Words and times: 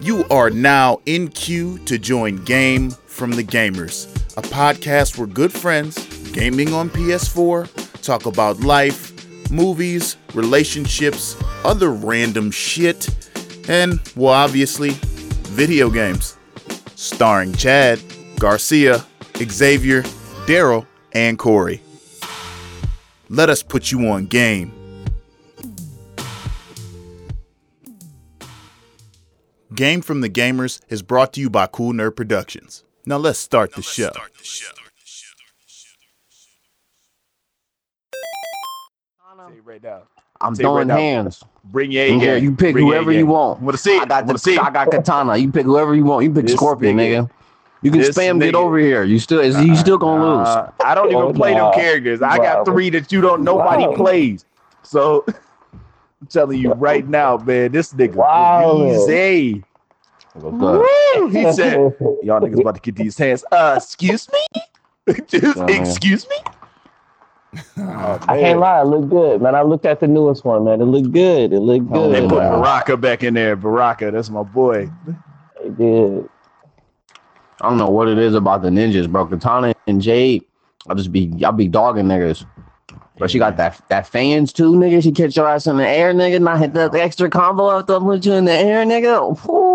You 0.00 0.24
are 0.30 0.50
now 0.50 1.00
in 1.06 1.28
queue 1.28 1.78
to 1.86 1.98
join 1.98 2.44
Game 2.44 2.90
from 2.90 3.30
the 3.30 3.44
Gamers, 3.44 4.14
a 4.36 4.42
podcast 4.42 5.16
where 5.16 5.26
good 5.26 5.52
friends, 5.52 5.96
gaming 6.32 6.72
on 6.72 6.90
PS4, 6.90 8.02
talk 8.02 8.26
about 8.26 8.60
life, 8.60 9.12
movies, 9.50 10.16
relationships, 10.34 11.36
other 11.64 11.90
random 11.90 12.50
shit, 12.50 13.08
and, 13.68 14.00
well, 14.16 14.32
obviously, 14.34 14.90
video 15.52 15.88
games. 15.88 16.36
Starring 16.96 17.54
Chad, 17.54 18.00
Garcia, 18.38 19.04
Xavier, 19.36 20.02
Daryl, 20.46 20.86
and 21.12 21.38
Corey. 21.38 21.80
Let 23.28 23.48
us 23.48 23.62
put 23.62 23.90
you 23.90 24.08
on 24.08 24.26
game. 24.26 24.72
Game 29.74 30.02
from 30.02 30.20
the 30.20 30.28
Gamers 30.30 30.80
is 30.88 31.02
brought 31.02 31.32
to 31.34 31.40
you 31.40 31.50
by 31.50 31.66
Cool 31.66 31.92
Nerd 31.92 32.16
Productions. 32.16 32.84
Now 33.06 33.16
let's 33.16 33.38
start 33.38 33.72
the 33.74 33.82
show. 33.82 34.10
Say 39.48 39.60
right 39.64 39.82
now. 39.82 40.02
I'm 40.40 40.54
Say 40.54 40.62
throwing 40.62 40.88
right 40.88 40.94
now. 40.94 40.96
hands. 40.96 41.42
Bring 41.64 41.90
your 41.90 42.04
A 42.04 42.10
Yeah, 42.12 42.18
game. 42.18 42.44
you 42.44 42.52
pick 42.54 42.74
Bring 42.74 42.86
whoever 42.86 43.10
you 43.12 43.18
game. 43.20 43.28
want. 43.28 43.60
Want 43.60 43.76
to 43.76 43.82
see? 43.82 43.98
I 43.98 44.04
got 44.04 44.26
the, 44.26 44.38
see? 44.38 44.58
I 44.58 44.70
got 44.70 44.90
katana. 44.90 45.36
You 45.36 45.50
pick 45.50 45.64
whoever 45.64 45.94
you 45.94 46.04
want. 46.04 46.24
You 46.24 46.32
pick 46.32 46.46
This 46.46 46.54
Scorpion, 46.54 46.96
nigga- 46.96 47.24
nigga. 47.26 47.30
You 47.82 47.90
can 47.90 48.00
this 48.00 48.16
spam 48.16 48.40
get 48.40 48.54
over 48.54 48.78
here. 48.78 49.02
You 49.04 49.18
still 49.18 49.40
is 49.40 49.60
you 49.62 49.76
still 49.76 49.98
gonna 49.98 50.22
lose. 50.38 50.48
Uh, 50.48 50.70
I 50.82 50.94
don't 50.94 51.08
even 51.10 51.22
Oh, 51.22 51.32
play 51.34 51.54
nah. 51.54 51.70
them 51.70 51.80
characters. 51.80 52.22
I 52.22 52.38
got 52.38 52.64
three 52.64 52.88
that 52.90 53.12
you 53.12 53.20
don't. 53.20 53.42
Nobody 53.42 53.86
Wow. 53.86 53.94
plays. 53.94 54.46
So 54.82 55.26
I'm 56.24 56.28
telling 56.28 56.58
you 56.58 56.72
right 56.72 57.06
now, 57.06 57.36
man, 57.36 57.72
this 57.72 57.92
nigga 57.92 58.14
Wow. 58.14 58.94
easy. 58.94 59.62
What's? 60.32 61.34
He 61.34 61.52
said, 61.52 61.76
"Y'all 62.22 62.40
niggas 62.40 62.60
about 62.60 62.76
to 62.76 62.80
get 62.80 62.96
these 62.96 63.18
hands." 63.18 63.44
Uh, 63.52 63.74
excuse 63.76 64.26
me. 64.32 64.62
Just, 65.28 65.58
man. 65.58 65.68
excuse 65.68 66.26
me. 66.30 66.36
Oh, 67.76 68.18
I 68.26 68.38
can't 68.40 68.58
lie, 68.58 68.80
it 68.80 68.84
looked 68.86 69.10
good, 69.10 69.42
man. 69.42 69.54
I 69.54 69.60
looked 69.60 69.84
at 69.84 70.00
the 70.00 70.08
newest 70.08 70.46
one, 70.46 70.64
man. 70.64 70.80
It 70.80 70.86
looked 70.86 71.12
good. 71.12 71.52
It 71.52 71.60
looked 71.60 71.92
Oh, 71.92 72.10
They 72.10 72.20
good. 72.20 72.30
put 72.30 72.38
Wow. 72.38 72.50
Baraka 72.62 72.96
back 72.96 73.22
in 73.22 73.34
there. 73.34 73.54
Baraka, 73.54 74.10
that's 74.10 74.30
my 74.30 74.42
boy. 74.42 74.90
It 75.62 75.76
did. 75.76 76.26
I 77.60 77.68
don't 77.68 77.76
know 77.76 77.90
what 77.90 78.08
it 78.08 78.16
is 78.16 78.34
about 78.34 78.62
the 78.62 78.70
ninjas, 78.70 79.10
bro. 79.12 79.26
Katana 79.26 79.74
and 79.86 80.00
Jade. 80.00 80.42
I'll 80.88 80.96
just 80.96 81.12
be 81.12 81.30
I'll 81.44 81.52
be 81.52 81.68
dogging 81.68 82.06
niggas. 82.06 82.46
But 83.16 83.30
she 83.30 83.38
got 83.38 83.56
that 83.58 83.80
that 83.90 84.08
fans 84.08 84.52
too, 84.52 84.72
nigga. 84.72 85.02
She 85.02 85.12
catch 85.12 85.36
your 85.36 85.48
ass 85.48 85.68
in 85.68 85.76
the 85.76 85.86
air, 85.86 86.12
nigga. 86.12 86.42
Not 86.42 86.58
hit 86.58 86.74
the, 86.74 86.88
the 86.88 87.00
extra 87.00 87.30
combo 87.30 87.70
after 87.70 87.96
I 87.96 87.98
put 88.00 88.26
you 88.26 88.32
in 88.32 88.44
the 88.44 88.52
air, 88.52 88.84
nigga. 88.84 89.48
Ooh. 89.48 89.74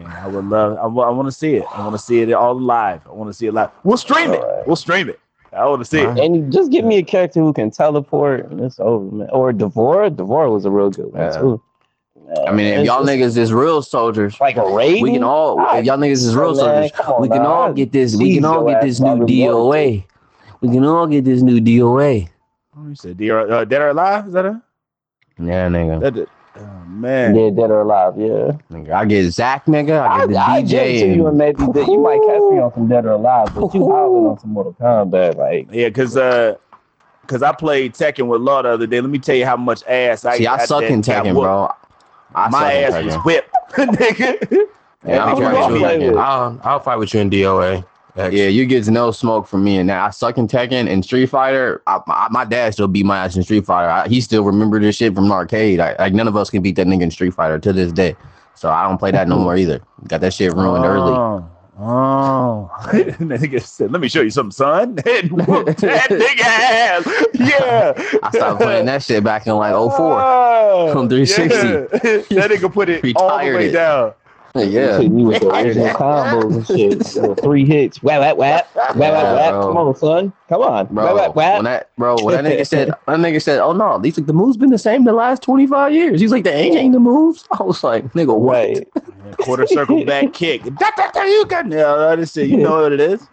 Yeah, 0.00 0.24
I 0.24 0.26
would 0.26 0.46
love. 0.46 0.76
I, 0.78 0.86
want 0.86 1.26
to 1.28 1.32
see 1.32 1.54
it. 1.54 1.64
I 1.72 1.82
want 1.84 1.92
to 1.92 2.02
see 2.02 2.20
it 2.20 2.32
all 2.32 2.58
live. 2.60 3.06
I 3.06 3.12
want 3.12 3.30
to 3.30 3.34
see 3.34 3.46
it 3.46 3.54
live. 3.54 3.70
We'll 3.84 3.96
stream 3.96 4.32
it. 4.32 4.42
We'll 4.66 4.74
stream 4.74 5.08
it. 5.08 5.20
I 5.52 5.66
want 5.66 5.80
to 5.82 5.84
see 5.84 6.00
it. 6.00 6.18
And 6.18 6.52
just 6.52 6.72
give 6.72 6.84
me 6.84 6.96
a 6.98 7.04
character 7.04 7.40
who 7.40 7.52
can 7.52 7.70
teleport, 7.70 8.50
and 8.50 8.60
it's 8.60 8.80
over, 8.80 9.04
man. 9.14 9.28
Or 9.30 9.52
D'Vorah. 9.52 10.10
D'Vorah 10.10 10.50
was 10.50 10.64
a 10.64 10.70
real 10.70 10.90
good 10.90 11.12
one 11.12 11.22
Yeah. 11.22 11.38
too. 11.38 11.62
I 12.46 12.52
mean, 12.52 12.66
if 12.66 12.78
It's 12.80 12.86
y'all 12.86 13.04
niggas 13.04 13.36
is 13.36 13.52
real 13.52 13.82
soldiers, 13.82 14.40
like 14.40 14.56
a 14.56 14.72
raid, 14.72 15.02
we 15.02 15.12
can 15.12 15.24
all 15.24 15.58
if 15.76 15.84
y'all 15.84 15.96
niggas 15.98 16.22
is 16.24 16.36
real 16.36 16.54
soldiers, 16.54 16.92
on 17.06 17.22
we 17.22 17.28
can 17.28 17.42
now. 17.42 17.52
all 17.52 17.72
get 17.72 17.90
this. 17.90 18.14
We 18.14 18.34
can 18.34 18.44
all 18.44 18.64
get 18.64 18.80
this 18.82 19.00
new 19.00 19.26
DOA. 19.26 20.04
We 20.60 20.68
can 20.68 20.84
all 20.84 21.06
get 21.08 21.24
this 21.24 21.42
new 21.42 21.60
DOA. 21.60 22.28
You 22.90 22.96
said 22.96 23.16
Dead 23.18 23.30
or, 23.30 23.52
uh, 23.52 23.64
Dead 23.64 23.80
or 23.82 23.88
Alive? 23.90 24.26
Is 24.26 24.32
that 24.32 24.44
a? 24.46 24.60
Yeah, 25.38 25.68
nigga. 25.68 26.00
That, 26.00 26.28
oh 26.56 26.84
man. 26.88 27.36
Yeah, 27.36 27.50
dead 27.50 27.70
or 27.70 27.82
alive. 27.82 28.14
Yeah. 28.18 28.52
nigga 28.70 28.90
I 28.90 29.04
get 29.04 29.30
Zack, 29.30 29.66
nigga. 29.66 30.00
I 30.00 30.06
I, 30.08 30.18
get 30.26 30.28
the 30.30 30.36
I 30.38 30.60
give 30.62 30.72
it 30.72 30.84
DJ. 30.84 31.00
to 31.00 31.06
you 31.06 31.26
and 31.28 31.28
and- 31.28 31.38
maybe 31.38 31.72
that 31.72 31.86
you 31.88 32.00
might 32.00 32.20
catch 32.26 32.40
me 32.50 32.58
on 32.58 32.72
some 32.74 32.88
dead 32.88 33.06
or 33.06 33.12
alive, 33.12 33.54
but 33.54 33.72
you 33.72 33.88
hopping 33.88 34.26
on 34.26 34.38
some 34.40 34.50
Mortal 34.50 34.74
Kombat, 34.80 35.36
like 35.36 35.68
Yeah, 35.70 35.88
cause 35.90 36.16
uh, 36.16 36.56
cause 37.28 37.44
I 37.44 37.52
played 37.52 37.94
Tekken 37.94 38.26
with 38.26 38.40
Law 38.40 38.62
the 38.62 38.70
other 38.70 38.88
day. 38.88 39.00
Let 39.00 39.08
me 39.10 39.20
tell 39.20 39.36
you 39.36 39.46
how 39.46 39.56
much 39.56 39.84
ass 39.86 40.24
I. 40.24 40.36
See, 40.38 40.46
I 40.48 40.64
suck 40.66 40.82
in 40.82 41.00
got 41.00 41.24
Tekken, 41.24 41.34
bro. 41.34 41.72
I 42.34 42.48
My 42.48 42.60
suck 42.60 42.74
in 42.74 42.84
ass 42.84 43.04
was 43.04 43.24
whipped, 43.24 43.54
nigga. 43.76 44.66
Yeah, 45.06 45.24
I'll 45.24 45.36
fight 45.36 45.54
y'all 45.54 45.66
with 45.68 45.74
you. 45.76 45.80
play 45.80 46.08
with? 46.10 46.18
I'll, 46.18 46.60
I'll 46.64 46.80
fight 46.80 46.96
with 46.98 47.14
you 47.14 47.20
in 47.20 47.30
DOA. 47.30 47.86
X. 48.16 48.34
Yeah, 48.34 48.48
you 48.48 48.66
get 48.66 48.86
no 48.88 49.10
smoke 49.10 49.46
from 49.46 49.64
me 49.64 49.78
and 49.78 49.88
that. 49.88 50.00
I 50.00 50.10
suck 50.10 50.38
in 50.38 50.46
Tekken 50.48 50.88
and 50.88 51.04
Street 51.04 51.26
Fighter. 51.26 51.82
I, 51.86 52.00
my, 52.06 52.28
my 52.30 52.44
dad 52.44 52.72
still 52.72 52.88
beat 52.88 53.06
my 53.06 53.18
ass 53.18 53.36
in 53.36 53.42
Street 53.42 53.66
Fighter. 53.66 53.88
I, 53.88 54.08
he 54.08 54.20
still 54.20 54.44
remember 54.44 54.80
this 54.80 54.96
shit 54.96 55.14
from 55.14 55.28
the 55.28 55.34
arcade. 55.34 55.78
Like 55.78 56.12
none 56.14 56.28
of 56.28 56.36
us 56.36 56.50
can 56.50 56.62
beat 56.62 56.76
that 56.76 56.86
nigga 56.86 57.02
in 57.02 57.10
Street 57.10 57.34
Fighter 57.34 57.58
to 57.58 57.72
this 57.72 57.92
day. 57.92 58.16
So 58.54 58.68
I 58.68 58.86
don't 58.86 58.98
play 58.98 59.10
that 59.12 59.26
no 59.26 59.38
more 59.38 59.56
either. 59.56 59.80
Got 60.06 60.20
that 60.20 60.34
shit 60.34 60.52
ruined 60.52 60.84
early. 60.84 61.12
Oh, 61.12 61.50
oh. 61.78 62.70
nigga 62.90 63.62
said, 63.62 63.90
"Let 63.90 64.02
me 64.02 64.08
show 64.08 64.20
you 64.20 64.28
something, 64.28 64.50
son." 64.50 64.98
And 64.98 64.98
that 65.38 66.08
nigga 66.10 66.40
ass. 66.40 67.26
Yeah. 67.32 68.18
I 68.22 68.30
stopped 68.32 68.60
playing 68.60 68.84
that 68.86 69.02
shit 69.02 69.24
back 69.24 69.46
in 69.46 69.54
like 69.54 69.72
04. 69.72 69.90
Ah, 69.98 70.60
oh, 70.72 70.92
From 70.92 71.08
360. 71.08 71.56
yeah. 71.56 72.38
That 72.40 72.50
nigga 72.50 72.70
put 72.70 72.90
it 72.90 73.16
all 73.16 73.38
the 73.38 73.54
way 73.54 73.68
it. 73.68 73.72
down. 73.72 74.12
Yeah. 74.56 74.96
hitting 74.98 75.18
you 75.18 75.26
with 75.26 75.40
the 75.42 75.48
original 75.50 75.88
combos 75.94 76.56
and 76.56 76.66
shit. 76.66 77.14
You 77.14 77.34
three 77.36 77.64
hits. 77.64 78.02
Whap, 78.02 78.20
whap, 78.20 78.36
whap. 78.36 78.74
Whap, 78.74 78.96
whap, 78.96 79.36
whap. 79.36 79.50
Come 79.52 79.76
on, 79.76 79.94
son. 79.94 80.32
Come 80.48 80.62
on. 80.62 80.86
Bro, 80.86 81.04
Whap, 81.04 81.14
whap, 81.14 81.34
whap. 81.36 81.54
when 81.56 81.64
that 81.64 81.90
bro, 81.96 82.16
when 82.22 82.42
that 82.42 82.44
nigga 82.52 82.66
said, 82.66 82.88
that 83.06 83.18
nigga 83.20 83.40
said, 83.40 83.60
"Oh 83.60 83.72
no, 83.72 83.98
these 83.98 84.18
like 84.18 84.26
the 84.26 84.32
moves 84.32 84.56
been 84.56 84.70
the 84.70 84.78
same 84.78 85.04
the 85.04 85.12
last 85.12 85.42
twenty 85.42 85.66
five 85.68 85.92
years." 85.92 86.20
He's 86.20 86.32
like, 86.32 86.42
"They 86.44 86.52
ain't 86.52 86.74
changed 86.74 86.96
the 86.96 87.00
moves." 87.00 87.44
I 87.58 87.62
was 87.62 87.84
like, 87.84 88.04
"Nigga, 88.12 88.36
what?" 88.36 88.54
Right. 88.68 88.88
Quarter 89.38 89.68
circle 89.68 90.04
back 90.04 90.32
kick. 90.32 90.64
Da, 90.64 90.90
da, 90.96 91.10
da, 91.12 91.22
you 91.22 91.46
got 91.46 91.70
yeah, 91.70 91.94
I 91.94 92.16
just 92.16 92.34
said, 92.34 92.48
you 92.48 92.56
know 92.56 92.82
what 92.82 92.92
it 92.92 93.00
is. 93.00 93.24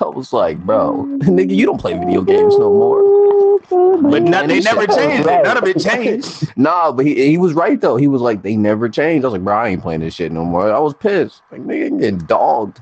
I 0.00 0.06
was 0.06 0.32
like, 0.32 0.58
"Bro, 0.64 1.04
nigga, 1.20 1.54
you 1.54 1.66
don't 1.66 1.80
play 1.80 1.92
video 1.98 2.22
games 2.22 2.56
no 2.56 2.70
more." 2.72 3.33
But 3.70 4.22
not, 4.22 4.48
they 4.48 4.60
never 4.60 4.86
said- 4.86 4.96
changed 4.96 5.28
it. 5.28 5.42
None 5.44 5.56
of 5.56 5.64
it 5.64 5.78
changed. 5.80 6.52
Nah, 6.56 6.92
but 6.92 7.04
he, 7.06 7.30
he 7.30 7.38
was 7.38 7.52
right 7.54 7.80
though. 7.80 7.96
He 7.96 8.06
was 8.08 8.20
like, 8.22 8.42
"They 8.42 8.56
never 8.56 8.88
changed." 8.88 9.24
I 9.24 9.28
was 9.28 9.32
like, 9.32 9.44
"Bro, 9.44 9.56
I 9.56 9.68
ain't 9.68 9.82
playing 9.82 10.00
this 10.00 10.14
shit 10.14 10.30
no 10.32 10.44
more." 10.44 10.72
I 10.72 10.78
was 10.78 10.94
pissed. 10.94 11.42
Like, 11.50 11.62
nigga, 11.62 11.90
you 11.90 11.98
getting 11.98 12.18
dogged 12.18 12.80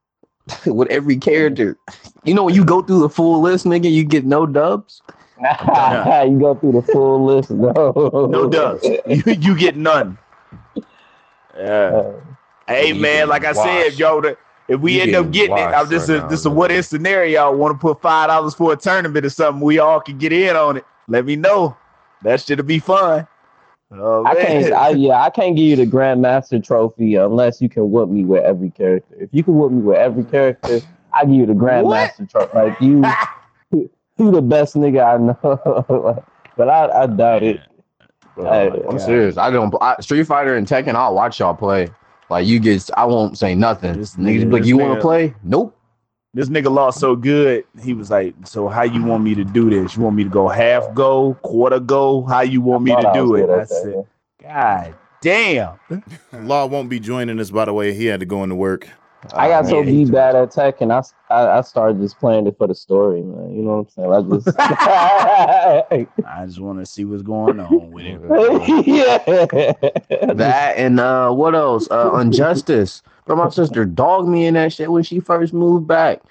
with 0.66 0.88
every 0.90 1.16
character. 1.16 1.78
You 2.24 2.34
know 2.34 2.44
when 2.44 2.54
you 2.54 2.64
go 2.64 2.82
through 2.82 3.00
the 3.00 3.08
full 3.08 3.40
list, 3.40 3.64
nigga, 3.64 3.90
you 3.90 4.04
get 4.04 4.24
no 4.26 4.46
dubs. 4.46 5.02
you 5.40 6.38
go 6.40 6.56
through 6.60 6.72
the 6.72 6.82
full 6.92 7.24
list. 7.24 7.50
No. 7.50 8.28
No 8.30 8.48
dubs. 8.48 8.84
You, 8.84 9.22
you 9.26 9.56
get 9.56 9.76
none. 9.76 10.18
Yeah. 11.56 11.64
Uh, 11.64 12.12
Hey 12.66 12.92
man, 12.92 13.30
like 13.30 13.46
I 13.46 13.52
said, 13.54 13.84
washed. 13.84 13.98
yo, 13.98 14.20
the, 14.20 14.36
if 14.68 14.80
we 14.80 14.96
You 14.96 15.02
end 15.02 15.14
up 15.14 15.30
getting 15.30 15.56
getting 15.56 15.72
it, 15.72 15.76
I'm 15.76 15.88
just 15.90 16.08
right 16.08 16.18
a 16.18 16.22
now, 16.22 16.28
this 16.28 16.44
a 16.44 16.50
man. 16.50 16.56
what 16.56 16.70
if 16.70 16.84
scenario. 16.84 17.46
I 17.46 17.48
Want 17.48 17.74
to 17.74 17.78
put 17.78 18.02
five 18.02 18.28
dollars 18.28 18.54
for 18.54 18.72
a 18.72 18.76
tournament 18.76 19.24
or 19.24 19.30
something? 19.30 19.62
We 19.62 19.78
all 19.78 20.00
can 20.00 20.18
get 20.18 20.32
in 20.32 20.54
on 20.56 20.76
it. 20.76 20.84
Let 21.08 21.24
me 21.24 21.36
know. 21.36 21.76
That 22.22 22.40
should 22.40 22.64
be 22.66 22.78
fun. 22.78 23.26
Oh, 23.90 24.24
I 24.26 24.34
can't. 24.34 24.72
I, 24.72 24.90
yeah, 24.90 25.22
I 25.22 25.30
can't 25.30 25.56
give 25.56 25.64
you 25.64 25.76
the 25.76 25.86
Grandmaster 25.86 26.62
trophy 26.62 27.14
unless 27.14 27.62
you 27.62 27.70
can 27.70 27.90
whoop 27.90 28.10
me 28.10 28.24
with 28.24 28.44
every 28.44 28.70
character. 28.70 29.16
If 29.18 29.30
you 29.32 29.42
can 29.42 29.54
whoop 29.54 29.72
me 29.72 29.80
with 29.80 29.96
every 29.96 30.24
character, 30.24 30.80
I 31.14 31.24
give 31.24 31.34
you 31.34 31.46
the 31.46 31.54
Grandmaster 31.54 32.28
trophy. 32.28 32.54
Like 32.54 32.80
you, 32.82 33.02
you 34.18 34.30
the 34.30 34.42
best 34.42 34.74
nigga 34.74 35.14
I 35.14 35.16
know. 35.16 36.24
but 36.56 36.68
I, 36.68 37.04
I 37.04 37.06
doubt 37.06 37.42
it. 37.42 37.60
Hey, 38.36 38.70
I'm 38.88 38.98
serious. 38.98 39.38
I 39.38 39.50
don't. 39.50 39.74
I, 39.80 39.96
Street 40.00 40.24
Fighter 40.24 40.56
and 40.56 40.66
Tekken, 40.66 40.94
I'll 40.94 41.14
watch 41.14 41.40
y'all 41.40 41.54
play. 41.54 41.88
Like 42.30 42.46
you 42.46 42.60
get, 42.60 42.88
I 42.96 43.04
won't 43.06 43.38
say 43.38 43.54
nothing. 43.54 43.98
This 43.98 44.16
nigga- 44.16 44.52
like, 44.52 44.64
you 44.64 44.76
want 44.76 44.94
to 44.94 45.00
play? 45.00 45.34
Nope. 45.42 45.74
this 46.34 46.48
nigga 46.50 46.70
lost 46.70 47.00
so 47.00 47.16
good. 47.16 47.64
He 47.82 47.94
was 47.94 48.10
like, 48.10 48.34
"So 48.44 48.68
how 48.68 48.82
you 48.82 49.02
want 49.02 49.24
me 49.24 49.34
to 49.34 49.44
do 49.44 49.70
this? 49.70 49.96
You 49.96 50.02
want 50.02 50.14
me 50.16 50.24
to 50.24 50.30
go 50.30 50.46
half 50.48 50.92
go, 50.94 51.34
quarter 51.42 51.80
go? 51.80 52.22
How 52.24 52.42
you 52.42 52.60
want 52.60 52.84
me 52.84 52.92
to 52.92 53.08
I 53.08 53.12
do 53.14 53.34
it?" 53.34 53.44
I 53.50 53.56
that, 53.56 53.68
said, 53.68 54.04
yeah. 54.42 54.84
"God 54.84 54.94
damn." 55.22 56.46
Law 56.46 56.66
won't 56.66 56.90
be 56.90 57.00
joining 57.00 57.40
us, 57.40 57.50
by 57.50 57.64
the 57.64 57.72
way. 57.72 57.94
He 57.94 58.06
had 58.06 58.20
to 58.20 58.26
go 58.26 58.42
into 58.44 58.54
work. 58.54 58.88
I 59.34 59.48
got 59.48 59.66
so 59.66 59.82
yeah, 59.82 59.90
he 59.90 60.04
bad 60.04 60.36
at 60.36 60.50
tech, 60.52 60.80
and 60.80 60.92
I, 60.92 61.02
I 61.28 61.58
I 61.58 61.60
started 61.62 62.00
just 62.00 62.18
playing 62.18 62.46
it 62.46 62.56
for 62.56 62.66
the 62.66 62.74
story, 62.74 63.22
man. 63.22 63.54
You 63.54 63.62
know 63.62 63.82
what 63.82 63.88
I'm 63.88 63.88
saying? 63.90 64.12
I 64.12 64.36
just 64.36 64.58
I 66.24 66.46
just 66.46 66.60
want 66.60 66.78
to 66.78 66.86
see 66.86 67.04
what's 67.04 67.22
going 67.22 67.58
on 67.58 67.90
with 67.90 68.06
it. 68.06 68.20
yeah. 68.86 70.32
That 70.32 70.76
and 70.76 71.00
uh, 71.00 71.32
what 71.32 71.54
else? 71.54 71.90
Uh, 71.90 72.14
Injustice. 72.20 73.02
Bro, 73.26 73.36
my 73.36 73.50
sister 73.50 73.84
dogged 73.84 74.28
me 74.28 74.46
in 74.46 74.54
that 74.54 74.72
shit 74.72 74.90
when 74.90 75.02
she 75.02 75.20
first 75.20 75.52
moved 75.52 75.86
back. 75.86 76.22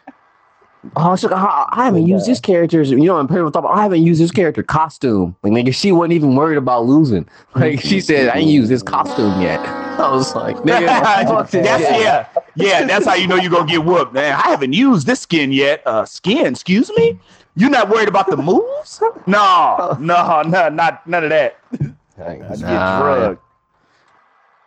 Oh, 0.95 1.16
she's 1.16 1.30
like, 1.30 1.34
I, 1.34 1.68
I 1.72 1.86
haven't 1.86 2.07
used 2.07 2.25
this 2.25 2.39
character's, 2.39 2.89
you 2.92 2.98
know, 2.98 3.19
and 3.19 3.28
people 3.28 3.51
talk 3.51 3.63
about, 3.63 3.78
I 3.78 3.84
haven't 3.84 4.04
used 4.04 4.22
this 4.22 4.31
character 4.31 4.63
costume. 4.63 5.36
Like, 5.44 5.54
nigga, 5.54 5.74
she 5.74 5.92
wasn't 5.92 6.13
even 6.13 6.36
worried 6.36 6.57
about 6.57 6.86
losing. 6.86 7.28
Like, 7.56 7.81
she 7.81 8.00
said, 8.01 8.30
I 8.30 8.39
ain't 8.39 8.50
used 8.50 8.69
this 8.69 8.84
costume 8.84 9.42
yet. 9.42 9.60
I 10.00 10.12
was 10.12 10.36
like, 10.36 10.56
nigga, 10.57 10.86
that's 11.42 11.51
this 11.51 11.66
yeah, 11.66 12.28
yeah. 12.56 12.86
That's 12.86 13.06
how 13.06 13.16
you 13.16 13.28
know 13.28 13.36
you're 13.36 13.50
gonna 13.50 13.66
get 13.69 13.84
whooped, 13.84 14.13
man. 14.13 14.34
I 14.34 14.50
haven't 14.50 14.74
used 14.74 15.07
this 15.07 15.22
skin 15.22 15.51
yet. 15.51 15.81
Uh, 15.88 16.06
skin, 16.06 16.45
excuse 16.45 16.92
me. 16.95 17.19
You're 17.56 17.72
not 17.72 17.89
worried 17.89 18.07
about 18.07 18.30
the 18.30 18.38
moves? 18.38 19.01
No, 19.25 19.98
no, 20.00 20.44
no, 20.44 20.69
not 20.69 21.07
none 21.07 21.24
of 21.24 21.31
that. 21.31 21.57
I 22.24 22.36
get 22.36 22.60
Nah. 22.60 23.01
drugged. 23.01 23.39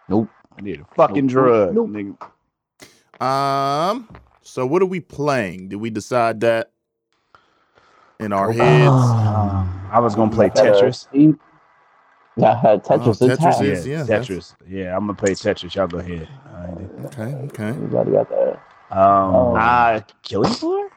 Nope. 0.09 0.29
I 0.59 0.63
need 0.63 0.81
a 0.81 0.95
fucking 0.97 1.29
drug, 1.29 1.75
nigga. 1.77 2.17
Um. 3.25 4.09
So 4.43 4.67
what 4.67 4.83
are 4.83 4.87
we 4.87 5.01
playing? 5.01 5.69
Did 5.69 5.77
we 5.77 5.91
decide 5.91 6.41
that 6.41 6.71
in 8.19 8.33
our 8.33 8.53
heads? 8.53 8.91
I 9.93 9.99
was 10.01 10.15
gonna 10.15 10.31
play 10.31 10.51
Tetris. 10.51 11.07
Yeah, 12.37 12.59
Tetris 12.63 13.21
Oh, 13.21 13.27
Tetris 13.27 13.61
is- 13.63 13.87
yeah, 13.87 13.99
yeah, 13.99 14.19
Tetris. 14.21 14.55
Yeah, 14.67 14.97
I'm 14.97 15.03
gonna 15.03 15.15
play 15.15 15.33
Tetris. 15.33 15.75
Y'all 15.75 15.89
go 15.89 15.99
ahead. 15.99 16.27
All 16.47 16.63
right. 16.63 17.05
Okay. 17.07 17.35
Okay. 17.49 17.69
Everybody 17.69 18.13
got 18.13 18.31
that. 18.31 18.53
Um, 18.91 19.35
Oh. 19.35 19.57
uh, 19.57 20.01
killing 20.23 20.53
floor. 20.53 20.89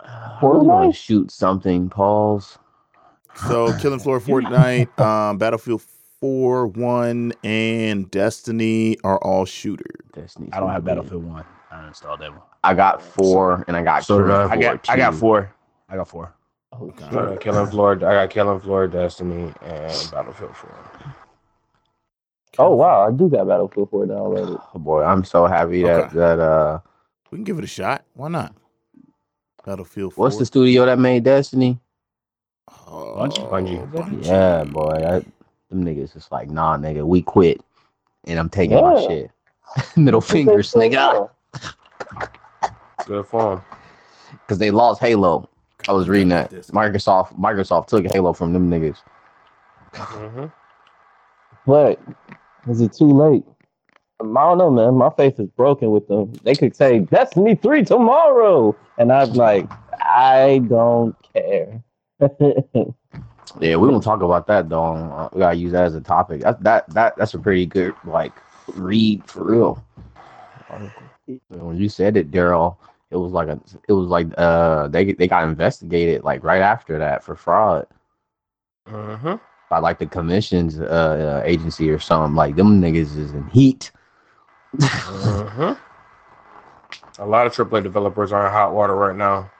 I 0.00 0.38
was 0.42 0.64
gonna 0.66 0.92
shoot 0.92 1.30
something, 1.32 1.88
Pauls. 1.88 2.58
So 3.48 3.72
Killing 3.80 3.98
Floor, 3.98 4.20
Fortnite, 4.20 4.96
um, 5.04 5.38
Battlefield 5.38 5.82
4, 6.20 6.66
1, 6.68 7.32
and 7.42 8.08
Destiny 8.10 8.96
are 9.02 9.18
all 9.18 9.46
shooters. 9.46 9.96
Destiny. 10.12 10.50
I 10.52 10.60
don't 10.60 10.70
have 10.70 10.84
Battlefield 10.84 11.24
One. 11.24 11.44
I 11.72 11.88
installed 11.88 12.20
that 12.20 12.30
one. 12.30 12.42
I 12.64 12.74
got 12.74 13.02
four, 13.02 13.64
and 13.68 13.76
I 13.76 13.82
got 13.82 14.04
So 14.04 14.20
did 14.20 14.30
I. 14.30 14.44
I 14.44 14.56
got, 14.56 14.86
Floor 14.86 14.94
I 14.94 14.96
got 14.96 15.10
two. 15.12 15.18
four. 15.18 15.54
I 15.88 15.96
got 15.96 16.08
four. 16.08 16.34
Oh, 16.72 16.92
I 16.96 17.10
got 17.12 17.40
Killing 17.40 17.66
Floor. 17.68 17.92
I 17.92 17.98
got 17.98 18.30
Killing 18.30 18.60
Floor, 18.60 18.88
Destiny, 18.88 19.52
and 19.62 20.10
Battlefield 20.10 20.56
4. 20.56 20.90
oh 22.58 22.74
wow, 22.74 23.06
I 23.06 23.12
do 23.12 23.28
got 23.28 23.46
Battlefield 23.46 23.90
4 23.90 24.06
downloaded. 24.06 24.62
Oh 24.74 24.78
boy, 24.78 25.04
I'm 25.04 25.24
so 25.24 25.46
happy 25.46 25.82
that 25.82 26.06
Okay. 26.06 26.16
that 26.16 26.40
uh, 26.40 26.80
We 27.30 27.38
can 27.38 27.44
give 27.44 27.58
it 27.58 27.64
a 27.64 27.68
shot. 27.68 28.04
Why 28.14 28.28
not? 28.28 28.54
Battlefield 29.64 30.14
4. 30.14 30.24
what's 30.24 30.38
the 30.38 30.46
studio 30.46 30.84
that 30.86 30.98
made 30.98 31.22
Destiny? 31.24 31.78
Oh, 32.88 33.16
Bungie? 33.18 33.50
Bungie. 33.50 33.90
Bungie. 33.90 34.24
Yeah, 34.26 34.64
boy, 34.64 34.98
that, 35.00 35.24
them 35.70 35.84
niggas 35.84 36.16
is 36.16 36.28
like, 36.32 36.50
nah, 36.50 36.76
nigga, 36.76 37.04
we 37.04 37.22
quit, 37.22 37.60
and 38.24 38.38
I'm 38.38 38.48
taking 38.48 38.76
my 38.76 39.00
shit. 39.06 39.30
Middle 39.96 40.20
fingers, 40.20 40.72
nigga, 40.72 41.30
Good 43.06 43.26
form. 43.26 43.62
because 44.30 44.58
they 44.58 44.70
lost 44.70 45.00
Halo. 45.00 45.48
I 45.88 45.92
was 45.92 46.08
reading 46.08 46.28
that 46.30 46.50
Microsoft 46.50 47.38
Microsoft 47.38 47.88
took 47.88 48.06
Halo 48.06 48.32
from 48.32 48.52
them 48.52 48.70
niggas. 48.70 48.98
hmm 49.94 50.46
But 51.66 52.00
is 52.68 52.80
it 52.80 52.92
too 52.94 53.10
late? 53.10 53.44
Um, 54.20 54.36
I 54.38 54.42
don't 54.42 54.58
know, 54.58 54.70
man. 54.70 54.94
My 54.94 55.10
faith 55.10 55.38
is 55.40 55.48
broken 55.50 55.90
with 55.90 56.06
them. 56.08 56.32
They 56.44 56.54
could 56.54 56.74
say 56.74 57.00
Destiny 57.00 57.56
3 57.56 57.84
tomorrow. 57.84 58.76
And 58.96 59.12
I'm 59.12 59.32
like, 59.32 59.68
I 60.00 60.62
don't 60.68 61.14
care. 61.32 61.82
Yeah, 63.60 63.76
we 63.76 63.86
won't 63.88 64.02
talk 64.02 64.20
about 64.22 64.48
that 64.48 64.68
though. 64.68 64.82
Uh, 64.94 65.28
We 65.32 65.38
gotta 65.38 65.54
use 65.56 65.70
that 65.72 65.84
as 65.84 65.94
a 65.94 66.00
topic. 66.00 66.40
That 66.40 66.60
that 66.64 66.88
that 66.92 67.16
that's 67.16 67.34
a 67.34 67.38
pretty 67.38 67.66
good 67.66 67.94
like 68.04 68.32
read 68.74 69.22
for 69.30 69.44
real. 69.44 69.84
When 71.50 71.76
you 71.76 71.88
said 71.88 72.16
it, 72.16 72.32
Daryl, 72.32 72.76
it 73.14 73.18
was 73.18 73.32
like 73.32 73.48
a 73.48 73.60
it 73.88 73.94
was 73.94 74.08
like 74.08 74.28
uh 74.38 74.88
they 74.88 75.14
they 75.14 75.28
got 75.28 75.48
investigated 75.48 76.24
like 76.24 76.44
right 76.44 76.62
after 76.62 76.98
that 77.00 77.24
for 77.24 77.36
fraud 77.36 77.86
hmm 78.88 79.36
by 79.70 79.78
like 79.80 79.98
the 79.98 80.06
commissions 80.06 80.80
uh, 80.80 80.84
uh 80.84 81.42
agency 81.46 81.90
or 81.90 81.98
something. 82.00 82.36
Like 82.36 82.56
them 82.56 82.80
niggas 82.82 83.16
is 83.18 83.34
in 83.34 83.48
heat. 83.48 83.92
hmm 84.80 85.72
A 87.18 87.26
lot 87.26 87.46
of 87.46 87.54
AAA 87.54 87.82
developers 87.84 88.32
are 88.32 88.46
in 88.46 88.52
hot 88.52 88.74
water 88.74 88.94
right 88.96 89.16
now. 89.16 89.50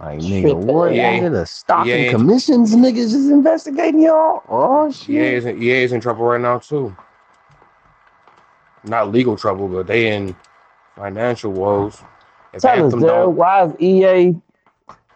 Like 0.00 0.20
nigga, 0.20 0.56
what? 0.56 0.94
Yeah. 0.94 1.12
Nigga, 1.20 1.32
the 1.32 1.46
stock 1.46 1.86
Yeah. 1.86 1.94
and 1.94 2.08
commissions 2.08 2.74
niggas 2.76 3.14
is 3.14 3.30
investigating 3.30 4.02
y'all. 4.02 4.42
Oh 4.48 4.90
EA 4.92 4.92
shit. 4.92 5.34
is, 5.34 5.46
in, 5.46 5.62
EA 5.62 5.84
is 5.84 5.92
in 5.92 6.00
trouble 6.00 6.24
right 6.26 6.40
now 6.40 6.58
too. 6.58 6.96
Not 8.84 9.12
legal 9.12 9.36
trouble, 9.36 9.68
but 9.68 9.86
they 9.86 10.14
in 10.14 10.36
financial 10.96 11.52
woes. 11.52 12.02
If 12.52 12.62
Tell 12.62 12.86
us, 12.86 12.92
Anthem 12.92 13.00
don't, 13.00 13.36
why 13.36 13.64
is 13.64 13.74
EA 13.80 14.34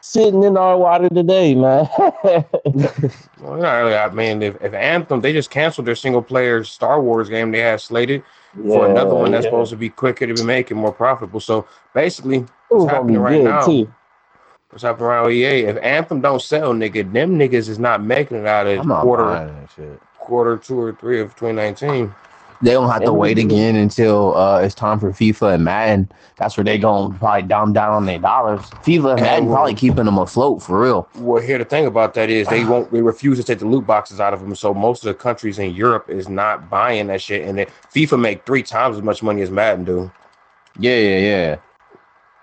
sitting 0.01 0.43
in 0.43 0.57
our 0.57 0.77
water 0.77 1.09
today, 1.09 1.55
man? 1.55 1.89
well, 2.25 3.57
not 3.57 3.73
really. 3.79 3.95
I 3.95 4.11
mean, 4.11 4.43
if, 4.43 4.61
if 4.63 4.75
Anthem, 4.75 5.21
they 5.21 5.33
just 5.33 5.51
canceled 5.51 5.87
their 5.87 5.95
single 5.95 6.23
player 6.23 6.65
Star 6.65 7.01
Wars 7.01 7.29
game 7.29 7.51
they 7.51 7.61
had 7.61 7.81
slated 7.81 8.23
for 8.55 8.91
another 8.91 9.15
one 9.15 9.31
that's 9.31 9.45
yeah. 9.45 9.51
supposed 9.51 9.71
to 9.71 9.77
be 9.77 9.89
quicker 9.89 10.27
to 10.27 10.35
be 10.35 10.45
making 10.45 10.77
more 10.77 10.93
profitable. 10.93 11.41
So 11.41 11.67
basically, 11.95 12.45
what's 12.69 12.85
gonna 12.85 12.93
happening 12.93 13.19
right 13.19 13.43
now. 13.43 13.65
too. 13.65 13.93
what's 14.71 14.83
happening 14.83 15.07
around 15.07 15.33
EA? 15.33 15.65
If 15.65 15.79
Anthem 15.79 16.21
don't 16.21 16.43
sell, 16.43 16.75
nigga, 16.75 17.11
them 17.11 17.39
niggas 17.39 17.69
is 17.69 17.79
not 17.79 18.03
making 18.03 18.39
it 18.39 18.47
out 18.47 18.67
of 18.67 18.87
quarter 18.87 19.25
buying 19.25 19.47
that 19.49 19.71
shit. 19.75 20.01
quarter 20.19 20.59
two 20.59 20.79
or 20.79 20.93
three 20.93 21.21
of 21.21 21.35
2019. 21.37 22.15
They 22.63 22.71
don't 22.71 22.89
have 22.89 23.03
to 23.05 23.13
wait 23.13 23.39
again 23.39 23.75
until 23.75 24.37
uh, 24.37 24.61
it's 24.61 24.75
time 24.75 25.01
for 25.01 25.11
FIFA 25.11 25.55
and 25.55 25.65
Madden. 25.65 26.13
That's 26.37 26.57
where 26.57 26.63
they 26.63 26.79
gonna 26.79 27.13
probably 27.19 27.43
dumb 27.43 27.73
down 27.73 27.93
on 27.93 28.07
their 28.07 28.21
dollars. 28.21 28.61
FIFA 28.85 29.13
and 29.15 29.21
Madden 29.21 29.49
probably 29.49 29.75
keeping 29.75 30.05
them 30.05 30.19
afloat 30.19 30.63
for 30.63 30.81
real. 30.81 31.09
Well, 31.17 31.43
here 31.43 31.59
the 31.59 31.65
thing 31.65 31.87
about 31.87 32.15
that 32.15 32.31
is 32.31 32.47
they 32.47 32.65
won't 32.65 32.91
they 32.93 33.03
refuse 33.03 33.39
to 33.39 33.45
take 33.45 33.59
the 33.59 33.67
loot 33.67 33.85
boxes 33.85 34.21
out 34.21 34.33
of 34.33 34.41
them. 34.41 34.55
So 34.55 34.73
most 34.73 35.05
of 35.05 35.09
the 35.09 35.15
countries 35.15 35.59
in 35.59 35.75
Europe 35.75 36.09
is 36.09 36.29
not 36.29 36.71
buying 36.71 37.09
that 37.09 37.21
shit, 37.21 37.47
and 37.47 37.59
FIFA 37.93 38.21
make 38.21 38.47
three 38.47 38.63
times 38.63 38.97
as 38.97 39.03
much 39.03 39.23
money 39.23 39.43
as 39.43 39.51
Madden 39.51 39.85
do. 39.85 40.13
Yeah, 40.79 40.97
yeah, 40.97 41.19
yeah. 41.19 41.57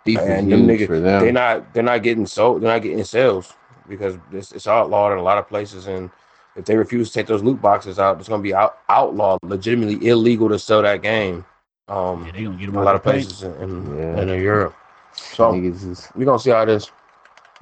FIFA's 0.06 0.27
And 0.27 0.51
them 0.51 0.68
niggas, 0.68 0.88
for 0.88 1.00
them. 1.00 1.22
they're 1.22 1.31
not 1.31 1.74
they're 1.74 1.83
not 1.83 2.04
getting 2.04 2.25
sold. 2.25 2.62
They're 2.62 2.72
not 2.74 2.81
getting 2.81 3.04
sales 3.04 3.54
because 3.88 4.18
it's, 4.31 4.51
it's 4.51 4.68
outlawed 4.68 5.13
in 5.13 5.18
a 5.18 5.24
lot 5.24 5.38
of 5.38 5.48
places. 5.48 5.88
And 5.88 6.10
if 6.59 6.65
they 6.65 6.75
refuse 6.75 7.07
to 7.09 7.13
take 7.13 7.27
those 7.27 7.41
loot 7.41 7.61
boxes 7.61 7.97
out, 8.00 8.19
it's 8.19 8.27
gonna 8.27 8.44
be 8.44 8.53
out, 8.53 8.79
outlawed, 8.89 9.39
legitimately 9.44 10.06
illegal 10.07 10.50
to 10.50 10.59
sell 10.59 10.81
that 10.81 11.01
game. 11.01 11.45
Um, 11.88 12.25
Yeah, 12.25 12.31
they 12.33 12.44
gonna 12.44 12.57
get 12.57 12.65
them 12.67 12.75
a 12.77 12.83
lot 12.83 12.95
of 12.95 13.03
places 13.03 13.44
in, 13.44 13.53
in, 13.56 13.97
Yeah. 13.97 14.21
in 14.21 14.27
Europe. 14.41 14.75
So 15.13 15.53
niggas 15.53 15.89
is 15.89 16.09
we 16.15 16.25
gonna 16.25 16.38
see 16.38 16.50
how 16.51 16.65
this. 16.65 16.91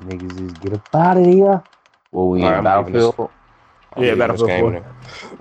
niggas 0.01 0.41
is 0.41 0.51
get 0.53 0.73
up 0.73 0.95
out 0.95 1.17
of 1.17 1.25
here. 1.25 1.61
Well, 2.11 2.29
we 2.29 2.41
All 2.43 2.49
right, 2.51 2.59
in 2.59 2.67
I'm 2.67 2.77
leaving 2.85 2.93
this. 2.93 3.03
Battlefield. 3.03 3.29
Yeah, 3.97 4.15
Battlefield 4.15 4.49
four. 4.59 4.73
in 4.73 4.83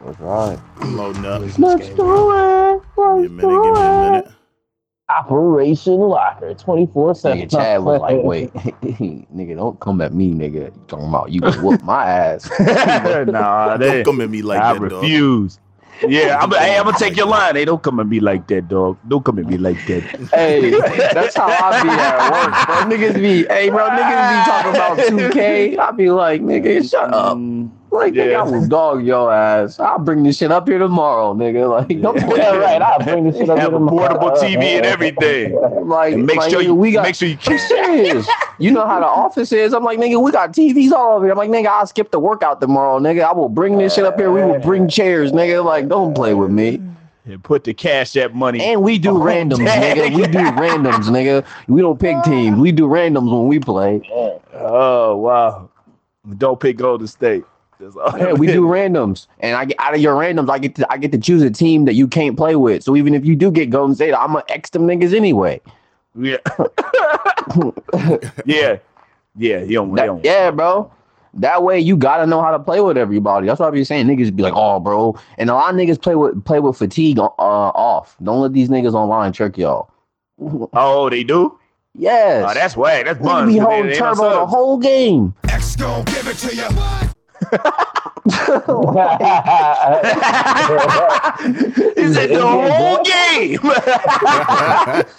That's 0.05 0.21
right. 0.21 0.59
Loading 0.83 1.25
up. 1.25 1.41
Let's 1.41 1.57
Give 1.57 1.59
me 1.59 1.67
Let's 1.67 1.89
do 1.89 1.95
it. 4.15 4.27
Operation 5.09 5.99
Locker 5.99 6.53
24 6.55 7.15
7. 7.15 7.39
Nigga 7.39 7.51
Chad 7.51 7.85
was 7.85 8.01
like, 8.01 8.23
wait, 8.23 8.53
nigga, 8.55 9.57
don't 9.57 9.79
come 9.79 10.01
at 10.01 10.13
me, 10.13 10.33
nigga. 10.33 10.75
You 10.75 10.85
talking 10.89 11.09
about 11.09 11.31
you 11.31 11.41
can 11.41 11.63
whoop 11.63 11.83
my 11.85 12.05
ass. 12.11 12.51
nah, 13.29 13.77
they, 13.77 14.03
Don't 14.03 14.05
come 14.05 14.21
at 14.21 14.31
me 14.31 14.43
like 14.43 14.61
I 14.61 14.73
that, 14.75 14.89
dog. 14.89 15.03
refuse. 15.03 15.61
Yeah, 16.07 16.39
I'm, 16.41 16.51
hey, 16.51 16.77
I'm 16.77 16.85
gonna 16.85 16.99
take 16.99 17.17
your 17.17 17.27
line. 17.27 17.55
Hey, 17.55 17.65
don't 17.65 17.83
come 17.83 18.01
at 18.01 18.07
me 18.07 18.21
like 18.21 18.49
that, 18.49 18.69
dog. 18.69 18.99
Don't 19.09 19.25
come 19.25 19.39
at 19.39 19.47
me 19.47 19.57
like 19.57 19.79
that. 19.87 20.03
hey, 20.35 20.71
that's 21.15 21.37
how 21.37 21.47
I 21.47 21.83
be 21.83 21.89
at 21.89 22.31
work, 22.33 22.67
bro. 22.67 22.99
Niggas 22.99 23.15
be, 23.15 23.47
hey, 23.47 23.71
bro, 23.71 23.89
niggas 23.89 24.31
be 24.31 24.51
talking 24.51 24.71
about 24.73 24.99
2K. 25.33 25.79
I 25.79 25.91
be 25.93 26.11
like, 26.11 26.43
nigga, 26.43 26.91
shut 26.91 27.15
up. 27.15 27.39
Mm. 27.39 27.71
Like, 27.97 28.13
nigga, 28.15 28.31
Yeah. 28.33 28.41
I 28.41 28.43
will 28.45 28.67
dog 28.69 29.05
your 29.05 29.33
ass. 29.33 29.79
I'll 29.81 29.99
bring 29.99 30.23
this 30.23 30.39
shit 30.39 30.53
up 30.53 30.69
here 30.69 30.79
tomorrow, 30.79 31.35
nigga. 31.35 31.69
Like, 31.89 32.01
don't 32.01 32.15
put 32.21 32.39
yeah, 32.39 32.53
that 32.53 32.59
right. 32.61 32.83
I'll 32.83 33.03
bring 33.05 33.25
this 33.25 33.37
shit 33.37 33.49
up 33.51 33.59
have 33.59 33.69
here 33.69 33.77
a 33.77 33.79
tomorrow. 33.79 34.19
portable 34.19 34.31
TV 34.43 34.63
and 34.77 34.87
everything. 34.95 35.55
Like, 35.89 36.15
And 36.15 36.27
make 36.27 36.37
like, 36.37 36.51
sure 36.51 36.61
nigga, 36.61 36.65
you 36.65 36.75
we 36.75 36.93
got 36.93 37.03
make 37.03 37.15
sure 37.15 37.29
you 37.29 37.37
keep. 37.37 37.59
serious. 37.61 38.27
You 38.59 38.71
know 38.71 38.87
how 38.87 39.01
the 39.01 39.07
office 39.07 39.53
is. 39.53 39.73
I'm 39.75 39.85
like, 39.85 39.99
nigga, 39.99 40.23
we 40.23 40.31
got 40.33 40.53
TVs 40.53 40.93
all 40.93 41.17
over 41.17 41.25
here. 41.27 41.33
I'm 41.33 41.39
like, 41.39 41.51
nigga, 41.51 41.67
I'll 41.69 41.87
skip 41.87 42.11
the 42.11 42.19
workout 42.21 42.61
tomorrow, 42.61 42.99
nigga. 42.99 43.25
I 43.25 43.33
will 43.33 43.49
bring 43.49 43.79
this 43.79 43.95
shit 43.95 44.05
up 44.05 44.19
here. 44.19 44.31
We 44.33 44.43
will 44.43 44.59
bring 44.61 44.89
chairs, 44.89 45.33
nigga. 45.33 45.65
Like, 45.65 45.89
don't 45.89 46.15
play 46.15 46.35
with 46.35 46.51
me. 46.51 46.81
And 47.29 47.43
put 47.43 47.65
the 47.65 47.75
cash 47.75 48.17
app 48.17 48.33
money. 48.35 48.61
And 48.63 48.83
we 48.85 48.99
do 48.99 49.11
randoms, 49.11 49.59
dang. 49.65 49.97
nigga. 49.97 50.15
We 50.17 50.23
do 50.29 50.39
randoms, 50.39 51.07
nigga. 51.11 51.45
We 51.67 51.81
don't 51.83 51.99
pick 51.99 52.23
teams. 52.23 52.57
We 52.57 52.71
do 52.71 52.87
randoms 52.87 53.33
when 53.33 53.49
we 53.49 53.59
play. 53.59 54.01
oh 54.55 55.17
wow! 55.17 55.69
Don't 56.39 56.59
pick 56.61 56.77
Golden 56.77 57.09
State. 57.09 57.45
That's 57.79 57.97
all. 57.97 58.19
Yeah, 58.19 58.33
we 58.33 58.47
do 58.47 58.63
randoms, 58.63 59.27
and 59.41 59.57
I 59.57 59.65
get 59.67 59.77
out 59.79 59.95
of 59.95 60.01
your 60.01 60.15
randoms. 60.15 60.49
I 60.51 60.59
get 60.59 60.75
to 60.77 60.93
I 60.93 60.97
get 60.97 61.13
to 61.13 61.19
choose 61.19 61.43
a 61.43 61.51
team 61.51 61.85
that 61.85 61.95
you 61.95 62.09
can't 62.09 62.37
play 62.37 62.57
with. 62.57 62.83
So 62.83 62.97
even 62.97 63.15
if 63.15 63.25
you 63.27 63.37
do 63.37 63.51
get 63.51 63.71
Golden 63.71 63.95
State, 63.95 64.15
I'm 64.15 64.29
gonna 64.33 64.45
X 64.49 64.71
them 64.71 64.87
niggas 64.87 65.15
anyway. 65.15 65.61
Yeah. 66.19 66.39
yeah. 68.47 68.79
Yeah. 69.37 69.59
You 69.63 69.73
don't. 69.75 69.95
That- 69.95 70.03
you 70.03 70.07
don't. 70.09 70.25
yeah, 70.25 70.51
bro. 70.51 70.91
That 71.35 71.63
way 71.63 71.79
you 71.79 71.99
gotta 71.99 72.27
know 72.27 72.41
how 72.41 72.51
to 72.51 72.59
play 72.59 72.81
with 72.81 72.97
everybody. 72.97 73.47
That's 73.47 73.61
what 73.61 73.67
I 73.69 73.71
be 73.71 73.85
saying. 73.85 74.07
Niggas 74.07 74.35
be 74.35 74.43
like, 74.43 74.55
oh, 74.57 74.81
bro, 74.81 75.19
and 75.37 75.51
a 75.51 75.55
lot 75.55 75.69
of 75.69 75.77
niggas 75.79 76.01
play 76.01 76.15
with 76.15 76.43
play 76.47 76.61
with 76.61 76.79
fatigue 76.79 77.19
uh, 77.19 77.25
off. 77.39 78.17
Don't 78.23 78.41
let 78.41 78.55
these 78.55 78.71
niggas 78.71 78.95
online 78.95 79.33
trick 79.33 79.59
y'all. 79.59 79.91
Oh, 80.73 81.09
they 81.11 81.25
do. 81.25 81.59
Yes, 81.99 82.47
Oh, 82.47 82.53
that's 82.55 82.77
whack. 82.77 83.07
That's 83.07 83.19
Nigga 83.19 83.25
buns. 83.25 83.53
be 83.53 83.59
holding 83.59 83.97
turbo 83.97 84.31
the 84.41 84.47
whole 84.47 84.77
game. 84.79 85.35
X 85.49 85.77
gon' 85.77 86.05
give 86.05 86.27
it 86.27 86.37
to 86.37 86.55
you. 86.55 87.13
he 91.97 92.13
said 92.13 92.31
the 92.31 92.43
whole 92.43 93.03
game. 93.05 93.61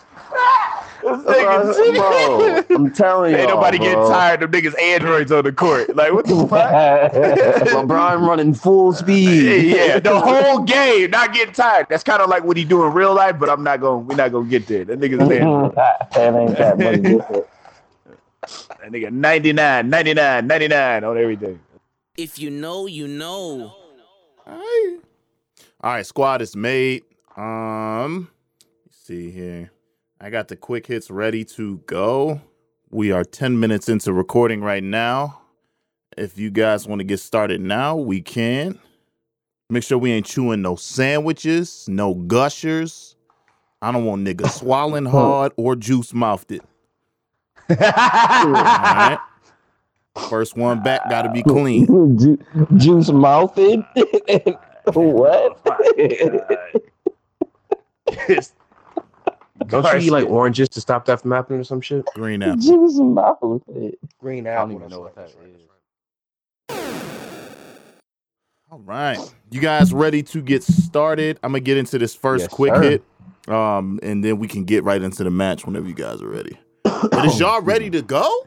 Uh, 1.07 1.73
bro, 1.93 2.63
I'm 2.69 2.91
telling 2.91 3.31
you, 3.31 3.37
Ain't 3.37 3.49
nobody 3.49 3.77
getting 3.77 4.03
tired 4.09 4.43
of 4.43 4.51
niggas 4.51 4.77
androids 4.81 5.31
on 5.31 5.43
the 5.45 5.53
court. 5.53 5.95
Like 5.95 6.11
what 6.11 6.25
the 6.25 6.35
fuck? 6.49 7.13
LeBron 7.13 8.27
running 8.27 8.53
full 8.53 8.91
speed. 8.93 9.73
yeah, 9.75 9.99
the 9.99 10.19
whole 10.19 10.63
game, 10.63 11.11
not 11.11 11.33
getting 11.33 11.53
tired. 11.53 11.87
That's 11.89 12.03
kind 12.03 12.21
of 12.21 12.29
like 12.29 12.43
what 12.43 12.57
he 12.57 12.65
do 12.65 12.83
in 12.83 12.93
real 12.93 13.13
life, 13.13 13.39
but 13.39 13.49
I'm 13.49 13.63
not 13.63 13.79
going. 13.79 14.07
We're 14.07 14.15
not 14.15 14.31
gonna 14.31 14.49
get 14.49 14.67
there. 14.67 14.83
That 14.85 14.99
nigga's 14.99 15.19
an 15.19 15.31
android. 15.31 15.75
that 15.75 16.35
ain't 16.35 16.57
that 16.57 16.77
much 16.77 17.01
different. 17.01 17.45
That 18.81 18.91
nigga 18.91 19.11
99, 19.11 19.89
99, 19.89 20.47
99 20.47 21.03
on 21.03 21.17
everything. 21.17 21.59
If 22.17 22.39
you 22.39 22.49
know, 22.49 22.87
you 22.87 23.07
know. 23.07 23.75
All 24.47 24.57
right. 24.57 24.97
All 25.81 25.91
right, 25.93 26.05
squad 26.05 26.41
is 26.41 26.55
made. 26.55 27.03
Um, 27.35 28.31
let's 28.85 28.97
see 28.97 29.29
here. 29.29 29.71
I 30.19 30.31
got 30.31 30.47
the 30.47 30.55
quick 30.55 30.87
hits 30.87 31.11
ready 31.11 31.45
to 31.45 31.77
go. 31.85 32.41
We 32.89 33.11
are 33.11 33.23
10 33.23 33.59
minutes 33.59 33.87
into 33.87 34.13
recording 34.13 34.61
right 34.61 34.83
now. 34.83 35.41
If 36.17 36.39
you 36.39 36.49
guys 36.49 36.87
want 36.87 37.01
to 37.01 37.03
get 37.03 37.19
started 37.19 37.61
now, 37.61 37.95
we 37.95 38.21
can. 38.21 38.79
Make 39.69 39.83
sure 39.83 39.99
we 39.99 40.11
ain't 40.11 40.25
chewing 40.25 40.63
no 40.63 40.75
sandwiches, 40.75 41.85
no 41.87 42.15
gushers. 42.15 43.15
I 43.79 43.91
don't 43.91 44.05
want 44.05 44.25
niggas 44.25 44.49
swallowing 44.59 45.05
hard 45.05 45.51
or 45.55 45.75
juice 45.75 46.15
mouthed 46.15 46.51
it. 46.51 46.63
All 47.69 47.75
right. 47.77 49.19
First 50.29 50.57
one 50.57 50.81
back 50.83 51.09
got 51.09 51.23
to 51.23 51.31
be 51.31 51.43
clean. 51.43 52.17
Ju- 52.17 52.37
juice 52.75 53.09
mouthed. 53.09 53.57
what? 54.93 55.63
Don't 59.67 59.83
you 59.93 60.07
eat 60.07 60.11
like 60.11 60.27
oranges 60.27 60.69
to 60.69 60.81
stop 60.81 61.05
that 61.05 61.21
from 61.21 61.31
happening 61.31 61.59
or 61.59 61.63
some 61.63 61.81
shit? 61.81 62.05
Green 62.15 62.41
apple. 62.43 62.57
juice 62.57 62.95
mouthed. 62.99 63.63
Green 64.19 64.47
apple. 64.47 64.59
I 64.59 64.65
don't 64.67 64.75
even 64.75 64.89
know 64.89 64.99
what 65.01 65.15
that 65.15 65.29
is. 65.29 65.35
All 68.69 68.79
right. 68.79 69.17
You 69.49 69.61
guys 69.61 69.93
ready 69.93 70.21
to 70.23 70.41
get 70.41 70.61
started? 70.63 71.39
I'm 71.41 71.51
gonna 71.51 71.61
get 71.61 71.77
into 71.77 71.97
this 71.97 72.13
first 72.13 72.43
Yes, 72.43 72.53
quick 72.53 72.75
sir. 72.75 72.81
hit. 72.81 73.03
Um, 73.47 73.99
and 74.03 74.23
then 74.23 74.39
we 74.39 74.47
can 74.47 74.65
get 74.65 74.83
right 74.83 75.01
into 75.01 75.23
the 75.23 75.31
match 75.31 75.65
whenever 75.65 75.87
you 75.87 75.93
guys 75.93 76.21
are 76.21 76.27
ready. 76.27 76.59
But 76.83 77.25
is 77.25 77.39
y'all 77.39 77.61
ready 77.61 77.89
to 77.91 78.01
go? 78.01 78.45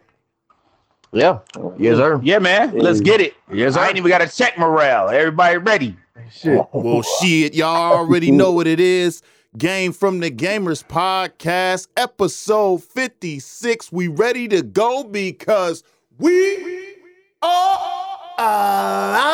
Yeah. 1.12 1.40
Yes, 1.76 1.96
sir. 1.96 2.20
yeah, 2.22 2.38
man. 2.38 2.78
Let's 2.78 3.00
get 3.00 3.20
it. 3.20 3.34
Yes, 3.52 3.76
I 3.76 3.88
ain't 3.88 3.96
even 3.96 4.08
got 4.08 4.18
to 4.18 4.28
check 4.28 4.56
morale. 4.58 5.08
Everybody 5.08 5.56
ready? 5.58 5.96
Shit. 6.30 6.64
Well, 6.72 7.02
shit, 7.02 7.54
y'all 7.54 7.92
already 7.94 8.30
know 8.30 8.52
what 8.52 8.66
it 8.68 8.78
is. 8.80 9.22
Game 9.58 9.92
from 9.92 10.20
the 10.20 10.30
Gamers 10.30 10.84
podcast, 10.84 11.88
episode 11.96 12.84
56. 12.84 13.90
We 13.90 14.06
ready 14.06 14.46
to 14.48 14.62
go 14.62 15.02
because 15.02 15.82
we 16.18 16.94
are 17.42 18.18
alive. 18.38 19.26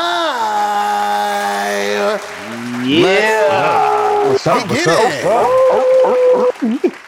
Yeah. 2.87 4.29
What's 4.31 4.47
up? 4.47 4.67
What's 4.71 4.87
up? 6.87 7.03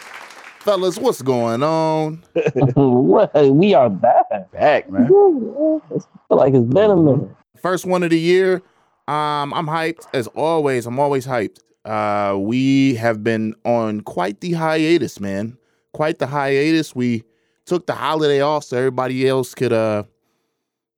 It. 0.59 0.63
Fellas, 0.63 0.97
what's 0.97 1.21
going 1.21 1.63
on? 1.63 2.23
what? 2.75 3.33
We 3.51 3.73
are 3.73 3.89
back. 3.89 4.51
Back, 4.51 4.91
man. 4.91 5.05
I 5.05 5.07
feel 5.07 5.81
like 6.29 6.53
it's 6.53 6.73
been 6.73 6.91
a 6.91 6.95
minute. 6.95 7.29
First 7.61 7.85
one 7.85 8.03
of 8.03 8.09
the 8.11 8.19
year. 8.19 8.61
Um, 9.07 9.53
I'm 9.53 9.67
hyped 9.67 10.07
as 10.13 10.27
always. 10.27 10.85
I'm 10.85 10.99
always 10.99 11.25
hyped. 11.25 11.59
Uh, 11.85 12.37
we 12.37 12.95
have 12.95 13.23
been 13.23 13.55
on 13.65 14.01
quite 14.01 14.41
the 14.41 14.53
hiatus, 14.53 15.19
man. 15.19 15.57
Quite 15.93 16.19
the 16.19 16.27
hiatus. 16.27 16.95
We 16.95 17.23
took 17.65 17.87
the 17.87 17.95
holiday 17.95 18.41
off 18.41 18.63
so 18.63 18.77
everybody 18.77 19.27
else 19.27 19.53
could 19.55 19.71
uh 19.71 20.03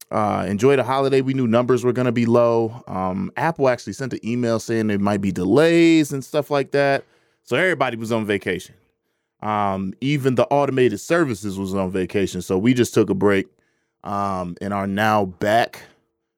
uh 0.10 0.46
enjoy 0.48 0.76
the 0.76 0.84
holiday. 0.84 1.22
We 1.22 1.34
knew 1.34 1.48
numbers 1.48 1.84
were 1.84 1.94
gonna 1.94 2.12
be 2.12 2.26
low. 2.26 2.84
Um, 2.88 3.32
Apple 3.38 3.70
actually 3.70 3.94
sent 3.94 4.14
an 4.14 4.26
email 4.26 4.60
saying 4.60 4.88
there 4.88 5.00
might 5.00 5.22
be 5.22 5.32
delays 5.32 6.12
and 6.12 6.24
stuff 6.24 6.52
like 6.52 6.72
that. 6.72 7.06
So 7.44 7.56
everybody 7.56 7.98
was 7.98 8.12
on 8.12 8.26
vacation. 8.26 8.76
Um, 9.42 9.94
even 10.02 10.36
the 10.36 10.46
automated 10.48 11.00
services 11.00 11.58
was 11.58 11.74
on 11.74 11.92
vacation. 11.92 12.42
So 12.42 12.58
we 12.58 12.74
just 12.74 12.94
took 12.94 13.10
a 13.10 13.16
break 13.16 13.48
um 14.04 14.56
and 14.62 14.74
are 14.74 14.88
now 14.88 15.26
back 15.26 15.84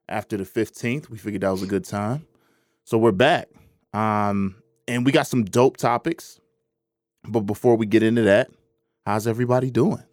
after 0.09 0.37
the 0.37 0.43
15th. 0.43 1.09
We 1.09 1.17
figured 1.17 1.41
that 1.41 1.49
was 1.49 1.63
a 1.63 1.67
good 1.67 1.85
time. 1.85 2.25
So 2.83 2.97
we're 2.97 3.11
back. 3.11 3.47
Um, 3.93 4.55
and 4.87 5.05
we 5.05 5.11
got 5.11 5.27
some 5.27 5.45
dope 5.45 5.77
topics. 5.77 6.39
But 7.27 7.41
before 7.41 7.75
we 7.77 7.85
get 7.85 8.03
into 8.03 8.23
that, 8.23 8.49
how's 9.05 9.27
everybody 9.27 9.69
doing? 9.71 10.03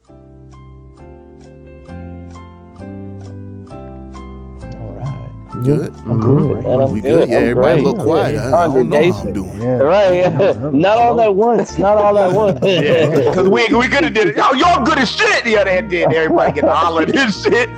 Good. 5.63 5.95
I'm 6.07 6.21
good. 6.21 6.65
man. 6.65 6.81
I'm 6.81 6.91
We 6.93 7.01
good. 7.01 7.21
good? 7.21 7.29
Yeah, 7.29 7.37
I'm 7.39 7.43
everybody 7.45 7.83
great. 7.83 7.85
look 7.95 7.99
quiet. 8.05 8.39
I, 8.39 8.65
I 8.65 8.67
don't 8.67 8.89
know 8.89 9.13
how 9.13 9.21
I'm 9.21 9.33
doing. 9.33 9.59
Right. 9.79 10.57
Not 10.73 10.99
all 10.99 11.21
at 11.21 11.35
once. 11.35 11.79
Not 11.79 11.97
all 11.99 12.19
at 12.19 12.33
once. 12.33 12.59
Yeah, 12.65 13.07
because 13.31 13.49
we 13.49 13.67
we 13.75 13.89
could 13.89 14.05
have 14.05 14.15
did 14.15 14.29
it. 14.29 14.35
Oh, 14.39 14.55
y'all 14.55 14.85
good 14.85 14.99
as 14.99 15.11
shit. 15.11 15.45
The 15.45 15.57
other 15.59 15.71
hand 15.71 15.91
did 15.91 16.13
everybody 16.13 16.53
get 16.53 16.65
hollered 16.65 17.15
and 17.15 17.33
shit. 17.35 17.69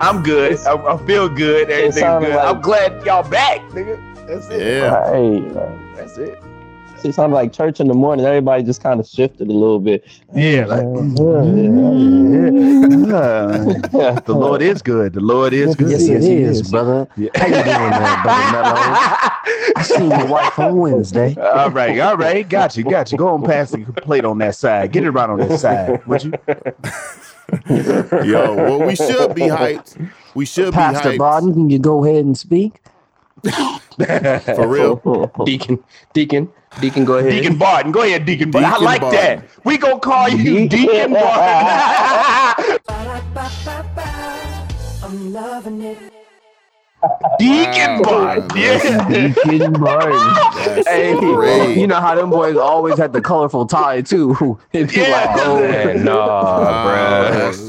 I'm 0.00 0.22
good. 0.22 0.58
I, 0.66 0.74
I 0.74 0.96
feel 1.06 1.28
good. 1.28 1.70
Everything's 1.70 2.24
good. 2.24 2.34
like- 2.36 2.44
I'm 2.54 2.60
glad 2.60 3.04
y'all 3.04 3.28
back, 3.28 3.60
nigga. 3.70 3.98
That's 4.26 4.48
it. 4.48 4.60
Yeah. 4.60 4.88
Right. 4.94 5.42
right. 5.54 5.96
That's 5.96 6.16
it. 6.18 6.42
It 7.04 7.14
sounded 7.14 7.34
like 7.34 7.52
church 7.52 7.80
in 7.80 7.88
the 7.88 7.94
morning. 7.94 8.24
Everybody 8.24 8.62
just 8.62 8.82
kind 8.82 9.00
of 9.00 9.06
shifted 9.06 9.48
a 9.48 9.52
little 9.52 9.80
bit. 9.80 10.04
Yeah, 10.34 10.66
like 10.66 10.80
the 10.80 10.84
mm, 10.84 11.44
the 14.24 14.34
Lord 14.34 14.62
is 14.62 14.82
good. 14.82 15.14
The 15.14 15.20
Lord 15.20 15.52
is 15.52 15.74
good. 15.74 15.90
Yes, 15.90 16.06
yes, 16.06 16.24
he 16.24 16.34
is, 16.34 16.70
brother. 16.70 17.08
Yeah. 17.16 17.30
How 17.34 17.46
you 17.46 17.54
doing 17.54 17.64
there, 17.64 18.22
brother 18.22 18.52
Mello? 18.52 18.74
I 19.76 19.82
seen 19.82 20.10
your 20.10 20.26
wife 20.26 20.58
on 20.58 20.76
Wednesday. 20.76 21.34
all 21.36 21.70
right, 21.70 21.98
all 21.98 22.16
right, 22.16 22.48
got 22.48 22.76
you, 22.76 22.84
got 22.84 23.10
you. 23.10 23.18
Go 23.18 23.28
on 23.28 23.42
past 23.42 23.72
the 23.72 23.84
plate 23.92 24.24
on 24.24 24.38
that 24.38 24.54
side. 24.54 24.92
Get 24.92 25.04
it 25.04 25.10
right 25.10 25.28
on 25.28 25.38
that 25.40 25.58
side, 25.58 26.06
would 26.06 26.24
you? 26.24 26.32
Yo, 28.24 28.54
well, 28.54 28.82
we 28.86 28.96
should 28.96 29.34
be 29.34 29.42
hyped. 29.42 30.10
We 30.34 30.46
should 30.46 30.72
Pastor 30.72 31.10
be 31.10 31.16
hyped. 31.16 31.18
Barton, 31.18 31.52
can 31.52 31.68
you 31.70 31.78
go 31.78 32.04
ahead 32.04 32.24
and 32.24 32.38
speak? 32.38 32.80
For 33.44 34.66
real. 34.68 35.30
Deacon, 35.44 35.82
Deacon, 36.12 36.50
Deacon, 36.80 37.04
go 37.04 37.18
ahead. 37.18 37.30
Deacon 37.32 37.56
Barton, 37.58 37.92
go 37.92 38.02
ahead, 38.02 38.24
Deacon 38.24 38.50
Barton. 38.50 38.72
I 38.72 38.78
like 38.78 39.00
Barton. 39.02 39.20
that. 39.20 39.44
We 39.64 39.76
gonna 39.78 40.00
call 40.00 40.28
you 40.28 40.68
Deacon 40.68 41.12
Barton. 41.12 42.78
I'm 45.02 45.32
loving 45.32 45.82
it. 45.82 45.98
Deacon 47.38 47.98
Wow, 47.98 48.02
Barton. 48.02 48.48
Yeah. 48.56 49.34
Deacon 49.44 49.72
Barton. 49.74 50.84
Hey, 50.86 51.18
great. 51.18 51.76
you 51.76 51.86
know 51.88 52.00
how 52.00 52.14
them 52.14 52.30
boys 52.30 52.56
always 52.56 52.96
had 52.96 53.12
the 53.12 53.20
colorful 53.20 53.66
tie 53.66 54.00
too. 54.02 54.58
It'd 54.72 54.94
Yeah. 54.96 55.08
like, 55.10 55.30
oh, 55.46 55.60
Man, 55.60 56.04
nah, 56.04 56.62
Wow, 56.62 56.84
bro. 56.84 57.50
that's, 57.50 57.68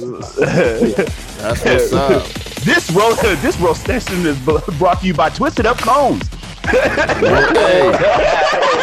that's 1.42 1.92
what's 1.92 1.94
up. 1.94 2.26
This 2.64 2.90
roast, 2.92 3.22
this 3.42 3.58
roast 3.60 3.86
session 3.86 4.26
is 4.26 4.38
brought 4.78 5.02
to 5.02 5.08
you 5.08 5.14
by 5.14 5.30
Twisted 5.30 5.66
Up 5.66 5.78
Combs. 5.78 6.30
Hey, 6.66 7.92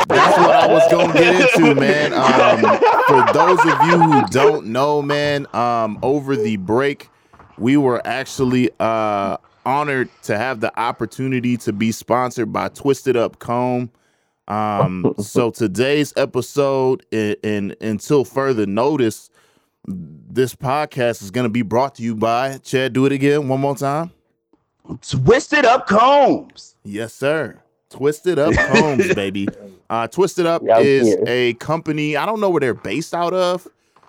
that's 0.08 0.38
what 0.38 0.50
I 0.50 0.66
was 0.68 0.90
gonna 0.90 1.12
get 1.12 1.54
into, 1.54 1.74
man. 1.74 2.12
Um, 2.12 2.60
for 3.06 3.32
those 3.32 3.58
of 3.60 3.86
you 3.86 3.98
who 3.98 4.26
don't 4.28 4.66
know, 4.66 5.02
man, 5.02 5.46
um, 5.54 5.98
over 6.02 6.36
the 6.36 6.56
break, 6.56 7.08
we 7.58 7.76
were 7.76 8.04
actually 8.06 8.70
uh, 8.80 9.36
honored 9.64 10.08
to 10.22 10.36
have 10.36 10.60
the 10.60 10.78
opportunity 10.78 11.56
to 11.58 11.72
be 11.72 11.92
sponsored 11.92 12.52
by 12.52 12.68
Twisted 12.68 13.16
Up 13.16 13.38
Comb. 13.38 13.90
Um, 14.48 15.14
so 15.18 15.50
today's 15.50 16.12
episode, 16.16 17.04
and, 17.12 17.36
and 17.44 17.76
until 17.80 18.24
further 18.24 18.66
notice, 18.66 19.30
this 19.86 20.54
podcast 20.54 21.22
is 21.22 21.30
gonna 21.30 21.48
be 21.48 21.62
brought 21.62 21.94
to 21.96 22.02
you 22.02 22.14
by 22.16 22.58
Chad. 22.58 22.92
Do 22.92 23.06
it 23.06 23.12
again 23.12 23.48
one 23.48 23.60
more 23.60 23.76
time. 23.76 24.10
Twisted 25.02 25.64
Up 25.64 25.86
Combs. 25.86 26.74
Yes, 26.82 27.14
sir. 27.14 27.62
Twisted 27.90 28.38
Up 28.38 28.54
Combs, 28.66 29.14
baby. 29.14 29.48
Uh, 29.88 30.06
Twisted 30.08 30.46
Up 30.46 30.62
Yeah, 30.64 30.78
is 30.78 31.08
here. 31.08 31.24
a 31.26 31.54
company. 31.54 32.16
I 32.16 32.24
don't 32.26 32.40
know 32.40 32.50
where 32.50 32.60
they're 32.60 32.74
based 32.74 33.14
out 33.14 33.34
of, 33.34 33.66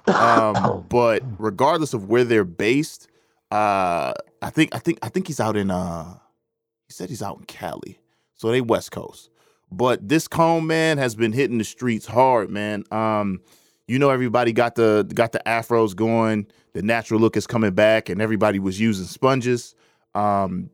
um, 0.08 0.86
but 0.90 1.24
regardless 1.40 1.94
of 1.94 2.08
where 2.08 2.24
they're 2.24 2.44
based, 2.44 3.08
uh, 3.52 4.14
I 4.42 4.50
think 4.50 4.74
I 4.76 4.80
think 4.80 5.00
I 5.02 5.10
think 5.10 5.28
he's 5.28 5.40
out 5.40 5.58
in. 5.58 5.72
Uh, 5.72 6.18
he 6.88 6.94
said 6.94 7.10
he's 7.10 7.22
out 7.24 7.38
in 7.40 7.46
Cali, 7.46 8.00
so 8.36 8.50
they 8.52 8.62
West 8.62 8.92
Coast. 8.92 9.30
But 9.72 10.08
this 10.08 10.28
comb 10.28 10.68
man 10.68 10.98
has 10.98 11.16
been 11.16 11.32
hitting 11.32 11.58
the 11.58 11.64
streets 11.64 12.06
hard, 12.06 12.50
man. 12.50 12.84
Um, 12.92 13.42
you 13.88 13.98
know, 14.00 14.10
everybody 14.10 14.54
got 14.54 14.76
the 14.76 15.10
got 15.14 15.32
the 15.32 15.42
afros 15.46 15.96
going. 15.96 16.48
The 16.74 16.82
natural 16.82 17.20
look 17.20 17.36
is 17.36 17.48
coming 17.48 17.72
back, 17.72 18.10
and 18.10 18.22
everybody 18.22 18.60
was 18.60 18.80
using 18.80 19.06
sponges. 19.06 19.76
Um, 20.16 20.70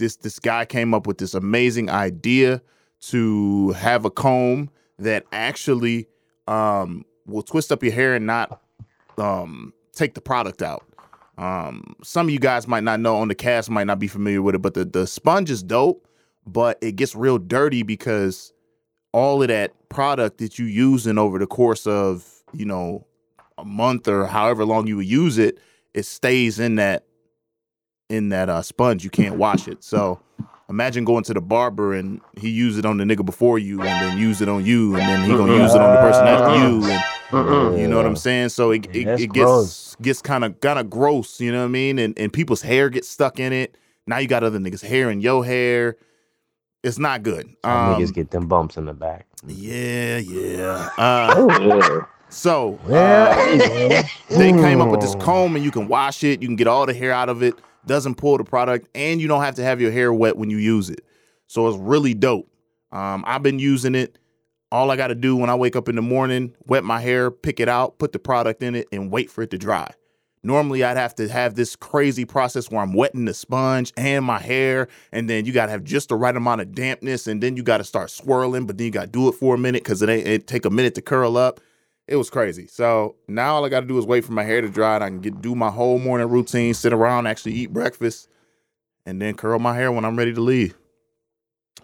this 0.00 0.16
this 0.16 0.40
guy 0.40 0.64
came 0.64 0.92
up 0.92 1.06
with 1.06 1.18
this 1.18 1.34
amazing 1.34 1.88
idea 1.88 2.60
to 3.00 3.70
have 3.72 4.04
a 4.04 4.10
comb 4.10 4.68
that 4.98 5.24
actually 5.30 6.08
um, 6.48 7.04
will 7.26 7.42
twist 7.42 7.70
up 7.70 7.82
your 7.82 7.92
hair 7.92 8.14
and 8.14 8.26
not 8.26 8.60
um, 9.16 9.72
take 9.92 10.14
the 10.14 10.20
product 10.20 10.62
out. 10.62 10.84
Um, 11.38 11.94
some 12.02 12.26
of 12.26 12.32
you 12.32 12.38
guys 12.38 12.66
might 12.66 12.82
not 12.82 13.00
know 13.00 13.16
on 13.16 13.28
the 13.28 13.34
cast 13.34 13.70
might 13.70 13.86
not 13.86 13.98
be 13.98 14.08
familiar 14.08 14.42
with 14.42 14.56
it, 14.56 14.62
but 14.62 14.74
the 14.74 14.84
the 14.84 15.06
sponge 15.06 15.50
is 15.50 15.62
dope, 15.62 16.08
but 16.46 16.78
it 16.82 16.96
gets 16.96 17.14
real 17.14 17.38
dirty 17.38 17.82
because 17.82 18.52
all 19.12 19.42
of 19.42 19.48
that 19.48 19.72
product 19.88 20.38
that 20.38 20.58
you 20.58 20.66
using 20.66 21.18
over 21.18 21.38
the 21.38 21.46
course 21.46 21.86
of 21.86 22.42
you 22.52 22.64
know 22.64 23.06
a 23.58 23.64
month 23.64 24.08
or 24.08 24.26
however 24.26 24.64
long 24.64 24.86
you 24.86 24.96
would 24.96 25.06
use 25.06 25.38
it, 25.38 25.58
it 25.94 26.04
stays 26.04 26.58
in 26.58 26.76
that 26.76 27.04
in 28.10 28.28
that 28.30 28.48
uh, 28.48 28.62
sponge. 28.62 29.04
You 29.04 29.10
can't 29.10 29.36
wash 29.36 29.68
it. 29.68 29.82
So 29.82 30.20
imagine 30.68 31.04
going 31.04 31.24
to 31.24 31.34
the 31.34 31.40
barber 31.40 31.94
and 31.94 32.20
he 32.38 32.48
used 32.50 32.78
it 32.78 32.84
on 32.86 32.96
the 32.98 33.04
nigga 33.04 33.24
before 33.24 33.58
you, 33.58 33.80
and 33.80 33.88
then 33.88 34.18
use 34.18 34.40
it 34.40 34.48
on 34.48 34.64
you, 34.66 34.94
and 34.96 35.02
then 35.08 35.28
he 35.28 35.36
gonna 35.36 35.56
use 35.56 35.74
it 35.74 35.80
on 35.80 35.94
the 35.94 36.00
person 36.00 36.26
after 36.26 36.56
you. 36.58 36.84
And, 37.32 37.78
you 37.80 37.86
know 37.88 37.96
what 37.96 38.06
I'm 38.06 38.16
saying? 38.16 38.48
So 38.50 38.72
it 38.72 38.86
it, 38.94 39.06
it 39.06 39.32
gets 39.32 39.44
gross. 39.44 39.96
gets 40.02 40.20
kind 40.20 40.44
of 40.44 40.60
kind 40.60 40.78
of 40.78 40.90
gross. 40.90 41.40
You 41.40 41.52
know 41.52 41.60
what 41.60 41.64
I 41.66 41.68
mean? 41.68 41.98
And 41.98 42.18
and 42.18 42.32
people's 42.32 42.62
hair 42.62 42.90
gets 42.90 43.08
stuck 43.08 43.38
in 43.40 43.52
it. 43.52 43.76
Now 44.06 44.18
you 44.18 44.26
got 44.26 44.42
other 44.42 44.58
niggas' 44.58 44.84
hair 44.84 45.10
in 45.10 45.20
your 45.20 45.44
hair. 45.44 45.96
It's 46.82 46.98
not 46.98 47.22
good. 47.22 47.46
Um, 47.62 47.94
niggas 48.00 48.12
get 48.14 48.30
them 48.30 48.46
bumps 48.48 48.76
in 48.76 48.86
the 48.86 48.94
back. 48.94 49.26
yeah, 49.46 50.16
yeah. 50.18 50.88
Uh, 50.98 51.34
Oh, 51.36 52.06
so 52.30 52.78
uh, 52.88 53.34
they 54.28 54.52
came 54.52 54.80
up 54.80 54.88
with 54.88 55.00
this 55.00 55.14
comb 55.16 55.56
and 55.56 55.64
you 55.64 55.70
can 55.70 55.88
wash 55.88 56.22
it. 56.24 56.40
You 56.40 56.48
can 56.48 56.56
get 56.56 56.66
all 56.68 56.86
the 56.86 56.94
hair 56.94 57.12
out 57.12 57.28
of 57.28 57.42
it. 57.42 57.54
Doesn't 57.86 58.16
pull 58.16 58.36
the 58.38 58.44
product, 58.44 58.88
and 58.94 59.20
you 59.20 59.28
don't 59.28 59.42
have 59.42 59.54
to 59.56 59.62
have 59.62 59.80
your 59.80 59.90
hair 59.90 60.12
wet 60.12 60.36
when 60.36 60.50
you 60.50 60.58
use 60.58 60.90
it. 60.90 61.04
So 61.46 61.68
it's 61.68 61.78
really 61.78 62.14
dope. 62.14 62.48
Um, 62.92 63.24
I've 63.26 63.42
been 63.42 63.58
using 63.58 63.94
it. 63.94 64.18
All 64.72 64.90
I 64.90 64.96
got 64.96 65.08
to 65.08 65.14
do 65.14 65.36
when 65.36 65.50
I 65.50 65.54
wake 65.56 65.74
up 65.74 65.88
in 65.88 65.96
the 65.96 66.02
morning, 66.02 66.54
wet 66.66 66.84
my 66.84 67.00
hair, 67.00 67.30
pick 67.30 67.58
it 67.58 67.68
out, 67.68 67.98
put 67.98 68.12
the 68.12 68.18
product 68.18 68.62
in 68.62 68.74
it, 68.74 68.86
and 68.92 69.10
wait 69.10 69.30
for 69.30 69.42
it 69.42 69.50
to 69.50 69.58
dry. 69.58 69.90
Normally, 70.42 70.82
I'd 70.82 70.96
have 70.96 71.14
to 71.16 71.28
have 71.28 71.54
this 71.54 71.76
crazy 71.76 72.24
process 72.24 72.70
where 72.70 72.80
I'm 72.80 72.94
wetting 72.94 73.26
the 73.26 73.34
sponge 73.34 73.92
and 73.96 74.24
my 74.24 74.38
hair, 74.38 74.88
and 75.12 75.28
then 75.28 75.44
you 75.44 75.52
gotta 75.52 75.70
have 75.70 75.84
just 75.84 76.08
the 76.08 76.16
right 76.16 76.34
amount 76.34 76.62
of 76.62 76.74
dampness, 76.74 77.26
and 77.26 77.42
then 77.42 77.56
you 77.56 77.62
gotta 77.62 77.84
start 77.84 78.10
swirling, 78.10 78.64
but 78.64 78.78
then 78.78 78.86
you 78.86 78.90
gotta 78.90 79.08
do 79.08 79.28
it 79.28 79.32
for 79.32 79.54
a 79.54 79.58
minute 79.58 79.82
because 79.82 80.00
it 80.00 80.08
ain't 80.08 80.26
it 80.26 80.46
take 80.46 80.64
a 80.64 80.70
minute 80.70 80.94
to 80.94 81.02
curl 81.02 81.36
up. 81.36 81.60
It 82.10 82.16
was 82.16 82.28
crazy. 82.28 82.66
So 82.66 83.14
now 83.28 83.54
all 83.54 83.64
I 83.64 83.68
gotta 83.68 83.86
do 83.86 83.96
is 83.96 84.04
wait 84.04 84.24
for 84.24 84.32
my 84.32 84.42
hair 84.42 84.60
to 84.60 84.68
dry, 84.68 84.96
and 84.96 85.04
I 85.04 85.08
can 85.08 85.20
get 85.20 85.40
do 85.40 85.54
my 85.54 85.70
whole 85.70 85.98
morning 86.00 86.28
routine, 86.28 86.74
sit 86.74 86.92
around, 86.92 87.26
actually 87.28 87.52
eat 87.52 87.72
breakfast, 87.72 88.28
and 89.06 89.22
then 89.22 89.34
curl 89.34 89.60
my 89.60 89.74
hair 89.76 89.92
when 89.92 90.04
I'm 90.04 90.16
ready 90.16 90.34
to 90.34 90.40
leave. 90.40 90.74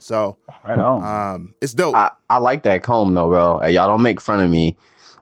So 0.01 0.37
Right 0.67 0.79
on. 0.79 1.35
um, 1.35 1.55
it's 1.63 1.73
dope. 1.75 1.95
I, 1.95 2.11
I 2.29 2.39
like 2.39 2.65
that 2.65 2.83
comb 2.83 3.15
though, 3.15 3.29
bro. 3.29 3.61
Hey, 3.61 3.71
y'all 3.73 3.87
don't 3.89 4.03
make 4.03 4.21
fun 4.21 4.41
of 4.43 4.51
me, 4.51 4.77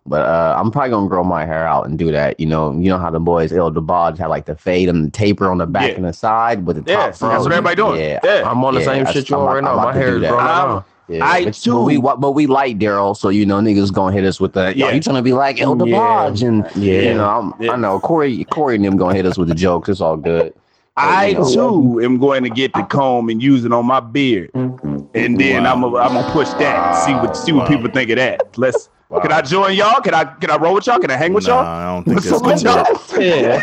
but 0.07 0.23
uh, 0.27 0.57
I'm 0.59 0.71
probably 0.71 0.91
gonna 0.91 1.09
grow 1.09 1.23
my 1.23 1.45
hair 1.45 1.67
out 1.67 1.87
and 1.87 1.99
do 1.99 2.11
that. 2.11 2.41
You 2.41 2.47
know, 2.47 2.73
you 2.73 2.89
know 2.89 2.99
how 2.99 3.11
the 3.11 3.21
boys 3.21 3.53
El 3.53 3.71
DeBarge 3.73 4.17
had 4.17 4.29
like 4.29 4.47
the 4.47 4.57
fade 4.57 4.89
and 4.89 5.05
the 5.07 5.11
taper 5.11 5.51
on 5.51 5.59
the 5.59 5.67
back 5.67 5.91
Yeah. 5.91 5.97
and 5.97 6.05
the 6.07 6.13
side 6.15 6.67
with 6.67 6.83
the 6.83 6.91
Yeah, 6.91 6.97
top 6.97 7.05
that's 7.19 7.21
what 7.45 7.53
everybody 7.53 7.77
doing. 7.77 8.01
Yeah, 8.01 8.21
Yeah. 8.25 8.51
I'm 8.51 8.65
on 8.65 8.73
the 8.75 8.81
Yeah, 8.81 8.87
same 8.87 9.07
I- 9.07 9.13
shit 9.13 9.29
you 9.29 9.37
I'm 9.37 9.43
on 9.43 9.55
right 9.55 9.63
now. 9.65 9.77
My 9.77 9.93
hair 9.93 10.17
is 10.17 10.23
that. 10.23 10.33
out. 10.33 10.87
Yeah, 11.09 11.25
I 11.27 11.45
but, 11.45 11.55
too- 11.55 11.73
But 11.75 11.83
we 11.83 11.99
but 11.99 12.33
we 12.35 12.47
like 12.47 12.79
Daryl, 12.79 13.15
so 13.17 13.29
you 13.29 13.45
know 13.45 13.61
niggas 13.61 13.93
gonna 13.93 14.15
hit 14.15 14.25
us 14.25 14.41
with. 14.41 14.57
Yo, 14.57 14.71
Yeah. 14.71 14.91
you 14.93 15.01
trying 15.01 15.17
to 15.17 15.23
be 15.23 15.33
like 15.35 15.61
El 15.61 15.77
Yeah. 15.87 15.97
DeBarge 15.97 16.47
and 16.49 16.67
Yeah. 16.83 17.01
you 17.03 17.15
know 17.15 17.29
I'm, 17.29 17.55
Yeah. 17.61 17.73
I 17.73 17.77
know 17.77 17.99
Corey 18.01 18.45
Corey 18.45 18.77
and 18.77 18.85
them 18.85 18.97
gonna 18.97 19.15
hit 19.15 19.27
us 19.27 19.37
with 19.37 19.49
the 19.49 19.55
jokes. 19.55 19.89
It's 19.91 20.01
all 20.01 20.17
good. 20.17 20.55
I 20.97 21.27
you 21.29 21.39
know. 21.39 21.53
too 21.93 22.01
am 22.01 22.19
going 22.19 22.43
to 22.45 22.51
get 22.51 22.73
the 22.75 22.83
comb 22.85 23.29
and 23.29 23.43
use 23.43 23.65
it 23.65 23.73
on 23.73 23.85
my 23.87 23.99
beard, 24.01 24.51
and 24.55 25.39
then 25.41 25.67
I'm 25.67 25.81
gonna 25.81 25.97
I'm 25.97 26.15
gonna 26.15 26.31
push 26.33 26.49
that. 26.55 27.05
See 27.05 27.13
what 27.15 27.37
see 27.37 27.53
what 27.53 27.69
Wow. 27.69 27.77
people 27.77 27.91
think 27.91 28.11
of 28.11 28.17
that. 28.17 28.57
Let's. 28.59 28.89
Can 29.23 29.31
I 29.31 29.43
join 29.43 29.77
y'all? 29.77 30.01
Can 30.01 30.13
I 30.15 30.25
can 30.25 30.51
I 30.51 30.57
roll 30.57 30.75
with 30.75 30.87
y'all? 30.89 30.99
Can 30.99 31.09
I 31.11 31.17
hang 31.17 31.33
with 31.33 31.47
Nah, 31.47 31.55
y'all? 31.55 31.65
I 31.67 31.85
don't 31.95 32.05
think 32.05 32.17
What's 32.25 32.31
that's 32.31 32.43
up 32.43 32.47
with 32.47 32.65
gonna 32.65 32.65
y'all? 32.65 32.85
work. 32.95 33.21
Yeah. 33.21 33.61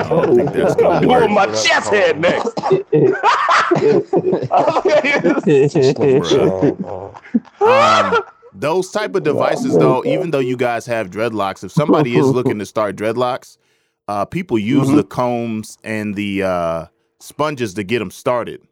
I 0.00 0.02
don't 0.08 0.34
think 0.36 0.52
that's 0.52 0.74
gonna 0.74 1.06
Pull 1.06 1.28
my 1.28 1.46
chest 1.46 1.90
head 1.90 2.20
next. 2.20 2.58
um, 7.60 8.14
those 8.54 8.90
type 8.90 9.14
of 9.14 9.22
devices 9.22 9.76
though 9.78 10.04
even 10.04 10.30
though 10.30 10.38
you 10.38 10.56
guys 10.56 10.86
have 10.86 11.10
dreadlocks 11.10 11.62
if 11.64 11.72
somebody 11.72 12.16
is 12.16 12.26
looking 12.26 12.58
to 12.58 12.66
start 12.66 12.96
dreadlocks 12.96 13.56
uh, 14.08 14.24
people 14.24 14.58
use 14.58 14.88
Mhm. 14.88 14.96
the 14.96 15.04
combs 15.04 15.76
and 15.84 16.14
the 16.14 16.42
uh, 16.42 16.86
sponges 17.20 17.74
to 17.74 17.84
get 17.84 17.98
them 18.00 18.10
started 18.10 18.62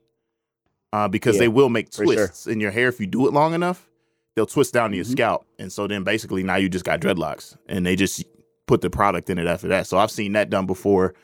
uh, 0.93 1.07
because 1.09 1.37
Yeah, 1.37 1.41
they 1.41 1.49
will 1.49 1.69
make 1.69 1.93
for 1.93 2.05
sure. 2.05 2.15
twists 2.15 2.47
in 2.47 2.59
your 2.61 2.71
hair 2.71 2.89
if 2.89 2.99
you 3.01 3.07
do 3.07 3.27
it 3.27 3.33
long 3.33 3.55
enough 3.55 3.89
they'll 4.35 4.47
twist 4.47 4.73
down 4.75 4.91
to 4.91 4.97
your 4.97 5.05
Mhm. 5.07 5.11
scalp 5.13 5.47
and 5.59 5.73
so 5.73 5.87
then 5.87 6.05
basically 6.05 6.43
now 6.43 6.57
you 6.57 6.69
just 6.69 6.85
got 6.85 7.01
dreadlocks 7.01 7.57
and 7.69 7.85
they 7.87 7.97
just 7.97 8.25
put 8.67 8.81
the 8.83 8.91
product 8.91 9.31
in 9.31 9.39
it 9.39 9.47
after 9.47 9.69
that 9.69 9.87
so 9.87 9.97
i've 9.99 10.11
seen 10.11 10.33
that 10.33 10.51
done 10.51 10.67
before 10.67 11.15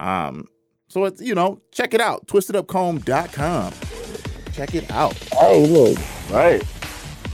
um, 0.00 0.46
so 0.88 1.04
it's 1.04 1.20
you 1.20 1.34
know 1.34 1.60
check 1.70 1.94
it 1.94 2.00
out 2.00 2.26
twistedupcomb.com 2.26 3.72
check 4.52 4.74
it 4.74 4.90
out 4.90 5.14
Hey, 5.38 5.66
look. 5.66 5.98
Right. 6.30 6.62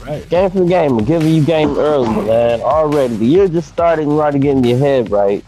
Right. 0.05 0.27
Game 0.29 0.49
for 0.49 0.59
the 0.59 0.65
game. 0.65 0.97
I'm 0.97 1.03
giving 1.05 1.33
you 1.33 1.43
game 1.43 1.77
early, 1.77 2.07
man. 2.25 2.61
Already. 2.61 3.17
The 3.17 3.25
year 3.25 3.47
just 3.49 3.67
started 3.67 4.03
and 4.03 4.11
you 4.13 4.21
already 4.21 4.39
getting 4.39 4.63
your 4.63 4.77
head 4.77 5.11
right. 5.11 5.43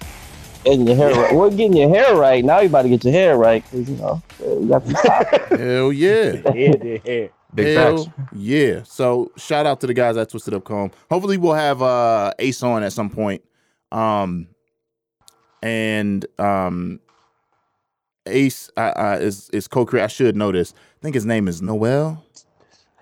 Getting 0.63 0.87
your 0.87 0.95
hair 0.95 1.13
right. 1.15 1.35
We're 1.35 1.49
getting 1.49 1.75
your 1.75 1.89
hair 1.89 2.15
right. 2.15 2.43
Now 2.45 2.59
you 2.59 2.67
about 2.69 2.83
to 2.83 2.89
get 2.89 3.03
your 3.03 3.13
hair 3.13 3.37
right. 3.37 3.63
Cause 3.71 3.89
you 3.89 3.95
know, 3.97 4.21
we 4.45 4.67
got 4.67 4.85
the 4.85 4.93
top. 4.93 5.49
hell 5.59 5.91
yeah 5.91 6.33
Yeah, 6.53 6.73
yeah, 6.83 6.97
yeah. 7.03 7.27
Big 7.53 7.75
Hell 7.77 8.05
facts. 8.05 8.17
Yeah. 8.33 8.83
So 8.83 9.31
shout 9.37 9.65
out 9.65 9.81
to 9.81 9.87
the 9.87 9.93
guys 9.93 10.17
at 10.17 10.29
Twisted 10.29 10.53
Up 10.53 10.63
Comb. 10.63 10.91
Hopefully 11.09 11.37
we'll 11.37 11.53
have 11.53 11.81
uh 11.81 12.31
Ace 12.39 12.61
on 12.63 12.83
at 12.83 12.93
some 12.93 13.09
point. 13.09 13.41
Um 13.91 14.47
and 15.63 16.25
um 16.39 16.99
Ace 18.27 18.69
uh, 18.77 18.79
uh, 18.81 19.17
is 19.19 19.49
is 19.49 19.67
co-creator. 19.67 20.03
I 20.05 20.07
should 20.07 20.35
know 20.35 20.51
this. 20.51 20.73
I 20.75 21.01
think 21.01 21.15
his 21.15 21.25
name 21.25 21.47
is 21.47 21.61
Noel. 21.61 22.23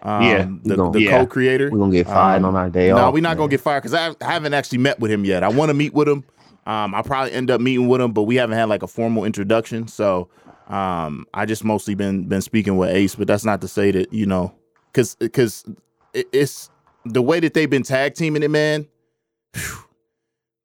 Um, 0.01 0.23
Yeah. 0.23 0.47
the, 0.63 0.75
gonna- 0.77 0.91
the 0.91 1.01
Yeah. 1.01 1.19
co-creator. 1.19 1.69
We're 1.71 1.77
gonna 1.79 1.91
get 1.91 2.07
fired 2.07 2.37
Um, 2.37 2.45
on 2.45 2.55
our 2.55 2.69
day 2.69 2.87
No, 2.87 2.95
off. 2.95 3.01
No, 3.01 3.11
we're 3.11 3.21
not 3.21 3.35
gonna 3.35 3.49
get 3.49 3.59
fired 3.59 3.83
because 3.83 3.93
I 3.93 4.11
I 4.25 4.31
haven't 4.31 4.53
actually 4.53 4.77
met 4.77 4.99
with 4.99 5.11
him 5.11 5.25
yet. 5.25 5.43
I 5.43 5.49
want 5.49 5.69
to 5.69 5.73
meet 5.73 5.93
with 5.93 6.07
him. 6.07 6.23
Um, 6.65 6.93
I'll 6.93 7.03
probably 7.03 7.31
end 7.31 7.49
up 7.49 7.61
meeting 7.61 7.87
with 7.87 8.01
him, 8.01 8.11
but 8.11 8.23
we 8.23 8.35
haven't 8.35 8.57
had 8.57 8.69
like 8.69 8.83
a 8.83 8.87
formal 8.87 9.25
introduction. 9.25 9.87
So 9.87 10.29
um, 10.67 11.25
I 11.33 11.45
just 11.45 11.63
mostly 11.63 11.95
been 11.95 12.25
been 12.25 12.41
speaking 12.41 12.77
with 12.77 12.89
Ace, 12.89 13.15
but 13.15 13.27
that's 13.27 13.45
not 13.45 13.61
to 13.61 13.67
say 13.67 13.91
that 13.91 14.13
you 14.13 14.25
know, 14.25 14.53
because 14.91 15.15
because 15.15 15.65
it's 16.13 16.69
the 17.05 17.21
way 17.21 17.39
that 17.39 17.53
they've 17.53 17.69
been 17.69 17.83
tag 17.83 18.13
teaming 18.13 18.43
it, 18.43 18.51
man. 18.51 18.87
phew, 19.53 19.79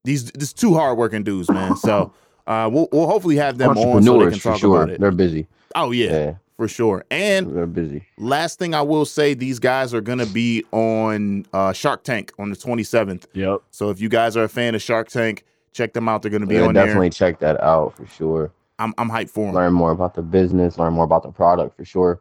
these 0.05 0.31
these 0.33 0.53
two 0.53 0.75
hardworking 0.75 1.23
dudes, 1.25 1.51
man. 1.51 1.77
So 1.77 2.13
uh, 2.47 2.69
we'll 2.73 2.89
we'll 2.93 3.07
hopefully 3.07 3.37
have 3.37 3.57
them 3.59 3.71
on 3.71 3.77
so 3.77 3.83
they 3.83 3.89
Entrepreneurs 3.97 4.33
can 4.35 4.41
for 4.41 4.49
talk 4.51 4.61
sure. 4.61 4.77
about 4.83 4.91
it. 4.91 5.01
They're 5.01 5.11
busy. 5.11 5.47
Oh 5.75 5.91
yeah, 5.91 6.11
Yeah, 6.11 6.35
for 6.59 6.69
sure. 6.69 7.05
And 7.11 7.57
they're 7.57 7.67
busy. 7.67 8.05
last 8.19 8.59
thing 8.59 8.75
I 8.75 8.83
will 8.83 9.07
say, 9.07 9.33
these 9.35 9.59
guys 9.59 9.95
are 9.95 10.01
gonna 10.03 10.27
be 10.27 10.65
on 10.73 11.47
uh, 11.55 11.73
Shark 11.73 12.05
Tank 12.05 12.33
on 12.39 12.51
the 12.51 12.57
27th. 12.57 13.25
Yep. 13.33 13.61
So 13.71 13.89
if 13.91 14.01
you 14.01 14.09
guys 14.11 14.37
are 14.37 14.45
a 14.45 14.49
fan 14.49 14.75
of 14.75 14.83
Shark 14.83 15.09
Tank, 15.09 15.45
check 15.75 15.93
them 15.93 16.09
out. 16.09 16.23
They're 16.23 16.31
gonna 16.31 16.47
be 16.47 16.55
Yeah, 16.55 16.63
on 16.69 16.73
definitely 16.75 17.11
check 17.11 17.39
that 17.41 17.61
out 17.61 17.95
for 17.97 18.07
sure. 18.07 18.51
I'm 18.79 18.95
I'm 18.97 19.11
hyped 19.11 19.29
for 19.31 19.45
them. 19.47 19.55
Learn 19.55 19.75
more 19.75 19.91
about 19.91 20.15
the 20.15 20.23
business. 20.23 20.79
Learn 20.79 20.95
more 20.95 21.05
about 21.05 21.23
the 21.25 21.31
product 21.31 21.77
for 21.77 21.85
sure. 21.85 22.21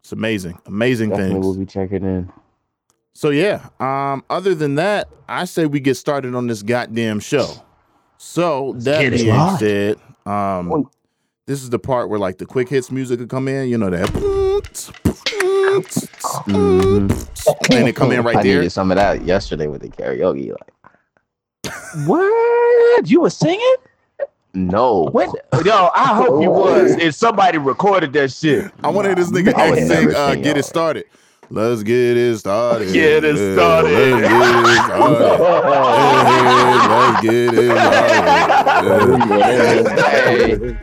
It's 0.00 0.12
amazing, 0.12 0.58
amazing 0.66 1.10
Definitely, 1.10 1.34
things. 1.34 1.44
we'll 1.46 1.56
be 1.58 1.66
checking 1.66 2.02
in. 2.04 2.32
So 3.12 3.28
yeah. 3.28 3.68
Um. 3.78 4.24
Other 4.30 4.54
than 4.54 4.76
that, 4.76 5.08
I 5.28 5.44
say 5.44 5.66
we 5.66 5.78
get 5.80 5.96
started 5.96 6.34
on 6.34 6.46
this 6.46 6.62
goddamn 6.62 7.20
show. 7.20 7.46
So 8.16 8.72
that 8.78 9.00
get 9.02 9.12
it. 9.12 9.18
being 9.20 9.34
Right. 9.36 9.58
said, 9.58 9.96
um, 10.26 10.88
this 11.46 11.62
is 11.62 11.70
the 11.70 11.78
part 11.78 12.08
where 12.08 12.18
like 12.18 12.38
the 12.38 12.46
quick 12.46 12.68
hits 12.68 12.90
music 12.90 13.18
would 13.20 13.28
come 13.28 13.48
in. 13.48 13.68
You 13.68 13.78
know 13.78 13.90
that. 13.90 14.08
Mhm. 16.46 17.10
And 17.72 17.88
it 17.88 17.96
come 17.96 18.12
in 18.12 18.22
right 18.22 18.36
I 18.36 18.42
there. 18.42 18.56
needed 18.58 18.70
some 18.70 18.90
of 18.90 18.96
that 18.96 19.24
yesterday 19.24 19.66
with 19.66 19.82
the 19.82 19.88
karaoke. 19.88 20.50
Like, 20.50 20.72
What? 22.06 23.08
You 23.10 23.20
were 23.22 23.30
singing? 23.30 23.74
no, 24.54 25.04
What? 25.12 25.30
Yo, 25.64 25.88
I 25.94 26.08
hope 26.14 26.42
you 26.42 26.50
was. 26.50 26.92
If 26.92 27.14
somebody 27.14 27.58
recorded 27.58 28.12
that 28.14 28.30
shit. 28.32 28.70
I 28.84 28.88
want 28.88 29.04
to 29.06 29.08
hear 29.10 29.14
this 29.16 29.30
nigga 29.30 29.54
I 29.54 29.70
would 29.70 29.78
X 29.78 29.88
sing, 29.88 30.14
uh, 30.14 30.34
"Get 30.34 30.56
It 30.58 30.64
Started." 30.64 31.04
Let's 31.50 31.82
get 31.82 32.16
it 32.16 32.38
started. 32.38 32.92
Get 32.94 33.24
it 33.24 33.36
started. 33.52 33.92
Let's 33.92 34.22
get 34.22 34.48
it 34.48 34.78
started. 34.78 35.18
Hey, 35.20 35.22
let's 36.88 37.20
get 37.20 37.54
it 37.54 37.76
started. 37.76 39.42
Hey, 40.08 40.76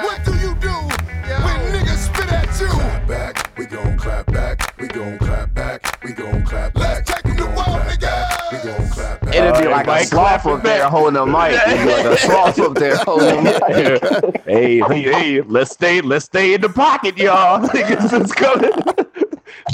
What 0.00 0.24
do 0.24 0.32
you 0.38 0.54
do 0.54 0.68
when 0.68 1.58
niggas 1.72 2.04
spit 2.06 2.32
at 2.32 2.60
you? 2.60 2.66
clap 2.68 3.08
back, 3.08 3.58
we 3.58 3.66
gon' 3.66 3.98
clap 3.98 4.26
back, 4.26 4.74
we 4.78 4.86
gon' 4.86 5.18
clap 5.18 5.52
back, 5.54 5.98
we 6.04 6.12
gon' 6.12 6.44
clap 6.44 6.74
back. 6.74 7.08
Let's 7.08 7.10
take 7.22 7.26
'em 7.26 7.36
to 7.38 7.46
we 7.46 7.96
gon' 7.96 8.37
war, 8.52 8.60
clap 8.60 8.60
back, 8.60 8.62
niggas. 8.62 8.64
We 8.64 8.70
gon' 8.70 8.88
clap 8.90 9.20
back. 9.20 9.34
it'd 9.34 9.54
be 9.54 9.68
like 9.68 9.86
a 9.86 9.90
Everybody 9.90 10.04
sloth 10.04 10.46
up 10.46 10.62
there 10.62 10.82
back. 10.82 10.90
holding 10.90 11.16
a 11.16 11.26
mic. 11.26 11.52
It'd 11.66 11.78
be 11.86 11.92
like 11.92 12.04
a 12.06 12.16
sloth 12.18 12.58
up 12.60 12.74
there 12.74 12.96
holding 12.96 13.38
a 13.38 13.42
mic. 13.42 14.42
hey, 14.44 14.80
hey, 14.80 15.02
hey, 15.02 15.40
let's 15.42 15.70
stay, 15.72 16.00
let's 16.00 16.24
stay 16.26 16.54
in 16.54 16.60
the 16.60 16.68
pocket, 16.68 17.16
y'all. 17.18 17.60
Niggas 17.68 18.24
is 18.24 18.32
coming. 18.32 18.72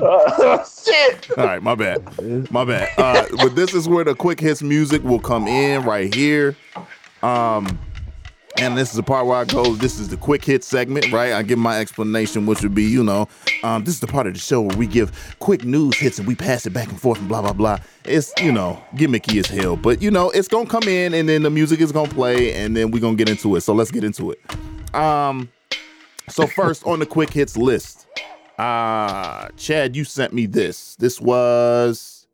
Uh, 0.02 0.64
shit. 0.64 1.30
All 1.38 1.44
right, 1.46 1.62
my 1.62 1.74
bad. 1.74 2.50
My 2.50 2.64
bad. 2.64 2.88
Uh, 2.98 3.26
but 3.36 3.54
this 3.54 3.74
is 3.74 3.88
where 3.88 4.04
the 4.04 4.14
quick 4.14 4.40
hits 4.40 4.62
music 4.62 5.02
will 5.04 5.20
come 5.20 5.46
in 5.46 5.82
right 5.84 6.12
here. 6.14 6.56
Um, 7.22 7.78
and 8.58 8.78
this 8.78 8.90
is 8.90 8.96
the 8.96 9.02
part 9.02 9.26
where 9.26 9.36
I 9.36 9.44
go, 9.44 9.74
this 9.74 9.98
is 9.98 10.08
the 10.08 10.16
quick 10.16 10.44
hit 10.44 10.62
segment, 10.62 11.10
right? 11.10 11.32
I 11.32 11.42
give 11.42 11.58
my 11.58 11.80
explanation, 11.80 12.46
which 12.46 12.62
would 12.62 12.74
be, 12.74 12.84
you 12.84 13.02
know, 13.02 13.28
um, 13.64 13.82
this 13.84 13.94
is 13.94 14.00
the 14.00 14.06
part 14.06 14.26
of 14.26 14.34
the 14.34 14.38
show 14.38 14.60
where 14.60 14.76
we 14.76 14.86
give 14.86 15.36
quick 15.40 15.64
news 15.64 15.96
hits 15.98 16.18
and 16.18 16.28
we 16.28 16.36
pass 16.36 16.64
it 16.64 16.70
back 16.70 16.88
and 16.88 17.00
forth 17.00 17.18
and 17.18 17.28
blah, 17.28 17.42
blah, 17.42 17.52
blah. 17.52 17.78
It's, 18.04 18.32
you 18.40 18.52
know, 18.52 18.80
gimmicky 18.94 19.38
as 19.40 19.46
hell. 19.46 19.76
But, 19.76 20.00
you 20.00 20.10
know, 20.10 20.30
it's 20.30 20.46
going 20.46 20.66
to 20.66 20.70
come 20.70 20.84
in 20.84 21.14
and 21.14 21.28
then 21.28 21.42
the 21.42 21.50
music 21.50 21.80
is 21.80 21.90
going 21.90 22.08
to 22.08 22.14
play 22.14 22.54
and 22.54 22.76
then 22.76 22.92
we're 22.92 23.00
going 23.00 23.16
to 23.16 23.24
get 23.24 23.28
into 23.28 23.56
it. 23.56 23.62
So 23.62 23.74
let's 23.74 23.90
get 23.90 24.04
into 24.04 24.30
it. 24.30 24.40
Um, 24.94 25.50
so 26.28 26.46
first 26.56 26.86
on 26.86 27.00
the 27.00 27.06
quick 27.06 27.30
hits 27.30 27.56
list, 27.56 28.06
uh, 28.58 29.48
Chad, 29.56 29.96
you 29.96 30.04
sent 30.04 30.32
me 30.32 30.46
this. 30.46 30.94
This 30.96 31.20
was 31.20 32.28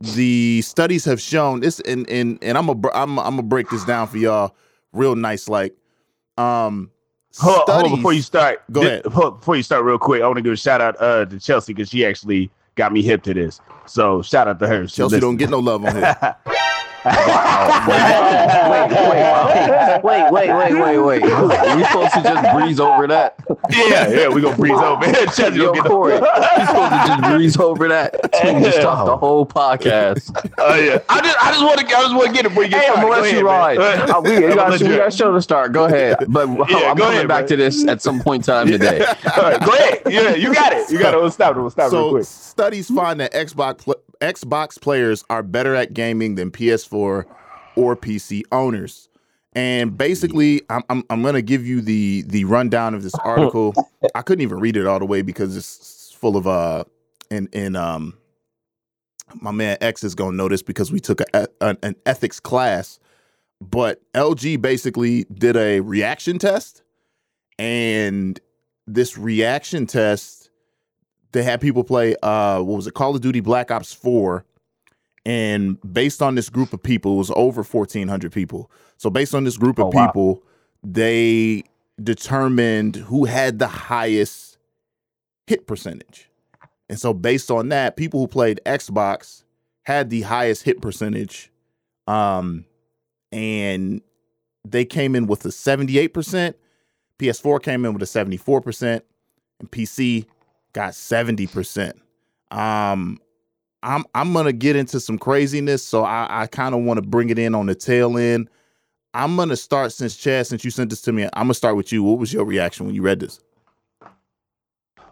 the 0.00 0.62
studies 0.62 1.04
have 1.04 1.20
shown 1.20 1.60
this, 1.60 1.78
and 1.80 2.08
and 2.08 2.38
and 2.40 2.56
I'm 2.56 2.70
a 2.70 2.72
I'm 2.94 3.18
I'm 3.18 3.36
gonna 3.36 3.42
break 3.42 3.68
this 3.68 3.84
down 3.84 4.06
for 4.06 4.16
y'all 4.16 4.54
real 4.92 5.16
nice. 5.16 5.48
Like, 5.48 5.74
um, 6.38 6.90
Hold, 7.38 7.68
hold 7.68 7.84
on, 7.84 7.96
before 7.96 8.12
you 8.12 8.22
start. 8.22 8.62
Go 8.72 8.80
ahead. 8.80 9.02
before 9.04 9.56
you 9.56 9.62
start, 9.62 9.84
real 9.84 9.98
quick, 9.98 10.20
I 10.22 10.26
want 10.26 10.38
to 10.38 10.42
give 10.42 10.52
a 10.52 10.56
shout 10.56 10.80
out 10.80 11.00
uh, 11.00 11.26
to 11.26 11.38
Chelsea 11.38 11.72
because 11.72 11.88
she 11.88 12.04
actually 12.04 12.50
got 12.74 12.92
me 12.92 13.02
hip 13.02 13.22
to 13.22 13.34
this. 13.34 13.60
So 13.86 14.20
shout 14.22 14.48
out 14.48 14.58
to 14.58 14.66
her. 14.66 14.88
She 14.88 14.96
Chelsea 14.96 15.16
listen. 15.16 15.20
don't 15.20 15.36
get 15.36 15.50
no 15.50 15.60
love 15.60 15.84
on 15.84 15.94
here. 15.94 16.16
wait, 20.02 20.30
wait, 20.32 20.32
wait, 20.32 20.74
wait, 20.74 20.98
wait, 20.98 20.98
wait. 20.98 21.22
We 21.22 21.84
supposed 21.84 22.12
to 22.14 22.22
just 22.22 22.54
breeze 22.54 22.80
over 22.80 23.06
that? 23.06 23.36
yeah, 23.70 24.08
yeah, 24.08 24.28
we 24.28 24.40
gonna 24.40 24.56
breeze 24.56 24.72
over. 24.78 25.04
Chelsea 25.04 25.56
Yo, 25.56 25.64
don't 25.66 25.74
get 25.74 25.84
Corey, 25.84 26.14
you 26.14 26.18
supposed 26.66 26.92
to 26.92 27.04
just 27.06 27.22
breeze 27.22 27.56
over 27.58 27.88
that? 27.88 28.14
We 28.44 28.60
just 28.64 28.80
talked 28.80 29.06
the 29.06 29.16
whole 29.16 29.46
podcast. 29.46 30.30
Oh 30.58 30.74
yeah, 30.74 30.98
I 31.08 31.20
just 31.20 31.38
I 31.42 31.50
just 31.52 31.64
want 31.64 31.80
to 31.80 31.86
I 31.86 32.02
just 32.02 32.14
want 32.14 32.26
to 32.28 32.32
get 32.32 32.46
it 32.46 32.50
before 32.50 32.64
you 32.64 32.70
get 32.70 32.82
Hey, 32.82 32.88
I'm 32.88 32.94
gonna 32.96 33.06
Go 33.06 33.10
let 33.12 33.22
ahead, 33.24 33.38
you 33.38 33.46
ride. 33.46 33.78
man. 33.78 34.10
Uh, 34.10 34.20
we, 34.20 34.30
we 34.30 34.36
I'm 34.36 34.42
gonna 34.56 34.56
got, 34.56 34.80
we 34.80 34.88
you 34.88 34.96
got 34.96 35.12
show 35.12 35.32
to 35.34 35.42
start. 35.42 35.72
Go 35.72 35.84
ahead. 35.86 36.18
But 36.28 36.48
Yeah, 36.48 36.54
I'm 36.54 36.66
go 36.96 37.04
coming 37.04 37.08
ahead, 37.08 37.28
back 37.28 37.40
bro. 37.42 37.48
to 37.48 37.56
this 37.56 37.86
at 37.86 38.02
some 38.02 38.20
point 38.20 38.46
in 38.48 38.52
time 38.54 38.66
today. 38.70 39.04
All 39.36 39.42
right, 39.42 39.60
go 39.64 39.72
ahead. 39.72 40.02
Yeah, 40.10 40.34
you 40.34 40.52
got 40.54 40.72
it. 40.72 40.90
You 40.90 40.98
got 40.98 41.14
it. 41.14 41.20
We'll 41.20 41.30
stop 41.30 41.56
it. 41.56 41.60
We'll 41.60 41.70
stop 41.70 41.92
it 41.92 41.96
real 41.96 42.04
so 42.06 42.10
quick. 42.10 42.24
studies 42.24 42.88
find 42.88 43.20
that 43.20 43.32
Xbox 43.32 43.78
pl- 43.84 43.96
Xbox 44.20 44.80
players 44.80 45.24
are 45.30 45.42
better 45.42 45.74
at 45.74 45.94
gaming 45.94 46.34
than 46.34 46.50
PS4 46.50 47.24
or 47.76 47.96
PC 47.96 48.42
owners. 48.52 49.08
And 49.52 49.98
basically, 49.98 50.62
I'm, 50.70 50.82
I'm 50.88 51.04
I'm 51.10 51.22
gonna 51.22 51.42
give 51.42 51.66
you 51.66 51.80
the 51.80 52.22
the 52.22 52.44
rundown 52.44 52.94
of 52.94 53.02
this 53.02 53.14
article. 53.24 53.74
I 54.14 54.22
couldn't 54.22 54.42
even 54.42 54.58
read 54.60 54.76
it 54.76 54.86
all 54.86 54.98
the 54.98 55.06
way 55.06 55.22
because 55.22 55.56
it's 55.56 56.12
full 56.18 56.36
of 56.36 56.46
uh 56.46 56.84
and 57.30 57.48
and 57.52 57.76
um 57.76 58.16
my 59.40 59.50
man 59.50 59.76
X 59.80 60.04
is 60.04 60.14
gonna 60.14 60.36
this 60.48 60.62
because 60.62 60.92
we 60.92 61.00
took 61.00 61.20
a, 61.20 61.48
an, 61.60 61.78
an 61.82 61.96
ethics 62.06 62.38
class. 62.38 62.98
But 63.60 64.00
LG 64.14 64.62
basically 64.62 65.24
did 65.24 65.56
a 65.56 65.80
reaction 65.80 66.38
test, 66.38 66.82
and 67.58 68.40
this 68.86 69.18
reaction 69.18 69.86
test 69.86 70.39
they 71.32 71.42
had 71.42 71.60
people 71.60 71.84
play 71.84 72.16
uh 72.22 72.60
what 72.60 72.76
was 72.76 72.86
it 72.86 72.94
call 72.94 73.14
of 73.14 73.20
duty 73.20 73.40
black 73.40 73.70
ops 73.70 73.92
4 73.92 74.44
and 75.26 75.78
based 75.92 76.22
on 76.22 76.34
this 76.34 76.48
group 76.48 76.72
of 76.72 76.82
people 76.82 77.14
it 77.14 77.18
was 77.18 77.30
over 77.36 77.62
1400 77.62 78.32
people. 78.32 78.70
So 78.96 79.10
based 79.10 79.34
on 79.34 79.44
this 79.44 79.56
group 79.58 79.78
of 79.78 79.86
Oh, 79.86 79.90
wow. 79.90 80.06
people 80.06 80.42
they 80.82 81.62
determined 82.02 82.96
who 82.96 83.26
had 83.26 83.58
the 83.58 83.66
highest 83.68 84.56
hit 85.46 85.66
percentage. 85.66 86.30
And 86.88 86.98
so 86.98 87.12
based 87.12 87.50
on 87.50 87.68
that 87.68 87.96
people 87.96 88.20
who 88.20 88.26
played 88.26 88.60
xbox 88.66 89.44
had 89.82 90.10
the 90.10 90.22
highest 90.22 90.62
hit 90.64 90.80
percentage 90.80 91.50
um 92.06 92.64
and 93.32 94.00
they 94.66 94.84
came 94.84 95.14
in 95.14 95.26
with 95.26 95.44
a 95.44 95.48
78% 95.48 96.54
ps4 97.18 97.62
came 97.62 97.84
in 97.84 97.92
with 97.92 98.02
a 98.02 98.06
74% 98.06 99.02
and 99.60 99.70
pc 99.70 100.26
got 100.72 100.92
70%. 100.92 101.94
Um 102.50 103.20
I'm 103.82 104.04
I'm 104.14 104.32
gonna 104.32 104.52
get 104.52 104.76
into 104.76 105.00
some 105.00 105.18
craziness, 105.18 105.82
so 105.82 106.04
I, 106.04 106.42
I 106.42 106.46
kind 106.46 106.74
of 106.74 106.82
want 106.82 106.98
to 106.98 107.02
bring 107.02 107.30
it 107.30 107.38
in 107.38 107.54
on 107.54 107.66
the 107.66 107.74
tail 107.74 108.18
end. 108.18 108.48
I'm 109.14 109.36
gonna 109.36 109.56
start 109.56 109.92
since 109.92 110.16
Chad, 110.16 110.46
since 110.46 110.64
you 110.64 110.70
sent 110.70 110.90
this 110.90 111.00
to 111.02 111.12
me, 111.12 111.24
I'm 111.24 111.44
gonna 111.44 111.54
start 111.54 111.76
with 111.76 111.90
you. 111.92 112.02
What 112.02 112.18
was 112.18 112.32
your 112.32 112.44
reaction 112.44 112.86
when 112.86 112.94
you 112.94 113.02
read 113.02 113.20
this? 113.20 113.40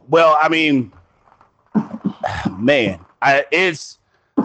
Well, 0.08 0.38
I 0.40 0.48
mean, 0.48 0.92
man, 2.58 3.00
I, 3.22 3.44
it's 3.50 3.98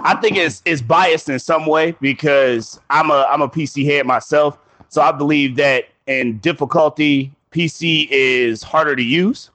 I 0.03 0.15
think 0.15 0.37
it's 0.37 0.61
it's 0.65 0.81
biased 0.81 1.29
in 1.29 1.39
some 1.39 1.65
way 1.65 1.95
because 2.01 2.79
I'm 2.89 3.11
a 3.11 3.27
I'm 3.29 3.41
a 3.41 3.49
PC 3.49 3.85
head 3.85 4.05
myself, 4.05 4.57
so 4.89 5.01
I 5.01 5.11
believe 5.11 5.55
that 5.57 5.85
in 6.07 6.37
difficulty, 6.39 7.31
PC 7.51 8.07
is 8.09 8.63
harder 8.63 8.95
to 8.95 9.03
use. 9.03 9.49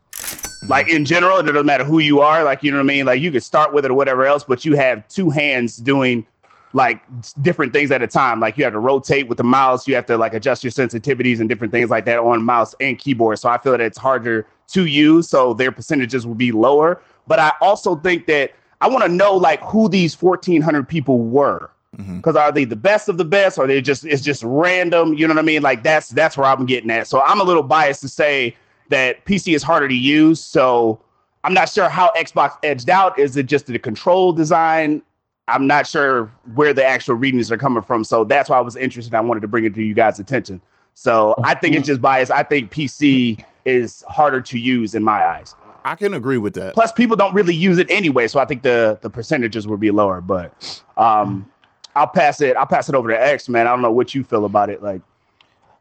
Mm-hmm. 0.58 0.68
Like 0.68 0.88
in 0.88 1.04
general, 1.04 1.38
it 1.38 1.44
doesn't 1.44 1.66
matter 1.66 1.84
who 1.84 1.98
you 1.98 2.20
are. 2.20 2.44
Like 2.44 2.62
you 2.62 2.70
know 2.70 2.78
what 2.78 2.84
I 2.84 2.86
mean. 2.86 3.06
Like 3.06 3.20
you 3.20 3.30
could 3.30 3.42
start 3.42 3.72
with 3.72 3.84
it 3.84 3.90
or 3.90 3.94
whatever 3.94 4.26
else, 4.26 4.44
but 4.44 4.64
you 4.64 4.74
have 4.76 5.06
two 5.08 5.30
hands 5.30 5.76
doing 5.76 6.26
like 6.72 7.02
different 7.42 7.72
things 7.72 7.90
at 7.90 8.02
a 8.02 8.06
time. 8.06 8.40
Like 8.40 8.58
you 8.58 8.64
have 8.64 8.72
to 8.72 8.78
rotate 8.78 9.28
with 9.28 9.38
the 9.38 9.44
mouse, 9.44 9.88
you 9.88 9.94
have 9.94 10.06
to 10.06 10.18
like 10.18 10.34
adjust 10.34 10.62
your 10.62 10.70
sensitivities 10.70 11.40
and 11.40 11.48
different 11.48 11.72
things 11.72 11.90
like 11.90 12.04
that 12.06 12.18
on 12.18 12.44
mouse 12.44 12.74
and 12.80 12.98
keyboard. 12.98 13.38
So 13.38 13.48
I 13.48 13.58
feel 13.58 13.72
that 13.72 13.80
it's 13.80 13.98
harder 13.98 14.46
to 14.68 14.86
use, 14.86 15.28
so 15.28 15.54
their 15.54 15.72
percentages 15.72 16.26
will 16.26 16.34
be 16.34 16.52
lower. 16.52 17.00
But 17.26 17.38
I 17.38 17.52
also 17.60 17.96
think 17.96 18.26
that 18.26 18.52
I 18.80 18.88
want 18.88 19.04
to 19.04 19.08
know 19.08 19.34
like 19.34 19.60
who 19.62 19.88
these 19.88 20.20
1400 20.20 20.88
people 20.88 21.18
were. 21.20 21.70
Mm-hmm. 21.96 22.18
Because 22.18 22.36
are 22.36 22.52
they 22.52 22.64
the 22.64 22.76
best 22.76 23.08
of 23.08 23.16
the 23.16 23.24
best, 23.24 23.58
or 23.58 23.66
they 23.66 23.80
just 23.80 24.04
it's 24.04 24.22
just 24.22 24.42
random? 24.44 25.14
You 25.14 25.26
know 25.26 25.34
what 25.34 25.40
I 25.40 25.46
mean? 25.46 25.62
Like 25.62 25.82
that's 25.82 26.10
that's 26.10 26.36
where 26.36 26.46
I'm 26.46 26.66
getting 26.66 26.90
at. 26.90 27.06
So 27.06 27.22
I'm 27.22 27.40
a 27.40 27.44
little 27.44 27.62
biased 27.62 28.02
to 28.02 28.08
say 28.08 28.54
that 28.88 29.24
PC 29.24 29.54
is 29.54 29.62
harder 29.62 29.88
to 29.88 29.94
use. 29.94 30.40
So 30.40 31.00
I'm 31.44 31.54
not 31.54 31.68
sure 31.68 31.88
how 31.88 32.12
Xbox 32.16 32.56
edged 32.62 32.90
out. 32.90 33.18
Is 33.18 33.36
it 33.36 33.46
just 33.46 33.66
the 33.66 33.78
control 33.78 34.32
design? 34.32 35.02
I'm 35.46 35.66
not 35.66 35.86
sure 35.86 36.30
where 36.54 36.74
the 36.74 36.84
actual 36.84 37.14
readings 37.14 37.50
are 37.50 37.56
coming 37.56 37.82
from. 37.82 38.04
So 38.04 38.24
that's 38.24 38.50
why 38.50 38.58
I 38.58 38.60
was 38.60 38.76
interested. 38.76 39.14
I 39.14 39.20
wanted 39.20 39.40
to 39.40 39.48
bring 39.48 39.64
it 39.64 39.74
to 39.74 39.82
you 39.82 39.94
guys' 39.94 40.18
attention. 40.18 40.60
So 40.94 41.34
I 41.44 41.54
think 41.54 41.76
it's 41.76 41.86
just 41.86 42.00
bias. 42.00 42.30
I 42.30 42.42
think 42.42 42.72
PC 42.72 43.42
is 43.64 44.04
harder 44.08 44.40
to 44.40 44.58
use 44.58 44.94
in 44.94 45.04
my 45.04 45.24
eyes. 45.24 45.54
I 45.84 45.94
can 45.94 46.12
agree 46.12 46.38
with 46.38 46.54
that. 46.54 46.74
Plus, 46.74 46.92
people 46.92 47.16
don't 47.16 47.32
really 47.34 47.54
use 47.54 47.78
it 47.78 47.90
anyway, 47.90 48.28
so 48.28 48.40
I 48.40 48.44
think 48.44 48.62
the 48.62 48.98
the 49.00 49.08
percentages 49.08 49.66
will 49.66 49.76
be 49.76 49.90
lower. 49.90 50.20
But 50.20 50.82
um, 50.96 51.50
I'll 51.94 52.08
pass 52.08 52.40
it. 52.40 52.56
I'll 52.56 52.66
pass 52.66 52.88
it 52.88 52.94
over 52.94 53.08
to 53.08 53.20
X, 53.20 53.48
man. 53.48 53.66
I 53.66 53.70
don't 53.70 53.80
know 53.80 53.92
what 53.92 54.14
you 54.14 54.24
feel 54.24 54.44
about 54.44 54.70
it. 54.70 54.82
Like, 54.82 55.00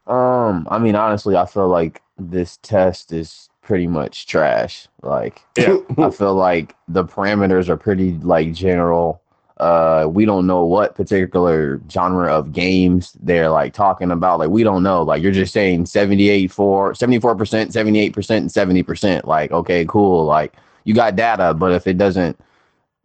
Um, 0.08 0.66
I 0.70 0.78
mean, 0.78 0.94
honestly, 0.94 1.36
I 1.36 1.46
feel 1.46 1.68
like 1.68 2.02
this 2.18 2.58
test 2.62 3.12
is 3.12 3.48
pretty 3.62 3.86
much 3.86 4.26
trash. 4.26 4.88
Like, 5.02 5.42
Yeah. 5.56 5.78
I 5.98 6.10
feel 6.10 6.34
like 6.34 6.74
the 6.88 7.04
parameters 7.04 7.68
are 7.68 7.76
pretty 7.76 8.12
like 8.14 8.52
general. 8.54 9.20
Uh, 9.58 10.06
we 10.08 10.24
don't 10.24 10.46
know 10.46 10.64
what 10.64 10.94
particular 10.94 11.80
genre 11.90 12.32
of 12.32 12.52
games 12.52 13.16
they're 13.22 13.50
like 13.50 13.74
talking 13.74 14.10
about. 14.10 14.38
Like, 14.38 14.50
we 14.50 14.62
don't 14.62 14.82
know. 14.82 15.02
Like, 15.02 15.22
you're 15.22 15.32
just 15.32 15.52
saying 15.52 15.86
78 15.86 16.50
for 16.50 16.94
74 16.94 17.36
percent, 17.36 17.72
78 17.72 18.12
percent, 18.14 18.42
and 18.42 18.52
70 18.52 18.82
percent. 18.84 19.26
Like, 19.26 19.50
okay, 19.50 19.84
cool. 19.86 20.24
Like, 20.24 20.54
you 20.84 20.94
got 20.94 21.16
data, 21.16 21.52
but 21.54 21.72
if 21.72 21.86
it 21.86 21.98
doesn't 21.98 22.38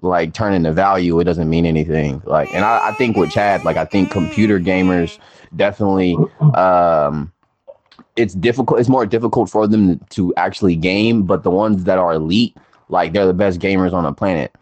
like 0.04 0.34
turn 0.34 0.54
into 0.54 0.72
value, 0.74 1.20
it 1.20 1.26
doesn't 1.26 1.50
mean 1.50 1.66
anything. 1.66 2.22
Like, 2.26 2.50
and 2.54 2.66
I, 2.66 2.90
I 2.90 2.94
think 2.94 3.18
with 3.18 3.32
Chad, 3.32 3.66
like, 3.66 3.78
I 3.78 3.86
think 3.86 4.12
computer 4.12 4.60
gamers 4.60 5.20
definitely 5.56 6.26
um 6.56 7.32
it's 8.16 8.34
difficult 8.36 8.80
it's 8.80 8.90
more 8.90 9.06
difficult 9.06 9.50
for 9.50 9.68
them 9.68 10.00
to 10.10 10.34
actually 10.38 10.76
game 10.76 11.24
but 11.24 11.44
the 11.44 11.52
ones 11.52 11.86
that 11.86 11.98
are 12.00 12.14
elite 12.14 12.58
like 12.90 13.14
they're 13.14 13.28
the 13.28 13.34
best 13.34 13.60
gamers 13.60 13.94
on 13.94 14.04
the 14.04 14.14
planet. 14.14 14.54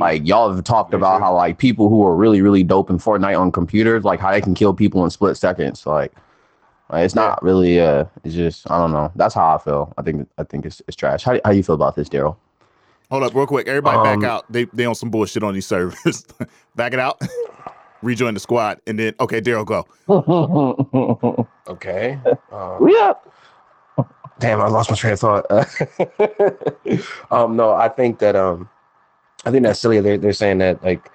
Like 0.00 0.26
y'all 0.26 0.52
have 0.54 0.64
talked 0.64 0.92
Yeah, 0.92 0.98
about 0.98 1.18
sure. 1.18 1.20
how 1.20 1.34
like 1.34 1.58
people 1.58 1.88
who 1.88 2.04
are 2.06 2.16
really 2.16 2.42
really 2.42 2.62
dope 2.64 2.90
in 2.90 2.98
Fortnite 2.98 3.38
on 3.40 3.52
computers 3.52 4.04
like 4.04 4.20
how 4.20 4.32
they 4.32 4.40
can 4.40 4.54
kill 4.54 4.74
people 4.74 5.04
in 5.04 5.10
split 5.10 5.36
seconds. 5.36 5.86
Like, 5.86 6.12
like, 6.90 7.04
it's 7.04 7.14
not 7.14 7.42
really 7.42 7.80
uh 7.80 8.06
it's 8.24 8.34
just 8.34 8.70
I 8.70 8.78
don't 8.78 8.92
know. 8.92 9.12
That's 9.16 9.34
how 9.34 9.54
I 9.54 9.58
feel. 9.58 9.94
I 9.98 10.02
think 10.02 10.28
I 10.38 10.44
think 10.44 10.66
it's, 10.66 10.82
it's 10.88 10.96
trash. 10.96 11.24
How, 11.24 11.40
how 11.44 11.52
you 11.52 11.62
feel 11.62 11.74
about 11.76 11.96
this 11.96 12.08
Daryl 12.08 12.36
Hold 13.10 13.22
up, 13.22 13.34
real 13.34 13.46
quick. 13.46 13.68
Everybody 13.68 13.96
Um, 13.98 14.20
back 14.20 14.28
out. 14.28 14.44
They 14.50 14.64
they 14.64 14.84
on 14.84 14.94
some 14.94 15.10
bullshit 15.10 15.42
on 15.42 15.54
these 15.54 15.66
servers. 15.66 16.24
back 16.76 16.92
it 16.92 16.98
out. 16.98 17.20
Rejoin 18.02 18.34
the 18.34 18.40
squad, 18.40 18.80
and 18.86 18.98
then 18.98 19.14
okay, 19.20 19.40
Daryl, 19.40 19.64
go. 19.64 19.86
Okay. 21.68 22.18
Uh, 22.52 22.76
we 22.80 22.96
up. 22.98 23.28
damn, 24.38 24.60
I 24.60 24.68
lost 24.68 24.88
my 24.90 24.96
train 24.96 25.14
of 25.14 25.20
thought. 25.20 25.44
um, 27.32 27.56
no, 27.56 27.72
I 27.72 27.88
think 27.88 28.20
that 28.20 28.36
um, 28.36 28.68
I 29.44 29.50
think 29.50 29.64
that's 29.64 29.80
silly. 29.80 30.00
They're 30.00 30.18
they're 30.18 30.32
saying 30.32 30.58
that 30.58 30.82
like 30.84 31.10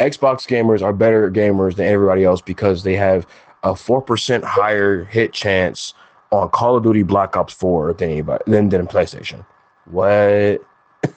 Xbox 0.00 0.46
gamers 0.46 0.82
are 0.82 0.92
better 0.92 1.30
gamers 1.30 1.76
than 1.76 1.86
everybody 1.86 2.24
else 2.24 2.42
because 2.42 2.82
they 2.82 2.96
have 2.96 3.26
a 3.62 3.74
four 3.74 4.02
percent 4.02 4.44
higher 4.44 5.04
hit 5.04 5.32
chance 5.32 5.94
on 6.32 6.50
Call 6.50 6.76
of 6.76 6.82
Duty 6.82 7.02
Black 7.02 7.36
Ops 7.36 7.54
Four 7.54 7.92
than 7.94 8.10
anybody 8.10 8.44
than 8.46 8.68
than 8.68 8.86
PlayStation. 8.86 9.44
What? 9.86 10.62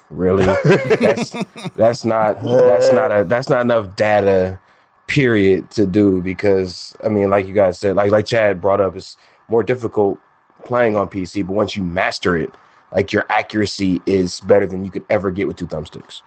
Really? 0.09 0.45
that's 0.45 1.31
that's 1.75 2.05
not 2.05 2.41
that's 2.41 2.91
not 2.93 3.11
a 3.11 3.23
that's 3.25 3.49
not 3.49 3.61
enough 3.61 3.95
data 3.95 4.59
period 5.07 5.69
to 5.71 5.85
do 5.85 6.21
because 6.21 6.95
I 7.03 7.09
mean 7.09 7.29
like 7.29 7.45
you 7.47 7.53
guys 7.53 7.79
said 7.79 7.95
like 7.95 8.11
like 8.11 8.25
Chad 8.25 8.61
brought 8.61 8.81
up 8.81 8.95
it's 8.95 9.17
more 9.49 9.63
difficult 9.63 10.19
playing 10.65 10.95
on 10.95 11.07
PC 11.07 11.45
but 11.45 11.53
once 11.53 11.75
you 11.75 11.83
master 11.83 12.37
it 12.37 12.53
like 12.93 13.11
your 13.11 13.25
accuracy 13.29 14.01
is 14.05 14.39
better 14.41 14.65
than 14.65 14.85
you 14.85 14.91
could 14.91 15.05
ever 15.09 15.29
get 15.29 15.47
with 15.47 15.57
two 15.57 15.67
thumbsticks. 15.67 16.21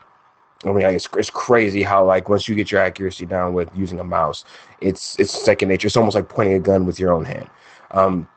I 0.65 0.69
mean 0.69 0.83
like, 0.83 0.97
it's 0.97 1.09
it's 1.17 1.31
crazy 1.31 1.83
how 1.83 2.05
like 2.05 2.29
once 2.29 2.49
you 2.49 2.55
get 2.55 2.71
your 2.71 2.83
accuracy 2.83 3.25
down 3.25 3.55
with 3.55 3.71
using 3.75 3.99
a 3.99 4.05
mouse 4.05 4.45
it's 4.81 5.19
it's 5.19 5.31
second 5.31 5.69
nature 5.69 5.87
it's 5.87 5.97
almost 5.97 6.15
like 6.15 6.29
pointing 6.29 6.55
a 6.55 6.61
gun 6.61 6.85
with 6.85 6.99
your 6.99 7.13
own 7.13 7.25
hand. 7.25 7.49
Um 7.93 8.29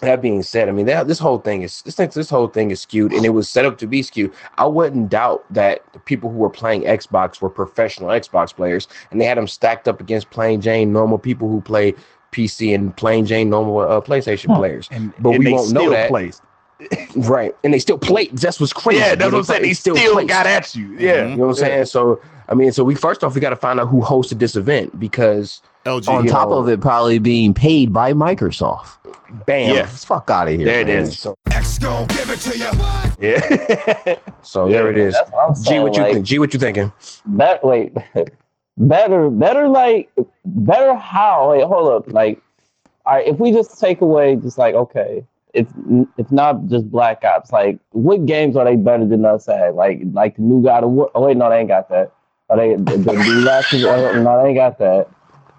that 0.00 0.20
being 0.22 0.42
said, 0.42 0.68
I 0.68 0.72
mean 0.72 0.86
that 0.86 1.08
this 1.08 1.18
whole 1.18 1.38
thing 1.38 1.62
is 1.62 1.82
this 1.82 1.94
thing, 1.94 2.10
this 2.14 2.30
whole 2.30 2.48
thing 2.48 2.70
is 2.70 2.80
skewed, 2.80 3.12
and 3.12 3.24
it 3.24 3.30
was 3.30 3.48
set 3.48 3.64
up 3.64 3.78
to 3.78 3.86
be 3.86 4.02
skewed. 4.02 4.32
I 4.58 4.66
wouldn't 4.66 5.08
doubt 5.10 5.44
that 5.52 5.84
the 5.92 5.98
people 6.00 6.30
who 6.30 6.36
were 6.38 6.50
playing 6.50 6.82
Xbox 6.82 7.40
were 7.40 7.50
professional 7.50 8.10
Xbox 8.10 8.54
players, 8.54 8.88
and 9.10 9.20
they 9.20 9.24
had 9.24 9.38
them 9.38 9.46
stacked 9.48 9.88
up 9.88 10.00
against 10.00 10.30
plain 10.30 10.60
Jane 10.60 10.92
normal 10.92 11.18
people 11.18 11.48
who 11.48 11.60
play 11.60 11.94
PC 12.32 12.74
and 12.74 12.96
plain 12.96 13.26
Jane 13.26 13.50
normal 13.50 13.80
uh, 13.80 14.00
PlayStation 14.00 14.54
players. 14.56 14.88
And, 14.92 15.12
But 15.18 15.30
and 15.30 15.38
we 15.40 15.44
they 15.46 15.52
won't 15.52 15.72
know 15.72 15.90
that. 15.90 16.08
plays. 16.08 16.40
right? 17.16 17.54
And 17.62 17.74
they 17.74 17.78
still 17.78 17.98
played. 17.98 18.36
That's 18.38 18.58
what's 18.60 18.72
crazy. 18.72 19.00
Yeah, 19.00 19.14
that's 19.14 19.18
They 19.18 19.24
what 19.26 19.34
I'm 19.34 19.44
saying. 19.44 19.60
play- 19.60 19.68
They 19.68 19.74
still, 19.74 19.94
placed. 19.96 20.28
got 20.28 20.46
at 20.46 20.74
you. 20.74 20.96
Yeah. 20.98 21.26
You 21.28 21.36
know 21.36 21.46
what 21.46 21.48
I'm 21.50 21.54
saying? 21.56 21.84
So 21.86 22.20
I 22.48 22.54
mean, 22.54 22.72
so 22.72 22.84
we 22.84 22.94
first 22.94 23.22
off 23.22 23.34
we 23.34 23.40
got 23.40 23.50
to 23.50 23.56
find 23.56 23.78
out 23.78 23.88
who 23.88 24.00
hosted 24.00 24.38
this 24.38 24.56
event 24.56 24.98
because 24.98 25.60
LG. 25.84 26.08
On 26.08 26.26
top 26.26 26.50
of 26.50 26.68
it, 26.68 26.80
probably 26.80 27.18
being 27.18 27.54
paid 27.54 27.92
by 27.92 28.12
Microsoft. 28.12 28.98
bam. 29.46 29.74
Yeah. 29.74 29.86
Fuck 29.86 30.30
out 30.30 30.48
of 30.48 30.54
here. 30.54 30.64
There 30.64 30.80
it 30.80 30.86
man. 30.88 31.02
is. 31.02 31.18
So, 31.18 31.34
X 31.50 31.78
gon' 31.78 32.06
give 32.08 32.28
it 32.30 32.38
to 32.40 32.58
you. 32.58 32.70
Yeah. 33.20 34.18
so 34.42 34.68
there 34.68 34.90
it 34.90 34.98
is. 34.98 35.16
What 35.30 35.58
G, 35.62 35.78
what 35.78 35.96
you 35.96 36.02
like, 36.02 36.12
think? 36.14 36.26
G, 36.26 36.38
what 36.38 36.52
you 36.52 36.60
thinking? 36.60 36.92
Bet 37.26 37.64
wait, 37.64 37.94
better, 38.76 39.30
better 39.30 39.68
like 39.68 40.10
better 40.44 40.94
how? 40.94 41.52
Wait, 41.52 41.64
hold 41.64 41.92
up. 41.92 42.12
Like, 42.12 42.42
all 43.06 43.14
right, 43.14 43.26
if 43.26 43.38
we 43.38 43.52
just 43.52 43.80
take 43.80 44.00
away, 44.00 44.36
just 44.36 44.58
like 44.58 44.74
okay, 44.74 45.24
if 45.54 45.66
if 46.18 46.30
not 46.30 46.66
just 46.66 46.90
Black 46.90 47.24
Ops, 47.24 47.52
like 47.52 47.78
what 47.92 48.26
games 48.26 48.56
are 48.56 48.64
they 48.64 48.76
better 48.76 49.06
than 49.06 49.24
us 49.24 49.48
at? 49.48 49.74
Like 49.74 50.00
like 50.12 50.36
the 50.36 50.42
new 50.42 50.62
God 50.62 50.84
of 50.84 50.90
War. 50.90 51.10
Oh 51.14 51.26
wait, 51.26 51.36
no, 51.36 51.48
they 51.48 51.58
ain't 51.58 51.68
got 51.68 51.88
that. 51.88 52.12
Are 52.50 52.56
they 52.56 52.74
the, 52.74 52.96
the 52.96 53.12
new 53.12 53.40
last? 53.40 53.72
oh, 53.72 54.22
no, 54.22 54.42
they 54.42 54.48
ain't 54.50 54.58
got 54.58 54.78
that. 54.78 55.08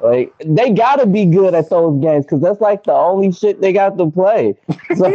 Like 0.01 0.33
they 0.43 0.71
gotta 0.71 1.05
be 1.05 1.25
good 1.25 1.53
at 1.53 1.69
those 1.69 2.01
games 2.01 2.25
because 2.25 2.41
that's 2.41 2.59
like 2.59 2.83
the 2.85 2.93
only 2.93 3.31
shit 3.31 3.61
they 3.61 3.71
got 3.73 3.97
to 3.97 4.09
play. 4.09 4.55
So, 4.97 5.09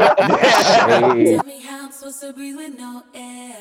Hey. 0.00 1.36
Tell 1.36 1.44
me 1.44 1.60
how 1.60 1.84
I'm 1.86 1.92
supposed 1.92 2.20
to 2.22 2.32
breathe 2.32 2.56
with 2.56 2.78
no 2.78 3.02
air. 3.14 3.56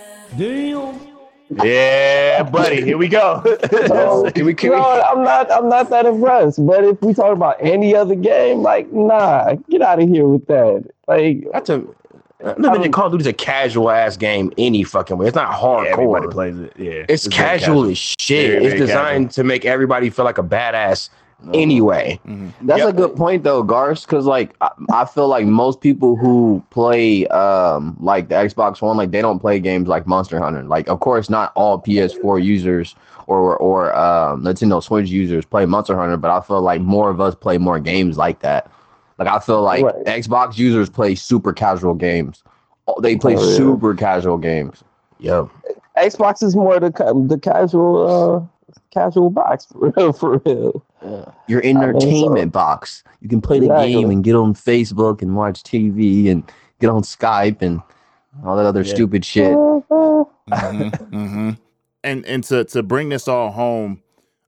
yeah, 1.63 2.43
buddy. 2.43 2.81
Here 2.83 2.97
we 2.97 3.07
go. 3.07 3.41
So, 3.88 4.29
Can 4.31 4.45
we- 4.45 4.53
can 4.53 4.71
you 4.71 4.75
we- 4.77 4.81
I'm 4.81 5.23
not 5.23 5.51
I'm 5.51 5.67
not 5.69 5.89
that 5.89 6.05
impressed. 6.05 6.65
But 6.65 6.83
if 6.83 7.01
we 7.01 7.13
talk 7.13 7.33
about 7.33 7.57
any 7.59 7.95
other 7.95 8.15
game, 8.15 8.59
like 8.59 8.91
nah, 8.93 9.55
get 9.69 9.81
out 9.81 10.01
of 10.01 10.07
here 10.09 10.27
with 10.27 10.45
that. 10.47 10.85
Like 11.07 11.47
That's 11.51 11.69
a 11.69 11.83
nothing 12.58 12.82
than 12.82 12.91
Call 12.91 13.08
of 13.08 13.12
Duty's 13.12 13.28
a 13.28 13.34
casual 13.34 13.89
ass 13.89 14.17
game 14.17 14.52
any 14.58 14.84
fucking 14.84 15.17
way. 15.17 15.28
It's 15.28 15.36
not 15.36 15.52
hardcore. 15.52 15.86
Everybody 15.88 16.28
plays 16.28 16.58
it. 16.60 16.73
Yeah. 16.78 17.06
it's, 17.10 17.28
very 17.28 17.36
casual 17.36 17.86
as 17.86 17.97
shit. 17.97 18.52
Very, 18.52 18.65
it's 18.65 18.73
very 18.75 18.80
designed 18.80 19.32
to 19.32 19.43
make 19.43 19.65
everybody 19.65 20.10
feel 20.10 20.25
like 20.25 20.38
a 20.38 20.43
badass 20.43 21.10
anyway. 21.54 22.19
That's 22.62 22.80
Yep. 22.80 22.89
a 22.89 22.93
good 22.93 23.15
point 23.15 23.43
though, 23.43 23.63
Garth, 23.63 24.06
because 24.06 24.25
like 24.25 24.56
I, 24.62 24.69
I 24.91 25.06
feel 25.06 25.28
like 25.28 25.45
most 25.45 25.82
people 25.82 26.15
who 26.15 26.63
play 26.69 27.28
um 27.28 27.95
like 27.99 28.30
the 28.30 28.36
Xbox 28.36 28.82
One, 28.82 28.97
like 28.97 29.12
they 29.12 29.21
don't 29.21 29.39
play 29.39 29.60
games 29.60 29.88
like 29.88 30.06
Monster 30.08 30.39
Hunter. 30.39 30.63
Like, 30.63 30.88
of 30.89 30.99
course, 30.99 31.30
not 31.30 31.52
all 31.56 31.82
PS4 31.82 32.43
users 32.43 32.95
or 33.28 33.56
or 33.58 33.95
um, 33.95 34.43
Nintendo 34.43 34.82
Switch 34.84 35.10
users 35.10 35.45
play 35.45 35.65
Monster 35.65 35.95
Hunter, 35.95 36.17
but 36.17 36.32
I 36.32 36.41
feel 36.41 36.62
like 36.62 36.82
more 36.82 37.10
of 37.10 37.21
us 37.21 37.36
play 37.36 37.58
more 37.58 37.80
games 37.80 38.17
like 38.17 38.39
that. 38.41 38.69
Like, 39.19 39.27
I 39.27 39.39
feel 39.39 39.62
like 39.62 39.84
Right. 39.84 40.05
Xbox 40.05 40.58
users 40.58 40.89
play 40.89 41.13
super 41.13 41.53
casual 41.53 41.93
games. 41.93 42.41
Oh, 42.88 42.99
They 43.01 43.17
play 43.17 43.36
Oh, 43.36 43.41
yeah. 43.47 43.55
super 43.58 43.93
casual 43.93 44.38
games. 44.38 44.84
Yeah. 45.19 45.45
Xbox 45.97 46.41
is 46.41 46.55
more 46.55 46.79
the 46.79 46.89
the 47.27 47.38
casual 47.38 48.08
uh 48.08 48.71
casual 48.91 49.29
box 49.29 49.65
for 49.71 49.91
real 49.95 50.13
for 50.13 50.38
real. 50.45 50.84
Your 51.47 51.62
mean, 51.62 51.75
so- 51.75 51.82
entertainment 51.84 52.51
box. 52.53 53.03
You 53.21 53.27
can 53.29 53.41
play 53.41 53.60
the 53.60 53.65
Exactly. 53.65 53.93
game 53.93 54.10
and 54.10 54.23
get 54.23 54.36
on 54.36 54.53
Facebook 54.53 55.21
and 55.21 55.36
watch 55.36 55.62
TV 55.63 56.32
and 56.32 56.43
get 56.79 56.89
on 56.89 57.01
Skype 57.01 57.62
and 57.62 57.82
all 58.45 58.55
that 58.55 58.65
other 58.65 58.82
Yeah. 58.84 58.93
stupid 58.93 59.25
shit. 59.25 59.53
hmm 60.49 61.51
And 62.03 62.25
and 62.25 62.43
to 62.45 62.63
to 62.65 62.82
bring 62.82 63.10
this 63.10 63.27
all 63.27 63.51
home, 63.51 64.01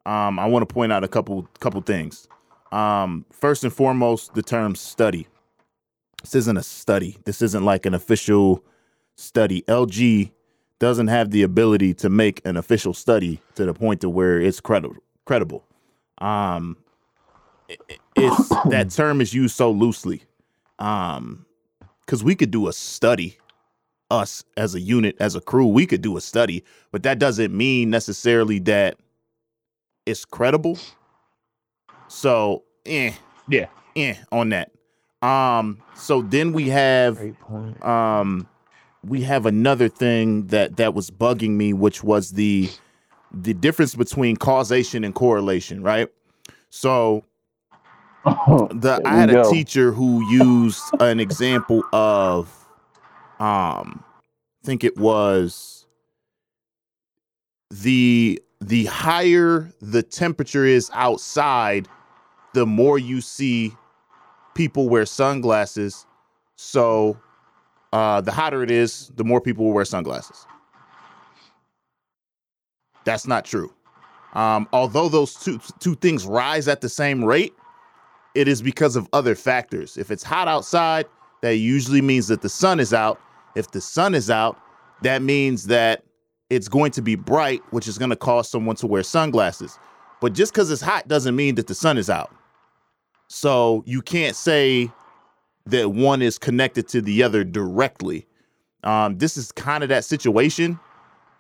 um, 0.06 0.40
I 0.40 0.46
want 0.46 0.68
to 0.68 0.74
point 0.74 0.94
out 0.94 1.04
a 1.04 1.08
couple 1.10 1.48
couple 1.60 1.82
things. 1.82 2.28
Um, 2.72 3.26
first 3.32 3.64
and 3.64 3.74
foremost, 3.74 4.34
the 4.34 4.42
term 4.42 4.76
study. 4.76 5.28
This 6.22 6.36
isn't 6.36 6.58
a 6.58 6.64
study. 6.64 7.18
This 7.26 7.42
isn't 7.42 7.66
like 7.66 7.86
an 7.86 7.94
official 7.94 8.64
study. 9.16 9.64
LG 9.68 10.32
doesn't 10.80 11.08
have 11.08 11.32
the 11.32 11.44
ability 11.44 11.94
to 11.96 12.10
make 12.10 12.42
an 12.46 12.58
official 12.58 12.94
study 12.94 13.40
to 13.56 13.66
the 13.66 13.74
point 13.74 14.02
to 14.02 14.10
where 14.10 14.40
it's 14.40 14.60
credible. 14.60 14.96
Credible. 15.26 15.64
Um, 16.20 16.78
i- 17.70 17.78
i- 17.90 17.98
it's 18.16 18.50
that 18.70 18.92
term 18.92 19.22
is 19.22 19.34
used 19.34 19.56
so 19.56 19.72
loosely. 19.72 20.24
Um, 20.80 21.46
because 22.06 22.24
we 22.24 22.36
could 22.36 22.52
do 22.52 22.68
a 22.68 22.74
study 22.74 23.38
us 24.10 24.44
as 24.58 24.76
a 24.76 24.82
unit, 24.82 25.16
as 25.20 25.36
a 25.36 25.42
crew, 25.42 25.66
we 25.66 25.86
could 25.86 26.02
do 26.02 26.18
a 26.18 26.22
study, 26.22 26.64
but 26.92 27.04
that 27.04 27.18
doesn't 27.20 27.56
mean 27.56 27.90
necessarily 27.90 28.60
that 28.60 28.98
it's 30.06 30.26
credible. 30.26 30.78
So, 32.12 32.64
eh, 32.86 33.14
Yeah. 33.48 33.68
eh, 33.96 34.16
on 34.34 34.50
that. 34.50 34.72
Um, 35.22 35.78
so 35.96 36.22
then 36.22 36.52
we 36.52 36.68
have 36.70 37.18
um 37.84 38.48
we 39.04 39.22
have 39.22 39.46
another 39.46 39.88
thing 39.88 40.48
that 40.48 40.78
that 40.78 40.94
was 40.94 41.10
bugging 41.10 41.52
me 41.52 41.74
which 41.74 42.04
was 42.04 42.32
the 42.32 42.70
the 43.32 43.54
difference 43.54 43.96
between 43.96 44.36
causation 44.36 45.04
and 45.04 45.16
correlation 45.16 45.82
right 45.82 46.10
so 46.70 47.24
the 48.26 49.00
i 49.06 49.12
we 49.14 49.20
had 49.20 49.30
a 49.30 49.34
go. 49.34 49.50
teacher 49.50 49.92
who 49.92 50.22
used 50.22 50.84
an 51.00 51.20
example 51.20 51.84
of 51.94 52.48
um 53.40 54.04
i 54.64 54.66
think 54.66 54.84
it 54.84 54.98
was 54.98 55.86
the 57.72 58.42
the 58.60 58.86
higher 58.86 59.72
the 59.82 60.04
temperature 60.04 60.66
is 60.66 60.92
outside 60.94 61.88
the 62.54 62.66
more 62.66 62.98
you 62.98 63.22
see 63.22 63.76
people 64.54 64.90
wear 64.90 65.06
sunglasses 65.06 66.06
so 66.56 67.18
uh, 67.92 68.22
the 68.22 68.32
hotter 68.32 68.62
it 68.62 68.70
is, 68.70 69.12
the 69.16 69.24
more 69.24 69.42
people 69.42 69.66
will 69.66 69.74
wear 69.74 69.86
sunglasses. 69.86 70.46
That's 73.04 73.26
not 73.26 73.46
true. 73.46 73.74
Um, 74.34 74.70
although 74.72 75.10
those 75.10 75.34
two 75.34 75.60
two 75.80 75.96
things 75.96 76.26
rise 76.26 76.68
at 76.68 76.82
the 76.82 76.88
same 76.88 77.26
rate, 77.26 77.54
it 78.36 78.48
is 78.48 78.62
because 78.62 78.96
of 78.96 79.10
other 79.12 79.36
factors. 79.36 79.98
If 79.98 80.12
it's 80.12 80.24
hot 80.24 80.48
outside, 80.48 81.08
that 81.42 81.56
usually 81.56 82.02
means 82.02 82.28
that 82.28 82.42
the 82.42 82.50
sun 82.50 82.80
is 82.80 82.94
out. 82.94 83.20
If 83.56 83.72
the 83.72 83.82
sun 83.82 84.14
is 84.14 84.30
out, 84.30 84.58
that 85.02 85.22
means 85.22 85.66
that 85.66 86.04
it's 86.50 86.68
going 86.68 86.92
to 86.92 87.02
be 87.02 87.16
bright, 87.16 87.62
which 87.72 87.88
is 87.88 87.98
going 87.98 88.12
to 88.12 88.16
cause 88.16 88.48
someone 88.48 88.76
to 88.78 88.88
wear 88.88 89.04
sunglasses. 89.04 89.80
But 90.22 90.34
just 90.34 90.54
because 90.54 90.70
it's 90.70 90.82
hot 90.82 91.08
doesn't 91.08 91.36
mean 91.36 91.56
that 91.56 91.68
the 91.68 91.76
sun 91.76 91.98
is 91.98 92.10
out. 92.10 92.32
So 93.34 93.82
you 93.86 94.02
can't 94.02 94.36
say 94.36 94.92
that 95.66 95.94
one 95.94 96.22
is 96.22 96.38
connected 96.38 96.90
to 96.90 97.02
the 97.02 97.24
other 97.24 97.46
directly. 97.46 98.28
Um, 98.84 99.20
this 99.20 99.38
is 99.38 99.54
kind 99.54 99.84
of 99.84 99.90
that 99.90 100.04
situation. 100.04 100.78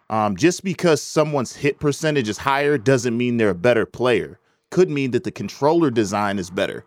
Um, 0.09 0.37
just 0.37 0.63
because 0.63 1.01
someone's 1.01 1.53
hit 1.53 1.81
percentage 1.81 2.29
is 2.29 2.37
higher 2.37 2.77
doesn't 2.77 3.17
mean 3.17 3.35
they're 3.35 3.49
a 3.49 3.55
better 3.55 3.85
player. 3.85 4.39
Could 4.69 4.89
mean 4.89 5.11
that 5.11 5.25
the 5.25 5.31
controller 5.31 5.91
design 5.91 6.39
is 6.39 6.49
better. 6.49 6.85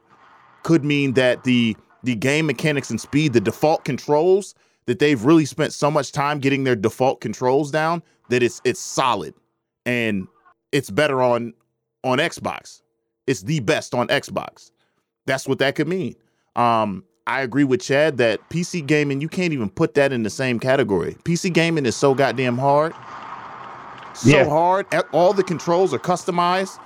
Could 0.62 0.86
mean 0.86 1.12
that 1.12 1.44
the 1.44 1.76
the 2.02 2.14
game 2.14 2.46
mechanics 2.46 2.88
and 2.88 2.98
speed, 2.98 3.34
the 3.34 3.42
default 3.42 3.84
controls, 3.84 4.54
that 4.86 5.00
they've 5.00 5.22
really 5.22 5.44
spent 5.44 5.74
so 5.74 5.90
much 5.90 6.12
time 6.12 6.38
getting 6.38 6.64
their 6.64 6.76
default 6.76 7.20
controls 7.20 7.70
down 7.70 8.02
that 8.30 8.42
it's 8.42 8.62
it's 8.64 8.80
solid 8.80 9.34
and 9.84 10.26
it's 10.72 10.90
better 10.90 11.20
on 11.20 11.52
on 12.04 12.16
Xbox. 12.16 12.80
It's 13.26 13.42
the 13.42 13.60
best 13.60 13.94
on 13.94 14.08
Xbox. 14.08 14.70
That's 15.26 15.48
what 15.48 15.58
that 15.58 15.74
could 15.74 15.88
mean. 15.88 16.14
Um, 16.56 17.04
I 17.26 17.40
agree 17.40 17.64
with 17.64 17.80
Chad 17.80 18.18
that 18.18 18.46
PC 18.50 18.86
gaming, 18.86 19.20
you 19.20 19.28
can't 19.28 19.52
even 19.52 19.70
put 19.70 19.94
that 19.94 20.12
in 20.12 20.22
the 20.22 20.30
same 20.30 20.60
category. 20.60 21.16
PC 21.24 21.52
gaming 21.52 21.86
is 21.86 21.96
so 21.96 22.14
goddamn 22.14 22.58
hard. 22.58 22.92
So 24.14 24.28
Yeah. 24.28 24.44
hard. 24.48 24.86
All 25.12 25.32
the 25.32 25.42
controls 25.42 25.94
are 25.94 25.98
customized. 25.98 26.78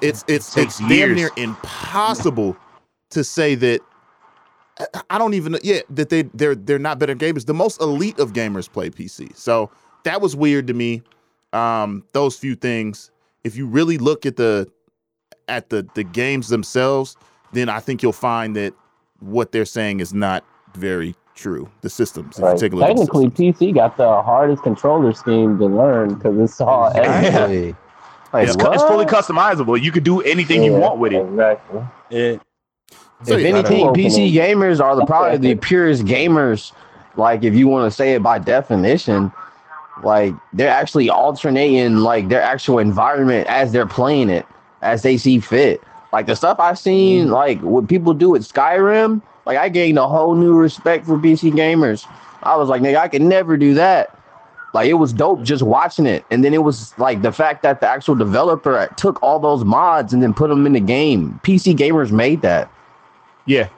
It's 0.00 0.24
it's 0.26 0.52
takes 0.52 0.80
it's 0.80 0.88
damn 0.88 1.14
near 1.14 1.30
impossible 1.36 2.56
to 3.10 3.22
say 3.22 3.54
that 3.56 3.80
I- 4.78 5.02
I 5.10 5.18
don't 5.18 5.34
even 5.34 5.52
know 5.52 5.58
yeah 5.62 5.80
that 5.90 6.08
they 6.08 6.22
they're 6.34 6.54
they're 6.54 6.78
not 6.78 6.98
better 6.98 7.14
gamers. 7.14 7.44
The 7.46 7.54
most 7.54 7.80
elite 7.80 8.18
of 8.18 8.32
gamers 8.32 8.70
play 8.70 8.90
PC. 8.90 9.30
So 9.36 9.70
that 10.04 10.20
was 10.20 10.34
weird 10.34 10.66
to 10.68 10.74
me. 10.74 11.02
Um, 11.52 12.02
those 12.12 12.36
few 12.36 12.54
things. 12.56 13.10
If 13.44 13.56
you 13.56 13.66
really 13.66 13.98
look 13.98 14.24
at 14.26 14.36
the 14.36 14.68
at 15.48 15.68
the 15.70 15.86
the 15.94 16.02
games 16.04 16.48
themselves, 16.48 17.16
then 17.52 17.68
I 17.68 17.80
think 17.80 18.02
you'll 18.02 18.12
find 18.12 18.54
that 18.56 18.74
what 19.20 19.52
they're 19.52 19.64
saying 19.64 20.00
is 20.00 20.14
not 20.14 20.44
very 20.74 21.14
true. 21.34 21.68
The 21.82 21.90
systems, 21.90 22.38
in 22.38 22.44
Right. 22.44 22.52
particular, 22.54 22.82
the 22.86 22.94
Technically, 22.94 23.24
systems. 23.30 23.58
PC 23.58 23.74
got 23.74 23.96
the 23.96 24.22
hardest 24.22 24.62
controller 24.62 25.12
scheme 25.12 25.58
to 25.58 25.66
learn 25.66 26.14
because 26.14 26.38
it's 26.38 26.60
all 26.60 26.86
everything. 26.94 27.24
Exactly. 27.24 27.76
Like, 28.32 28.46
It's, 28.48 28.56
cu- 28.56 28.70
it's 28.72 28.82
fully 28.84 29.06
customizable. 29.06 29.80
You 29.80 29.90
could 29.90 30.04
do 30.04 30.20
anything 30.20 30.62
you 30.62 30.74
want 30.74 30.98
with 30.98 31.12
it. 31.12 31.22
Exactly. 31.26 31.80
Yeah. 32.10 32.36
So, 33.24 33.34
if 33.34 33.40
yeah, 33.42 33.48
anything, 33.48 33.86
PC 33.88 34.28
it. 34.28 34.38
gamers 34.38 34.80
are 34.80 34.96
the 34.96 35.04
probably 35.04 35.36
the 35.38 35.54
purest 35.56 36.04
gamers. 36.04 36.72
Like, 37.16 37.42
if 37.44 37.54
you 37.54 37.66
want 37.68 37.90
to 37.90 37.94
say 37.94 38.14
it 38.14 38.22
by 38.22 38.38
definition, 38.38 39.32
like 40.02 40.32
they're 40.52 40.70
actually 40.70 41.10
alternating 41.10 41.96
like 41.96 42.28
their 42.28 42.40
actual 42.40 42.78
environment 42.78 43.46
as 43.48 43.72
they're 43.72 43.86
playing 43.86 44.30
it, 44.30 44.46
as 44.80 45.02
they 45.02 45.16
see 45.16 45.40
fit. 45.40 45.82
Like 46.12 46.26
the 46.26 46.34
stuff 46.34 46.58
I've 46.58 46.78
seen, 46.78 47.30
like 47.30 47.60
what 47.60 47.88
people 47.88 48.14
do 48.14 48.30
with 48.30 48.42
Skyrim, 48.42 49.22
like 49.46 49.58
I 49.58 49.68
gained 49.68 49.98
a 49.98 50.08
whole 50.08 50.34
new 50.34 50.54
respect 50.54 51.06
for 51.06 51.16
PC 51.16 51.52
gamers. 51.52 52.06
I 52.42 52.56
was 52.56 52.68
like, 52.68 52.82
nigga, 52.82 52.96
I 52.96 53.08
could 53.08 53.22
never 53.22 53.56
do 53.56 53.74
that. 53.74 54.16
Like 54.72 54.88
it 54.88 54.94
was 54.94 55.12
dope 55.12 55.42
just 55.42 55.62
watching 55.62 56.06
it, 56.06 56.24
and 56.30 56.44
then 56.44 56.54
it 56.54 56.62
was 56.62 56.96
like 56.98 57.22
the 57.22 57.32
fact 57.32 57.62
that 57.64 57.80
the 57.80 57.88
actual 57.88 58.14
developer 58.14 58.88
took 58.96 59.20
all 59.22 59.40
those 59.40 59.64
mods 59.64 60.12
and 60.12 60.22
then 60.22 60.32
put 60.32 60.48
them 60.48 60.64
in 60.66 60.72
the 60.72 60.80
game. 60.80 61.40
PC 61.42 61.76
gamers 61.76 62.12
made 62.12 62.42
that. 62.42 62.70
Yeah. 63.46 63.68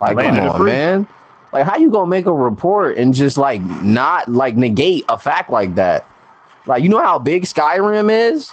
Like, 0.00 0.16
come 0.16 0.40
on, 0.40 0.64
man. 0.64 1.06
Like, 1.52 1.66
how 1.66 1.76
you 1.76 1.90
gonna 1.90 2.08
make 2.08 2.24
a 2.24 2.32
report 2.32 2.96
and 2.96 3.12
just 3.12 3.36
like 3.36 3.60
not 3.82 4.28
like 4.28 4.56
negate 4.56 5.04
a 5.10 5.18
fact 5.18 5.50
like 5.50 5.74
that? 5.74 6.06
Like, 6.66 6.82
you 6.82 6.88
know 6.88 7.02
how 7.02 7.18
big 7.18 7.44
Skyrim 7.44 8.10
is? 8.10 8.50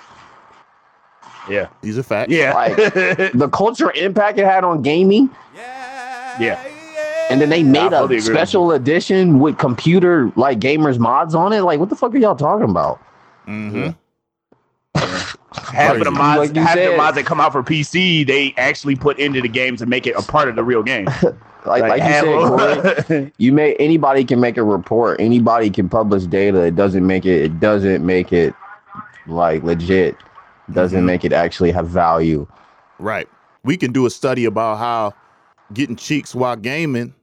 Yeah. 1.49 1.67
these 1.81 1.97
are 1.97 2.03
facts. 2.03 2.31
Yeah. 2.31 2.53
Like- 2.53 2.75
The 3.33 3.49
cultural 3.51 3.91
impact 3.91 4.37
it 4.39 4.45
had 4.45 4.63
on 4.63 4.81
gaming, 4.81 5.29
yeah. 6.39 6.59
and 7.29 7.39
then 7.41 7.49
they 7.49 7.63
made 7.63 7.89
fully 7.91 8.03
agree 8.05 8.15
a 8.15 8.19
with 8.19 8.23
special 8.25 8.71
edition 8.71 9.39
with 9.39 9.57
computer 9.57 10.31
like 10.35 10.59
gamers 10.59 10.97
mods 10.99 11.35
on 11.35 11.53
it. 11.53 11.61
Like, 11.61 11.79
what 11.79 11.89
the 11.89 11.95
fuck 11.95 12.13
are 12.13 12.17
y'all 12.17 12.35
talking 12.35 12.69
about? 12.69 12.99
Mm-hmm. 13.47 13.89
Half 15.73 15.97
of 15.97 16.03
the 16.03 16.11
mods, 16.11 16.39
Like 16.49 16.55
you 16.55 16.61
half 16.61 16.75
the 16.75 16.95
mods 16.97 17.15
that 17.17 17.25
come 17.25 17.39
out 17.39 17.51
for 17.51 17.63
PC, 17.63 18.25
they 18.25 18.53
actually 18.57 18.95
put 18.95 19.19
into 19.19 19.41
the 19.41 19.47
games 19.47 19.81
and 19.81 19.89
make 19.89 20.05
it 20.07 20.15
a 20.15 20.21
part 20.21 20.47
of 20.49 20.55
the 20.55 20.63
real 20.63 20.83
game. 20.83 21.07
Like, 21.65 21.81
like, 21.81 22.01
you 22.01 22.07
said, 22.07 22.25
of- 22.25 23.05
Corey, 23.07 23.33
you 23.37 23.51
may 23.51 23.75
anybody 23.75 24.23
can 24.23 24.39
make 24.39 24.55
a 24.55 24.63
report, 24.63 25.19
anybody 25.19 25.69
can 25.69 25.89
publish 25.89 26.23
data. 26.23 26.61
It 26.63 26.77
doesn't 26.77 27.05
make 27.05 27.25
it. 27.25 27.41
It 27.43 27.59
doesn't 27.59 28.03
make 28.03 28.31
it 28.31 28.55
like 29.27 29.61
legit. 29.63 30.15
Doesn't 30.73 31.01
Mhm. 31.01 31.05
make 31.05 31.25
it 31.25 31.33
actually 31.33 31.71
have 31.71 31.87
value. 31.87 32.45
Right. 32.99 33.27
We 33.63 33.77
can 33.77 33.91
do 33.91 34.05
a 34.05 34.09
study 34.09 34.45
about 34.45 34.77
how 34.77 35.13
getting 35.73 35.95
cheeks 35.95 36.33
while 36.35 36.55
gaming 36.55 37.13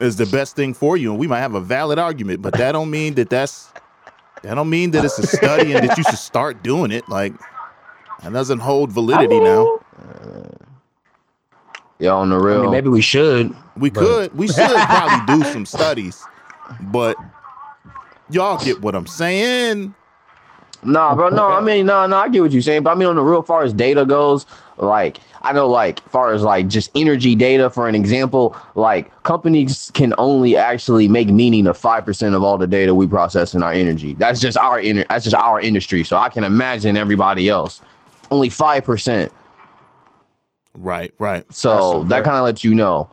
is 0.00 0.16
the 0.16 0.26
best 0.26 0.56
thing 0.56 0.74
for 0.74 0.96
you, 0.96 1.10
and 1.10 1.18
we 1.18 1.26
might 1.26 1.40
have 1.40 1.54
a 1.54 1.60
valid 1.60 1.98
argument, 1.98 2.42
but 2.42 2.54
that 2.54 2.72
don't 2.72 2.90
mean 2.90 3.14
that 3.14 3.30
that's 3.30 3.72
that 4.42 4.54
don't 4.56 4.68
mean 4.70 4.90
that 4.90 5.04
it's 5.04 5.18
a 5.18 5.26
study 5.26 5.72
and 5.72 5.88
that 5.88 5.96
you 5.96 6.02
should 6.04 6.18
start 6.18 6.62
doing 6.64 6.90
it. 6.90 7.08
Like 7.08 7.32
that 8.22 8.32
doesn't 8.32 8.58
hold 8.60 8.90
validity 8.92 9.38
now. 9.40 9.78
Yeah, 11.98 12.10
on 12.12 12.30
the 12.30 12.36
I 12.36 12.40
real. 12.40 12.62
mean, 12.62 12.70
maybe 12.72 12.88
we 12.88 13.00
should. 13.00 13.54
We 13.76 13.90
But- 13.90 14.00
could 14.00 14.34
we 14.36 14.48
should 14.52 14.70
probably 14.70 15.36
do 15.38 15.44
some 15.52 15.64
studies, 15.66 16.24
but 16.80 17.16
y'all 18.30 18.58
get 18.58 18.82
what 18.82 18.94
I'm 18.94 19.06
saying. 19.06 19.94
Nah, 20.84 21.14
bro. 21.14 21.28
No, 21.28 21.46
I 21.46 21.60
mean, 21.60 21.86
no, 21.86 22.06
no. 22.06 22.16
I 22.16 22.28
get 22.28 22.42
what 22.42 22.52
you're 22.52 22.62
saying, 22.62 22.82
but 22.82 22.90
I 22.90 22.94
mean, 22.94 23.08
on 23.08 23.16
the 23.16 23.22
real, 23.22 23.42
far 23.42 23.62
as 23.62 23.72
data 23.72 24.04
goes, 24.04 24.46
like 24.78 25.18
I 25.42 25.52
know, 25.52 25.68
like 25.68 26.00
far 26.08 26.32
as 26.32 26.42
like 26.42 26.68
just 26.68 26.90
energy 26.96 27.34
data, 27.34 27.70
for 27.70 27.88
an 27.88 27.94
example, 27.94 28.56
like 28.74 29.10
companies 29.22 29.92
can 29.94 30.12
only 30.18 30.56
actually 30.56 31.06
make 31.08 31.28
meaning 31.28 31.66
of 31.66 31.76
five 31.76 32.04
percent 32.04 32.34
of 32.34 32.42
all 32.42 32.58
the 32.58 32.66
data 32.66 32.94
we 32.94 33.06
process 33.06 33.54
in 33.54 33.62
our 33.62 33.72
energy. 33.72 34.14
That's 34.14 34.40
just 34.40 34.58
our 34.58 34.80
inter- 34.80 35.06
That's 35.08 35.24
just 35.24 35.36
our 35.36 35.60
industry. 35.60 36.02
So 36.02 36.16
I 36.16 36.28
can 36.28 36.42
imagine 36.42 36.96
everybody 36.96 37.48
else 37.48 37.80
only 38.32 38.48
five 38.48 38.84
percent. 38.84 39.32
Right, 40.74 41.12
right. 41.18 41.44
So 41.52 42.04
that 42.04 42.24
kind 42.24 42.36
of 42.36 42.44
lets 42.44 42.64
you 42.64 42.74
know, 42.74 43.08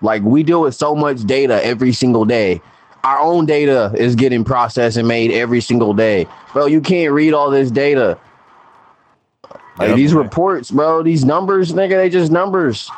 like 0.00 0.22
we 0.22 0.42
deal 0.42 0.62
with 0.62 0.74
so 0.74 0.94
much 0.94 1.24
data 1.24 1.62
every 1.64 1.92
single 1.92 2.24
day. 2.24 2.62
Our 3.02 3.18
own 3.18 3.46
data 3.46 3.92
is 3.96 4.14
getting 4.14 4.44
processed 4.44 4.96
and 4.98 5.08
made 5.08 5.30
every 5.30 5.60
single 5.60 5.94
day, 5.94 6.26
bro. 6.52 6.66
You 6.66 6.80
can't 6.80 7.12
read 7.12 7.32
all 7.32 7.50
this 7.50 7.70
data. 7.70 8.18
Like 9.78 9.88
Yep. 9.88 9.96
these 9.96 10.12
reports, 10.14 10.70
bro. 10.70 11.02
These 11.02 11.24
numbers, 11.24 11.72
nigga, 11.72 11.90
they 11.96 12.10
just 12.10 12.30
numbers. 12.30 12.90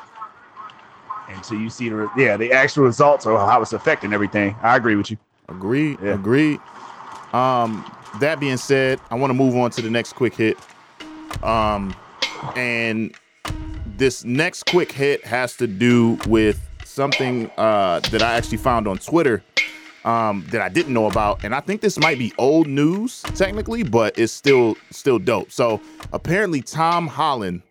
until 1.29 1.59
you 1.59 1.71
see 1.71 1.89
the 1.89 1.95
re- 1.97 2.09
yeah 2.17 2.37
the 2.37 2.53
actual 2.53 2.85
results 2.85 3.25
or 3.27 3.39
how 3.39 3.63
it's 3.63 3.73
affecting 3.73 4.13
everything. 4.13 4.55
I 4.63 4.77
agree 4.77 4.97
with 4.97 5.11
you. 5.11 5.17
Agreed. 5.49 5.99
Yeah. 6.03 6.15
Agreed. 6.15 6.61
Um, 7.33 7.91
that 8.21 8.39
being 8.39 8.57
said, 8.59 9.01
I 9.11 9.15
want 9.15 9.31
to 9.31 9.35
move 9.35 9.57
on 9.57 9.71
to 9.73 9.83
the 9.83 9.89
next 9.91 10.13
quick 10.15 10.35
hit. 10.35 10.59
Um, 11.43 11.95
and 12.55 13.15
this 13.97 14.25
next 14.25 14.67
quick 14.67 14.93
hit 14.93 15.25
has 15.25 15.57
to 15.57 15.67
do 15.67 16.19
with 16.27 16.61
something 16.85 17.51
uh, 17.57 18.01
that 18.11 18.23
I 18.23 18.35
actually 18.35 18.59
found 18.59 18.87
on 18.87 18.99
Twitter 18.99 19.43
um, 20.05 20.45
that 20.51 20.61
I 20.61 20.69
didn't 20.69 20.93
know 20.93 21.07
about, 21.07 21.45
and 21.45 21.55
I 21.55 21.61
think 21.61 21.81
this 21.81 21.99
might 21.99 22.19
be 22.19 22.33
old 22.39 22.67
news 22.67 23.23
technically, 23.35 23.83
but 23.83 24.19
it's 24.19 24.33
still 24.33 24.77
still 24.91 25.19
dope. 25.19 25.51
So 25.51 25.81
apparently, 26.13 26.63
Tom 26.63 27.07
Holland, 27.07 27.63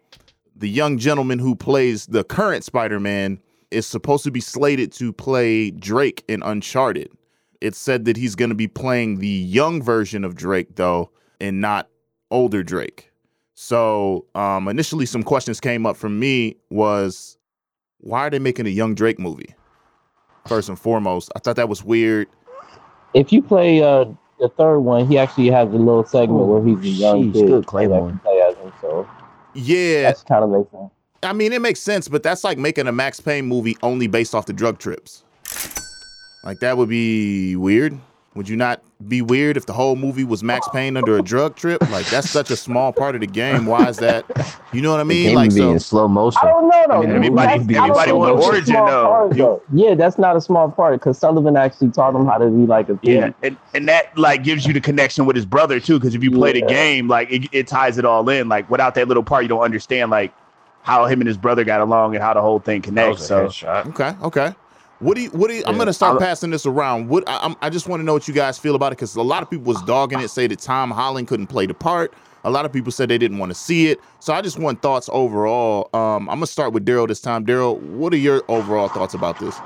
the 0.56 0.70
young 0.70 0.98
gentleman 0.98 1.40
who 1.40 1.56
plays 1.56 2.06
the 2.06 2.24
current 2.24 2.64
Spider-Man, 2.64 3.40
is 3.72 3.88
supposed 3.88 4.24
to 4.24 4.32
be 4.32 4.42
slated 4.42 4.92
to 4.94 5.14
play 5.14 5.72
Drake 5.72 6.24
in 6.28 6.44
Uncharted. 6.44 7.12
It's 7.62 7.78
said 7.78 8.06
that 8.06 8.18
he's 8.18 8.36
going 8.36 8.50
to 8.50 8.56
be 8.56 8.68
playing 8.68 9.20
the 9.20 9.28
young 9.28 9.82
version 9.82 10.24
of 10.24 10.36
Drake 10.36 10.76
though, 10.76 11.12
and 11.40 11.62
not 11.62 11.90
older 12.30 12.64
Drake. 12.64 13.12
So 13.54 14.26
um, 14.34 14.68
initially, 14.68 15.06
some 15.06 15.22
questions 15.22 15.60
came 15.60 15.86
up 15.86 15.96
from 15.96 16.20
me 16.20 16.56
was, 16.70 17.38
why 18.00 18.26
are 18.26 18.30
they 18.32 18.40
making 18.40 18.66
a 18.66 18.70
young 18.70 18.96
Drake 18.96 19.20
movie? 19.20 19.54
First 20.48 20.70
and 20.70 20.78
foremost, 20.80 21.32
I 21.36 21.40
thought 21.40 21.56
that 21.56 21.70
was 21.70 21.84
weird. 21.84 22.28
If 23.14 23.32
you 23.32 23.42
play 23.42 23.82
uh, 23.84 24.06
the 24.40 24.50
third 24.50 24.80
one, 24.80 25.08
he 25.08 25.18
actually 25.18 25.52
has 25.52 25.70
a 25.70 25.78
little 25.78 26.06
segment 26.06 26.48
where 26.48 26.64
he's 26.66 26.80
a 26.80 26.88
young 26.88 27.32
sheesh, 27.32 27.34
kid. 27.34 27.48
good 27.48 27.66
Claymore. 27.68 28.20
play 28.24 28.42
as 28.42 28.56
him. 28.58 28.74
So 28.82 29.08
Yeah, 29.54 30.04
that's 30.04 30.24
kind 30.24 30.44
of 30.44 30.50
makes 30.50 30.72
sense. 30.72 30.92
I 31.24 31.34
mean, 31.34 31.54
it 31.54 31.62
makes 31.62 31.80
sense, 31.80 32.08
but 32.08 32.24
that's 32.24 32.44
like 32.44 32.58
making 32.58 32.88
a 32.88 32.92
Max 32.92 33.20
Payne 33.20 33.46
movie 33.46 33.78
only 33.84 34.08
based 34.08 34.34
off 34.34 34.48
the 34.48 34.54
drug 34.54 34.80
trips. 34.80 35.24
Like 36.44 36.60
that 36.62 36.78
would 36.78 36.90
be 36.90 37.56
weird. 37.56 38.00
Would 38.34 38.48
you 38.48 38.56
not 38.56 38.82
be 39.10 39.22
weird 39.22 39.58
if 39.58 39.66
the 39.66 39.74
whole 39.74 39.98
movie 39.98 40.24
was 40.24 40.42
Max 40.42 40.66
Payne 40.70 40.96
under 40.96 41.18
a 41.18 41.22
drug 41.22 41.58
trip? 41.58 41.82
Like 41.92 42.06
that's 42.06 42.30
such 42.30 42.50
a 42.50 42.56
small 42.56 42.94
part 42.94 43.14
of 43.14 43.20
the 43.20 43.28
game. 43.28 43.66
Why 43.66 43.90
is 43.90 43.98
that? 43.98 44.24
You 44.72 44.82
know 44.82 44.92
what 44.92 45.02
I 45.02 45.04
The 45.04 45.06
mean? 45.10 45.26
game 45.28 45.36
Like 45.36 45.50
would 45.50 45.56
be 45.56 45.62
so. 45.62 45.72
in 45.72 45.80
slow 45.80 46.08
motion. 46.08 46.40
I 46.42 46.46
don't 46.48 46.70
know 46.70 46.84
though. 46.88 46.94
I 46.94 47.02
mean, 47.08 47.10
everybody- 47.18 47.36
That's- 47.36 47.52
I 47.52 47.58
don't 47.58 47.82
everybody 47.98 48.12
think 48.12 48.20
want 48.20 48.40
origin, 48.46 48.66
small 48.68 48.88
though. 48.88 49.30
though. 49.34 49.62
Yeah, 49.74 49.96
that's 49.96 50.18
not 50.18 50.38
a 50.38 50.42
small 50.42 50.72
part 50.72 50.94
because 50.94 51.18
Sullivan 51.18 51.58
actually 51.58 51.90
taught 51.90 52.16
him 52.16 52.26
how 52.26 52.38
to 52.38 52.46
be 52.48 52.66
like 52.66 52.88
a 52.88 52.96
thief. 52.96 53.00
Yeah, 53.04 53.32
and, 53.44 53.58
and 53.74 53.90
that 53.90 54.18
like 54.18 54.44
gives 54.46 54.66
you 54.66 54.72
the 54.72 54.80
connection 54.82 55.26
with 55.26 55.36
his 55.36 55.46
brother 55.46 55.82
too, 55.82 56.00
because 56.00 56.16
if 56.16 56.24
you 56.24 56.32
play 56.32 56.54
the 56.54 56.62
game, 56.62 57.10
like 57.10 57.30
it, 57.30 57.50
it 57.52 57.68
ties 57.68 57.98
it 57.98 58.06
all 58.06 58.30
in. 58.30 58.48
Like 58.48 58.70
without 58.70 58.96
that 58.96 59.10
little 59.10 59.24
part, 59.24 59.44
you 59.44 59.50
don't 59.50 59.60
understand 59.64 60.10
like 60.10 60.34
how 60.84 61.06
him 61.06 61.20
and 61.20 61.28
his 61.28 61.38
brother 61.38 61.66
got 61.66 61.82
along 61.82 62.16
and 62.16 62.24
how 62.24 62.34
the 62.34 62.42
whole 62.42 62.60
thing 62.60 62.80
That 62.80 62.88
connects. 62.88 63.20
was 63.20 63.24
a 63.24 63.28
So 63.28 63.66
headshot. 63.68 63.88
Okay, 63.88 64.16
okay. 64.24 64.56
What 65.02 65.16
do 65.16 65.22
you? 65.24 65.30
What 65.32 65.50
do 65.50 65.56
you? 65.56 65.64
I'm 65.66 65.78
gonna 65.78 65.94
start 65.94 66.14
I'm- 66.14 66.22
passing 66.22 66.52
this 66.52 66.66
around. 66.66 67.10
What 67.10 67.28
I, 67.28 67.40
I'm, 67.42 67.56
I 67.62 67.70
just 67.70 67.88
want 67.88 68.02
to 68.02 68.06
know 68.06 68.14
what 68.14 68.28
you 68.28 68.34
guys 68.34 68.60
feel 68.60 68.76
about 68.76 68.88
it 68.94 68.98
because 68.98 69.16
a 69.16 69.22
lot 69.22 69.42
of 69.42 69.50
people 69.50 69.66
was 69.66 69.82
dogging 69.82 70.20
it, 70.20 70.30
say 70.30 70.46
that 70.48 70.60
Tom 70.60 70.92
Holland 70.92 71.28
couldn't 71.28 71.48
play 71.48 71.66
the 71.66 71.74
part. 71.74 72.14
A 72.44 72.50
lot 72.52 72.66
of 72.66 72.74
people 72.74 72.92
said 72.92 73.10
they 73.10 73.18
didn't 73.18 73.38
want 73.40 73.50
to 73.52 73.56
see 73.56 73.88
it. 73.88 74.00
So 74.20 74.34
I 74.34 74.42
just 74.42 74.58
want 74.60 74.82
thoughts 74.82 75.10
overall. 75.12 75.90
Um, 75.94 76.30
I'm 76.30 76.38
gonna 76.38 76.48
start 76.48 76.74
with 76.74 76.86
Daryl 76.86 77.08
this 77.08 77.20
time. 77.20 77.46
Daryl, 77.46 77.80
what 77.80 78.14
are 78.14 78.18
your 78.18 78.44
overall 78.48 78.88
thoughts 78.90 79.14
about 79.16 79.40
this? 79.40 79.58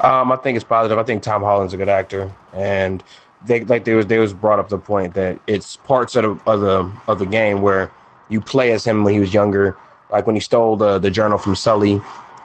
Um, 0.00 0.30
I 0.30 0.36
think 0.42 0.56
it's 0.56 0.64
positive. 0.64 0.98
I 0.98 1.04
think 1.04 1.22
Tom 1.22 1.42
Holland's 1.42 1.72
a 1.72 1.76
good 1.78 1.88
actor, 1.88 2.30
and 2.52 3.02
they 3.46 3.64
like 3.64 3.84
they 3.84 3.94
was 3.94 4.06
they 4.06 4.18
was 4.18 4.34
brought 4.34 4.58
up 4.58 4.68
the 4.68 4.78
point 4.78 5.14
that 5.14 5.38
it's 5.46 5.76
parts 5.76 6.16
of 6.16 6.24
the 6.24 6.50
of 6.50 6.60
the 6.60 6.92
of 7.08 7.18
the 7.18 7.26
game 7.26 7.62
where 7.62 7.90
you 8.28 8.40
play 8.42 8.72
as 8.72 8.84
him 8.84 9.04
when 9.04 9.14
he 9.14 9.20
was 9.20 9.32
younger, 9.32 9.76
like 10.10 10.26
when 10.26 10.36
he 10.36 10.40
stole 10.40 10.76
the 10.76 10.98
the 10.98 11.10
journal 11.10 11.38
from 11.38 11.54
Sully, 11.54 12.00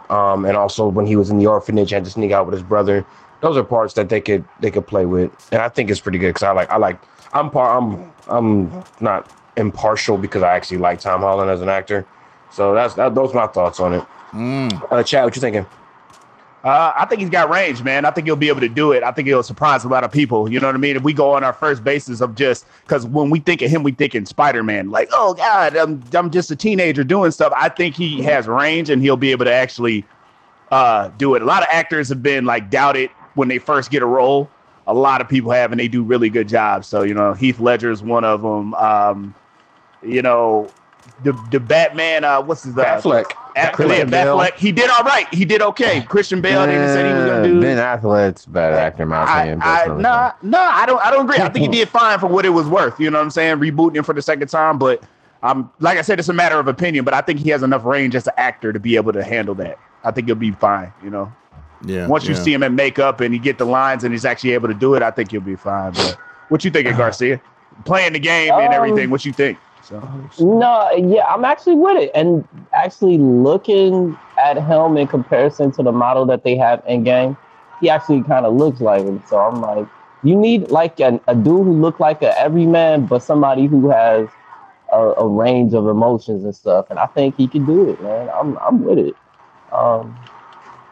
um, 0.09 0.45
and 0.45 0.57
also 0.57 0.87
when 0.87 1.05
he 1.05 1.15
was 1.15 1.29
in 1.29 1.37
the 1.37 1.47
orphanage 1.47 1.91
had 1.91 2.03
to 2.05 2.11
sneak 2.11 2.31
out 2.31 2.45
with 2.45 2.53
his 2.53 2.63
brother. 2.63 3.05
Those 3.41 3.55
are 3.55 3.63
parts 3.63 3.93
that 3.93 4.09
they 4.09 4.21
could 4.21 4.43
they 4.59 4.71
could 4.71 4.87
play 4.87 5.05
with, 5.05 5.31
and 5.51 5.61
I 5.61 5.69
think 5.69 5.89
it's 5.91 5.99
pretty 5.99 6.17
good 6.17 6.29
because 6.29 6.43
I 6.43 6.51
like 6.51 6.69
I 6.71 6.77
like 6.77 6.99
I'm 7.33 7.51
par 7.51 7.77
I'm 7.77 8.11
I'm 8.27 8.83
not 8.99 9.31
impartial 9.57 10.17
because 10.17 10.43
I 10.43 10.55
actually 10.55 10.77
like 10.77 10.99
Tom 10.99 11.21
Holland 11.21 11.51
as 11.51 11.61
an 11.61 11.69
actor, 11.69 12.05
so 12.51 12.73
that's 12.73 12.95
that, 12.95 13.13
those 13.13 13.31
are 13.31 13.35
my 13.35 13.47
thoughts 13.47 13.79
on 13.79 13.93
it. 13.93 14.03
Mm. 14.31 14.91
Uh, 14.91 15.03
Chad, 15.03 15.23
what 15.23 15.35
you 15.35 15.41
thinking? 15.41 15.65
Uh, 16.67 16.91
I 16.97 17.05
think 17.05 17.21
he's 17.21 17.29
got 17.29 17.49
range, 17.49 17.81
man. 17.81 18.03
I 18.03 18.11
think 18.11 18.27
he'll 18.27 18.35
be 18.35 18.49
able 18.49 18.59
to 18.59 18.67
do 18.67 18.91
it. 18.91 19.01
I 19.01 19.13
think 19.13 19.25
he'll 19.25 19.41
surprise 19.41 19.85
a 19.85 19.87
lot 19.87 20.03
of 20.03 20.11
people. 20.11 20.51
You 20.51 20.59
know 20.59 20.67
what 20.67 20.75
I 20.75 20.79
mean? 20.79 20.97
If 20.97 21.03
we 21.03 21.13
go 21.13 21.31
on 21.31 21.41
our 21.41 21.53
first 21.53 21.81
basis 21.81 22.19
of 22.19 22.35
just 22.35 22.65
because 22.81 23.05
when 23.05 23.29
we 23.29 23.39
think 23.39 23.61
of 23.61 23.71
him, 23.71 23.83
we 23.83 23.93
think 23.93 24.13
in 24.13 24.25
Spider 24.25 24.63
Man, 24.63 24.89
like, 24.89 25.07
oh 25.13 25.33
God, 25.33 25.77
I'm 25.77 26.03
I'm 26.11 26.29
just 26.29 26.51
a 26.51 26.57
teenager 26.57 27.05
doing 27.05 27.31
stuff. 27.31 27.53
I 27.55 27.69
think 27.69 27.95
he 27.95 28.21
has 28.23 28.47
range 28.47 28.89
and 28.89 29.01
he'll 29.01 29.15
be 29.15 29.31
able 29.31 29.45
to 29.45 29.53
actually 29.53 30.03
uh, 30.69 31.07
do 31.17 31.35
it. 31.35 31.41
A 31.41 31.45
lot 31.45 31.63
of 31.63 31.69
actors 31.71 32.09
have 32.09 32.21
been 32.21 32.43
like 32.43 32.69
doubted 32.69 33.11
when 33.35 33.47
they 33.47 33.59
first 33.59 33.89
get 33.89 34.03
a 34.03 34.05
role. 34.05 34.49
A 34.87 34.93
lot 34.93 35.21
of 35.21 35.29
people 35.29 35.51
have, 35.51 35.71
and 35.71 35.79
they 35.79 35.87
do 35.87 36.03
really 36.03 36.29
good 36.29 36.49
jobs. 36.49 36.85
So 36.85 37.03
you 37.03 37.13
know, 37.13 37.31
Heath 37.31 37.61
Ledger 37.61 37.91
is 37.91 38.03
one 38.03 38.25
of 38.25 38.41
them. 38.41 38.73
Um, 38.73 39.33
you 40.03 40.21
know, 40.21 40.69
the 41.23 41.31
the 41.49 41.61
Batman. 41.61 42.25
Uh, 42.25 42.41
what's 42.41 42.63
his 42.63 42.77
uh. 42.77 42.99
Affleck, 43.57 43.73
Christian 43.73 44.09
yeah, 44.09 44.25
Affleck. 44.25 44.53
He 44.55 44.71
did 44.71 44.89
all 44.89 45.03
right. 45.03 45.31
He 45.33 45.45
did 45.45 45.61
okay. 45.61 46.01
Christian 46.01 46.41
Bale 46.41 46.65
didn't 46.65 46.89
say 46.89 47.07
he 47.07 47.13
was 47.13 47.25
gonna 47.25 47.43
do. 47.43 47.61
Ben 47.61 47.77
Affleck's 47.77 48.45
a 48.45 48.49
better 48.49 48.75
actor, 48.75 49.03
in 49.03 49.09
my 49.09 49.23
opinion. 49.23 49.61
I, 49.61 49.79
personally. 49.79 50.03
no, 50.03 50.31
no, 50.43 50.59
I 50.59 50.85
don't. 50.85 51.01
I 51.01 51.11
don't 51.11 51.25
agree. 51.25 51.37
I 51.43 51.49
think 51.49 51.65
he 51.65 51.71
did 51.79 51.89
fine 51.89 52.19
for 52.19 52.27
what 52.27 52.45
it 52.45 52.49
was 52.49 52.67
worth. 52.67 52.99
You 52.99 53.09
know 53.09 53.17
what 53.17 53.23
I'm 53.25 53.31
saying? 53.31 53.57
Rebooting 53.57 53.97
him 53.97 54.03
for 54.03 54.13
the 54.13 54.21
second 54.21 54.47
time, 54.47 54.77
but 54.77 55.03
um, 55.43 55.71
like 55.79 55.97
I 55.97 56.01
said, 56.01 56.19
it's 56.19 56.29
a 56.29 56.33
matter 56.33 56.59
of 56.59 56.67
opinion. 56.67 57.05
But 57.05 57.13
I 57.13 57.21
think 57.21 57.39
he 57.39 57.49
has 57.49 57.63
enough 57.63 57.85
range 57.85 58.15
as 58.15 58.27
an 58.27 58.33
actor 58.37 58.73
to 58.73 58.79
be 58.79 58.95
able 58.95 59.13
to 59.13 59.23
handle 59.23 59.55
that. 59.55 59.77
I 60.03 60.11
think 60.11 60.27
he'll 60.27 60.35
be 60.35 60.51
fine. 60.51 60.91
You 61.03 61.09
know, 61.09 61.33
Yeah. 61.85 62.07
once 62.07 62.25
you 62.25 62.33
yeah. 62.35 62.41
see 62.41 62.53
him 62.53 62.63
in 62.63 62.75
makeup 62.75 63.21
and 63.21 63.33
you 63.33 63.39
get 63.39 63.57
the 63.57 63.65
lines 63.65 64.03
and 64.03 64.13
he's 64.13 64.25
actually 64.25 64.51
able 64.51 64.67
to 64.67 64.73
do 64.73 64.95
it, 64.95 65.03
I 65.03 65.11
think 65.11 65.31
he'll 65.31 65.41
be 65.41 65.55
fine. 65.55 65.93
But 65.93 66.17
what 66.49 66.63
you 66.63 66.71
thinking, 66.71 66.95
Garcia? 66.97 67.41
Playing 67.85 68.13
the 68.13 68.19
game 68.19 68.51
and 68.53 68.73
everything. 68.73 69.09
What 69.09 69.25
you 69.25 69.33
think? 69.33 69.59
No, 70.39 70.91
yeah, 70.91 71.25
I'm 71.25 71.45
actually 71.45 71.75
with 71.75 71.97
it. 71.97 72.11
And 72.13 72.47
actually 72.73 73.17
looking 73.17 74.17
at 74.37 74.57
him 74.57 74.97
in 74.97 75.07
comparison 75.07 75.71
to 75.73 75.83
the 75.83 75.91
model 75.91 76.25
that 76.27 76.43
they 76.43 76.55
have 76.57 76.83
in 76.87 77.03
game, 77.03 77.37
he 77.81 77.89
actually 77.89 78.23
kind 78.23 78.45
of 78.45 78.55
looks 78.55 78.81
like 78.81 79.03
him. 79.03 79.23
So 79.27 79.39
I'm 79.39 79.61
like, 79.61 79.87
you 80.23 80.35
need 80.35 80.69
like 80.71 80.99
a, 80.99 81.19
a 81.27 81.35
dude 81.35 81.65
who 81.65 81.73
look 81.73 81.99
like 81.99 82.21
a 82.21 82.37
everyman, 82.39 83.05
but 83.05 83.19
somebody 83.19 83.65
who 83.67 83.89
has 83.89 84.27
a, 84.91 84.97
a 84.97 85.27
range 85.27 85.73
of 85.73 85.87
emotions 85.87 86.43
and 86.43 86.55
stuff. 86.55 86.87
And 86.89 86.99
I 86.99 87.05
think 87.07 87.35
he 87.35 87.47
can 87.47 87.65
do 87.65 87.89
it, 87.89 88.01
man. 88.01 88.29
I'm 88.33 88.57
I'm 88.57 88.83
with 88.83 88.99
it. 88.99 89.15
Um, 89.71 90.17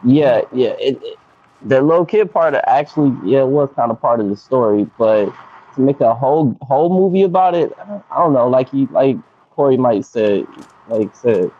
yeah, 0.04 0.42
yeah. 0.52 0.76
It, 0.78 1.00
it, 1.02 1.18
the 1.62 1.80
little 1.80 2.04
kid 2.04 2.32
part 2.32 2.54
actually, 2.54 3.16
yeah, 3.28 3.40
it 3.40 3.48
was 3.48 3.68
kind 3.74 3.90
of 3.90 4.00
part 4.00 4.20
of 4.20 4.28
the 4.28 4.36
story, 4.36 4.86
but 4.98 5.32
to 5.76 5.82
make 5.82 6.00
a 6.00 6.14
whole 6.14 6.56
whole 6.62 6.90
movie 6.90 7.22
about 7.22 7.54
it, 7.54 7.72
I 7.78 8.18
don't, 8.18 8.32
know. 8.32 8.48
Like 8.48 8.70
he, 8.70 8.86
like 8.86 9.16
Corey 9.52 9.76
might 9.76 10.04
said, 10.04 10.46
like 10.88 11.14
said, 11.14 11.50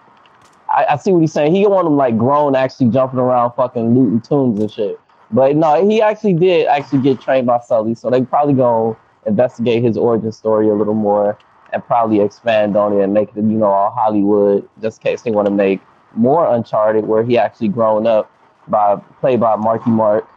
I, 0.68 0.86
I 0.90 0.96
see 0.96 1.12
what 1.12 1.20
he's 1.20 1.32
saying. 1.32 1.54
He 1.54 1.66
want 1.66 1.86
them 1.86 1.96
like 1.96 2.18
grown, 2.18 2.56
actually 2.56 2.90
jumping 2.90 3.20
around, 3.20 3.52
fucking 3.52 3.94
looting 3.94 4.20
tombs 4.20 4.58
and 4.58 4.70
shit. 4.70 4.98
But 5.30 5.56
no, 5.56 5.88
he 5.88 6.02
actually 6.02 6.34
did 6.34 6.66
actually 6.66 7.02
get 7.02 7.20
trained 7.20 7.46
by 7.46 7.60
Sully, 7.60 7.94
so 7.94 8.10
they 8.10 8.22
probably 8.22 8.54
gonna 8.54 8.96
investigate 9.26 9.82
his 9.82 9.96
origin 9.96 10.32
story 10.32 10.68
a 10.68 10.74
little 10.74 10.94
more 10.94 11.38
and 11.72 11.84
probably 11.84 12.20
expand 12.20 12.76
on 12.76 12.92
it 12.92 13.02
and 13.02 13.12
make 13.12 13.30
it, 13.30 13.36
you 13.36 13.42
know, 13.42 13.66
all 13.66 13.90
Hollywood, 13.90 14.68
just 14.80 14.98
in 15.00 15.10
case 15.10 15.22
they 15.22 15.30
want 15.30 15.46
to 15.46 15.52
make 15.52 15.80
more 16.14 16.52
Uncharted, 16.54 17.06
where 17.06 17.24
he 17.24 17.36
actually 17.36 17.68
grown 17.68 18.06
up 18.06 18.30
by 18.68 18.96
played 19.20 19.40
by 19.40 19.56
Marky 19.56 19.90
Mark 19.90 20.28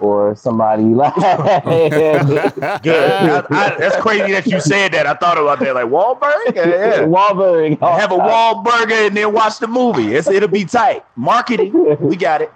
or 0.00 0.34
somebody 0.36 0.82
like. 0.94 1.14
Good. 1.14 2.86
I- 2.86 3.44
I- 3.50 3.76
that's 3.78 3.96
crazy 3.96 4.32
that 4.32 4.46
you 4.46 4.60
said 4.60 4.92
that. 4.92 5.06
I 5.06 5.14
thought 5.14 5.38
about 5.38 5.58
that. 5.60 5.74
Like 5.74 5.86
Wahlberg. 5.86 6.54
Yeah, 6.54 6.66
yeah. 6.66 6.98
Wahlberg. 7.06 7.78
Have 7.80 8.12
a 8.12 8.16
Wahlburger 8.16 9.08
and 9.08 9.16
then 9.16 9.32
watch 9.32 9.58
the 9.58 9.66
movie. 9.66 10.14
It's, 10.14 10.28
it'll 10.28 10.48
be 10.48 10.64
tight. 10.64 11.04
Marketing. 11.16 11.72
We 12.00 12.16
got 12.16 12.42
it. 12.42 12.52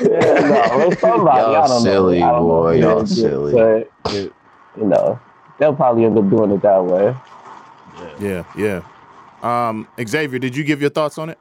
no. 0.00 0.92
Y'all 1.02 1.80
silly, 1.80 2.20
know. 2.20 2.26
I 2.26 2.32
don't 2.32 2.42
know 2.42 2.48
boy. 2.48 2.80
Y'all 2.80 3.06
silly. 3.06 3.52
but, 3.52 4.12
you 4.14 4.32
know, 4.84 5.18
they'll 5.58 5.74
probably 5.74 6.04
end 6.04 6.16
up 6.18 6.28
doing 6.30 6.50
it 6.52 6.62
that 6.62 6.84
way. 6.84 7.14
Yeah, 8.20 8.44
yeah. 8.56 8.82
Um, 9.42 9.88
Xavier, 10.06 10.38
did 10.38 10.56
you 10.56 10.64
give 10.64 10.80
your 10.80 10.90
thoughts 10.90 11.18
on 11.18 11.28
it? 11.30 11.38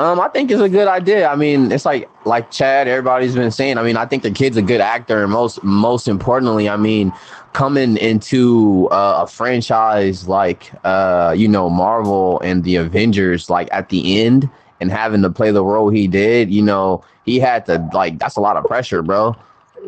Um, 0.00 0.18
I 0.18 0.28
think 0.28 0.50
it's 0.50 0.62
a 0.62 0.68
good 0.70 0.88
idea. 0.88 1.28
I 1.28 1.36
mean, 1.36 1.70
it's 1.70 1.84
like 1.84 2.08
like 2.24 2.50
Chad, 2.50 2.88
everybody's 2.88 3.34
been 3.34 3.50
saying. 3.50 3.76
I 3.76 3.82
mean, 3.82 3.98
I 3.98 4.06
think 4.06 4.22
the 4.22 4.30
kid's 4.30 4.56
a 4.56 4.62
good 4.62 4.80
actor, 4.80 5.22
and 5.22 5.30
most 5.30 5.62
most 5.62 6.08
importantly, 6.08 6.70
I 6.70 6.78
mean, 6.78 7.12
coming 7.52 7.98
into 7.98 8.88
uh, 8.92 9.24
a 9.24 9.26
franchise 9.26 10.26
like 10.26 10.72
uh, 10.84 11.34
you 11.36 11.46
know 11.46 11.68
Marvel 11.68 12.40
and 12.40 12.64
the 12.64 12.76
Avengers, 12.76 13.50
like 13.50 13.68
at 13.72 13.90
the 13.90 14.22
end, 14.22 14.48
and 14.80 14.90
having 14.90 15.20
to 15.20 15.28
play 15.28 15.50
the 15.50 15.62
role 15.62 15.90
he 15.90 16.08
did, 16.08 16.50
you 16.50 16.62
know, 16.62 17.04
he 17.26 17.38
had 17.38 17.66
to 17.66 17.86
like 17.92 18.18
that's 18.18 18.36
a 18.36 18.40
lot 18.40 18.56
of 18.56 18.64
pressure, 18.64 19.02
bro. 19.02 19.36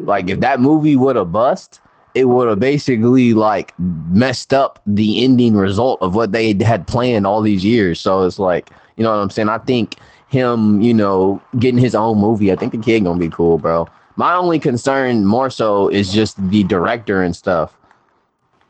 Like 0.00 0.28
if 0.28 0.40
that 0.40 0.60
movie 0.60 0.94
would 0.94 1.16
have 1.16 1.32
bust, 1.32 1.80
it 2.14 2.26
would 2.26 2.48
have 2.48 2.60
basically 2.60 3.32
like 3.32 3.72
messed 3.78 4.52
up 4.52 4.78
the 4.86 5.24
ending 5.24 5.56
result 5.56 6.02
of 6.02 6.14
what 6.14 6.32
they 6.32 6.52
had 6.62 6.86
planned 6.86 7.26
all 7.26 7.40
these 7.40 7.64
years. 7.64 7.98
So 7.98 8.26
it's 8.26 8.38
like, 8.38 8.70
you 9.03 9.09
know 9.09 9.16
what 9.16 9.22
I'm 9.24 9.30
saying? 9.30 9.48
I 9.48 9.59
think 9.59 9.96
him, 10.28 10.80
you 10.80 10.94
know, 10.94 11.42
getting 11.59 11.80
his 11.80 11.96
own 11.96 12.18
movie, 12.18 12.53
I 12.53 12.57
think 12.57 12.70
the 12.70 12.78
kid 12.78 13.03
gonna 13.03 13.18
be 13.18 13.28
cool, 13.28 13.59
bro. 13.59 13.88
My 14.14 14.34
only 14.34 14.61
concern 14.61 15.26
more 15.26 15.50
so 15.50 15.88
is 15.88 16.12
just 16.12 16.36
the 16.50 16.62
director 16.62 17.20
and 17.20 17.34
stuff. 17.34 17.76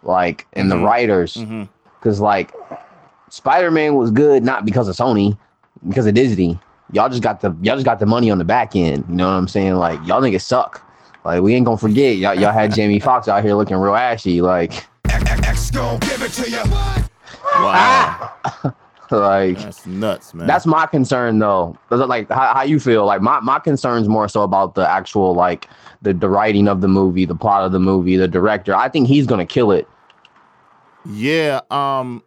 Like 0.03 0.47
and 0.55 0.71
the 0.71 0.77
Mhm. 0.77 0.85
writers. 0.87 1.35
Mhm. 1.35 1.69
Cause 2.01 2.19
like 2.19 2.51
Spider-Man 3.29 3.95
was 3.95 4.11
good 4.11 4.43
not 4.43 4.65
because 4.65 4.89
of 4.89 4.97
Sony, 4.97 5.37
because 5.87 6.07
of 6.07 6.15
Disney. 6.15 6.59
Y'all 6.93 7.11
just 7.11 7.23
got 7.23 7.43
the 7.43 7.55
y'all 7.61 7.77
just 7.77 7.85
got 7.85 7.99
the 7.99 8.07
money 8.07 8.31
on 8.31 8.39
the 8.39 8.45
back 8.45 8.75
end. 8.75 9.05
You 9.11 9.15
know 9.17 9.27
what 9.27 9.35
I'm 9.35 9.49
saying? 9.49 9.75
Like 9.75 9.99
y'all 10.07 10.23
niggas 10.23 10.41
suck. 10.41 10.83
Like 11.27 11.43
we 11.43 11.55
ain't 11.55 11.67
gonna 11.67 11.77
forget 11.77 12.17
y'all 12.17 12.35
y'all 12.35 12.53
had 12.55 12.73
Jamie 12.73 12.99
Foxx 13.07 13.29
out 13.29 13.45
here 13.45 13.55
looking 13.55 13.77
real 13.77 13.95
ashy. 13.95 14.41
Like 14.41 14.87
X 15.11 15.71
gon' 15.71 15.99
give 16.01 16.23
it 16.23 16.33
to 16.33 16.51
you. 16.51 16.63
Wow. 17.63 18.31
like 19.13 19.59
That's 19.59 19.87
nuts, 19.87 20.35
man. 20.35 20.47
that's 20.47 20.67
my 20.67 20.87
concern 20.87 21.39
though. 21.39 21.77
Like 21.91 22.29
how, 22.29 22.55
how 22.55 22.63
you 22.63 22.81
feel? 22.81 23.05
Like 23.07 23.21
my 23.23 23.41
my 23.41 23.59
concern's 23.59 24.09
more 24.09 24.29
so 24.29 24.43
about 24.43 24.75
the 24.75 24.89
actual 24.89 25.35
like 25.35 25.69
the 26.03 26.13
the 26.13 26.29
writing 26.29 26.69
of 26.69 26.81
the 26.81 26.89
movie, 26.89 27.25
the 27.25 27.35
plot 27.35 27.65
of 27.65 27.73
the 27.73 27.79
movie, 27.81 28.17
the 28.17 28.29
director. 28.29 28.75
I 28.75 28.89
think 28.89 29.07
he's 29.09 29.27
gonna 29.27 29.47
kill 29.47 29.71
it. 29.73 29.87
Yeah. 31.07 31.61
Um. 31.71 32.23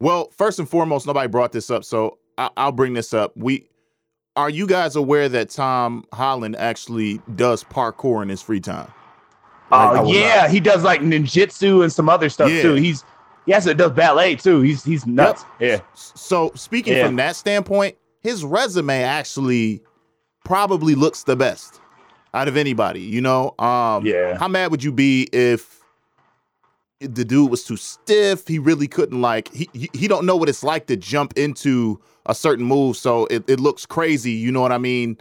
Well, 0.00 0.30
first 0.36 0.58
and 0.58 0.68
foremost, 0.68 1.06
nobody 1.06 1.28
brought 1.28 1.52
this 1.52 1.70
up, 1.70 1.84
so 1.84 2.18
I- 2.36 2.50
I'll 2.56 2.72
bring 2.72 2.92
this 2.92 3.14
up. 3.14 3.32
We 3.36 3.68
are 4.36 4.50
you 4.50 4.66
guys 4.66 4.94
aware 4.96 5.28
that 5.30 5.48
Tom 5.50 6.04
Holland 6.12 6.56
actually 6.56 7.20
does 7.36 7.64
parkour 7.64 8.22
in 8.22 8.28
his 8.28 8.42
free 8.42 8.60
time? 8.60 8.92
Like, 9.70 9.98
Oh 9.98 10.02
was 10.04 10.14
yeah, 10.16 10.46
he 10.48 10.60
does 10.60 10.84
like 10.84 11.00
ninjutsu 11.00 11.82
and 11.82 11.90
some 11.92 12.08
other 12.10 12.28
stuff 12.28 12.50
Yeah. 12.50 12.62
too. 12.62 12.74
He's 12.74 13.02
he 13.46 13.54
also 13.54 13.72
does 13.72 13.92
ballet 13.92 14.36
too. 14.36 14.60
He's 14.60 14.84
he's 14.84 15.06
nuts. 15.06 15.44
Yeah. 15.60 15.80
So 15.94 16.52
speaking 16.54 16.94
Yeah. 16.94 17.06
from 17.06 17.16
that 17.16 17.36
standpoint, 17.36 17.96
his 18.20 18.44
resume 18.44 19.02
actually 19.02 19.82
probably 20.44 20.94
looks 20.94 21.22
the 21.24 21.36
best 21.36 21.80
out 22.34 22.48
of 22.48 22.56
anybody. 22.56 23.00
You 23.00 23.20
know, 23.20 23.54
um, 23.58 24.04
Yeah. 24.04 24.36
How 24.38 24.48
mad 24.48 24.70
would 24.70 24.82
you 24.84 24.92
be 24.92 25.28
if 25.32 25.80
the 27.00 27.24
dude 27.24 27.50
was 27.50 27.64
too 27.64 27.76
stiff? 27.76 28.46
He 28.48 28.58
really 28.58 28.88
couldn't 28.88 29.20
like 29.20 29.52
he 29.54 29.68
he, 29.72 29.90
he 29.92 30.08
don't 30.08 30.26
know 30.26 30.36
what 30.36 30.48
it's 30.48 30.64
like 30.64 30.86
to 30.86 30.96
jump 30.96 31.32
into 31.36 32.00
a 32.26 32.34
certain 32.34 32.64
move, 32.64 32.96
so 32.96 33.26
it, 33.26 33.48
it 33.48 33.60
looks 33.60 33.86
crazy. 33.86 34.32
You 34.32 34.50
know 34.50 34.60
what 34.60 34.72
I 34.72 34.78
mean? 34.78 35.18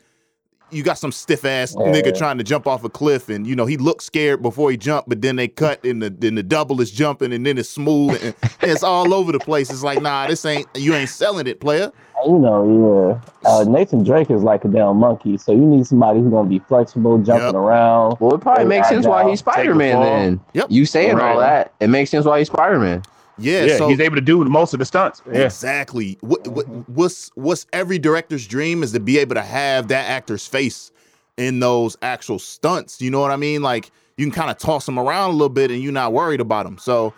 You 0.71 0.83
got 0.83 0.97
some 0.97 1.11
stiff 1.11 1.45
ass 1.45 1.75
Yeah. 1.79 1.87
nigga 1.91 2.17
trying 2.17 2.37
to 2.39 2.43
jump 2.43 2.67
off 2.67 2.83
a 2.83 2.89
cliff, 2.89 3.29
and 3.29 3.45
you 3.45 3.55
know 3.55 3.65
he 3.65 3.77
looks 3.77 4.05
scared 4.05 4.41
before 4.41 4.71
he 4.71 4.77
jumped, 4.77 5.07
but 5.07 5.21
then 5.21 5.35
they 5.35 5.47
cut 5.47 5.83
and 5.85 6.01
the 6.01 6.09
then 6.09 6.35
the 6.35 6.43
double 6.43 6.81
is 6.81 6.91
jumping, 6.91 7.31
and 7.33 7.45
then 7.45 7.57
it's 7.57 7.69
smooth, 7.69 8.21
and 8.23 8.35
it's 8.61 8.83
all 8.83 9.13
over 9.13 9.31
the 9.31 9.39
place. 9.39 9.69
It's 9.71 9.83
like, 9.83 10.01
nah, 10.01 10.27
this 10.27 10.43
ain't 10.45 10.67
you 10.75 10.93
ain't 10.95 11.09
selling 11.09 11.47
it, 11.47 11.59
player. 11.61 11.91
You 12.25 12.39
know, 12.39 13.19
yeah. 13.45 13.49
Uh, 13.49 13.63
Nathan 13.65 14.03
Drake 14.03 14.31
is 14.31 14.41
like 14.41 14.65
a 14.65 14.67
damn 14.67 14.97
monkey, 14.97 15.37
so 15.37 15.51
you 15.51 15.59
need 15.65 15.85
somebody 15.85 16.19
who's 16.19 16.31
gonna 16.31 16.49
be 16.49 16.59
flexible, 16.59 17.19
jumping 17.19 17.47
Yep. 17.47 17.55
around. 17.55 18.17
Well, 18.19 18.33
it 18.35 18.41
probably 18.41 18.65
makes 18.65 18.89
sense 18.89 19.05
why 19.05 19.29
he's 19.29 19.39
Spider 19.39 19.75
Man 19.75 20.01
then. 20.01 20.39
Yep. 20.53 20.67
You 20.69 20.85
saying 20.85 21.19
all 21.19 21.37
that? 21.39 21.73
It 21.79 21.89
makes 21.89 22.09
sense 22.09 22.25
why 22.25 22.39
he's 22.39 22.47
Spider 22.47 22.79
Man. 22.79 23.03
Yeah, 23.37 23.65
Yeah, 23.65 23.77
so 23.77 23.89
he's 23.89 23.99
able 23.99 24.15
to 24.15 24.21
do 24.21 24.43
most 24.45 24.73
of 24.73 24.79
the 24.79 24.85
stunts. 24.85 25.21
Yeah. 25.31 25.41
exactly. 25.45 26.17
What, 26.21 26.47
what 26.47 26.67
what's 26.89 27.29
what's 27.35 27.65
every 27.73 27.99
director's 27.99 28.47
dream 28.47 28.83
is 28.83 28.91
to 28.93 28.99
be 28.99 29.17
able 29.19 29.35
to 29.35 29.41
have 29.41 29.89
that 29.89 30.09
actor's 30.09 30.47
face 30.47 30.91
in 31.37 31.59
those 31.59 31.97
actual 32.01 32.39
stunts. 32.39 33.01
You 33.01 33.11
know 33.11 33.19
what 33.19 33.31
I 33.31 33.35
mean? 33.35 33.61
Like 33.61 33.91
you 34.17 34.25
can 34.25 34.31
kind 34.31 34.49
of 34.49 34.57
toss 34.57 34.85
them 34.85 34.97
around 34.97 35.31
a 35.31 35.33
little 35.33 35.49
bit, 35.49 35.71
and 35.71 35.81
you're 35.81 35.91
not 35.91 36.13
worried 36.13 36.39
about 36.39 36.65
them. 36.65 36.77
So, 36.77 37.13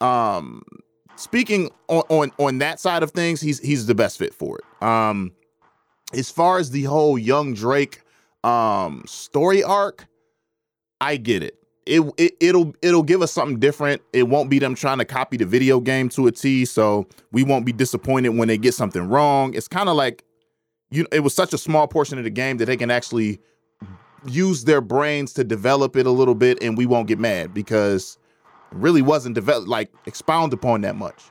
um, 0.00 0.62
speaking 1.16 1.70
on 1.88 2.02
on 2.08 2.32
on 2.38 2.58
that 2.58 2.80
side 2.80 3.02
of 3.02 3.10
things, 3.10 3.40
he's 3.40 3.60
he's 3.60 3.86
the 3.86 3.94
best 3.94 4.18
fit 4.18 4.34
for 4.34 4.58
it. 4.58 4.82
Um, 4.82 5.32
as 6.14 6.30
far 6.30 6.58
as 6.58 6.70
the 6.70 6.84
whole 6.84 7.18
young 7.18 7.54
Drake 7.54 8.02
um 8.42 9.04
story 9.06 9.62
arc, 9.62 10.06
I 11.00 11.16
get 11.16 11.42
it. 11.42 11.59
It, 11.86 12.02
it 12.18 12.36
it'll 12.40 12.74
it'll 12.82 13.02
give 13.02 13.22
us 13.22 13.32
something 13.32 13.58
different. 13.58 14.02
It 14.12 14.24
won't 14.24 14.50
be 14.50 14.58
them 14.58 14.74
trying 14.74 14.98
to 14.98 15.04
copy 15.04 15.36
the 15.36 15.46
video 15.46 15.80
game 15.80 16.08
to 16.10 16.26
a 16.26 16.32
T, 16.32 16.64
so 16.64 17.06
we 17.32 17.42
won't 17.42 17.64
be 17.64 17.72
disappointed 17.72 18.30
when 18.30 18.48
they 18.48 18.58
get 18.58 18.74
something 18.74 19.08
wrong. 19.08 19.54
It's 19.54 19.68
kind 19.68 19.88
of 19.88 19.96
like 19.96 20.24
you 20.90 21.06
it 21.12 21.20
was 21.20 21.34
such 21.34 21.52
a 21.54 21.58
small 21.58 21.86
portion 21.88 22.18
of 22.18 22.24
the 22.24 22.30
game 22.30 22.58
that 22.58 22.66
they 22.66 22.76
can 22.76 22.90
actually 22.90 23.40
use 24.26 24.64
their 24.64 24.80
brains 24.80 25.32
to 25.32 25.44
develop 25.44 25.96
it 25.96 26.06
a 26.06 26.10
little 26.10 26.34
bit 26.34 26.62
and 26.62 26.76
we 26.76 26.84
won't 26.84 27.08
get 27.08 27.18
mad 27.18 27.54
because 27.54 28.18
it 28.70 28.76
really 28.76 29.02
wasn't 29.02 29.34
developed 29.34 29.68
like 29.68 29.90
expound 30.06 30.52
upon 30.52 30.82
that 30.82 30.96
much. 30.96 31.22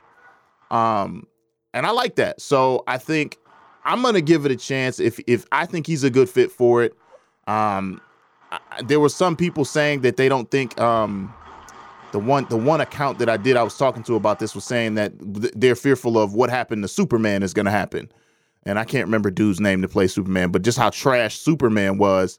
Um 0.70 1.26
and 1.72 1.86
I 1.86 1.90
like 1.90 2.16
that. 2.16 2.40
So 2.40 2.82
I 2.88 2.98
think 2.98 3.38
I'm 3.84 4.02
gonna 4.02 4.20
give 4.20 4.44
it 4.44 4.50
a 4.50 4.56
chance 4.56 4.98
if 4.98 5.20
if 5.26 5.46
I 5.52 5.66
think 5.66 5.86
he's 5.86 6.02
a 6.02 6.10
good 6.10 6.28
fit 6.28 6.50
for 6.50 6.82
it. 6.82 6.94
Um 7.46 8.00
I, 8.52 8.60
there 8.82 9.00
were 9.00 9.08
some 9.10 9.36
people 9.36 9.64
saying 9.64 10.02
that 10.02 10.16
they 10.16 10.28
don't 10.28 10.50
think 10.50 10.80
um 10.80 11.34
the 12.12 12.20
one 12.20 12.46
the 12.48 12.56
one 12.56 12.80
account 12.80 13.18
that 13.18 13.28
I 13.28 13.36
did 13.36 13.56
I 13.56 13.62
was 13.62 13.76
talking 13.76 14.02
to 14.04 14.16
about 14.16 14.38
this 14.38 14.54
was 14.54 14.64
saying 14.64 14.94
that 14.96 15.18
th- 15.20 15.52
they're 15.56 15.76
fearful 15.76 16.18
of 16.18 16.34
what 16.34 16.50
happened 16.50 16.82
to 16.84 16.88
Superman 16.88 17.42
is 17.42 17.54
going 17.54 17.66
to 17.66 17.72
happen. 17.72 18.10
And 18.64 18.78
I 18.78 18.84
can't 18.84 19.06
remember 19.06 19.30
dude's 19.30 19.60
name 19.60 19.82
to 19.82 19.88
play 19.88 20.06
Superman, 20.08 20.50
but 20.50 20.62
just 20.62 20.78
how 20.78 20.90
trash 20.90 21.38
Superman 21.38 21.98
was 21.98 22.38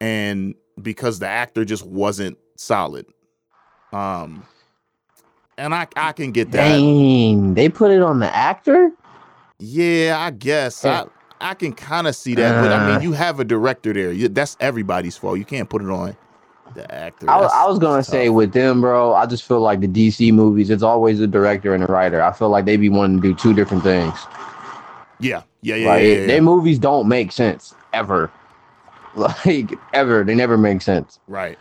and 0.00 0.54
because 0.82 1.18
the 1.20 1.28
actor 1.28 1.64
just 1.64 1.86
wasn't 1.86 2.38
solid. 2.56 3.06
Um 3.92 4.44
and 5.58 5.74
I 5.74 5.88
I 5.96 6.12
can 6.12 6.32
get 6.32 6.52
that. 6.52 6.84
Dang, 6.84 7.54
they 7.54 7.68
put 7.68 7.90
it 7.90 8.02
on 8.02 8.20
the 8.20 8.34
actor. 8.34 8.90
Yeah, 9.58 10.16
I 10.20 10.30
guess. 10.32 10.84
I 10.84 11.06
I 11.40 11.54
can 11.54 11.72
kind 11.72 12.06
of 12.06 12.16
see 12.16 12.34
that, 12.36 12.62
but 12.62 12.72
I 12.72 12.76
Uh. 12.76 12.86
mean, 12.92 13.02
you 13.02 13.12
have 13.12 13.40
a 13.40 13.44
director 13.44 13.92
there. 13.92 14.12
You, 14.12 14.28
that's 14.28 14.56
everybody's 14.60 15.16
fault. 15.16 15.38
You 15.38 15.44
can't 15.44 15.68
put 15.68 15.82
it 15.82 15.90
on 15.90 16.16
the 16.74 16.92
actor. 16.94 17.28
I, 17.30 17.38
I 17.38 17.66
was 17.66 17.78
gonna 17.78 17.96
that's 17.96 18.08
say 18.08 18.28
with 18.30 18.52
them, 18.52 18.80
bro. 18.80 19.14
I 19.14 19.26
just 19.26 19.44
feel 19.44 19.60
like 19.60 19.80
the 19.80 19.88
DC 19.88 20.32
movies. 20.32 20.70
It's 20.70 20.82
always 20.82 21.18
the 21.18 21.26
director 21.26 21.74
and 21.74 21.82
the 21.82 21.86
writer. 21.92 22.22
I 22.22 22.32
feel 22.32 22.48
like 22.48 22.64
they 22.64 22.76
be 22.76 22.88
wanting 22.88 23.20
to 23.22 23.28
do 23.28 23.34
two 23.34 23.54
different 23.54 23.82
things. 23.82 24.14
yeah, 25.20 25.42
yeah, 25.62 25.76
yeah, 25.76 25.86
like 25.86 26.02
yeah, 26.02 26.08
it- 26.08 26.20
yeah, 26.20 26.26
their 26.26 26.42
movies 26.42 26.78
don't 26.78 27.08
make 27.08 27.32
sense 27.32 27.74
ever. 27.92 28.30
Like 29.16 29.72
ever, 29.94 30.24
they 30.24 30.34
never 30.34 30.58
make 30.58 30.82
sense. 30.82 31.18
Right. 31.26 31.58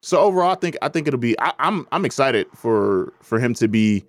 So 0.00 0.18
overall, 0.18 0.52
I 0.52 0.54
think 0.54 0.78
I 0.80 0.88
think 0.88 1.06
it'll 1.06 1.20
be. 1.20 1.38
I, 1.38 1.52
I'm 1.58 1.86
I'm 1.92 2.06
excited 2.06 2.46
for 2.54 3.12
for 3.20 3.38
him 3.38 3.52
to 3.54 3.68
be. 3.68 4.04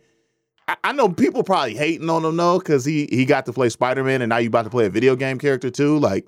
I, 0.67 0.77
I 0.85 0.91
know 0.93 1.09
people 1.09 1.43
probably 1.43 1.75
hating 1.75 2.09
on 2.09 2.25
him 2.25 2.37
though, 2.37 2.57
because 2.57 2.83
he 2.85 3.07
he 3.11 3.25
got 3.25 3.45
to 3.45 3.53
play 3.53 3.69
Spider 3.69 4.03
Man, 4.03 4.23
and 4.23 4.29
now 4.29 4.37
you 4.37 4.47
about 4.47 4.63
to 4.63 4.71
play 4.71 4.87
a 4.87 4.89
video 4.89 5.15
game 5.15 5.37
character 5.37 5.69
too. 5.69 5.99
Like 5.99 6.25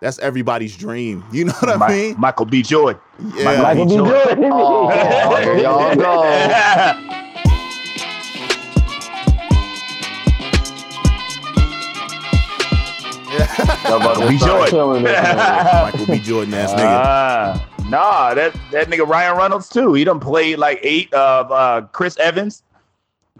that's 0.00 0.18
everybody's 0.20 0.74
dream. 0.76 1.22
You 1.32 1.44
know 1.46 1.52
what 1.60 1.82
I 1.82 1.88
Mi- 1.88 1.94
mean? 1.94 2.14
Michael 2.18 2.46
B. 2.46 2.62
Jordan. 2.62 3.00
Yeah. 3.34 3.60
Michael 3.60 3.84
B. 3.84 3.96
Jordan. 3.96 4.44
Oh, 4.50 5.36
here 5.36 5.58
y'all 5.58 5.94
go. 5.96 6.22
Michael 13.98 14.28
B. 14.28 14.38
Jordan. 14.38 14.70
Killing 14.70 15.02
this 15.02 15.18
nigga. 15.18 15.82
Michael 15.82 16.06
B. 16.06 16.18
Jordan 16.20 16.54
ass 16.54 16.72
nigga. 16.72 17.02
Ah, 17.04 17.68
nah, 17.90 18.32
that 18.32 18.54
that 18.72 18.88
nigga 18.88 19.06
Ryan 19.06 19.36
Reynolds 19.36 19.68
too. 19.68 19.92
He 19.92 20.04
done 20.04 20.20
played 20.20 20.58
like 20.58 20.80
eight 20.82 21.12
of 21.12 21.52
uh, 21.52 21.82
Chris 21.92 22.16
Evans. 22.16 22.62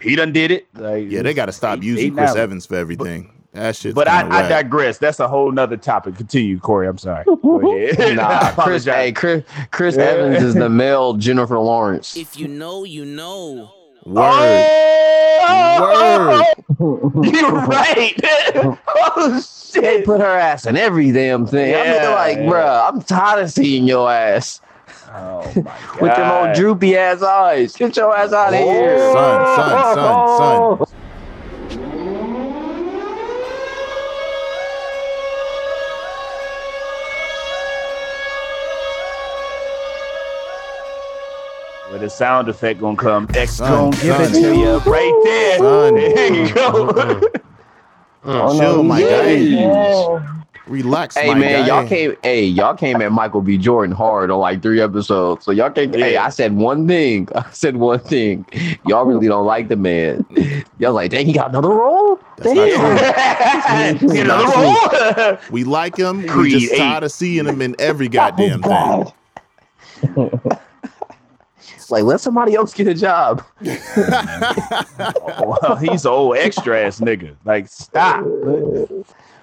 He 0.01 0.17
done 0.17 0.33
did 0.33 0.51
it. 0.51 0.67
Like, 0.75 1.11
Yeah, 1.11 1.23
they 1.23 1.35
got 1.35 1.47
to 1.47 1.53
stop 1.53 1.79
eight- 1.79 1.85
using 1.85 2.07
eight 2.07 2.15
Chris 2.15 2.35
now. 2.35 2.41
Evans 2.43 2.67
for 2.67 2.77
everything. 2.77 3.33
That 3.53 3.75
shit. 3.77 3.95
But 3.95 4.09
I, 4.09 4.29
I 4.45 4.49
digress. 4.49 4.99
That's 4.99 5.19
a 5.21 5.27
whole 5.27 5.51
nother 5.51 5.77
topic. 5.79 6.17
Continue, 6.17 6.59
Corey. 6.61 6.87
I'm 6.87 6.99
sorry. 6.99 7.25
Nah, 8.15 8.53
Chris. 8.53 8.85
Hey, 8.87 9.11
Chris. 9.13 9.43
Chris 9.71 9.97
Yeah. 9.97 10.03
Evans 10.05 10.43
is 10.45 10.55
the 10.55 10.69
male 10.69 11.15
Jennifer 11.15 11.59
Lawrence. 11.59 12.17
If 12.17 12.39
you 12.39 12.47
know, 12.47 12.85
you 12.85 13.05
know. 13.05 13.73
Word. 14.05 14.23
Oh, 14.23 15.45
oh, 15.49 16.45
oh, 16.79 16.79
oh. 16.81 17.09
Word. 17.15 17.27
You're 17.35 17.51
right. 17.53 18.15
oh 18.87 19.43
They 19.75 19.81
shit. 19.81 20.05
put 20.05 20.21
her 20.21 20.27
ass 20.27 20.67
in 20.67 20.77
every 20.77 21.11
damn 21.13 21.47
thing. 21.47 21.75
I 21.75 21.79
mean, 21.79 21.87
Yeah, 21.95 22.09
like, 22.15 22.37
yeah. 22.39 22.45
bruh, 22.45 22.89
I'm 22.93 23.03
tired 23.03 23.43
of 23.45 23.51
seeing 23.51 23.87
your 23.87 24.11
ass 24.11 24.61
Oh 25.11 25.41
with 26.01 26.17
them 26.17 26.31
old 26.31 26.57
droopy 26.57 26.97
ass 26.97 27.23
eyes. 27.23 27.75
Get 27.75 27.97
your 27.97 28.17
ass 28.17 28.33
out 28.33 28.53
of 28.53 28.61
oh. 28.61 28.71
here. 28.71 28.99
Son, 29.13 29.57
son, 29.57 29.95
son, 29.95 30.87
son. 30.87 30.95
Where 41.91 41.99
the 41.99 42.11
sound 42.11 42.49
effect 42.51 42.81
gonna 42.81 42.97
come? 42.97 43.29
X 43.35 43.55
Son, 43.55 43.91
gonna 43.91 44.03
give 44.03 44.21
it 44.21 44.33
to 44.43 44.55
you 44.55 44.77
right 44.79 45.21
there. 45.25 45.59
Son. 45.59 45.95
There 46.19 46.35
you 46.35 46.55
go. 46.55 46.93
Mm. 46.93 47.33
Oh, 48.25 48.59
Chill, 48.59 48.77
no, 48.77 48.83
my 48.83 49.01
he 49.01 49.55
guy. 49.57 50.38
Yeah. 50.69 50.75
Relax, 50.75 51.17
Hey 51.17 51.35
man, 51.35 51.41
guy. 51.41 51.67
y'all 51.67 51.89
came. 51.89 52.17
Hey, 52.23 52.45
y'all 52.45 52.75
came 52.75 53.01
at 53.01 53.13
Michael 53.13 53.41
B. 53.43 53.57
Jordan 53.59 53.95
hard 53.95 54.31
on 54.31 54.41
like 54.41 54.63
three 54.63 54.81
episodes. 54.81 55.45
So 55.45 55.51
y'all 55.53 55.71
came. 55.71 55.93
Hey, 55.93 56.17
I 56.17 56.29
said 56.29 56.55
one 56.55 56.87
thing. 56.87 57.29
I 57.35 57.45
said 57.53 57.77
one 57.77 58.01
thing. 58.01 58.45
Y'all 58.87 59.05
really 59.05 59.29
don't 59.29 59.47
like 59.47 59.69
the 59.69 59.77
man. 59.77 60.25
Y'all 60.79 60.93
like, 60.93 61.11
dang, 61.11 61.27
he 61.27 61.33
got 61.33 61.51
another 61.51 61.71
role. 61.71 62.21
That's 62.37 62.55
Damn. 62.55 64.11
Another 64.17 65.27
roll. 65.27 65.39
We 65.51 65.65
like 65.65 65.97
him. 65.97 66.23
we 66.37 66.51
just 66.51 66.73
eight. 66.73 66.79
tired 66.79 67.05
of 67.05 67.13
seeing 67.13 67.47
him 67.47 67.63
in 67.63 67.75
every 67.79 68.09
goddamn 68.09 68.63
thing. 68.63 68.71
God. 68.71 69.13
It's 71.75 71.91
like 71.91 72.05
let 72.05 72.21
somebody 72.21 72.55
else 72.55 72.75
get 72.75 72.87
a 72.87 72.93
job. 72.93 73.43
well, 73.63 73.73
he's 75.81 76.05
an 76.05 76.11
old 76.13 76.37
extra 76.37 76.79
ass 76.83 77.01
nigga. 77.01 77.35
Like, 77.47 77.67
stop. 77.67 78.27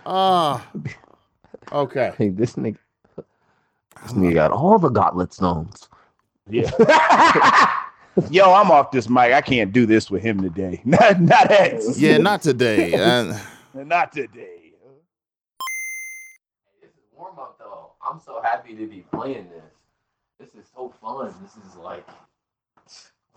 Ah. 0.06 0.64
Okay. 1.72 2.14
Hey, 2.18 2.30
this 2.30 2.54
nigga. 2.56 2.78
This 4.04 4.14
nigga 4.14 4.34
got 4.36 4.52
all 4.52 4.78
the 4.78 4.90
gauntlet 4.90 5.34
stones. 5.34 5.90
Yeah. 6.50 6.70
Yo, 8.30 8.54
I'm 8.54 8.72
off 8.72 8.92
this 8.92 9.10
mic. 9.10 9.34
I 9.34 9.42
can't 9.42 9.74
do 9.74 9.86
this 9.86 10.10
with 10.10 10.24
him 10.24 10.42
today. 10.42 10.82
Not, 10.86 11.20
not 11.20 11.52
X. 11.52 12.00
Yeah, 12.00 12.18
not 12.18 12.42
today. 12.42 12.94
Uh, 13.76 13.84
Not 13.84 14.14
today. 14.14 14.72
This 16.82 16.92
is 16.92 17.04
warm 17.18 17.38
up 17.38 17.58
though. 17.60 17.92
I'm 18.02 18.22
so 18.22 18.42
happy 18.42 18.74
to 18.74 18.88
be 18.88 19.04
playing 19.12 19.50
this. 19.50 19.64
This 20.40 20.64
is 20.64 20.70
so 20.74 20.94
fun. 21.02 21.34
This 21.42 21.58
is 21.58 21.76
like 21.76 22.08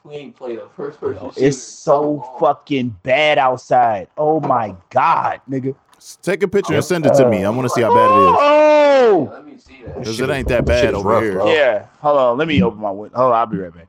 we 0.05 0.15
ain't 0.15 0.37
played 0.37 0.59
a 0.59 0.69
first 0.77 1.01
person. 1.01 1.33
It's 1.37 1.59
so 1.59 2.25
fucking 2.39 2.97
bad 3.03 3.39
outside. 3.39 4.07
Oh 4.17 4.39
my 4.39 4.77
god, 4.91 5.41
nigga. 5.51 5.75
Take 6.17 6.43
a 6.43 6.49
picture 6.49 6.75
and 6.75 6.85
send 6.85 7.07
it 7.07 7.15
to 7.15 7.29
me. 7.29 7.45
I 7.45 7.51
want 7.51 7.65
to 7.67 7.71
see 7.71 7.83
how 7.83 7.95
bad 7.95 8.11
it 8.11 8.23
is. 8.31 8.37
Oh, 8.41 9.31
Let 9.33 9.45
me 9.47 9.59
see 9.59 9.83
that. 9.85 9.99
Because 9.99 10.21
it 10.21 10.31
ain't 10.31 10.49
that 10.49 10.65
bad 10.65 10.95
over 10.95 11.09
rough, 11.09 11.23
here. 11.23 11.33
bro. 11.35 11.53
yeah. 11.53 11.87
Hold 12.01 12.19
on. 12.19 12.39
Let 12.39 12.49
me 12.49 12.63
open 12.63 12.81
my 12.81 12.91
window. 12.91 13.17
Hold 13.17 13.33
on. 13.33 13.39
I'll 13.39 13.47
be 13.47 13.59
right 13.59 13.75
back. 13.75 13.87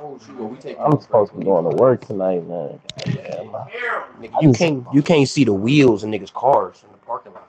Oh, 0.00 0.18
shoot, 0.26 0.36
we 0.36 0.56
taking 0.58 0.82
I'm 0.82 1.00
supposed 1.00 1.32
to 1.32 1.38
be 1.38 1.44
going 1.44 1.70
to 1.70 1.76
work 1.76 2.04
tonight, 2.06 2.46
man. 2.46 2.78
Nigga, 2.98 4.42
you 4.42 4.52
can't 4.52 4.86
you 4.92 5.02
can't 5.02 5.26
see 5.28 5.44
the 5.44 5.54
wheels 5.54 6.04
in 6.04 6.10
niggas' 6.10 6.32
cars 6.32 6.82
in 6.84 6.92
the 6.92 6.98
parking 6.98 7.32
lot. 7.32 7.48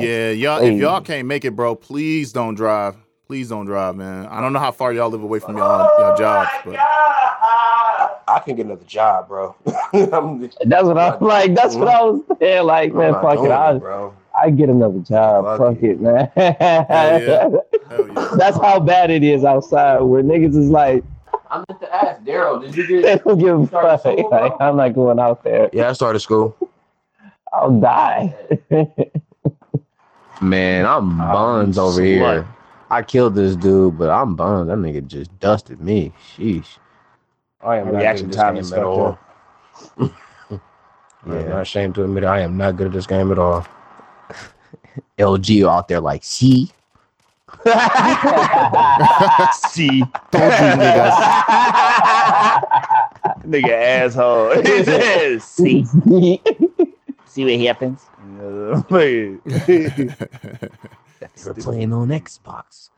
Yeah, 0.00 0.30
y'all. 0.30 0.60
Hey. 0.60 0.74
If 0.74 0.80
y'all 0.80 1.00
can't 1.00 1.28
make 1.28 1.44
it, 1.44 1.54
bro, 1.54 1.76
please 1.76 2.32
don't 2.32 2.56
drive. 2.56 2.96
Please 3.28 3.48
don't 3.48 3.66
drive, 3.66 3.94
man. 3.96 4.26
I 4.26 4.40
don't 4.40 4.52
know 4.52 4.58
how 4.58 4.72
far 4.72 4.92
y'all 4.92 5.08
live 5.10 5.22
away 5.22 5.38
from 5.38 5.56
y'all 5.56 5.88
y'all 5.98 6.16
jobs, 6.16 6.50
but 6.64 6.74
I 8.28 8.40
can 8.40 8.56
get 8.56 8.66
another 8.66 8.84
job, 8.84 9.28
bro. 9.28 9.54
That's 9.64 10.84
what 10.84 10.98
I'm 10.98 11.20
like. 11.20 11.54
That's 11.54 11.76
what 11.76 11.88
I 11.88 12.02
was 12.02 12.22
saying. 12.40 12.64
Like, 12.66 12.90
I'm 12.90 12.96
man, 12.98 13.12
fuck 13.14 13.36
doing 13.36 13.50
it. 13.50 13.54
I, 13.54 13.78
bro. 13.78 14.14
I 14.38 14.50
get 14.50 14.68
another 14.68 14.98
job. 14.98 15.44
Fuck 15.44 15.74
Fuck, 15.74 15.82
it. 15.82 15.92
it, 15.92 16.00
man. 16.00 16.30
yeah. 16.36 16.86
Hell 17.88 18.08
yeah. 18.08 18.36
That's 18.36 18.56
how 18.58 18.80
bad 18.80 19.10
it 19.10 19.22
is 19.22 19.44
outside. 19.44 20.00
Where 20.00 20.22
niggas 20.22 20.56
is 20.56 20.68
like, 20.68 21.04
I 21.50 21.58
meant 21.68 21.80
to 21.80 21.94
ask 21.94 22.20
Daryl, 22.22 22.60
did 22.60 22.74
you 22.76 22.86
get. 22.86 23.02
they 23.02 23.16
don't 23.24 23.38
give 23.38 23.60
a 23.60 23.66
fuck. 23.68 24.00
School, 24.00 24.28
like, 24.30 24.52
I'm 24.60 24.76
not 24.76 24.94
going 24.94 25.18
out 25.20 25.44
there. 25.44 25.70
Yeah, 25.72 25.88
I 25.88 25.92
started 25.92 26.18
school. 26.20 26.56
I'll 27.52 27.80
die. 27.80 28.34
Man, 30.42 30.84
I'm 30.84 31.16
buns 31.16 31.78
over 31.78 32.00
slut. 32.00 32.04
here. 32.04 32.48
I 32.90 33.02
killed 33.02 33.34
this 33.36 33.56
dude, 33.56 33.96
but 33.96 34.10
I'm 34.10 34.34
buns. 34.36 34.68
That 34.68 34.76
nigga 34.76 35.06
just 35.06 35.38
dusted 35.38 35.80
me. 35.80 36.12
Sheesh. 36.36 36.78
I 37.62 37.76
am 37.78 37.86
not 37.92 37.94
Reaction 38.00 38.28
good 38.28 38.36
at 38.36 38.40
time 38.42 38.56
this 38.56 38.66
is 38.66 38.72
game 38.72 38.80
at 38.80 38.86
all. 38.86 39.18
up. 40.00 40.12
I'm 41.26 41.48
not 41.48 41.62
ashamed 41.62 41.94
to 41.96 42.04
admit 42.04 42.22
it. 42.22 42.26
I 42.26 42.40
am 42.40 42.56
not 42.56 42.76
good 42.76 42.86
at 42.88 42.92
this 42.92 43.06
game 43.06 43.32
at 43.32 43.38
all. 43.38 43.66
LG 45.18 45.68
out 45.68 45.88
there 45.88 46.00
like, 46.00 46.22
see, 46.24 46.70
See, 49.70 50.00
Told 50.30 50.42
you 50.52 50.68
niggas. 50.76 51.16
nigga 53.46 53.70
asshole. 53.70 54.62
He 54.62 54.84
says, 54.84 55.44
See, 55.44 55.84
see 57.24 57.44
what 57.44 57.66
happens. 57.66 58.04
Yeah, 58.38 58.82
we're 61.46 61.54
playing 61.54 61.92
on 61.92 62.08
Xbox. 62.08 62.90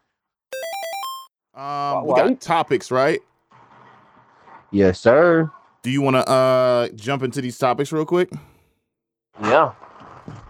Um, 1.54 2.04
we 2.04 2.12
Why- 2.12 2.28
got 2.28 2.40
topics, 2.40 2.90
right? 2.90 3.20
Yes, 4.70 5.00
sir. 5.00 5.50
Do 5.82 5.90
you 5.90 6.02
want 6.02 6.16
to 6.16 6.28
uh 6.28 6.88
jump 6.88 7.22
into 7.22 7.40
these 7.40 7.56
topics 7.58 7.92
real 7.92 8.04
quick? 8.04 8.30
Yeah. 9.42 9.72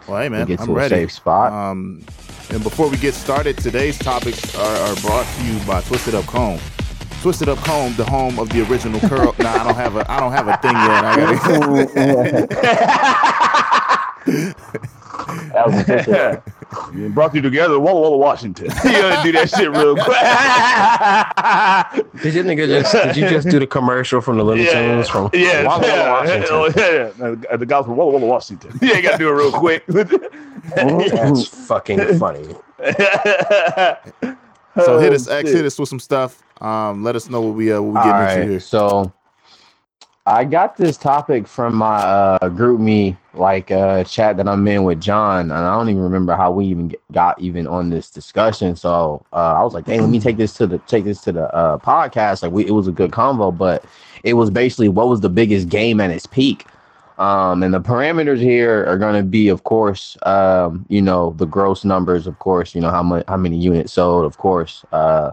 Well, 0.08 0.20
hey 0.22 0.28
man, 0.28 0.46
get 0.46 0.60
I'm 0.60 0.66
to 0.66 0.72
a 0.72 0.74
ready. 0.76 0.94
safe 0.94 1.12
spot. 1.12 1.52
Um, 1.52 2.04
and 2.50 2.62
before 2.62 2.88
we 2.88 2.96
get 2.96 3.14
started, 3.14 3.58
today's 3.58 3.98
topics 3.98 4.54
are, 4.56 4.76
are 4.88 4.96
brought 5.02 5.26
to 5.26 5.44
you 5.44 5.58
by 5.66 5.82
Twisted 5.82 6.14
Up 6.14 6.24
Comb. 6.26 6.58
Twisted 7.20 7.48
Up 7.48 7.58
Comb, 7.58 7.94
the 7.96 8.04
home 8.04 8.38
of 8.38 8.48
the 8.48 8.62
original 8.70 8.98
curl. 9.00 9.34
nah, 9.38 9.52
I 9.52 9.64
don't 9.64 9.74
have 9.74 9.96
a 9.96 10.10
I 10.10 10.18
don't 10.20 10.32
have 10.32 10.48
a 10.48 10.56
thing 10.56 10.72
yet. 10.72 11.04
I 11.04 11.16
gotta, 14.26 14.84
That 15.52 15.66
was 15.66 15.74
official. 15.80 16.42
You 16.94 17.08
brought 17.08 17.34
you 17.34 17.40
together, 17.40 17.80
Walla 17.80 17.98
Walla, 18.02 18.18
Washington. 18.18 18.66
you 18.84 18.92
gotta 18.92 19.22
do 19.22 19.32
that 19.32 19.48
shit 19.48 19.70
real 19.70 19.96
quick. 19.96 20.18
Did 22.22 22.34
you 22.34 22.42
nigga 22.42 22.66
just 22.68 22.92
did 22.92 23.16
you 23.16 23.26
just 23.26 23.48
do 23.48 23.58
the 23.58 23.66
commercial 23.66 24.20
from 24.20 24.36
the 24.36 24.44
Little 24.44 24.62
yeah, 24.62 24.72
Tunes 24.94 25.08
from 25.08 25.30
yeah, 25.32 25.64
Walla 25.64 25.80
Walla, 25.88 26.10
Washington? 26.10 26.72
yeah, 26.76 26.92
yeah. 26.92 27.10
The- 27.50 27.56
The 27.58 27.64
guys 27.64 27.86
from 27.86 27.96
Walla 27.96 28.10
Walla, 28.12 28.26
Washington. 28.26 28.78
Yeah, 28.82 28.96
You 28.96 29.02
gotta 29.02 29.16
do 29.16 29.30
it 29.30 29.32
real 29.32 29.50
quick. 29.50 29.82
That's 29.86 31.46
fucking 31.46 32.18
funny. 32.18 32.54
so 34.84 34.98
hit 34.98 35.14
us, 35.14 35.26
Oh, 35.28 35.36
X, 35.36 35.50
hit 35.50 35.64
us 35.64 35.78
with 35.78 35.88
some 35.88 36.00
stuff. 36.00 36.42
Um, 36.60 37.02
let 37.02 37.16
us 37.16 37.30
know 37.30 37.40
what 37.40 37.54
we 37.54 37.72
uh, 37.72 37.80
what 37.80 37.92
we 37.94 37.98
All 37.98 38.04
getting 38.04 38.20
right, 38.20 38.36
into 38.40 38.50
here. 38.52 38.60
so 38.60 39.10
I 40.28 40.44
got 40.44 40.76
this 40.76 40.98
topic 40.98 41.46
from 41.46 41.74
my 41.74 41.96
uh, 41.96 42.50
GroupMe 42.50 43.16
like 43.32 43.70
uh, 43.70 44.04
chat 44.04 44.36
that 44.36 44.46
I'm 44.46 44.68
in 44.68 44.84
with 44.84 45.00
John, 45.00 45.50
and 45.50 45.52
I 45.52 45.74
don't 45.74 45.88
even 45.88 46.02
remember 46.02 46.36
how 46.36 46.50
we 46.50 46.66
even 46.66 46.94
got 47.12 47.40
even 47.40 47.66
on 47.66 47.88
this 47.88 48.10
discussion. 48.10 48.76
So 48.76 49.24
uh, 49.32 49.54
I 49.54 49.62
was 49.62 49.72
like, 49.72 49.86
"Hey, 49.86 49.98
let 49.98 50.10
me 50.10 50.20
take 50.20 50.36
this 50.36 50.52
to 50.54 50.66
the 50.66 50.78
take 50.80 51.04
this 51.04 51.22
to 51.22 51.32
the 51.32 51.54
uh, 51.54 51.78
podcast." 51.78 52.42
Like, 52.42 52.52
we 52.52 52.66
it 52.66 52.72
was 52.72 52.86
a 52.86 52.92
good 52.92 53.10
convo, 53.10 53.56
but 53.56 53.86
it 54.22 54.34
was 54.34 54.50
basically 54.50 54.90
what 54.90 55.08
was 55.08 55.22
the 55.22 55.30
biggest 55.30 55.70
game 55.70 55.98
at 55.98 56.10
its 56.10 56.26
peak. 56.26 56.66
Um, 57.16 57.62
and 57.62 57.72
the 57.72 57.80
parameters 57.80 58.38
here 58.38 58.84
are 58.86 58.98
going 58.98 59.16
to 59.16 59.24
be, 59.24 59.48
of 59.48 59.64
course, 59.64 60.16
um, 60.24 60.84
you 60.88 61.02
know, 61.02 61.34
the 61.38 61.46
gross 61.46 61.84
numbers, 61.84 62.26
of 62.26 62.38
course, 62.38 62.74
you 62.74 62.80
know, 62.82 62.90
how 62.90 63.02
much, 63.02 63.24
how 63.26 63.36
many 63.38 63.56
units 63.56 63.94
sold, 63.94 64.24
of 64.26 64.36
course, 64.36 64.84
uh, 64.92 65.32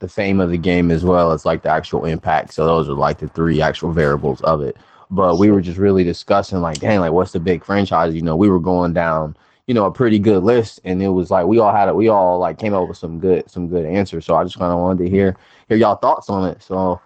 the 0.00 0.08
fame 0.08 0.40
of 0.40 0.50
the 0.50 0.58
game 0.58 0.90
as 0.90 1.04
well 1.04 1.32
as 1.32 1.44
like 1.46 1.62
the 1.62 1.70
actual 1.70 2.04
impact. 2.04 2.54
So 2.54 2.66
those 2.66 2.88
are 2.88 2.94
like 2.94 3.18
the 3.18 3.28
three 3.28 3.62
actual 3.62 3.92
variables 3.92 4.40
of 4.42 4.60
it. 4.62 4.76
But 5.10 5.38
we 5.38 5.50
were 5.50 5.60
just 5.60 5.78
really 5.78 6.04
discussing 6.04 6.60
like, 6.60 6.80
dang, 6.80 7.00
like 7.00 7.12
what's 7.12 7.32
the 7.32 7.40
big 7.40 7.64
franchise? 7.64 8.14
You 8.14 8.22
know, 8.22 8.36
we 8.36 8.48
were 8.48 8.60
going 8.60 8.92
down, 8.92 9.36
you 9.66 9.74
know, 9.74 9.86
a 9.86 9.92
pretty 9.92 10.18
good 10.18 10.42
list, 10.42 10.80
and 10.84 11.02
it 11.02 11.08
was 11.10 11.30
like 11.30 11.46
we 11.46 11.58
all 11.58 11.72
had 11.72 11.88
it. 11.88 11.94
We 11.96 12.08
all 12.08 12.38
like 12.38 12.58
came 12.58 12.74
up 12.74 12.88
with 12.88 12.98
some 12.98 13.18
good, 13.20 13.48
some 13.50 13.68
good 13.68 13.86
answers. 13.86 14.24
So 14.26 14.34
I 14.36 14.44
just 14.44 14.58
kind 14.58 14.72
of 14.72 14.80
wanted 14.80 15.04
to 15.04 15.10
hear 15.10 15.36
hear 15.68 15.78
y'all 15.78 15.96
thoughts 15.96 16.28
on 16.28 16.48
it. 16.48 16.62
So, 16.62 17.00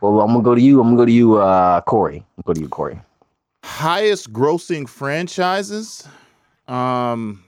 well, 0.00 0.20
I'm 0.20 0.28
gonna 0.28 0.42
go 0.42 0.54
to 0.54 0.60
you. 0.60 0.80
I'm 0.80 0.88
gonna 0.88 0.96
go 0.98 1.06
to 1.06 1.12
you, 1.12 1.36
uh, 1.36 1.80
Corey. 1.82 2.24
Go 2.44 2.52
to 2.52 2.60
you, 2.60 2.68
Corey. 2.68 3.00
highest 3.64 4.32
grossing 4.32 4.88
franchises 4.88 6.06
um 6.68 7.42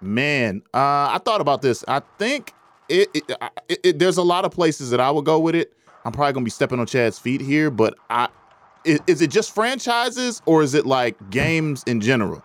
man 0.00 0.62
uh 0.74 1.12
i 1.12 1.20
thought 1.24 1.40
about 1.40 1.60
this 1.62 1.84
i 1.88 2.00
think 2.18 2.54
it, 2.90 3.08
it, 3.14 3.24
it, 3.68 3.80
it 3.84 3.98
there's 3.98 4.16
a 4.18 4.22
lot 4.22 4.44
of 4.44 4.50
places 4.52 4.90
that 4.90 5.00
i 5.00 5.10
would 5.10 5.24
go 5.24 5.38
with 5.38 5.54
it 5.54 5.72
i'm 6.04 6.12
probably 6.12 6.32
gonna 6.32 6.44
be 6.44 6.50
stepping 6.50 6.78
on 6.80 6.86
chad's 6.86 7.18
feet 7.18 7.40
here 7.40 7.70
but 7.70 7.94
i 8.10 8.28
is, 8.84 9.00
is 9.06 9.22
it 9.22 9.30
just 9.30 9.54
franchises 9.54 10.42
or 10.46 10.62
is 10.62 10.74
it 10.74 10.86
like 10.86 11.16
games 11.30 11.82
in 11.86 12.00
general 12.00 12.42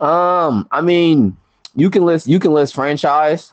Um, 0.00 0.66
I 0.72 0.80
mean, 0.80 1.36
you 1.76 1.88
can 1.90 2.04
list 2.04 2.26
you 2.26 2.38
can 2.40 2.52
list 2.52 2.74
franchise, 2.74 3.52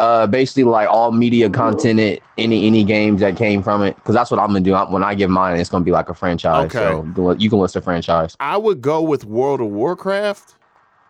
uh, 0.00 0.26
basically 0.26 0.64
like 0.64 0.88
all 0.88 1.12
media 1.12 1.48
content, 1.50 1.98
it, 1.98 2.22
any 2.36 2.66
any 2.66 2.84
games 2.84 3.20
that 3.20 3.36
came 3.36 3.62
from 3.62 3.82
it, 3.82 3.96
because 3.96 4.14
that's 4.14 4.30
what 4.30 4.38
I'm 4.38 4.48
gonna 4.48 4.60
do. 4.60 4.74
I- 4.74 4.90
When 4.90 5.02
I 5.02 5.14
give 5.14 5.30
mine, 5.30 5.58
it's 5.58 5.70
gonna 5.70 5.84
be 5.86 5.90
like 5.90 6.10
a 6.10 6.14
franchise. 6.14 6.66
Okay. 6.66 6.78
So 6.78 7.04
you 7.06 7.12
can 7.14 7.40
you 7.40 7.50
can 7.50 7.58
list 7.58 7.74
a 7.76 7.80
franchise. 7.80 8.36
i 8.38 8.56
would 8.56 8.82
go 8.82 9.00
with 9.02 9.24
world 9.24 9.60
of 9.62 9.68
warcraft 9.68 10.56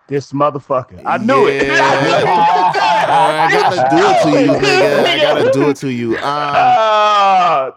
this 0.06 0.32
motherfucker. 0.32 1.02
I 1.04 1.18
knew 1.18 1.46
it. 1.48 1.68
Yeah. 3.08 3.48
i 3.48 3.52
gotta 3.52 3.96
do 3.96 4.02
it 4.02 4.22
to 4.22 4.30
you 4.40 4.58
nigga. 4.58 5.04
i 5.04 5.18
gotta 5.20 5.50
do 5.52 5.70
it 5.70 5.76
to 5.78 5.88
you 5.88 6.16
um 6.18 7.74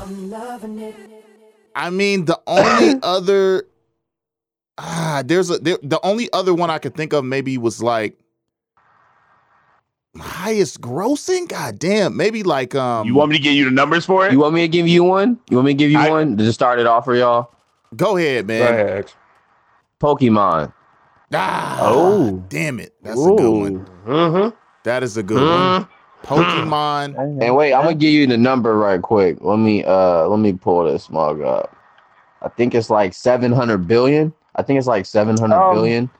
I'm 0.00 0.30
loving 0.30 0.78
it. 0.78 0.94
I 1.74 1.90
mean, 1.90 2.24
the 2.26 2.40
only 2.46 2.98
other 3.02 3.64
ah, 4.78 5.22
there's 5.24 5.50
a 5.50 5.58
there, 5.58 5.78
the 5.82 6.00
only 6.02 6.32
other 6.32 6.54
one 6.54 6.70
I 6.70 6.78
could 6.78 6.94
think 6.94 7.12
of 7.12 7.24
maybe 7.24 7.56
was 7.58 7.82
like 7.82 8.18
highest 10.18 10.80
grossing. 10.80 11.48
God 11.48 11.78
damn, 11.78 12.16
maybe 12.16 12.42
like 12.42 12.74
um. 12.74 13.06
you 13.06 13.14
want 13.14 13.30
me 13.30 13.36
to 13.38 13.42
give 13.42 13.54
you 13.54 13.64
the 13.64 13.70
numbers 13.70 14.04
for 14.04 14.26
it? 14.26 14.32
You 14.32 14.40
want 14.40 14.54
me 14.54 14.62
to 14.62 14.68
give 14.68 14.86
you 14.86 15.04
one? 15.04 15.38
You 15.50 15.56
want 15.56 15.66
me 15.66 15.72
to 15.74 15.78
give 15.78 15.90
you 15.90 15.98
I- 15.98 16.10
one 16.10 16.36
to 16.36 16.44
just 16.44 16.54
start 16.54 16.78
it 16.78 16.86
off 16.86 17.04
for 17.04 17.14
y'all? 17.14 17.54
Go 17.96 18.16
ahead, 18.16 18.46
man. 18.46 18.60
Go 18.60 18.68
ahead. 18.68 19.12
Pokemon. 20.00 20.72
Ah, 21.34 21.78
Oh. 21.82 22.42
damn 22.48 22.78
it, 22.80 22.94
that's 23.02 23.20
a 23.20 23.30
good 23.34 23.50
one. 23.50 23.86
Mm-hmm. 24.06 24.56
That 24.84 25.02
is 25.02 25.16
a 25.16 25.22
good 25.22 25.40
one. 25.40 25.82
Mm. 25.84 25.88
Pokemon. 26.24 27.40
And 27.42 27.56
wait, 27.56 27.72
I'm 27.74 27.82
gonna 27.84 27.94
give 27.94 28.12
you 28.12 28.26
the 28.26 28.36
number 28.36 28.76
right 28.76 29.00
quick. 29.02 29.38
Let 29.40 29.58
me 29.58 29.84
uh 29.84 30.26
let 30.28 30.38
me 30.38 30.52
pull 30.52 30.84
this 30.84 31.10
mug 31.10 31.40
up. 31.40 31.74
I 32.42 32.48
think 32.48 32.74
it's 32.74 32.90
like 32.90 33.12
700 33.14 33.86
billion. 33.88 34.32
I 34.56 34.62
think 34.62 34.78
it's 34.78 34.86
like 34.86 35.06
seven 35.06 35.36
hundred 35.38 35.56
Um, 35.56 35.74
billion. 35.74 36.10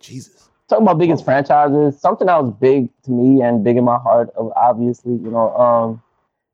Jesus. 0.00 0.48
talking 0.68 0.84
about 0.86 0.98
biggest 0.98 1.24
franchises, 1.24 2.00
something 2.00 2.26
that 2.26 2.42
was 2.42 2.52
big 2.60 2.88
to 3.04 3.10
me 3.10 3.42
and 3.42 3.62
big 3.62 3.76
in 3.76 3.84
my 3.84 3.98
heart, 3.98 4.30
obviously, 4.56 5.12
you 5.12 5.30
know, 5.30 5.54
um, 5.56 6.02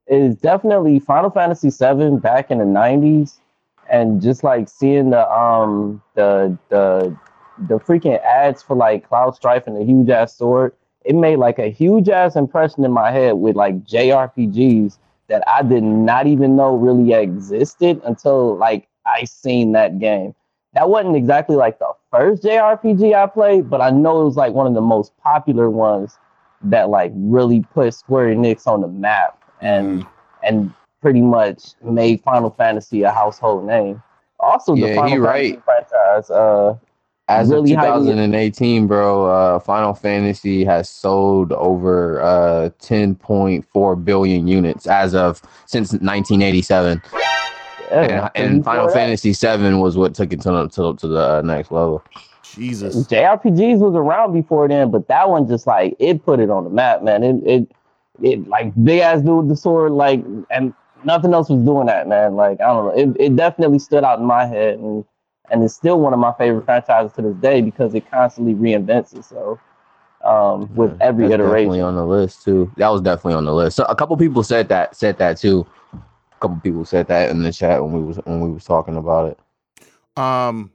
is 0.09 0.35
definitely 0.37 0.99
Final 0.99 1.31
Fantasy 1.31 1.71
VII 1.71 2.17
back 2.17 2.51
in 2.51 2.59
the 2.59 2.65
'90s, 2.65 3.39
and 3.89 4.21
just 4.21 4.43
like 4.43 4.69
seeing 4.69 5.11
the 5.11 5.31
um 5.31 6.03
the 6.15 6.57
the 6.69 7.17
the 7.67 7.79
freaking 7.79 8.23
ads 8.23 8.63
for 8.63 8.77
like 8.77 9.09
Cloud 9.09 9.35
Strife 9.35 9.67
and 9.67 9.77
the 9.77 9.85
huge 9.85 10.09
ass 10.11 10.37
sword, 10.37 10.75
it 11.05 11.15
made 11.15 11.37
like 11.37 11.59
a 11.59 11.69
huge 11.69 12.09
ass 12.09 12.37
impression 12.37 12.85
in 12.85 12.93
my 12.93 13.11
head 13.11 13.33
with 13.35 13.57
like 13.57 13.85
JRPGs 13.85 14.99
that 15.29 15.43
I 15.47 15.63
did 15.63 15.83
not 15.83 16.27
even 16.27 16.57
know 16.57 16.77
really 16.77 17.13
existed 17.13 18.01
until 18.05 18.57
like 18.57 18.89
I 19.07 19.25
seen 19.25 19.73
that 19.73 19.99
game 19.99 20.35
that 20.75 20.89
wasn't 20.89 21.17
exactly 21.17 21.57
like 21.57 21.79
the 21.79 21.93
first 22.11 22.43
JRPG 22.43 23.15
I 23.15 23.27
played, 23.27 23.69
but 23.71 23.81
I 23.81 23.91
know 23.91 24.23
it 24.23 24.25
was 24.27 24.37
like 24.37 24.53
one 24.53 24.67
of 24.67 24.75
the 24.75 24.81
most 24.81 25.17
popular 25.19 25.71
ones 25.71 26.19
that 26.63 26.89
like 26.91 27.13
really 27.15 27.63
put 27.75 27.95
Square 27.95 28.35
Enix 28.35 28.67
on 28.67 28.81
the 28.81 28.89
map 28.89 29.43
and 29.61 30.07
and 30.43 30.73
pretty 31.01 31.21
much 31.21 31.75
made 31.83 32.23
Final 32.23 32.51
Fantasy 32.51 33.03
a 33.03 33.11
household 33.11 33.67
name. 33.67 34.03
Also, 34.41 34.77
the 34.77 34.89
Yeah, 34.89 34.89
Final 34.89 35.19
Fantasy 35.19 35.57
right. 35.57 35.65
franchise, 35.65 36.31
uh, 36.31 36.77
As 37.29 37.51
really 37.51 37.73
of 37.75 37.79
highly- 37.79 38.07
2018, 38.07 38.87
bro, 38.87 39.27
uh, 39.27 39.59
Final 39.61 39.93
Fantasy 39.93 40.65
has 40.65 40.89
sold 40.89 41.53
over 41.53 42.23
uh, 42.23 42.71
10.4 42.81 44.05
billion 44.05 44.49
units 44.49 44.87
as 44.87 45.15
of 45.15 45.43
since 45.67 45.93
1987, 45.93 47.03
yeah, 47.91 48.29
and, 48.35 48.55
and 48.55 48.65
Final 48.65 48.89
Fantasy 48.89 49.33
7 49.33 49.79
was 49.79 49.97
what 49.97 50.15
took 50.15 50.33
it 50.33 50.41
to 50.43 50.51
the, 50.51 50.69
to, 50.69 50.95
to 50.97 51.09
the 51.09 51.39
uh, 51.39 51.43
next 51.43 51.71
level. 51.71 52.03
Jesus. 52.55 53.07
JRPGs 53.07 53.79
was 53.79 53.95
around 53.95 54.33
before 54.33 54.69
then, 54.69 54.91
but 54.91 55.09
that 55.09 55.29
one 55.29 55.47
just 55.47 55.67
like 55.67 55.95
it 55.99 56.25
put 56.25 56.41
it 56.41 56.51
on 56.51 56.65
the 56.65 56.71
map, 56.71 57.03
man. 57.03 57.23
It 57.23 57.37
it 57.45 57.73
it 58.23 58.49
like 58.49 58.73
big 58.83 59.01
ass 59.01 59.21
dude 59.21 59.37
with 59.37 59.49
the 59.49 59.57
sword, 59.57 59.93
like 59.93 60.25
and 60.51 60.73
nothing 61.05 61.35
else 61.35 61.49
was 61.49 61.63
doing 61.63 61.87
that, 61.87 62.09
man. 62.09 62.37
Like 62.37 62.61
I 62.61 62.67
don't 62.69 62.87
know, 62.87 63.15
it, 63.15 63.17
it 63.21 63.37
definitely 63.37 63.79
stood 63.79 64.03
out 64.03 64.19
in 64.19 64.25
my 64.25 64.47
head, 64.47 64.79
and 64.79 65.05
and 65.51 65.63
it's 65.63 65.75
still 65.75 66.01
one 66.01 66.13
of 66.13 66.19
my 66.19 66.33
favorite 66.33 66.65
franchises 66.65 67.13
to 67.15 67.23
this 67.23 67.37
day 67.37 67.61
because 67.61 67.95
it 67.95 68.11
constantly 68.11 68.55
reinvents 68.55 69.17
itself 69.17 69.59
um, 70.25 70.75
with 70.75 70.97
every 71.01 71.29
That's 71.29 71.39
definitely 71.39 71.79
iteration. 71.79 71.81
on 71.81 71.97
the 71.97 72.07
list 72.07 72.45
too. 72.45 72.71
That 72.77 72.89
was 72.89 73.01
definitely 73.01 73.35
on 73.35 73.45
the 73.45 73.55
list. 73.55 73.77
So 73.77 73.85
a 73.85 73.95
couple 73.95 74.17
people 74.17 74.43
said 74.43 74.69
that 74.69 74.97
said 74.97 75.19
that 75.19 75.39
too. 75.39 75.67
A 75.93 76.41
couple 76.41 76.61
people 76.63 76.85
said 76.85 77.09
that 77.09 77.31
in 77.31 77.43
the 77.43 77.53
chat 77.53 77.83
when 77.83 77.93
we 77.93 78.03
was 78.03 78.17
when 78.25 78.41
we 78.41 78.51
was 78.51 78.65
talking 78.65 78.97
about 78.97 79.33
it. 79.33 80.21
Um, 80.21 80.73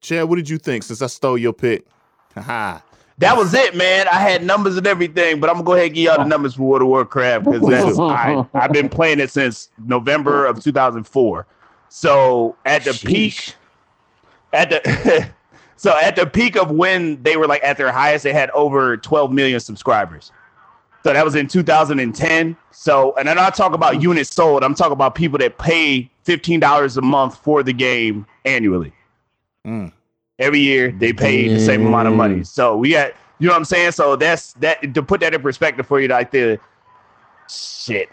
Chad, 0.00 0.28
what 0.28 0.36
did 0.36 0.48
you 0.48 0.58
think 0.58 0.82
since 0.82 1.00
I 1.00 1.06
stole 1.06 1.38
your 1.38 1.52
pick? 1.52 1.86
Haha. 2.34 2.80
That 3.18 3.36
was 3.36 3.54
it, 3.54 3.76
man. 3.76 4.08
I 4.08 4.18
had 4.18 4.42
numbers 4.44 4.76
and 4.76 4.88
everything, 4.88 5.38
but 5.38 5.48
I'm 5.48 5.54
gonna 5.54 5.64
go 5.64 5.74
ahead 5.74 5.86
and 5.86 5.94
give 5.94 6.04
y'all 6.06 6.18
the 6.18 6.24
numbers 6.24 6.54
for 6.54 6.62
World 6.62 6.82
of 6.82 6.88
Warcraft 6.88 7.44
because 7.44 7.98
I, 8.00 8.44
I've 8.54 8.72
been 8.72 8.88
playing 8.88 9.20
it 9.20 9.30
since 9.30 9.70
November 9.86 10.46
of 10.46 10.60
2004. 10.60 11.46
So 11.90 12.56
at 12.64 12.82
the 12.82 12.92
peak, 12.92 13.54
at 14.54 14.70
the 14.70 15.28
so 15.76 15.96
at 15.98 16.16
the 16.16 16.26
peak 16.26 16.56
of 16.56 16.70
when 16.70 17.22
they 17.22 17.36
were 17.36 17.46
like 17.46 17.62
at 17.64 17.76
their 17.76 17.92
highest, 17.92 18.24
they 18.24 18.32
had 18.32 18.50
over 18.50 18.96
12 18.96 19.32
million 19.32 19.60
subscribers. 19.60 20.32
So 21.04 21.12
that 21.12 21.24
was 21.24 21.34
in 21.34 21.48
2010. 21.48 22.56
So, 22.70 23.14
and 23.16 23.28
I'm 23.28 23.36
not 23.36 23.54
talking 23.54 23.74
about 23.74 24.00
units 24.00 24.34
sold. 24.34 24.64
I'm 24.64 24.74
talking 24.74 24.94
about 24.94 25.14
people 25.14 25.38
that 25.38 25.58
pay 25.58 26.10
$15 26.24 26.96
a 26.96 27.02
month 27.02 27.36
for 27.36 27.62
the 27.62 27.74
game 27.74 28.26
annually. 28.46 28.90
Mm. 29.66 29.92
Every 30.38 30.60
year 30.60 30.92
they 30.92 31.12
pay 31.12 31.48
the 31.48 31.60
same 31.60 31.86
amount 31.86 32.08
of 32.08 32.14
money. 32.14 32.36
Mm. 32.36 32.46
So 32.46 32.78
we 32.78 32.92
got, 32.92 33.12
you 33.38 33.46
know 33.46 33.52
what 33.52 33.58
I'm 33.58 33.64
saying? 33.66 33.92
So 33.92 34.16
that's 34.16 34.54
that 34.54 34.94
to 34.94 35.02
put 35.02 35.20
that 35.20 35.34
in 35.34 35.42
perspective 35.42 35.86
for 35.86 36.00
you, 36.00 36.08
like 36.08 36.30
the 36.30 36.58
shit. 37.50 38.08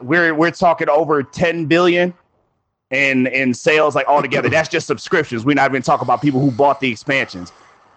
We're 0.00 0.34
we're 0.34 0.50
talking 0.50 0.88
over 0.90 1.22
10 1.22 1.64
billion 1.64 2.12
in 2.90 3.26
in 3.28 3.54
sales 3.54 3.94
like 3.94 4.06
all 4.08 4.22
together. 4.22 4.48
That's 4.48 4.68
just 4.68 4.86
subscriptions. 4.86 5.44
We're 5.44 5.54
not 5.54 5.70
even 5.70 5.82
talking 5.82 6.04
about 6.04 6.22
people 6.22 6.40
who 6.40 6.50
bought 6.50 6.80
the 6.80 6.90
expansions. 6.90 7.52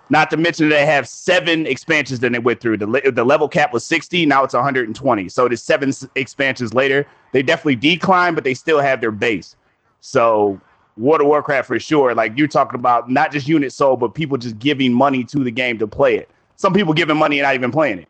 Not 0.09 0.29
to 0.29 0.37
mention 0.37 0.69
they 0.69 0.85
have 0.85 1.05
seven 1.07 1.65
expansions 1.67 2.21
that 2.21 2.31
they 2.31 2.39
went 2.39 2.61
through. 2.61 2.77
The, 2.77 2.87
le- 2.87 3.11
the 3.11 3.25
level 3.25 3.49
cap 3.49 3.73
was 3.73 3.83
60, 3.83 4.25
now 4.25 4.45
it's 4.45 4.53
120. 4.53 5.27
So 5.27 5.45
it 5.45 5.51
is 5.51 5.61
seven 5.61 5.89
s- 5.89 6.07
expansions 6.15 6.73
later. 6.73 7.05
They 7.33 7.43
definitely 7.43 7.75
decline, 7.75 8.33
but 8.33 8.45
they 8.45 8.53
still 8.53 8.79
have 8.79 9.01
their 9.01 9.11
base. 9.11 9.57
So 9.99 10.61
World 10.95 11.19
of 11.19 11.27
Warcraft 11.27 11.67
for 11.67 11.77
sure. 11.77 12.15
Like 12.15 12.37
you're 12.37 12.47
talking 12.47 12.79
about 12.79 13.11
not 13.11 13.33
just 13.33 13.49
units 13.49 13.75
sold, 13.75 13.99
but 13.99 14.13
people 14.13 14.37
just 14.37 14.57
giving 14.59 14.93
money 14.93 15.25
to 15.25 15.43
the 15.43 15.51
game 15.51 15.77
to 15.79 15.87
play 15.87 16.15
it. 16.15 16.29
Some 16.55 16.71
people 16.73 16.93
giving 16.93 17.17
money 17.17 17.39
and 17.39 17.43
not 17.45 17.55
even 17.55 17.71
playing 17.71 17.99
it. 17.99 18.07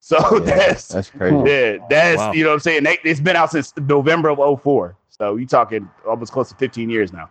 So 0.00 0.18
that's 0.40 0.88
That's 0.88 1.08
crazy. 1.08 1.36
yeah, 1.50 1.78
that's 1.88 2.18
Wow. 2.18 2.32
you 2.32 2.42
know 2.44 2.50
what 2.50 2.54
I'm 2.56 2.60
saying. 2.60 2.84
They, 2.84 2.98
it's 3.02 3.20
been 3.20 3.34
out 3.36 3.50
since 3.50 3.72
November 3.78 4.28
of 4.30 4.62
04. 4.62 4.94
So 5.18 5.36
you're 5.36 5.46
talking 5.48 5.88
almost 6.06 6.32
close 6.32 6.48
to 6.48 6.54
15 6.56 6.90
years 6.90 7.12
now. 7.12 7.30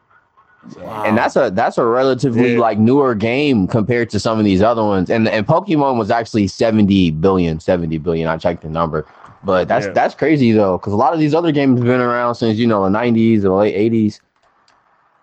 And 1.05 1.17
that's 1.17 1.35
a 1.35 1.51
that's 1.53 1.77
a 1.77 1.83
relatively 1.83 2.53
Yeah. 2.53 2.59
like 2.59 2.77
newer 2.79 3.15
game 3.15 3.67
compared 3.67 4.09
to 4.11 4.19
some 4.19 4.39
of 4.39 4.45
these 4.45 4.61
other 4.61 4.81
ones. 4.83 5.09
And 5.09 5.27
and 5.27 5.45
Pokemon 5.45 5.97
was 5.97 6.09
actually 6.09 6.47
70 6.47 7.11
billion, 7.11 7.59
70 7.59 7.97
billion. 7.97 8.29
I 8.29 8.37
checked 8.37 8.61
the 8.61 8.69
number. 8.69 9.05
But 9.43 9.67
that's 9.67 9.87
Yeah. 9.87 9.91
that's 9.91 10.15
crazy 10.15 10.53
though, 10.53 10.77
because 10.77 10.93
a 10.93 10.95
lot 10.95 11.11
of 11.13 11.19
these 11.19 11.33
other 11.35 11.51
games 11.51 11.79
have 11.79 11.85
been 11.87 11.99
around 11.99 12.35
since 12.35 12.57
you 12.57 12.65
know 12.67 12.81
the 12.83 12.89
90s 12.89 13.43
or 13.43 13.57
late 13.59 13.75
80s. 13.75 14.21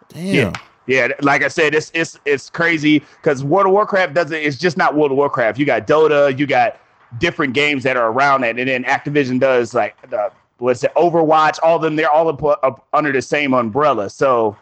Damn. 0.08 0.52
Yeah, 0.86 1.08
like 1.22 1.42
I 1.42 1.48
said, 1.48 1.74
it's 1.74 1.90
it's 1.94 2.18
it's 2.26 2.50
crazy 2.50 2.98
because 3.22 3.42
World 3.44 3.66
of 3.66 3.72
Warcraft 3.72 4.12
doesn't. 4.12 4.36
It's 4.36 4.58
just 4.58 4.76
not 4.76 4.94
World 4.94 5.12
of 5.12 5.16
Warcraft. 5.16 5.58
You 5.58 5.64
got 5.64 5.86
Dota, 5.86 6.36
you 6.36 6.46
got 6.46 6.78
different 7.18 7.54
games 7.54 7.84
that 7.84 7.96
are 7.96 8.11
around 8.11 8.44
it, 8.44 8.58
and 8.58 8.68
then 8.68 8.84
Activision 8.84 9.38
does 9.38 9.72
like 9.72 9.94
the 10.11 10.30
what's 10.61 10.84
it, 10.84 10.94
Overwatch. 10.94 11.58
All 11.62 11.76
of 11.76 11.82
them, 11.82 11.96
they're 11.96 12.11
all 12.11 12.28
up, 12.28 12.42
up 12.42 12.86
under 12.92 13.12
the 13.12 13.22
same 13.22 13.54
umbrella. 13.54 14.11
So 14.11 14.56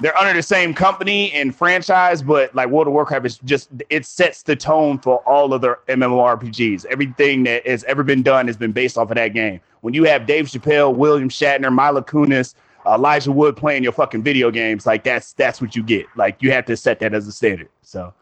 they're 0.00 0.16
under 0.16 0.32
the 0.32 0.42
same 0.42 0.72
company 0.72 1.30
and 1.32 1.54
franchise, 1.54 2.22
but 2.22 2.54
like 2.54 2.68
World 2.68 2.86
of 2.86 2.94
Warcraft 2.94 3.26
is 3.26 3.38
just 3.38 3.70
it 3.90 4.06
sets 4.06 4.42
the 4.42 4.56
tone 4.56 4.98
for 4.98 5.18
all 5.28 5.52
of 5.52 5.60
their 5.60 5.78
MMORPGs. 5.88 6.86
Everything 6.86 7.42
that 7.44 7.66
has 7.66 7.84
ever 7.84 8.02
been 8.02 8.22
done 8.22 8.46
has 8.46 8.56
been 8.56 8.72
based 8.72 8.96
off 8.96 9.10
of 9.10 9.16
that 9.16 9.34
game. 9.34 9.60
When 9.82 9.92
you 9.92 10.04
have 10.04 10.26
Dave 10.26 10.46
Chappelle, 10.46 10.94
William 10.94 11.28
Shatner, 11.28 11.70
Mila 11.70 12.02
Kunis, 12.02 12.54
Elijah 12.86 13.30
Wood 13.30 13.56
playing 13.56 13.82
your 13.82 13.92
fucking 13.92 14.22
video 14.22 14.50
games, 14.50 14.86
like 14.86 15.04
that's 15.04 15.34
that's 15.34 15.60
what 15.60 15.76
you 15.76 15.82
get. 15.82 16.06
Like 16.16 16.42
you 16.42 16.50
have 16.50 16.64
to 16.66 16.76
set 16.76 16.98
that 17.00 17.12
as 17.12 17.28
a 17.28 17.32
standard. 17.32 17.68
So 17.82 18.14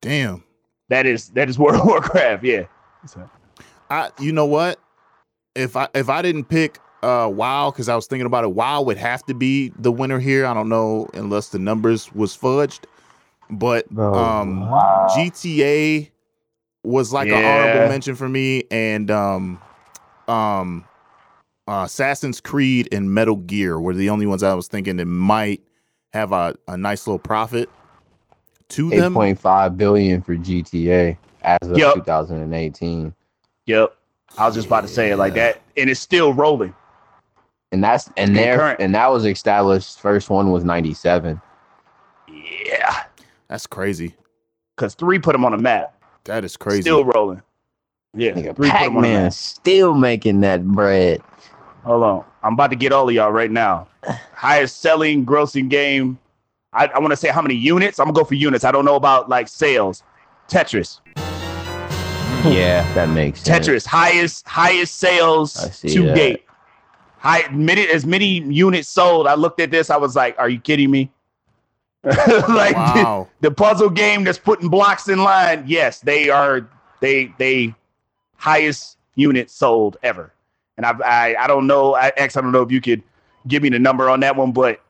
Damn. 0.00 0.42
that 0.88 1.04
is 1.04 1.28
that 1.30 1.50
is 1.50 1.58
World 1.58 1.80
of 1.80 1.86
Warcraft. 1.86 2.44
Yeah. 2.44 2.64
So, 3.06 3.28
I 3.90 4.10
you 4.18 4.32
know 4.32 4.46
what? 4.46 4.78
If 5.54 5.76
I 5.76 5.88
if 5.94 6.08
I 6.08 6.22
didn't 6.22 6.44
pick 6.44 6.78
uh 7.02 7.28
WoW 7.32 7.70
because 7.70 7.88
I 7.88 7.96
was 7.96 8.06
thinking 8.06 8.26
about 8.26 8.44
it, 8.44 8.52
WoW 8.52 8.82
would 8.82 8.96
have 8.96 9.24
to 9.26 9.34
be 9.34 9.72
the 9.78 9.90
winner 9.92 10.18
here. 10.18 10.46
I 10.46 10.54
don't 10.54 10.68
know 10.68 11.08
unless 11.14 11.48
the 11.48 11.58
numbers 11.58 12.12
was 12.12 12.36
fudged. 12.36 12.84
But 13.50 13.88
Bro, 13.90 14.14
um 14.14 14.62
GTA 15.08 16.10
was 16.84 17.12
like 17.12 17.28
an 17.28 17.34
Yeah. 17.34 17.48
honorable 17.48 17.88
mention 17.88 18.14
for 18.14 18.28
me 18.28 18.64
and 18.70 19.10
um 19.10 19.60
um 20.28 20.84
uh, 21.68 21.84
Assassin's 21.84 22.40
Creed 22.40 22.88
and 22.90 23.12
Metal 23.14 23.36
Gear 23.36 23.78
were 23.78 23.94
the 23.94 24.10
only 24.10 24.26
ones 24.26 24.42
I 24.42 24.54
was 24.54 24.66
thinking 24.66 24.96
that 24.96 25.06
might 25.06 25.62
have 26.12 26.32
a, 26.32 26.56
a 26.66 26.76
nice 26.76 27.06
little 27.06 27.20
profit 27.20 27.68
to 28.70 28.90
them. 28.90 29.14
8.5 29.14 29.76
billion 29.76 30.20
for 30.20 30.34
GTA 30.34 31.16
as 31.42 31.58
of 31.68 31.76
Yup. 31.78 31.94
2018. 31.94 33.14
yep. 33.66 33.96
I 34.38 34.46
was 34.46 34.54
just 34.54 34.66
about 34.68 34.82
to 34.82 34.88
say 34.88 35.10
it 35.10 35.16
like 35.16 35.34
that, 35.34 35.60
and 35.76 35.90
it's 35.90 36.00
still 36.00 36.32
rolling. 36.32 36.74
And 37.72 37.82
that's 37.84 38.10
and 38.16 38.34
there 38.36 38.80
and 38.80 38.94
that 38.94 39.08
was 39.12 39.24
established. 39.26 40.00
First 40.00 40.28
one 40.30 40.50
was 40.50 40.64
97. 40.64 41.40
Yeah, 42.28 43.04
That's 43.48 43.66
crazy. 43.66 44.14
because 44.76 44.94
three 44.94 45.18
put 45.18 45.32
them 45.32 45.44
on 45.44 45.52
the 45.52 45.58
map. 45.58 45.94
That 46.24 46.44
is 46.44 46.56
crazy. 46.56 46.82
Still 46.82 47.04
rolling. 47.04 47.42
Yeah, 48.14 48.32
Nigga, 48.32 48.56
three 48.56 48.70
put 48.70 48.80
'em 48.80 48.96
on 48.96 49.02
the 49.02 49.08
Pac-Man 49.08 49.22
map. 49.24 49.32
still 49.32 49.94
making 49.94 50.40
that 50.40 50.66
bread. 50.66 51.22
Hold 51.84 52.02
on. 52.02 52.24
I'm 52.42 52.54
about 52.54 52.70
to 52.70 52.76
get 52.76 52.92
all 52.92 53.08
of 53.08 53.14
y'all 53.14 53.30
right 53.32 53.50
now. 53.50 53.86
Highest 54.34 54.80
selling, 54.80 55.24
grossing 55.24 55.68
game. 55.68 56.18
I, 56.72 56.86
I 56.86 56.98
want 56.98 57.10
to 57.12 57.16
say 57.16 57.28
how 57.28 57.42
many 57.42 57.54
units. 57.54 57.98
I'm 58.00 58.06
gonna 58.06 58.14
go 58.16 58.24
for 58.24 58.34
units. 58.34 58.64
I 58.64 58.72
don't 58.72 58.84
know 58.84 58.96
about 58.96 59.28
like 59.28 59.48
sales. 59.48 60.02
Tetris. 60.48 61.00
Yeah, 62.52 62.92
that 62.94 63.08
makes 63.10 63.42
sense. 63.42 63.66
Tetris. 63.68 63.86
Highest 63.86 64.46
highest 64.48 64.96
sales 64.96 65.80
to 65.80 66.02
that. 66.06 66.14
date. 66.14 66.44
High 67.18 67.48
many 67.50 67.86
as 67.88 68.06
many 68.06 68.40
units 68.40 68.88
sold. 68.88 69.26
I 69.26 69.34
looked 69.34 69.60
at 69.60 69.70
this. 69.70 69.90
I 69.90 69.96
was 69.96 70.16
like, 70.16 70.38
"Are 70.38 70.48
you 70.48 70.58
kidding 70.60 70.90
me?" 70.90 71.10
like 72.02 72.74
Wow. 72.76 73.28
the 73.40 73.50
puzzle 73.50 73.90
game 73.90 74.24
that's 74.24 74.38
putting 74.38 74.68
blocks 74.70 75.08
in 75.08 75.18
line. 75.18 75.64
Yes, 75.66 76.00
they 76.00 76.30
are. 76.30 76.66
They 77.00 77.32
they 77.38 77.74
highest 78.36 78.96
unit 79.16 79.50
sold 79.50 79.98
ever. 80.02 80.32
And 80.78 80.86
I 80.86 80.92
I, 81.04 81.44
I 81.44 81.46
don't 81.46 81.66
know. 81.66 81.94
I, 81.94 82.10
X. 82.16 82.36
I 82.36 82.40
don't 82.40 82.52
know 82.52 82.62
if 82.62 82.72
you 82.72 82.80
could 82.80 83.02
give 83.48 83.62
me 83.62 83.68
the 83.68 83.78
number 83.78 84.08
on 84.08 84.20
that 84.20 84.34
one, 84.36 84.52
but 84.52 84.80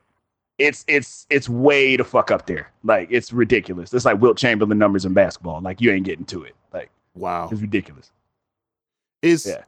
it's 0.57 0.85
it's 0.87 1.27
it's 1.29 1.49
way 1.49 1.97
to 1.97 2.03
fuck 2.05 2.31
up 2.31 2.45
there. 2.45 2.71
Like 2.85 3.09
it's 3.11 3.33
ridiculous. 3.33 3.93
It's 3.93 4.05
like 4.05 4.21
Wilt 4.21 4.37
Chamberlain 4.37 4.77
numbers 4.77 5.03
in 5.03 5.13
basketball. 5.13 5.59
Like 5.59 5.81
you 5.81 5.91
ain't 5.91 6.05
getting 6.05 6.25
to 6.25 6.43
it. 6.43 6.55
Like 7.15 7.21
Wow. 7.21 7.49
it's 7.51 7.61
ridiculous. 7.61 8.11
Is 9.21 9.45
Yeah. 9.45 9.63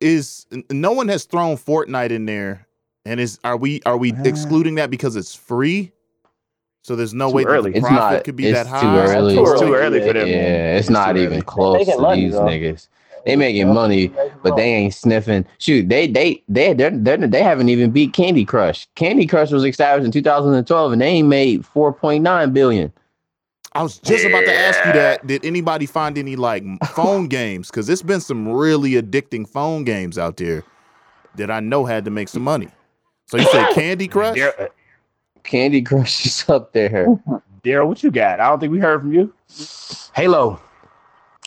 is 0.00 0.46
no 0.70 0.92
one 0.92 1.08
has 1.08 1.24
thrown 1.24 1.56
Fortnite 1.56 2.10
in 2.10 2.26
there, 2.26 2.66
and 3.04 3.18
is 3.20 3.38
are 3.44 3.56
we 3.56 3.80
are 3.86 3.96
we 3.96 4.12
uh. 4.12 4.22
excluding 4.24 4.76
that 4.76 4.90
because 4.90 5.16
it's 5.16 5.34
free? 5.34 5.92
So 6.82 6.96
there's 6.96 7.14
no 7.14 7.30
way 7.30 7.44
early. 7.44 7.70
that 7.72 7.74
the 7.74 7.78
It's 7.78 7.86
profit 7.88 8.16
not. 8.18 8.24
could 8.24 8.36
be 8.36 8.46
it's 8.48 8.58
that 8.58 8.66
high. 8.66 8.80
too 8.80 8.86
early. 9.12 9.38
It's 9.38 9.60
too 9.60 9.74
early 9.74 10.00
for 10.00 10.12
them. 10.12 10.28
Yeah, 10.28 10.76
it's, 10.76 10.86
It's 10.86 10.90
not 10.90 11.16
even 11.16 11.34
early. 11.34 11.42
close 11.42 11.78
making 11.78 11.94
to 11.96 12.02
money, 12.02 12.24
these 12.24 12.32
though. 12.32 12.42
niggas. 12.42 12.88
They 13.24 13.36
making 13.36 13.72
money, 13.72 14.12
but 14.42 14.54
they 14.54 14.70
ain't 14.70 14.92
sniffing. 14.92 15.46
Shoot, 15.56 15.88
they 15.88 16.06
they 16.06 16.42
they 16.46 16.74
they 16.74 16.90
they 16.90 17.16
they 17.16 17.42
haven't 17.42 17.70
even 17.70 17.90
beat 17.90 18.12
Candy 18.12 18.44
Crush. 18.44 18.86
Candy 18.96 19.26
Crush 19.26 19.50
was 19.50 19.64
established 19.64 20.04
in 20.04 20.12
2012, 20.12 20.92
and 20.92 21.00
they 21.00 21.06
ain't 21.08 21.28
made 21.28 21.62
4.9 21.62 22.52
billion. 22.52 22.92
I 23.74 23.82
was 23.82 23.98
just 23.98 24.24
about 24.24 24.44
to 24.44 24.54
ask 24.54 24.84
you 24.86 24.92
that. 24.92 25.26
Did 25.26 25.44
anybody 25.44 25.86
find 25.86 26.16
any 26.16 26.36
like 26.36 26.62
phone 26.94 27.26
games? 27.26 27.70
Because 27.70 27.88
it's 27.88 28.02
been 28.02 28.20
some 28.20 28.48
really 28.48 28.92
addicting 28.92 29.48
phone 29.48 29.84
games 29.84 30.16
out 30.16 30.36
there 30.36 30.62
that 31.36 31.50
I 31.50 31.60
know 31.60 31.84
had 31.84 32.04
to 32.04 32.10
make 32.10 32.28
some 32.28 32.42
money. 32.42 32.68
So 33.26 33.36
you 33.36 33.44
said 33.46 33.70
Candy 33.74 34.06
Crush? 34.06 34.36
Dar- 34.36 34.54
uh, 34.60 34.66
Candy 35.42 35.82
Crush 35.82 36.24
is 36.24 36.48
up 36.48 36.72
there. 36.72 37.06
Daryl, 37.64 37.88
what 37.88 38.02
you 38.02 38.10
got? 38.10 38.40
I 38.40 38.48
don't 38.48 38.60
think 38.60 38.72
we 38.72 38.78
heard 38.78 39.00
from 39.00 39.12
you. 39.12 39.32
Halo. 40.14 40.60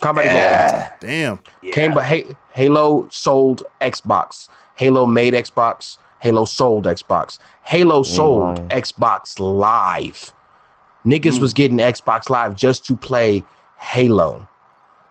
Combat 0.01 0.25
Yeah. 0.25 0.91
Damn. 0.99 1.39
Yeah. 1.61 1.73
Came 1.73 1.93
but 1.93 2.03
hey, 2.05 2.25
Halo 2.51 3.07
sold 3.09 3.63
Xbox. 3.81 4.49
Halo 4.75 5.05
made 5.05 5.33
Xbox. 5.33 5.97
Halo 6.19 6.45
sold 6.45 6.85
Xbox. 6.85 7.39
Halo 7.63 8.03
sold 8.03 8.57
lying. 8.57 8.69
Xbox 8.69 9.39
Live. 9.39 10.33
Niggas 11.07 11.37
Mm. 11.37 11.41
was 11.41 11.53
getting 11.53 11.77
Xbox 11.77 12.29
Live 12.29 12.55
just 12.55 12.85
to 12.87 12.95
play 12.97 13.43
Halo. 13.77 14.45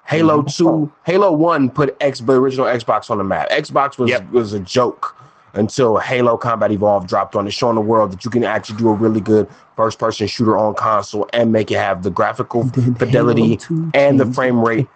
Halo 0.05 0.43
2, 0.43 0.93
Halo 1.05 1.33
1 1.33 1.71
put 1.71 1.97
X 2.01 2.21
the 2.21 2.35
original 2.35 2.67
Xbox 2.67 3.11
on 3.11 3.19
the 3.19 3.25
map. 3.25 3.49
Xbox 3.51 3.99
was 3.99 4.11
Yep. 4.11 4.31
was 4.31 4.53
a 4.53 4.61
joke 4.61 5.17
until 5.55 5.97
Halo 5.97 6.37
Combat 6.37 6.71
Evolved 6.71 7.09
dropped 7.09 7.35
on 7.35 7.47
it, 7.47 7.51
showing 7.53 7.75
the 7.77 7.81
world 7.81 8.13
that 8.13 8.25
you 8.25 8.31
can 8.31 8.45
actually 8.45 8.77
do 8.77 8.91
a 8.91 8.93
really 8.93 9.21
good 9.21 9.49
first 9.75 9.99
person 9.99 10.27
shooter 10.27 10.57
on 10.57 10.75
console 10.75 11.27
and 11.33 11.51
make 11.51 11.71
it 11.71 11.79
have 11.79 12.03
the 12.03 12.11
graphical 12.11 12.65
fidelity 12.99 13.59
and 13.95 14.21
the 14.21 14.27
frame 14.27 14.61
rate 14.63 14.87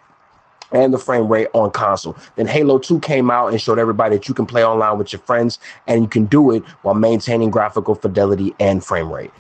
and 0.70 0.92
the 0.94 0.98
frame 0.98 1.26
rate 1.28 1.48
on 1.55 1.70
console. 1.70 2.14
Then 2.36 2.46
Halo 2.46 2.78
2 2.78 3.01
came 3.01 3.30
out 3.30 3.48
and 3.48 3.61
showed 3.61 3.78
everybody 3.78 4.16
that 4.16 4.28
you 4.28 4.34
can 4.34 4.46
play 4.46 4.64
online 4.64 4.98
with 4.98 5.12
your 5.12 5.20
friends 5.20 5.59
and 5.88 6.03
you 6.03 6.09
can 6.09 6.26
do 6.26 6.51
it 6.53 6.62
while 6.82 6.94
maintaining 6.94 7.51
graphical 7.51 7.94
fidelity 7.96 8.55
and 8.61 8.84
frame 8.84 9.11
rate. 9.11 9.32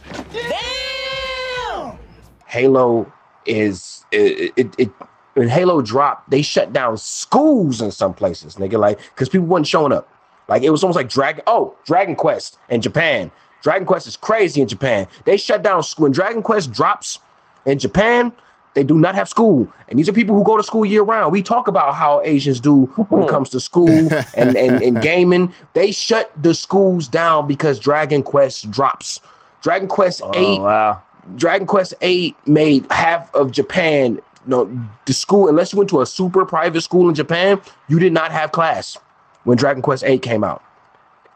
Halo 2.50 3.10
is 3.46 4.04
it, 4.10 4.52
it, 4.56 4.74
it 4.76 4.90
when 5.34 5.48
Halo 5.48 5.80
dropped, 5.80 6.30
they 6.30 6.42
shut 6.42 6.72
down 6.72 6.98
schools 6.98 7.80
in 7.80 7.92
some 7.92 8.12
places, 8.12 8.56
nigga, 8.56 8.78
like 8.78 8.98
because 8.98 9.28
people 9.28 9.46
weren't 9.46 9.66
showing 9.66 9.92
up. 9.92 10.08
Like 10.48 10.62
it 10.62 10.70
was 10.70 10.82
almost 10.82 10.96
like 10.96 11.08
Dragon. 11.08 11.44
Oh, 11.46 11.76
Dragon 11.84 12.16
Quest 12.16 12.58
in 12.68 12.80
Japan. 12.80 13.30
Dragon 13.62 13.86
Quest 13.86 14.08
is 14.08 14.16
crazy 14.16 14.60
in 14.60 14.66
Japan. 14.66 15.06
They 15.24 15.36
shut 15.36 15.62
down 15.62 15.82
school. 15.84 16.04
When 16.04 16.12
Dragon 16.12 16.42
Quest 16.42 16.72
drops 16.72 17.20
in 17.66 17.78
Japan, 17.78 18.32
they 18.74 18.82
do 18.82 18.98
not 18.98 19.14
have 19.14 19.28
school. 19.28 19.72
And 19.88 19.96
these 19.96 20.08
are 20.08 20.12
people 20.12 20.34
who 20.34 20.42
go 20.42 20.56
to 20.56 20.62
school 20.62 20.84
year 20.84 21.02
round. 21.02 21.30
We 21.30 21.42
talk 21.42 21.68
about 21.68 21.94
how 21.94 22.20
Asians 22.22 22.58
do 22.58 22.86
when 23.10 23.22
it 23.22 23.26
hmm. 23.26 23.30
comes 23.30 23.50
to 23.50 23.60
school 23.60 23.88
and, 24.34 24.56
and, 24.56 24.82
and 24.82 25.00
gaming. 25.00 25.54
They 25.74 25.92
shut 25.92 26.32
the 26.42 26.54
schools 26.54 27.06
down 27.06 27.46
because 27.46 27.78
Dragon 27.78 28.24
Quest 28.24 28.70
drops. 28.72 29.20
Dragon 29.62 29.88
Quest 29.88 30.22
8 30.22 30.28
Oh, 30.34 30.62
wow. 30.62 31.02
Dragon 31.36 31.66
Quest 31.66 31.94
Eight 32.00 32.36
made 32.46 32.86
half 32.90 33.32
of 33.34 33.50
Japan. 33.52 34.20
No, 34.46 34.70
the 35.06 35.12
school 35.12 35.48
unless 35.48 35.72
you 35.72 35.78
went 35.78 35.90
to 35.90 36.00
a 36.00 36.06
super 36.06 36.46
private 36.46 36.80
school 36.80 37.08
in 37.08 37.14
Japan, 37.14 37.60
you 37.88 37.98
did 37.98 38.12
not 38.12 38.32
have 38.32 38.52
class 38.52 38.96
when 39.44 39.56
Dragon 39.58 39.82
Quest 39.82 40.04
Eight 40.04 40.22
came 40.22 40.42
out. 40.44 40.62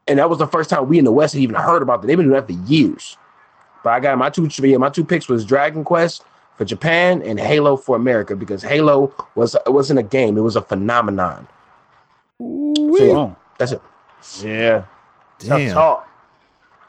and 0.07 0.19
that 0.19 0.29
was 0.29 0.39
the 0.39 0.47
first 0.47 0.71
time 0.71 0.89
we 0.89 0.99
in 0.99 1.05
the 1.05 1.13
West 1.13 1.35
had 1.35 1.43
even 1.43 1.57
heard 1.57 1.83
about 1.83 2.01
that. 2.03 2.07
They've 2.09 2.17
been 2.17 2.27
doing 2.29 2.37
that 2.41 2.47
for 2.47 2.71
years. 2.71 3.17
But 3.83 3.91
I 3.91 4.01
got 4.01 4.17
my 4.19 4.31
two 4.31 4.49
yeah, 4.63 4.77
my 4.79 4.89
two 4.91 5.05
picks 5.05 5.29
was 5.29 5.45
Dragon 5.45 5.85
Quest 5.85 6.25
for 6.57 6.65
Japan 6.65 7.23
and 7.23 7.39
Halo 7.39 7.77
for 7.77 7.97
America 7.97 8.37
because 8.37 8.63
Halo 8.63 9.15
was 9.35 9.55
it 9.55 9.73
wasn't 9.73 9.99
a 9.99 10.03
game, 10.03 10.37
it 10.39 10.43
was 10.43 10.57
a 10.57 10.63
phenomenon. 10.63 11.47
So, 12.39 12.85
yeah, 12.99 13.13
oh. 13.15 13.37
that's 13.59 13.73
it. 13.73 13.83
Yeah. 14.43 14.85
Tough 15.39 15.59
Damn. 15.59 15.75
talk. 15.75 16.09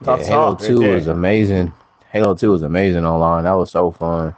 Yeah, 0.01 0.05
Tough 0.05 0.19
Halo 0.21 0.51
talk. 0.51 0.59
right 0.61 0.67
Two 0.67 0.79
there. 0.79 0.95
was 0.95 1.07
amazing. 1.07 1.73
Halo 2.15 2.33
Two 2.33 2.51
was 2.51 2.61
amazing 2.61 3.05
online. 3.05 3.43
That 3.43 3.51
was 3.51 3.71
so 3.71 3.91
fun. 3.91 4.33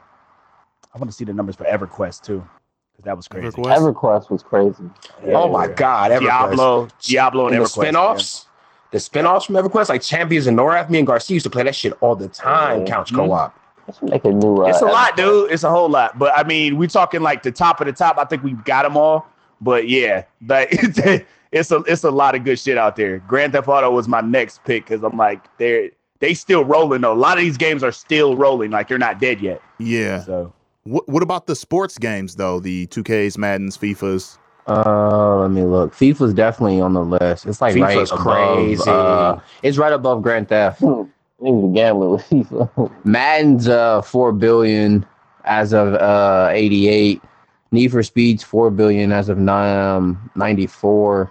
I 0.92 0.98
want 0.98 1.08
to 1.10 1.16
see 1.16 1.24
the 1.24 1.32
numbers 1.32 1.54
for 1.54 1.62
EverQuest 1.62 2.24
too, 2.24 2.44
because 2.90 3.04
that 3.04 3.16
was 3.16 3.28
crazy. 3.28 3.50
EverQuest? 3.50 3.94
EverQuest 3.94 4.30
was 4.30 4.42
crazy. 4.42 4.82
Oh 5.26 5.48
my 5.48 5.68
god, 5.68 6.10
EverQuest. 6.10 6.20
Diablo, 6.22 6.88
Diablo, 7.00 7.46
and 7.46 7.54
and 7.54 7.64
the 7.64 7.68
EverQuest. 7.68 7.92
spinoffs, 7.92 8.46
the 8.90 8.98
spinoffs 8.98 9.46
from 9.46 9.54
EverQuest, 9.54 9.90
like 9.90 10.02
Champions 10.02 10.48
and 10.48 10.58
Norrath, 10.58 10.90
me 10.90 10.98
and 10.98 11.06
Garcia 11.06 11.34
used 11.34 11.44
to 11.44 11.50
play 11.50 11.62
that 11.62 11.76
shit 11.76 11.92
all 12.00 12.16
the 12.16 12.26
time. 12.26 12.84
Couch 12.84 13.14
co-op. 13.14 13.56
Let's 13.86 14.02
make 14.02 14.24
a 14.24 14.32
new. 14.32 14.64
Uh, 14.64 14.70
It's 14.70 14.82
a 14.82 14.86
lot, 14.86 15.16
dude. 15.16 15.52
It's 15.52 15.62
a 15.62 15.70
whole 15.70 15.88
lot. 15.88 16.18
But 16.18 16.36
I 16.36 16.42
mean, 16.42 16.78
we're 16.78 16.88
talking 16.88 17.20
like 17.20 17.44
the 17.44 17.52
top 17.52 17.80
of 17.80 17.86
the 17.86 17.92
top. 17.92 18.18
I 18.18 18.24
think 18.24 18.42
we've 18.42 18.64
got 18.64 18.82
them 18.82 18.96
all. 18.96 19.28
But 19.60 19.88
yeah, 19.88 20.24
but 20.40 20.66
it's 20.72 20.98
a, 20.98 21.24
it's 21.52 21.70
a 21.70 21.76
it's 21.86 22.02
a 22.02 22.10
lot 22.10 22.34
of 22.34 22.42
good 22.42 22.58
shit 22.58 22.76
out 22.76 22.96
there. 22.96 23.20
Grand 23.20 23.52
Theft 23.52 23.68
Auto 23.68 23.88
was 23.92 24.08
my 24.08 24.20
next 24.20 24.64
pick 24.64 24.86
because 24.86 25.04
I'm 25.04 25.16
like 25.16 25.44
they're 25.58 25.90
they 26.20 26.34
still 26.34 26.64
rolling 26.64 27.00
though. 27.02 27.12
A 27.12 27.14
lot 27.14 27.38
of 27.38 27.44
these 27.44 27.56
games 27.56 27.82
are 27.82 27.92
still 27.92 28.36
rolling. 28.36 28.70
Like 28.70 28.88
they're 28.88 28.98
not 28.98 29.20
dead 29.20 29.40
yet. 29.40 29.60
Yeah. 29.78 30.22
So 30.22 30.52
What 30.84 31.08
What 31.08 31.22
about 31.22 31.46
the 31.46 31.56
sports 31.56 31.98
games 31.98 32.36
though? 32.36 32.60
The 32.60 32.86
2Ks, 32.88 33.38
Madden's, 33.38 33.76
FIFA's. 33.78 34.38
Uh, 34.66 35.36
let 35.38 35.50
me 35.50 35.62
look. 35.62 35.94
FIFA's 35.94 36.34
definitely 36.34 36.80
on 36.80 36.92
the 36.92 37.02
list. 37.02 37.46
It's 37.46 37.60
like 37.60 37.74
FIFA's 37.74 38.10
right 38.12 38.20
above. 38.20 38.20
crazy. 38.20 38.82
Uh, 38.86 39.38
it's 39.62 39.78
right 39.78 39.92
above 39.92 40.22
Grand 40.22 40.48
Theft. 40.48 40.80
Niggas 40.82 41.08
were 41.40 41.72
gambling 41.72 42.10
with 42.10 42.22
FIFA. 42.28 42.92
Madden's 43.04 43.68
uh 43.68 44.02
four 44.02 44.32
billion 44.32 45.06
as 45.44 45.72
of 45.72 45.94
uh 45.94 46.48
eighty 46.52 46.88
eight. 46.88 47.22
Need 47.70 47.90
for 47.92 48.02
Speed's 48.02 48.42
four 48.42 48.70
billion 48.70 49.12
as 49.12 49.28
of 49.28 49.38
um, 49.46 50.30
ninety 50.34 50.66
four. 50.66 51.30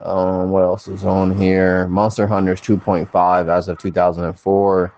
Um, 0.00 0.50
what 0.50 0.62
else 0.62 0.88
is 0.88 1.04
on 1.04 1.36
here? 1.36 1.86
Monster 1.88 2.26
Hunter's 2.26 2.60
two 2.60 2.76
point 2.76 3.10
five 3.10 3.48
as 3.48 3.68
of 3.68 3.78
two 3.78 3.90
thousand 3.92 4.24
and 4.24 4.38
four. 4.38 4.92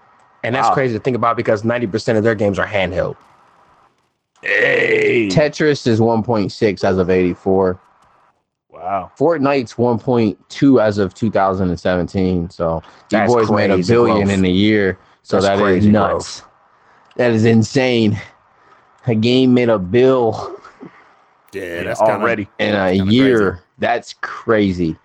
And 0.44 0.54
that's 0.54 0.68
Wow. 0.68 0.74
crazy 0.74 0.94
to 0.94 1.00
think 1.00 1.16
about 1.16 1.36
because 1.36 1.62
90% 1.64 2.16
of 2.16 2.22
their 2.22 2.36
games 2.36 2.58
are 2.60 2.66
handheld. 2.66 3.16
hey, 4.42 5.28
Tetris 5.28 5.86
is 5.86 6.00
one 6.00 6.22
point 6.22 6.52
six 6.52 6.84
as 6.84 6.96
of 6.98 7.10
eighty 7.10 7.34
four. 7.34 7.78
wow. 8.70 9.10
Fortnite's 9.18 9.74
1.2 9.74 10.80
as 10.80 10.98
of 10.98 11.12
2017. 11.14 12.48
So 12.50 12.76
you 12.76 12.82
That's 13.10 13.32
boys 13.34 13.50
made 13.50 13.70
a 13.72 13.78
billion 13.78 14.26
growth. 14.26 14.38
in 14.38 14.44
a 14.44 14.48
year. 14.48 14.96
So 15.22 15.36
That's 15.36 15.46
that 15.48 15.54
is 15.54 15.60
crazy 15.60 15.90
nuts. 15.90 16.42
That 17.16 17.32
is 17.32 17.44
insane. 17.44 18.20
A 19.08 19.14
game 19.16 19.52
made 19.54 19.68
a 19.68 19.78
bill 19.78 20.54
Yeah, 21.52 21.62
Yeah, 21.62 21.82
that's 21.84 21.98
kinda- 22.00 22.14
already. 22.14 22.48
in 22.58 22.74
a 22.74 22.92
year. 22.92 23.50
crazy. 23.52 23.62
That's 23.78 24.14
crazy. 24.20 24.96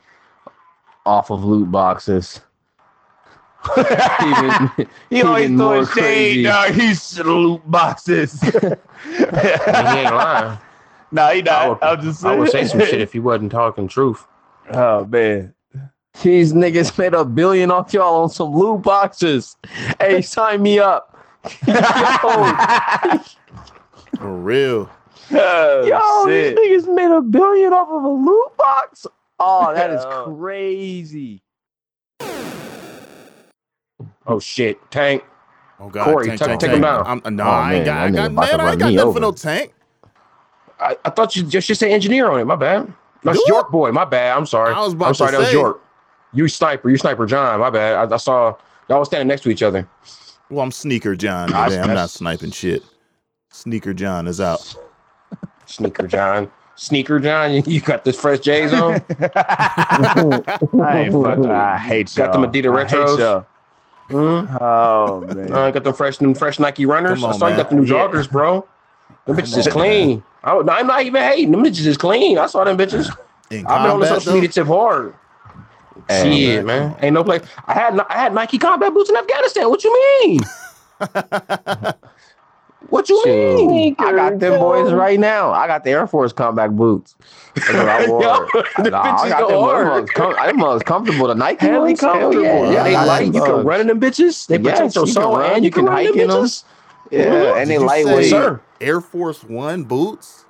Off 1.06 1.30
of 1.32 1.44
loot 1.44 1.70
boxes. 1.72 2.42
even, 3.78 4.72
He 5.10 5.22
always 5.22 5.46
even 5.46 5.58
throwing 5.58 5.76
more 5.78 5.86
crazy. 5.86 6.44
shade, 6.44 6.44
dog. 6.44 6.72
He's 6.74 7.20
loot 7.20 7.62
boxes. 7.70 8.42
He 9.06 9.18
ain't 9.20 10.14
lying. 10.16 10.58
no, 11.12 11.28
he 11.30 11.40
I 11.40 11.42
not. 11.42 11.70
would, 11.70 11.84
I'm 11.84 12.02
just 12.02 12.24
I 12.24 12.30
saying. 12.30 12.40
would 12.40 12.50
say 12.52 12.66
some 12.66 12.80
shit 12.80 13.02
if 13.02 13.14
he 13.14 13.20
wasn't 13.20 13.52
talking 13.52 13.88
truth. 13.88 14.26
Oh 14.72 15.04
man. 15.06 15.54
These 16.22 16.54
niggas 16.54 16.98
made 16.98 17.14
a 17.14 17.26
billion 17.26 17.70
off 17.70 17.94
y'all 17.94 18.24
on 18.24 18.30
some 18.30 18.54
loot 18.56 18.82
boxes. 18.82 19.58
Hey, 20.00 20.22
sign 20.22 20.62
me 20.62 20.80
up. 20.80 21.18
For 24.18 24.32
real. 24.38 24.90
Oh, 25.32 25.86
Yo, 25.86 26.28
shit. 26.30 26.56
these 26.58 26.86
niggas 26.86 26.94
made 26.96 27.12
a 27.16 27.22
billion 27.22 27.74
off 27.74 27.88
of 27.90 28.04
a 28.04 28.10
loot 28.10 28.58
box. 28.58 29.08
Oh, 29.40 29.74
that 29.74 29.90
is 29.90 30.04
crazy. 30.38 31.42
Oh 34.26 34.40
shit, 34.40 34.80
Tank. 34.92 35.24
Oh 35.80 35.90
God, 35.90 36.06
Corey, 36.06 36.28
tank, 36.28 36.40
take- 36.40 36.48
tank, 36.48 36.60
take 36.62 36.70
tank. 36.70 36.76
him 36.78 36.82
down. 36.84 37.04
I'm, 37.06 37.22
uh, 37.26 37.30
no, 37.30 37.44
Oh, 37.44 37.48
I 37.50 37.74
ain't 37.76 37.86
got, 37.86 37.98
I 37.98 38.10
got 38.12 38.30
nigga 38.30 38.34
about 38.34 38.46
to 38.50 38.58
man, 38.58 38.68
I 38.68 38.72
ain't 38.72 38.80
got 38.80 38.86
nothing 38.94 39.00
over. 39.00 39.14
for 39.14 39.20
no 39.20 39.32
tank. 39.32 39.74
I, 40.80 40.98
I 41.06 41.10
thought 41.10 41.36
you 41.36 41.44
just 41.44 41.68
should 41.68 41.78
say 41.78 41.92
engineer 41.92 42.30
on 42.30 42.40
it. 42.40 42.46
My 42.46 42.56
bad. 42.56 42.92
That's 43.24 43.38
Do 43.38 43.44
it. 43.46 43.48
York 43.50 43.72
boy. 43.72 43.92
My 43.92 44.06
bad. 44.06 44.38
I'm 44.38 44.46
sorry. 44.46 44.74
I 44.74 44.80
was 44.80 44.94
about 44.94 45.08
I'm 45.10 45.14
sorry. 45.14 45.32
to 45.32 45.38
that 45.38 45.40
was 45.40 45.48
say. 45.48 45.54
York. 45.54 45.82
You 46.34 46.48
sniper. 46.48 46.90
You 46.90 46.98
sniper 46.98 47.26
John. 47.26 47.60
My 47.60 47.70
bad. 47.70 48.12
I, 48.12 48.14
I 48.16 48.18
saw 48.18 48.56
y'all 48.90 49.00
was 49.00 49.08
standing 49.10 49.28
next 49.28 49.42
to 49.44 49.50
each 49.50 49.64
other. 49.64 49.88
Well, 50.50 50.62
I'm 50.62 50.72
Sneaker 50.72 51.16
John. 51.16 51.50
Nah, 51.52 51.66
today. 51.66 51.82
I'm 51.82 51.94
not 51.94 52.10
sniping 52.10 52.52
shit. 52.52 52.84
Sneaker 53.52 53.94
John 53.94 54.28
is 54.28 54.40
out. 54.42 54.76
Sneaker 55.66 56.08
John. 56.08 56.52
Sneaker 56.76 57.20
John. 57.20 57.54
You, 57.54 57.64
you 57.66 57.82
got 57.82 58.04
this 58.04 58.20
fresh 58.20 58.40
J's 58.40 58.74
on. 58.74 58.96
I 59.20 61.10
fucking. 61.12 61.46
I 61.52 61.78
hate 61.78 62.16
y'all. 62.18 62.28
Got 62.28 62.34
them 62.34 62.52
Adidas 62.52 62.78
I 62.78 62.88
hate 62.88 62.98
retros? 62.98 63.20
y'all. 63.20 63.46
Mhm. 64.10 64.62
Oh 64.62 65.22
man. 65.22 65.54
Uh, 65.54 65.72
got 65.72 65.84
them 65.84 65.94
fresh, 65.94 66.18
them 66.18 66.34
fresh 66.36 66.60
Nike 66.60 66.86
runners. 66.86 67.20
Come 67.20 67.26
I 67.26 67.34
on, 67.34 67.40
saw 67.40 67.48
you 67.48 67.52
man. 67.56 67.60
got 67.60 67.70
the 67.70 67.76
new 67.76 67.84
Yeah. 67.84 67.94
joggers, 68.08 68.30
bro. 68.30 68.68
Them 69.26 69.38
bitches 69.38 69.58
is 69.58 69.68
clean. 69.68 70.24
I, 70.44 70.58
am 70.58 70.66
not 70.88 71.04
even 71.04 71.22
hating. 71.24 71.52
Them 71.52 71.64
bitches 71.64 71.86
is 71.86 71.96
clean. 71.98 72.38
I 72.38 72.48
saw 72.48 72.64
them 72.66 72.78
bitches. 72.78 73.10
In 73.50 73.66
I've 73.66 73.84
been 73.84 73.92
on 73.92 74.00
the 74.00 74.06
combat, 74.08 74.22
social 74.22 74.34
media 74.34 74.50
tip 74.50 74.68
hard. 74.68 75.14
Hey, 76.10 76.56
Shit, 76.56 76.66
man. 76.66 76.96
Ain't 77.02 77.14
no 77.14 77.24
place. 77.24 77.44
I 77.66 77.74
had 77.74 77.98
I 78.00 78.14
had 78.14 78.34
Nike 78.34 78.58
combat 78.58 78.94
boots 78.94 79.10
in 79.10 79.16
Afghanistan. 79.16 79.70
What 79.70 79.84
you 79.84 79.94
mean? 80.24 80.40
what 82.90 83.10
you 83.10 83.22
Shoot. 83.24 83.68
mean? 83.68 83.96
I 84.00 84.12
got 84.14 84.40
them 84.40 84.60
boys 84.60 84.92
right 84.94 85.20
now. 85.20 85.52
I 85.52 85.68
got 85.68 85.84
the 85.84 85.92
Air 85.92 86.08
Force 86.08 86.34
combat 86.34 86.76
boots. 86.76 87.16
That's 87.56 87.68
what 87.74 87.88
I 87.90 88.08
wore. 88.10 88.22
Yo, 88.22 88.48
the 88.84 88.90
Nah, 88.92 89.02
I 89.22 89.30
got 89.30 89.40
go 89.42 89.48
them. 89.50 89.60
hard. 89.62 89.86
Them 89.86 89.94
mugs 89.94 90.12
com- 90.12 90.34
them 90.48 90.58
mugs 90.58 90.84
comfortable. 90.84 91.28
The 91.28 91.36
Nike 91.36 91.66
Hell 91.68 91.82
ones, 91.82 92.02
hell 92.02 92.12
comfortable. 92.14 92.44
yeah, 92.44 92.72
Yeah, 92.72 92.84
they 92.84 92.90
I 92.90 92.94
got 92.94 93.08
light. 93.08 93.26
them 93.26 93.34
You 93.36 93.44
can 93.44 93.66
run 93.66 93.82
in 93.82 93.88
them 93.88 94.00
bitches. 94.00 94.48
They 94.48 94.58
Yes, 94.60 94.78
protect 94.78 94.96
your 94.96 95.08
you 95.08 95.14
can 95.14 95.22
soul 95.24 95.38
run, 95.38 95.52
and 95.54 95.64
you 95.64 95.68
you 95.68 95.72
can 95.72 95.86
can 95.86 95.94
run 95.94 95.98
hike 96.06 96.08
them 96.14 96.20
in 96.20 96.32
'em. 96.32 96.38
bitches. 96.38 96.64
Yeah, 97.12 97.56
and 97.58 97.70
they 97.70 97.78
Did 97.78 97.86
lightweight. 97.86 98.30
Sir. 98.30 98.60
Air 98.82 99.02
Force 99.02 99.44
One 99.44 99.84
boots. 99.84 100.46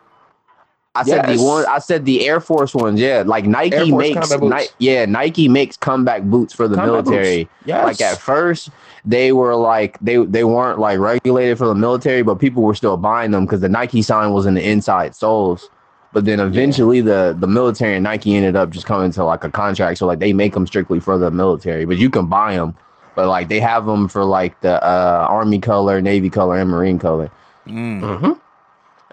I 0.95 1.03
said 1.03 1.25
Yes. 1.27 1.39
the 1.39 1.43
one. 1.43 1.65
I 1.67 1.79
said 1.79 2.05
the 2.05 2.25
Air 2.27 2.39
Force 2.39 2.73
ones. 2.75 2.99
Yeah, 2.99 3.23
like 3.25 3.45
Nike 3.45 3.91
makes. 3.91 4.17
combat 4.19 4.39
boots. 4.39 4.55
Ni- 4.79 4.85
yeah, 4.87 5.05
Nike 5.05 5.49
makes 5.49 5.75
comeback 5.75 6.21
boots 6.23 6.53
for 6.53 6.67
the 6.67 6.75
Combat 6.75 7.03
military. 7.05 7.43
boots. 7.45 7.51
Yes. 7.65 7.83
Like 7.85 8.01
at 8.01 8.19
first, 8.19 8.69
they 9.05 9.31
were 9.33 9.55
like 9.55 9.99
they 9.99 10.17
they 10.25 10.43
weren't 10.43 10.79
like 10.79 10.99
regulated 10.99 11.57
for 11.57 11.67
the 11.67 11.75
military, 11.75 12.21
but 12.21 12.35
people 12.39 12.63
were 12.63 12.75
still 12.75 12.97
buying 12.97 13.31
them 13.31 13.45
because 13.45 13.61
the 13.61 13.69
Nike 13.69 14.01
sign 14.01 14.31
was 14.31 14.45
in 14.45 14.53
the 14.53 14.67
inside 14.67 15.15
soles. 15.15 15.69
But 16.13 16.25
then 16.25 16.39
eventually, 16.39 17.01
the 17.01 17.35
the 17.37 17.47
military 17.47 17.95
and 17.95 18.03
Nike 18.03 18.35
ended 18.35 18.55
up 18.55 18.69
just 18.69 18.85
coming 18.85 19.11
to 19.11 19.23
like 19.23 19.43
a 19.43 19.49
contract, 19.49 19.97
so 19.97 20.05
like 20.05 20.19
they 20.19 20.31
make 20.31 20.53
them 20.53 20.67
strictly 20.67 20.99
for 20.99 21.17
the 21.17 21.31
military, 21.31 21.85
but 21.85 21.97
you 21.97 22.09
can 22.09 22.27
buy 22.27 22.55
them. 22.55 22.75
But 23.15 23.27
like 23.27 23.49
they 23.49 23.59
have 23.59 23.85
them 23.85 24.07
for 24.07 24.23
like 24.23 24.59
the 24.61 24.81
uh, 24.83 25.27
army 25.29 25.59
color, 25.59 26.01
navy 26.01 26.29
color, 26.29 26.57
and 26.57 26.69
marine 26.69 26.99
color. 26.99 27.29
Mm. 27.67 28.19
hmm 28.19 28.31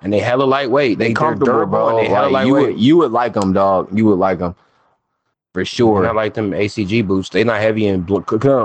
And 0.03 0.13
they 0.13 0.19
hella 0.21 0.45
lightweight. 0.45 0.99
They, 0.99 1.09
They 1.09 1.09
they're 1.15 1.17
comfortable, 1.17 1.53
durable 1.53 1.71
bro. 1.71 1.89
and 1.89 2.07
they 2.07 2.11
hella 2.11 2.29
Like, 2.31 2.47
you 2.47 2.53
would 2.53 2.79
you 2.81 2.97
would 2.99 3.13
like 3.13 3.33
them, 3.33 3.53
dog. 3.53 3.89
You 3.97 4.05
would 4.07 4.19
like 4.19 4.39
them 4.39 4.55
for 5.53 5.65
sure. 5.65 6.03
Not 6.05 6.15
like 6.15 6.35
them 6.35 6.53
ACG 6.53 7.05
boots. 7.07 7.29
They're 7.29 7.45
not 7.45 7.61
heavy 7.61 7.89
and 7.89 8.07
bl- 8.07 8.21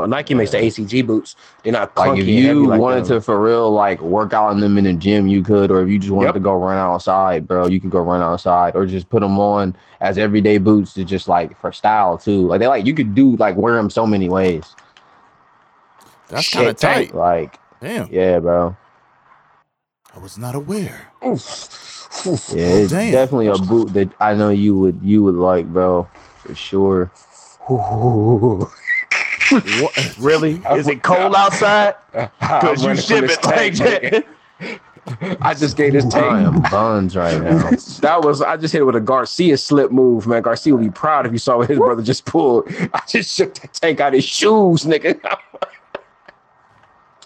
Nike 0.07 0.35
makes 0.35 0.51
the 0.51 0.57
ACG 0.57 1.05
boots. 1.05 1.35
They're 1.63 1.73
not 1.73 1.95
clunky 1.95 2.07
Like 2.09 2.19
if 2.19 2.27
and 2.27 2.29
you 2.29 2.47
heavy 2.47 2.59
like 2.67 2.79
wanted 2.81 3.05
them. 3.05 3.17
to 3.17 3.21
for 3.21 3.41
real 3.41 3.71
like 3.71 3.99
work 4.01 4.33
out 4.33 4.51
in 4.51 4.59
them 4.59 4.77
in 4.77 4.83
the 4.83 4.93
gym, 4.93 5.27
you 5.27 5.41
could, 5.41 5.71
or 5.71 5.81
if 5.81 5.89
you 5.89 5.97
just 5.97 6.11
wanted 6.11 6.27
Yep. 6.27 6.33
to 6.35 6.39
go 6.41 6.53
run 6.55 6.77
outside, 6.77 7.47
bro, 7.47 7.67
you 7.67 7.79
could 7.81 7.89
go 7.89 7.99
run 8.01 8.21
outside, 8.21 8.75
or 8.75 8.85
just 8.85 9.09
put 9.09 9.21
them 9.21 9.39
on 9.39 9.75
as 10.01 10.17
everyday 10.19 10.59
boots 10.59 10.93
to 10.93 11.03
just 11.03 11.27
like 11.27 11.59
for 11.59 11.71
style 11.71 12.17
too. 12.19 12.45
Like 12.47 12.59
they 12.59 12.67
like 12.67 12.85
you 12.85 12.93
could 12.93 13.15
do 13.15 13.35
like 13.37 13.55
wear 13.55 13.73
them 13.75 13.89
so 13.89 14.05
many 14.05 14.29
ways. 14.29 14.75
That's 16.27 16.49
kind 16.51 16.67
of 16.67 16.75
tight. 16.77 17.15
Like 17.15 17.59
Damn, 17.81 18.11
yeah, 18.11 18.39
bro. 18.39 18.75
I 20.15 20.19
was 20.19 20.37
not 20.37 20.55
aware. 20.55 21.07
Oh, 21.21 21.33
yeah, 22.53 22.67
it's 22.85 22.91
Damn. 22.91 23.11
definitely 23.11 23.47
a 23.47 23.57
boot 23.57 23.91
that 23.93 24.09
I 24.21 24.33
know 24.33 24.49
you 24.49 24.77
would 24.77 24.99
you 25.03 25.23
would 25.23 25.35
like, 25.35 25.65
bro, 25.67 26.07
for 26.45 26.55
sure. 26.55 27.11
What? 29.79 30.15
Really? 30.19 30.61
Is 30.71 30.87
it 30.87 31.03
cold 31.03 31.35
outside? 31.35 31.95
Because 32.39 32.81
you 32.81 32.87
running 32.89 33.03
ship 33.03 33.25
it 33.25 33.43
like 33.45 33.73
that. 33.75 34.25
I 35.41 35.53
just 35.53 35.77
gave 35.77 35.93
this 35.93 36.05
I 36.05 36.09
tank. 36.09 36.47
am 36.47 36.61
buns 36.71 37.15
right 37.15 37.39
now. 37.41 37.69
That 38.01 38.21
was 38.23 38.41
I 38.41 38.57
just 38.57 38.71
hit 38.73 38.81
it 38.81 38.85
with 38.85 38.95
a 38.95 39.01
Garcia 39.01 39.57
slip 39.57 39.91
move, 39.91 40.25
man. 40.27 40.41
Garcia 40.41 40.73
would 40.73 40.83
be 40.83 40.89
proud 40.89 41.25
if 41.27 41.31
you 41.31 41.37
saw 41.37 41.57
what 41.57 41.69
his 41.69 41.77
brother 41.77 42.01
just 42.01 42.25
pulled. 42.25 42.67
I 42.93 43.01
just 43.07 43.35
shook 43.35 43.53
that 43.55 43.73
tank 43.73 43.99
out 43.99 44.09
of 44.09 44.13
his 44.15 44.23
shoes, 44.25 44.83
nigga. 44.83 45.19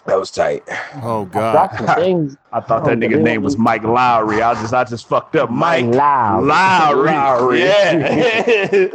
that 0.04 0.18
was 0.18 0.30
tight. 0.30 0.62
Oh 1.02 1.24
God. 1.26 1.70
some 1.76 1.86
things. 1.96 2.36
I 2.52 2.60
thought 2.60 2.84
that 2.84 2.92
Oh, 2.92 2.96
nigga's 2.96 3.20
name 3.22 3.42
was 3.42 3.56
Mike 3.56 3.84
Lowry. 3.84 4.42
I 4.42 4.54
just 4.54 4.74
I 4.74 4.84
just 4.84 5.08
fucked 5.08 5.36
up. 5.36 5.50
Mike 5.50 5.86
Loud. 5.86 6.44
Lowry. 6.44 7.06
Lowry. 7.06 7.60
Yeah. 7.60 8.88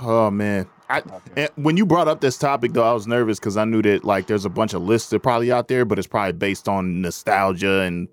Oh 0.00 0.30
man. 0.30 0.66
I, 0.90 1.02
when 1.56 1.76
you 1.76 1.84
brought 1.84 2.08
up 2.08 2.20
this 2.20 2.38
topic 2.38 2.72
though, 2.72 2.88
I 2.88 2.92
was 2.92 3.06
nervous 3.06 3.38
because 3.38 3.56
I 3.58 3.64
knew 3.64 3.82
that 3.82 4.04
like 4.04 4.26
there's 4.26 4.46
a 4.46 4.50
bunch 4.50 4.72
of 4.72 4.82
lists 4.82 5.10
that 5.10 5.20
probably 5.20 5.52
out 5.52 5.68
there, 5.68 5.84
but 5.84 5.98
it's 5.98 6.08
probably 6.08 6.32
based 6.32 6.68
on 6.68 7.02
nostalgia 7.02 7.80
and 7.80 8.08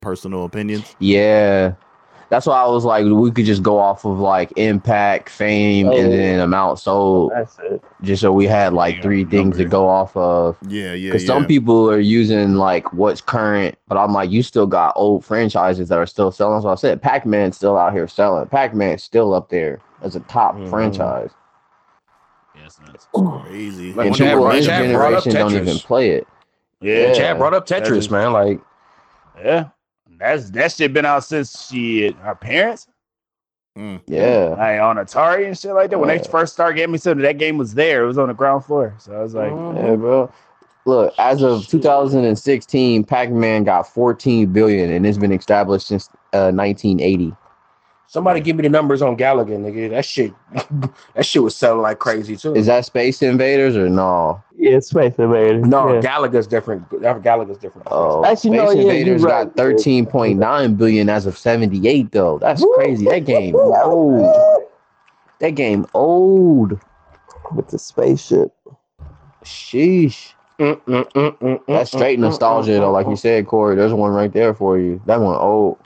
personal 0.00 0.44
opinions. 0.44 0.96
Yeah. 0.98 1.74
That's 2.30 2.46
why 2.46 2.60
I 2.62 2.66
was 2.66 2.84
like, 2.84 3.04
we 3.06 3.30
could 3.30 3.44
just 3.44 3.62
go 3.62 3.78
off 3.78 4.04
of 4.04 4.18
like 4.18 4.52
impact, 4.56 5.28
fame, 5.28 5.88
Oh, 5.88 5.96
and 5.96 6.12
then 6.12 6.40
amount 6.40 6.78
sold, 6.78 7.32
That's 7.32 7.58
it. 7.60 7.82
just 8.02 8.22
so 8.22 8.32
we 8.32 8.46
had 8.46 8.72
like 8.72 9.02
three 9.02 9.24
things 9.24 9.56
to 9.58 9.64
go 9.64 9.86
off 9.88 10.16
of. 10.16 10.56
Yeah, 10.68 10.94
yeah, 10.94 11.08
Because 11.10 11.22
yeah. 11.22 11.26
some 11.28 11.46
people 11.46 11.88
are 11.90 12.00
using 12.00 12.54
like 12.54 12.92
what's 12.92 13.20
current, 13.20 13.76
but 13.88 13.96
I'm 13.98 14.12
like, 14.12 14.30
you 14.30 14.42
still 14.42 14.66
got 14.66 14.92
old 14.96 15.24
franchises 15.24 15.88
that 15.90 15.98
are 15.98 16.06
still 16.06 16.30
selling. 16.32 16.62
So 16.62 16.68
I 16.68 16.74
said, 16.76 17.00
Pac 17.02 17.26
Man's 17.26 17.56
still 17.56 17.76
out 17.76 17.92
here 17.92 18.08
selling. 18.08 18.46
Pac 18.48 18.74
Man's 18.74 19.02
still 19.02 19.34
up 19.34 19.48
there 19.50 19.80
as 20.02 20.16
a 20.16 20.20
top 20.20 20.56
Mhm. 20.56 20.70
franchise. 20.70 21.30
Yes, 22.56 22.78
that's 22.86 23.06
crazy. 23.14 23.92
Like, 23.92 24.06
and 24.08 24.16
Chad 24.16 24.28
people 24.32 24.50
in 24.50 24.62
Chad 24.64 24.84
generation 24.90 25.32
don't 25.34 25.52
even 25.54 25.78
play 25.78 26.10
it. 26.10 26.26
Yeah, 26.80 27.12
Chad 27.12 27.38
brought 27.38 27.54
up 27.54 27.66
That's 27.66 27.88
Tetris, 27.88 28.10
man. 28.10 28.32
Like, 28.32 28.60
yeah. 29.42 29.68
That's 30.18 30.50
that 30.50 30.72
shit 30.72 30.92
been 30.92 31.04
out 31.04 31.24
since 31.24 31.68
she 31.68 32.14
our 32.22 32.34
parents. 32.34 32.86
Yeah. 33.76 34.54
Like 34.56 34.80
on 34.80 34.96
Atari 34.96 35.46
and 35.46 35.58
shit 35.58 35.72
like 35.72 35.90
that. 35.90 35.98
When 35.98 36.08
they 36.08 36.18
first 36.18 36.52
started 36.52 36.76
getting 36.76 36.92
me 36.92 36.98
something, 36.98 37.22
that 37.22 37.38
game 37.38 37.58
was 37.58 37.74
there. 37.74 38.04
It 38.04 38.06
was 38.06 38.18
on 38.18 38.28
the 38.28 38.34
ground 38.34 38.64
floor. 38.64 38.94
So 38.98 39.12
I 39.12 39.22
was 39.22 39.34
like, 39.34 39.50
Yeah, 39.50 39.96
bro. 39.96 40.32
Look, 40.86 41.14
as 41.18 41.42
of 41.42 41.66
2016, 41.66 43.04
Pac-Man 43.04 43.64
got 43.64 43.88
14 43.88 44.52
billion, 44.52 44.90
and 44.90 45.06
it's 45.06 45.16
been 45.16 45.32
established 45.32 45.86
since 45.86 46.08
uh, 46.34 46.52
1980. 46.52 47.32
somebody 48.06 48.40
give 48.40 48.54
me 48.54 48.62
the 48.62 48.68
numbers 48.68 49.00
on 49.00 49.16
Galaga, 49.16 49.56
nigga. 49.58 49.88
That 49.90 50.04
shit, 50.04 50.34
that 51.14 51.24
shit 51.24 51.42
was 51.42 51.56
selling 51.56 51.80
like 51.80 52.00
crazy 52.00 52.36
too. 52.36 52.54
Is 52.54 52.66
that 52.66 52.84
Space 52.84 53.22
Invaders 53.22 53.76
or 53.76 53.88
no? 53.88 54.42
Yeah, 54.70 54.80
Space 54.80 55.14
Invaders. 55.18 55.66
no, 55.66 55.94
yeah. 55.94 56.00
Galaga's 56.00 56.46
different. 56.46 56.88
Galaga's 57.22 57.58
different. 57.58 57.88
Oh, 57.90 58.24
Actually, 58.24 58.58
Space 58.58 58.64
no, 58.66 58.70
yeah, 58.70 58.82
you're 58.82 58.90
Invaders 58.92 59.22
right. 59.22 59.54
got 59.54 59.56
13.9 59.56 60.76
billion 60.78 61.08
as 61.08 61.26
of 61.26 61.36
78, 61.36 62.10
though. 62.12 62.38
That's 62.38 62.64
crazy. 62.76 63.04
That 63.06 63.20
game 63.26 63.54
old. 63.56 64.64
That 65.40 65.50
game 65.50 65.86
old. 65.94 66.78
with 67.54 67.68
the 67.68 67.78
spaceship. 67.78 68.52
Sheesh. 69.44 70.32
Mm, 70.58 70.80
mm, 70.82 71.38
mm, 71.38 71.60
That's 71.66 71.90
straight 71.92 72.18
nostalgia, 72.18 72.72
though. 72.72 72.90
Like 72.92 73.06
you 73.08 73.16
said, 73.16 73.46
Corey, 73.46 73.76
there's 73.76 73.92
one 73.92 74.12
right 74.12 74.32
there 74.32 74.54
for 74.54 74.78
you. 74.78 75.02
That 75.06 75.20
one 75.20 75.36
old. 75.36 75.78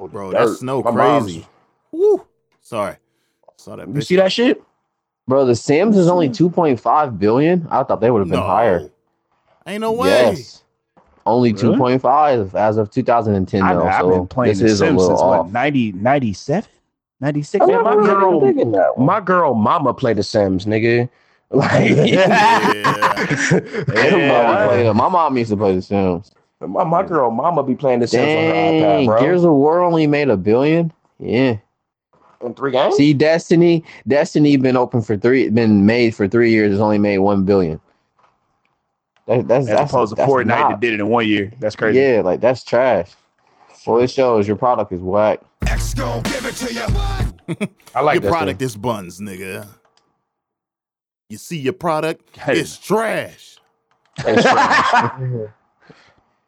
mm. 0.00 0.10
Bro, 0.10 0.32
Dirt. 0.32 0.46
that 0.48 0.54
snow 0.56 0.82
My 0.82 0.90
mom's- 0.92 1.24
crazy. 1.24 1.46
Woo. 1.92 2.24
Sorry. 2.60 2.96
Saw 3.56 3.76
that 3.76 3.86
You 3.88 3.94
bitch. 3.94 4.06
see 4.06 4.16
that 4.16 4.32
shit? 4.32 4.62
Bro, 5.28 5.46
The 5.46 5.56
Sims 5.56 5.96
is 5.96 6.08
only 6.08 6.26
hmm. 6.28 6.32
2.5 6.32 7.18
billion. 7.18 7.66
I 7.70 7.82
thought 7.84 8.00
they 8.00 8.10
would 8.10 8.20
have 8.20 8.28
been 8.28 8.40
No. 8.40 8.46
higher. 8.46 8.90
Ain't 9.66 9.80
no 9.80 9.92
way. 9.92 10.08
Yes. 10.08 10.64
Only 11.24 11.52
Really? 11.52 11.76
2.5 11.76 12.54
as 12.54 12.76
of 12.78 12.90
2010, 12.90 13.62
I, 13.62 13.74
though. 13.74 13.86
I've 13.86 14.00
so 14.00 14.10
been 14.10 14.26
playing 14.26 14.50
this 14.50 14.58
The 14.58 14.64
is 14.66 14.80
a 14.80 14.86
Sims 14.86 14.98
little 14.98 15.16
since 15.16 15.20
off. 15.20 15.44
what, 15.46 15.52
90, 15.52 15.92
97? 15.92 16.68
96? 17.20 17.66
Man, 17.68 17.82
my 17.84 17.94
girl- 17.94 18.40
been 18.40 18.56
digging 18.56 18.72
that 18.72 18.98
one. 18.98 19.06
My 19.06 19.20
girl, 19.20 19.54
mama 19.54 19.94
played 19.94 20.16
The 20.16 20.22
Sims, 20.24 20.66
nigga. 20.66 21.08
Like, 21.52 21.90
Yeah. 21.90 23.26
Everybody 23.94 24.68
play. 24.68 24.92
My 24.92 25.08
mom 25.08 25.36
used 25.36 25.50
to 25.50 25.56
play 25.56 25.74
The 25.76 25.82
Sims. 25.82 26.32
my, 26.60 26.82
my 26.82 27.02
girl, 27.04 27.30
mama 27.30 27.62
be 27.62 27.74
playing 27.74 28.00
The 28.00 28.06
Sims 28.08 28.22
on 28.22 28.28
her 28.28 28.52
iPad, 28.52 29.06
bro. 29.06 29.20
Gears 29.20 29.44
of 29.44 29.52
War 29.52 29.82
only 29.82 30.06
made 30.06 30.28
a 30.30 30.36
billion. 30.36 30.92
Yeah. 31.18 31.58
In 32.42 32.54
three 32.54 32.72
games. 32.72 32.96
See, 32.96 33.12
Destiny, 33.14 33.84
Destiny 34.08 34.56
been 34.56 34.76
open 34.76 35.02
for 35.02 35.16
three, 35.16 35.48
been 35.50 35.86
made 35.86 36.14
for 36.14 36.26
three 36.28 36.50
years. 36.50 36.72
It's 36.72 36.80
only 36.80 36.98
made 36.98 37.18
one 37.18 37.44
billion. 37.44 37.80
That, 39.26 39.46
that's 39.46 39.68
As 39.68 39.76
that's 39.76 39.92
opposed 39.92 40.10
to 40.10 40.16
that's 40.16 40.30
Fortnite 40.30 40.46
not- 40.46 40.70
that 40.70 40.80
did 40.80 40.94
it 40.94 41.00
in 41.00 41.08
one 41.08 41.26
year. 41.28 41.52
That's 41.60 41.76
crazy. 41.76 42.00
Yeah, 42.00 42.22
like 42.24 42.40
that's 42.40 42.64
trash. 42.64 43.12
Well, 43.86 44.00
it 44.00 44.10
shows 44.10 44.46
your 44.46 44.56
product 44.56 44.92
is 44.92 45.00
whack. 45.00 45.40
X 45.66 45.94
gon' 45.94 46.22
give 46.22 46.44
it 46.46 46.54
to 46.56 46.72
you. 46.74 47.66
I 47.94 48.00
like 48.00 48.14
your 48.14 48.22
this 48.22 48.30
product 48.30 48.60
one. 48.60 48.66
is 48.66 48.76
buns, 48.76 49.20
nigga. 49.20 49.66
You 51.28 51.38
see 51.38 51.58
your 51.58 51.72
product, 51.72 52.36
Hey. 52.36 52.58
it's 52.60 52.76
trash. 52.78 53.56
That's 54.24 54.42
trash. 54.50 55.20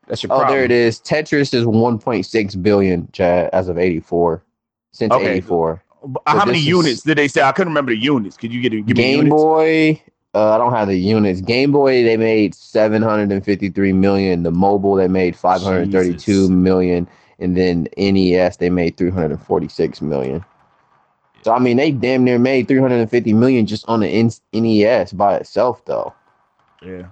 That's 0.06 0.22
your 0.22 0.32
Oh, 0.32 0.46
there 0.48 0.64
it 0.64 0.70
is. 0.70 1.00
Tetris 1.00 1.54
is 1.54 1.64
1.6 1.64 2.62
billion, 2.62 3.08
Chad, 3.12 3.50
as 3.52 3.68
of 3.68 3.78
84. 3.78 4.42
Since 4.92 5.12
Okay. 5.12 5.30
84. 5.32 5.82
But 6.06 6.22
How 6.26 6.40
So 6.40 6.46
many 6.46 6.58
is- 6.58 6.66
units 6.66 7.02
did 7.02 7.18
they 7.18 7.28
say? 7.28 7.42
I 7.42 7.52
couldn't 7.52 7.70
remember 7.72 7.92
the 7.92 7.98
units. 8.00 8.36
Could 8.36 8.52
you 8.52 8.60
get 8.60 8.70
give 8.70 8.86
me 8.96 9.02
Game 9.02 9.16
units? 9.18 9.30
Boy, 9.34 10.02
uh, 10.34 10.54
I 10.54 10.58
don't 10.58 10.72
have 10.72 10.88
the 10.88 10.96
units. 10.98 11.40
Game 11.40 11.72
Boy, 11.72 12.02
they 12.02 12.16
made 12.16 12.54
753 12.54 13.92
million. 13.92 14.42
The 14.42 14.50
mobile, 14.50 14.94
they 14.96 15.08
made 15.08 15.34
532 15.36 16.16
Jesus. 16.18 16.48
million, 16.50 17.08
and 17.38 17.56
then 17.56 17.88
NES, 17.96 18.56
they 18.58 18.70
made 18.70 18.96
346 18.96 20.02
million. 20.02 20.44
So 21.42 21.52
I 21.52 21.58
mean, 21.58 21.76
they 21.76 21.90
damn 21.90 22.24
near 22.24 22.38
made 22.38 22.68
350 22.68 23.32
million 23.34 23.66
just 23.66 23.84
on 23.88 24.00
the 24.00 24.08
N- 24.08 24.30
NES 24.52 25.12
by 25.12 25.36
itself, 25.36 25.84
though. 25.84 26.12
Yeah. 26.82 27.06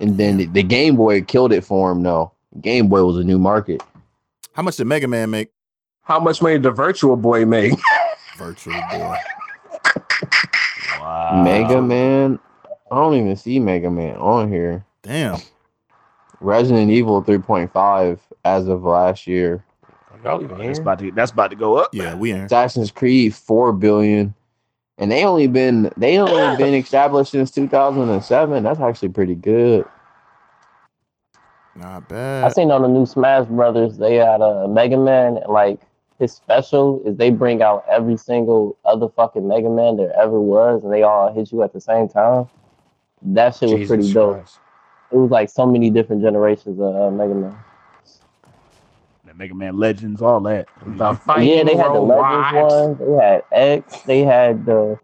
And 0.00 0.16
then 0.18 0.38
the, 0.38 0.46
the 0.46 0.62
Game 0.62 0.96
Boy 0.96 1.22
killed 1.22 1.52
it 1.52 1.62
for 1.64 1.92
him, 1.92 2.02
though. 2.02 2.32
Game 2.60 2.88
Boy 2.88 3.04
was 3.04 3.16
a 3.18 3.24
new 3.24 3.38
market. 3.38 3.82
How 4.52 4.62
much 4.62 4.76
did 4.76 4.86
Mega 4.86 5.06
Man 5.08 5.30
make? 5.30 5.50
How 6.04 6.20
much 6.20 6.40
money 6.42 6.54
did 6.54 6.64
the 6.64 6.70
Virtual 6.70 7.16
Boy 7.16 7.44
make? 7.44 7.72
Virtual 8.36 8.80
Boy. 8.90 9.16
Wow. 11.00 11.42
Mega 11.44 11.82
Man, 11.82 12.38
I 12.90 12.96
don't 12.96 13.14
even 13.14 13.36
see 13.36 13.58
Mega 13.58 13.90
Man 13.90 14.16
on 14.16 14.50
here. 14.50 14.84
Damn. 15.02 15.38
Resident 16.40 16.90
Evil 16.90 17.22
3.5 17.22 18.18
as 18.44 18.68
of 18.68 18.84
last 18.84 19.26
year. 19.26 19.64
Y'all 20.24 20.40
That's 20.40 20.78
about 20.78 20.98
to 21.00 21.10
that's 21.12 21.32
about 21.32 21.50
to 21.50 21.56
go 21.56 21.76
up. 21.76 21.90
Yeah, 21.92 22.14
we 22.14 22.32
ain't. 22.32 22.46
Assassin's 22.46 22.90
Creed 22.90 23.34
4 23.34 23.74
billion. 23.74 24.34
And 24.96 25.10
they 25.10 25.24
only 25.24 25.46
been 25.48 25.92
they 25.96 26.18
only 26.18 26.56
been 26.62 26.74
established 26.74 27.32
since 27.32 27.50
2007. 27.50 28.62
That's 28.62 28.80
actually 28.80 29.10
pretty 29.10 29.34
good. 29.34 29.84
Not 31.76 32.08
bad. 32.08 32.44
I 32.44 32.48
seen 32.50 32.70
on 32.70 32.82
the 32.82 32.88
new 32.88 33.04
Smash 33.04 33.46
Brothers 33.48 33.98
they 33.98 34.14
had 34.14 34.40
a 34.40 34.66
Mega 34.66 34.96
Man. 34.96 35.40
Like 35.46 35.80
his 36.18 36.32
special 36.32 37.02
is 37.04 37.16
they 37.16 37.30
bring 37.30 37.62
out 37.62 37.84
every 37.88 38.16
single 38.16 38.76
other 38.84 39.08
fucking 39.08 39.46
Mega 39.46 39.68
Man 39.68 39.96
there 39.96 40.12
ever 40.16 40.40
was, 40.40 40.84
and 40.84 40.92
they 40.92 41.02
all 41.02 41.32
hit 41.32 41.50
you 41.52 41.62
at 41.62 41.72
the 41.72 41.80
same 41.80 42.08
time. 42.08 42.48
That 43.22 43.54
shit 43.54 43.70
was 43.70 43.80
Jesus 43.80 43.88
pretty 43.88 44.12
dope. 44.12 44.36
Christ. 44.36 44.58
It 45.10 45.16
was 45.16 45.30
like 45.30 45.48
so 45.48 45.66
many 45.66 45.90
different 45.90 46.22
generations 46.22 46.78
of 46.80 46.94
uh, 46.94 47.10
Mega 47.10 47.34
Man. 47.34 47.56
The 49.24 49.34
Mega 49.34 49.54
Man 49.54 49.78
Legends, 49.78 50.22
all 50.22 50.40
that. 50.40 50.68
The 50.86 51.18
yeah, 51.38 51.64
they 51.64 51.76
had 51.76 51.92
the. 51.92 52.00
Legends 52.00 52.98
one. 52.98 52.98
They 53.16 53.24
had 53.24 53.42
X. 53.52 54.02
They 54.02 54.20
had 54.20 54.66
the 54.66 54.98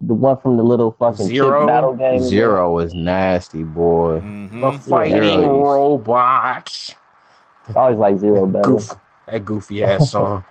the 0.00 0.14
one 0.14 0.36
from 0.38 0.56
the 0.56 0.62
little 0.62 0.92
fucking 0.92 1.26
Zero? 1.26 1.60
chip 1.62 1.68
battle 1.68 1.94
game. 1.94 2.20
Zero 2.20 2.72
was 2.72 2.94
nasty, 2.94 3.62
boy. 3.62 4.20
Mhm. 4.20 4.60
The 4.60 4.72
fighting 4.72 5.22
Zero. 5.22 5.62
robots. 5.62 6.94
I 7.68 7.72
always 7.74 7.98
like 7.98 8.18
Zero 8.18 8.46
better. 8.46 8.64
Goof. 8.64 8.92
That 9.26 9.44
goofy 9.44 9.82
ass 9.82 10.10
song. 10.10 10.44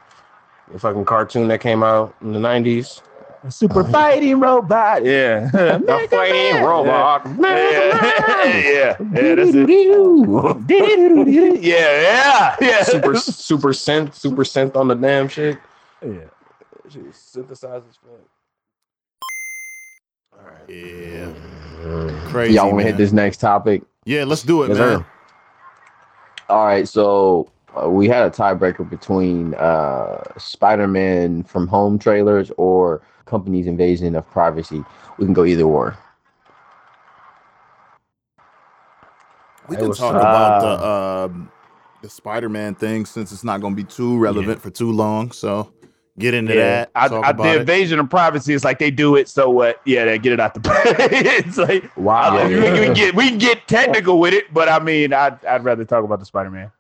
The 0.72 0.80
fucking 0.80 1.06
cartoon 1.06 1.48
that 1.50 1.62
came 1.62 1.84
out 1.84 2.16
in 2.22 2.34
the 2.34 2.40
90s. 2.40 3.02
Super 3.50 3.82
oh, 3.82 3.92
fighting 3.92 4.40
robot. 4.40 5.06
Yeah. 5.06 5.50
The 5.52 6.08
fighting 6.10 6.64
robot. 6.64 7.28
Yeah, 7.40 7.48
yeah, 8.46 8.98
yeah, 9.00 9.36
that's 9.36 9.54
it. 9.54 9.70
yeah, 11.62 12.02
yeah, 12.02 12.56
yeah. 12.60 12.84
super 12.84 13.16
super 13.16 13.70
synth, 13.70 14.16
super 14.16 14.44
synth 14.44 14.76
on 14.76 14.88
the 14.88 14.96
damn 14.96 15.28
shit. 15.28 15.60
Yeah. 16.02 16.22
Shit 16.90 17.06
was 17.06 17.16
synthesized 17.16 17.86
as 17.88 17.98
fuck. 17.98 18.12
Yeah. 20.68 21.32
Crazy. 22.26 22.56
Y'all 22.56 22.72
want 22.72 22.80
to 22.80 22.88
hit 22.88 22.98
this 22.98 23.12
next 23.12 23.38
topic? 23.38 23.84
Yeah, 24.06 24.24
let's 24.24 24.42
do 24.44 24.64
it, 24.64 24.70
Yes, 24.70 24.78
man. 24.78 25.00
sir. 25.00 25.06
All 26.50 26.66
right, 26.66 26.88
so 26.88 27.52
uh, 27.82 27.90
we 27.90 28.08
had 28.08 28.26
a 28.26 28.30
tiebreaker 28.30 28.88
between 28.90 29.54
uh, 29.56 30.24
Spider-Man 30.38 31.44
from 31.44 31.68
home 31.68 32.00
trailers 32.00 32.52
or 32.58 33.02
company's 33.26 33.68
invasion 33.68 34.16
of 34.16 34.30
privacy. 34.30 34.84
We 35.18 35.26
can 35.26 35.34
go 35.34 35.46
either 35.46 35.64
or. 35.64 35.98
We 39.68 39.76
can 39.78 39.88
was 39.90 39.98
talk 39.98 40.12
fun. 40.14 40.22
about 40.22 40.62
the 40.62 40.88
um, 41.34 41.52
the 42.02 42.10
Spider-Man 42.10 42.76
thing 42.76 43.06
since 43.06 43.32
it's 43.32 43.44
not 43.44 43.62
going 43.62 43.76
to 43.76 43.84
be 43.84 43.88
too 43.88 44.18
relevant 44.18 44.62
for 44.62 44.70
too 44.70 44.92
long. 44.92 45.32
So 45.32 45.74
get 46.20 46.36
into 46.36 46.54
that. 46.54 46.92
I, 46.94 47.08
talk 47.08 47.26
I, 47.26 47.32
about 47.32 47.44
the 47.44 47.54
it. 47.56 47.62
invasion 47.62 48.00
of 48.00 48.08
privacy 48.10 48.54
is 48.54 48.64
like 48.64 48.78
they 48.78 48.92
do 48.92 49.16
it, 49.16 49.28
so 49.28 49.50
what? 49.50 49.82
Yeah, 49.86 50.06
they 50.06 50.20
get 50.20 50.34
it 50.34 50.40
out 50.40 50.54
the. 50.54 50.62
it's 51.12 51.58
like 51.58 51.96
Wow. 51.98 52.38
I- 52.38 52.48
we, 52.48 52.56
we 52.56 52.62
can 52.62 52.94
get 52.94 53.16
we 53.16 53.36
get 53.36 53.68
technical 53.68 54.20
with 54.20 54.36
it, 54.36 54.54
but 54.54 54.70
I 54.70 54.78
mean, 54.80 55.14
I'd 55.14 55.44
I'd 55.46 55.64
rather 55.64 55.84
talk 55.84 56.04
about 56.04 56.20
the 56.20 56.26
Spider 56.26 56.52
Man. 56.52 56.72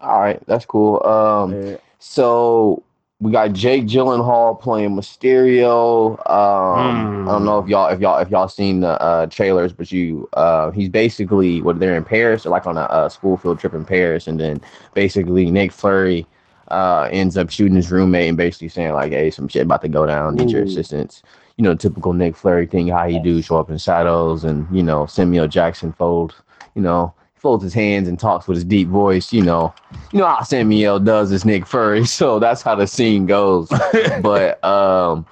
All 0.00 0.20
right, 0.20 0.40
that's 0.46 0.64
cool. 0.64 1.02
Um, 1.04 1.52
Yeah. 1.52 1.76
so 1.98 2.82
we 3.20 3.32
got 3.32 3.52
Jake 3.52 3.84
Gyllenhaal 3.86 4.60
playing 4.60 4.90
Mysterio. 4.90 6.12
Um, 6.30 7.28
I 7.28 7.32
don't 7.32 7.44
know 7.44 7.58
if 7.58 7.68
y'all 7.68 7.88
if 7.88 8.00
y'all 8.00 8.18
if 8.18 8.30
y'all 8.30 8.48
seen 8.48 8.80
the 8.80 9.00
uh, 9.02 9.26
trailers, 9.26 9.72
but 9.72 9.90
you 9.90 10.28
uh, 10.34 10.70
he's 10.70 10.88
basically 10.88 11.60
what 11.60 11.80
they're 11.80 11.96
in 11.96 12.04
Paris, 12.04 12.46
or 12.46 12.50
like 12.50 12.66
on 12.66 12.76
a, 12.76 12.86
a 12.90 13.10
school 13.10 13.36
field 13.36 13.58
trip 13.58 13.74
in 13.74 13.84
Paris, 13.84 14.28
and 14.28 14.38
then 14.38 14.60
basically 14.94 15.50
Nick 15.50 15.72
Fury 15.72 16.26
uh, 16.68 17.08
ends 17.10 17.36
up 17.36 17.50
shooting 17.50 17.74
his 17.74 17.90
roommate 17.90 18.28
and 18.28 18.36
basically 18.36 18.68
saying 18.68 18.92
like, 18.92 19.10
"Hey, 19.10 19.30
some 19.30 19.48
shit 19.48 19.62
about 19.62 19.82
to 19.82 19.88
go 19.88 20.06
down. 20.06 20.36
Need 20.36 20.50
your 20.50 20.62
assistance." 20.62 21.22
You 21.56 21.64
know, 21.64 21.74
typical 21.74 22.12
Nick 22.12 22.36
Fury 22.36 22.66
thing, 22.66 22.86
how 22.86 23.08
he 23.08 23.18
do 23.18 23.42
show 23.42 23.58
up 23.58 23.68
in 23.68 23.78
shadows, 23.78 24.44
and 24.44 24.64
you 24.74 24.82
know 24.82 25.06
Samuel 25.06 25.48
Jackson 25.48 25.92
fold, 25.92 26.36
you 26.76 26.82
know, 26.82 27.12
folds 27.38 27.64
his 27.64 27.74
hands 27.74 28.08
and 28.08 28.18
talks 28.18 28.46
with 28.46 28.56
his 28.56 28.64
deep 28.64 28.88
voice. 28.88 29.32
You 29.32 29.42
know, 29.42 29.74
you 30.12 30.18
know 30.18 30.26
how 30.26 30.42
Samuel 30.42 30.98
does 31.00 31.32
as 31.32 31.44
Nick 31.44 31.66
Fury, 31.66 32.04
so 32.06 32.38
that's 32.38 32.62
how 32.62 32.74
the 32.74 32.86
scene 32.86 33.26
goes. 33.26 33.68
but 34.22 34.62
um, 34.64 35.26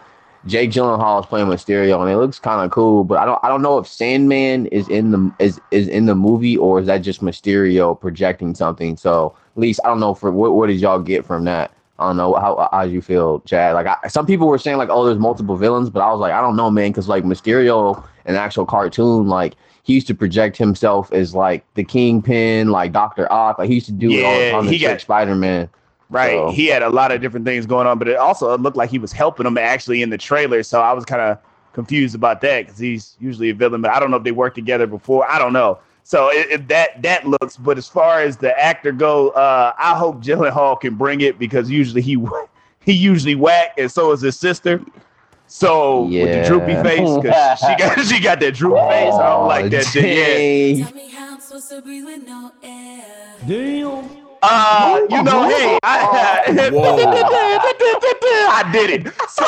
Jake 0.46 0.70
Gyllenhaal 0.70 1.20
is 1.20 1.26
playing 1.26 1.48
Mysterio, 1.48 2.00
and 2.00 2.10
it 2.10 2.16
looks 2.16 2.38
kind 2.38 2.64
of 2.64 2.70
cool. 2.70 3.04
But 3.04 3.18
I 3.18 3.24
don't, 3.24 3.40
I 3.42 3.48
don't 3.48 3.62
know 3.62 3.78
if 3.78 3.86
Sandman 3.86 4.66
is 4.66 4.88
in 4.88 5.10
the 5.10 5.32
is 5.38 5.60
is 5.70 5.88
in 5.88 6.06
the 6.06 6.14
movie 6.14 6.56
or 6.56 6.80
is 6.80 6.86
that 6.86 6.98
just 6.98 7.20
Mysterio 7.20 7.98
projecting 7.98 8.54
something. 8.54 8.96
So 8.96 9.34
at 9.56 9.60
least 9.60 9.80
I 9.84 9.88
don't 9.88 10.00
know 10.00 10.14
for 10.14 10.30
what 10.30 10.54
what 10.54 10.68
did 10.68 10.80
y'all 10.80 11.00
get 11.00 11.24
from 11.24 11.44
that. 11.44 11.72
I 11.98 12.08
don't 12.08 12.16
know 12.16 12.34
how 12.34 12.68
how 12.72 12.82
you 12.82 13.00
feel, 13.00 13.40
Chad. 13.40 13.74
Like 13.74 13.86
I, 13.86 14.08
some 14.08 14.26
people 14.26 14.46
were 14.46 14.58
saying 14.58 14.76
like, 14.76 14.90
oh, 14.90 15.04
there's 15.04 15.18
multiple 15.18 15.56
villains, 15.56 15.90
but 15.90 16.00
I 16.00 16.10
was 16.12 16.20
like, 16.20 16.32
I 16.32 16.40
don't 16.40 16.56
know, 16.56 16.70
man, 16.70 16.90
because 16.90 17.08
like 17.08 17.24
Mysterio, 17.24 18.06
an 18.26 18.34
actual 18.36 18.66
cartoon, 18.66 19.26
like 19.28 19.54
he 19.82 19.94
used 19.94 20.06
to 20.08 20.14
project 20.14 20.56
himself 20.56 21.12
as 21.12 21.34
like 21.34 21.64
the 21.74 21.84
Kingpin, 21.84 22.70
like 22.70 22.92
Doctor 22.92 23.30
Ock, 23.32 23.58
like 23.58 23.68
he 23.68 23.74
used 23.76 23.86
to 23.86 23.92
do 23.92 24.10
it 24.10 24.24
all 24.24 24.38
the 24.38 24.50
time 24.50 24.64
to 24.64 24.70
he 24.70 24.78
trick 24.78 24.92
got- 24.92 25.00
Spider 25.00 25.34
Man. 25.34 25.68
Right. 26.08 26.32
So- 26.32 26.50
He 26.50 26.66
had 26.66 26.82
a 26.82 26.90
lot 26.90 27.10
of 27.12 27.20
different 27.20 27.46
things 27.46 27.66
going 27.66 27.86
on, 27.86 27.98
but 27.98 28.06
it 28.08 28.16
also 28.16 28.56
looked 28.58 28.76
like 28.76 28.90
he 28.90 28.98
was 28.98 29.10
helping 29.12 29.46
him 29.46 29.58
actually 29.58 30.02
in 30.02 30.10
the 30.10 30.18
trailer. 30.18 30.62
So 30.62 30.80
I 30.80 30.92
was 30.92 31.04
kind 31.04 31.20
of 31.22 31.38
confused 31.72 32.14
about 32.14 32.40
that 32.42 32.66
because 32.66 32.78
he's 32.78 33.16
usually 33.20 33.50
a 33.50 33.54
villain, 33.54 33.80
but 33.82 33.90
I 33.90 33.98
don't 34.00 34.10
know 34.10 34.16
if 34.16 34.22
they 34.24 34.30
worked 34.32 34.54
together 34.54 34.86
before. 34.86 35.28
I 35.30 35.38
don't 35.38 35.52
know. 35.52 35.78
So 36.04 36.28
it, 36.28 36.48
it- 36.50 36.68
that 36.68 37.02
that 37.02 37.26
looks. 37.26 37.56
But 37.56 37.76
as 37.78 37.88
far 37.88 38.20
as 38.20 38.36
the 38.36 38.56
actor 38.62 38.92
go, 38.92 39.30
uh, 39.30 39.72
I 39.78 39.96
hope 39.96 40.22
Gyllenhaal 40.22 40.80
can 40.80 40.94
bring 40.94 41.20
it 41.22 41.38
because 41.38 41.68
usually 41.70 42.02
he 42.02 42.16
he 42.84 42.92
usually 42.92 43.34
whack, 43.34 43.74
and 43.76 43.90
so 43.90 44.12
is 44.12 44.20
his 44.20 44.38
sister. 44.38 44.80
So 45.48 46.02
with 46.02 46.12
the 46.12 46.48
droopy 46.48 46.74
face, 46.82 47.16
because 47.22 47.58
she 47.58 47.76
got 47.76 48.06
she 48.06 48.20
got 48.20 48.40
that 48.40 48.54
droop 48.54 48.76
face. 48.88 49.14
I 49.14 49.28
don't 49.30 49.46
like 49.48 49.70
that 49.70 49.86
shit. 49.86 50.78
Yeah. 50.78 50.84
Tell 50.86 50.94
me 50.94 51.08
how 51.10 51.34
I'm 51.34 51.40
supposed 51.40 51.68
to 51.70 51.82
breathe 51.82 52.04
with 52.04 52.26
no 52.26 52.52
air. 52.62 53.36
Uh, 54.48 55.00
you 55.10 55.22
know, 55.22 55.48
hey, 55.48 55.78
I. 55.82 56.42
I 58.48 58.70
did 58.72 58.90
it. 58.90 59.12
So, 59.28 59.44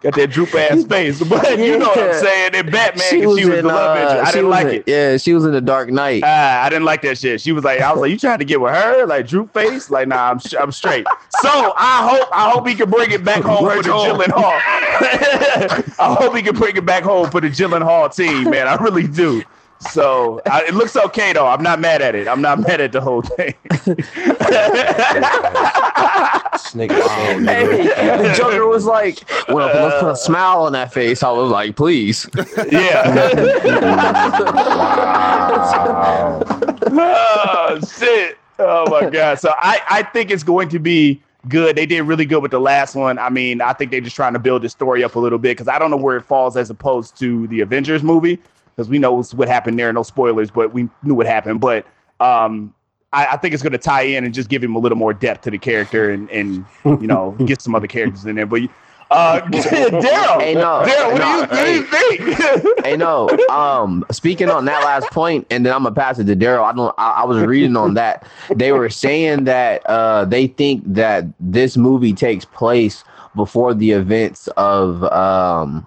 got 0.00 0.14
that 0.14 0.28
droop 0.30 0.54
ass 0.54 0.84
face, 0.84 1.22
but 1.24 1.58
you 1.58 1.78
know 1.78 1.88
what 1.88 1.98
I'm 1.98 2.14
saying? 2.20 2.54
In 2.54 2.70
Batman, 2.70 2.98
'cause 2.98 3.08
she 3.10 3.26
was, 3.26 3.36
the 3.46 3.62
love 3.62 3.96
uh, 3.96 4.00
interest. 4.00 4.28
I 4.28 4.32
didn't 4.32 4.50
like 4.50 4.66
in- 4.66 4.74
it. 4.74 4.84
Yeah, 4.86 5.16
she 5.16 5.34
was 5.34 5.44
in 5.44 5.52
the 5.52 5.60
Dark 5.60 5.90
Knight. 5.90 6.22
Ah, 6.24 6.62
I 6.64 6.68
didn't 6.68 6.84
like 6.84 7.02
that 7.02 7.18
shit. 7.18 7.40
She 7.40 7.52
was 7.52 7.64
like, 7.64 7.80
I 7.80 7.92
was 7.92 8.00
like, 8.00 8.10
you 8.10 8.18
trying 8.18 8.38
to 8.38 8.44
get 8.44 8.60
with 8.60 8.72
her, 8.74 9.06
like 9.06 9.26
droop 9.26 9.52
face? 9.52 9.90
Like, 9.90 10.08
nah, 10.08 10.30
I'm 10.30 10.40
I'm 10.58 10.72
straight. 10.72 11.06
So 11.40 11.48
I 11.76 12.08
hope 12.08 12.28
I 12.32 12.50
hope 12.50 12.66
he 12.66 12.74
can 12.74 12.90
bring 12.90 13.10
it 13.10 13.24
back 13.24 13.42
home 13.42 13.58
for 13.68 13.82
the 13.82 13.88
Gyllenhaal. 13.88 14.60
I 15.98 16.16
hope 16.18 16.34
he 16.34 16.42
can 16.42 16.54
bring 16.56 16.76
it 16.76 16.86
back 16.86 17.02
home 17.02 17.30
for 17.30 17.40
the 17.40 17.48
Gyllenhaal 17.48 18.14
team, 18.14 18.50
man. 18.50 18.66
I 18.68 18.76
really 18.76 19.06
do. 19.06 19.42
So 19.78 20.40
I, 20.46 20.64
it 20.64 20.74
looks 20.74 20.96
okay 20.96 21.32
though. 21.32 21.46
I'm 21.46 21.62
not 21.62 21.80
mad 21.80 22.02
at 22.02 22.14
it. 22.14 22.28
I'm 22.28 22.40
not 22.40 22.60
mad 22.60 22.80
at 22.80 22.92
the 22.92 23.00
whole 23.00 23.22
thing. 23.22 23.54
This 26.56 26.72
Hey, 26.72 26.86
the 26.86 28.34
Joker 28.36 28.66
was 28.66 28.86
like, 28.86 29.22
well, 29.48 29.66
let's 29.66 30.00
put 30.00 30.08
a 30.08 30.12
uh, 30.12 30.14
smile 30.14 30.62
on 30.62 30.72
that 30.72 30.92
face. 30.92 31.22
I 31.22 31.30
was 31.30 31.50
like, 31.50 31.76
please. 31.76 32.28
yeah. 32.70 33.02
oh 36.90 37.80
shit. 37.98 38.38
Oh 38.58 38.90
my 38.90 39.10
god. 39.10 39.38
So 39.38 39.52
I 39.56 39.80
I 39.88 40.02
think 40.02 40.30
it's 40.30 40.42
going 40.42 40.68
to 40.70 40.78
be 40.78 41.22
good. 41.48 41.76
They 41.76 41.86
did 41.86 42.02
really 42.02 42.24
good 42.24 42.42
with 42.42 42.50
the 42.50 42.60
last 42.60 42.94
one. 42.94 43.18
I 43.18 43.30
mean, 43.30 43.60
I 43.60 43.72
think 43.72 43.90
they're 43.90 44.00
just 44.00 44.16
trying 44.16 44.32
to 44.32 44.38
build 44.38 44.62
the 44.62 44.68
story 44.68 45.04
up 45.04 45.14
a 45.14 45.18
little 45.18 45.38
bit 45.38 45.56
because 45.56 45.68
I 45.68 45.78
don't 45.78 45.90
know 45.90 45.96
where 45.96 46.16
it 46.16 46.22
falls 46.22 46.56
as 46.56 46.70
opposed 46.70 47.18
to 47.18 47.46
the 47.48 47.60
Avengers 47.60 48.02
movie 48.02 48.38
because 48.76 48.88
we 48.88 48.98
know 48.98 49.22
what 49.22 49.48
happened 49.48 49.78
there. 49.78 49.92
No 49.92 50.02
spoilers, 50.02 50.50
but 50.50 50.72
we 50.72 50.88
knew 51.02 51.14
what 51.14 51.26
happened. 51.26 51.60
But 51.60 51.86
um, 52.20 52.74
I, 53.12 53.26
I 53.32 53.36
think 53.36 53.54
it's 53.54 53.62
going 53.62 53.72
to 53.72 53.78
tie 53.78 54.02
in 54.02 54.24
and 54.24 54.34
just 54.34 54.48
give 54.48 54.62
him 54.62 54.74
a 54.74 54.78
little 54.78 54.98
more 54.98 55.14
depth 55.14 55.42
to 55.42 55.50
the 55.50 55.58
character 55.58 56.10
and 56.10 56.30
and 56.30 56.64
you 56.84 57.06
know 57.06 57.32
get 57.46 57.62
some 57.62 57.74
other 57.74 57.86
characters 57.86 58.24
in 58.26 58.36
there. 58.36 58.46
But 58.46 58.62
uh, 59.10 59.40
Daryl, 59.50 60.40
Hey, 60.40 60.54
no. 60.54 60.82
Daryl, 60.84 61.12
what, 61.12 61.18
No, 61.18 61.46
do 61.46 61.70
you, 61.70 61.80
what 61.82 62.00
do 62.06 62.12
you 62.12 62.24
think? 62.64 62.84
hey, 62.84 62.96
no. 62.96 63.28
Um, 63.48 64.04
speaking 64.10 64.50
on 64.50 64.64
that 64.64 64.84
last 64.84 65.08
point, 65.12 65.46
and 65.50 65.64
then 65.64 65.72
I'm 65.72 65.84
gonna 65.84 65.94
pass 65.94 66.18
it 66.18 66.24
to 66.24 66.36
Daryl. 66.36 66.64
I 66.64 66.72
don't. 66.74 66.94
I, 66.98 67.10
I 67.22 67.24
was 67.24 67.38
reading 67.44 67.76
on 67.76 67.94
that. 67.94 68.26
They 68.54 68.72
were 68.72 68.90
saying 68.90 69.44
that 69.44 69.86
uh, 69.86 70.24
they 70.24 70.48
think 70.48 70.82
that 70.86 71.24
this 71.40 71.76
movie 71.76 72.12
takes 72.12 72.44
place 72.44 73.04
before 73.36 73.74
the 73.74 73.90
events 73.92 74.48
of 74.56 75.04
um 75.04 75.86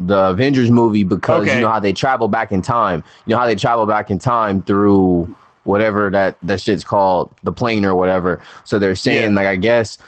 the 0.00 0.30
Avengers 0.30 0.70
movie 0.70 1.04
because 1.04 1.42
Okay. 1.42 1.56
you 1.56 1.60
know 1.60 1.68
how 1.70 1.80
they 1.80 1.92
travel 1.92 2.26
back 2.28 2.52
in 2.52 2.62
time. 2.62 3.04
You 3.26 3.34
know 3.34 3.38
how 3.38 3.46
they 3.46 3.54
travel 3.54 3.86
back 3.86 4.10
in 4.10 4.18
time 4.18 4.62
through 4.62 5.32
whatever 5.64 6.10
that 6.10 6.36
that 6.42 6.60
shit's 6.60 6.84
called, 6.84 7.32
the 7.42 7.52
plane 7.52 7.84
or 7.84 7.94
whatever. 7.94 8.40
So 8.64 8.78
they're 8.78 8.94
saying 8.96 9.30
Yeah. 9.32 9.36
like 9.36 9.46
I 9.46 9.56
guess 9.56 9.98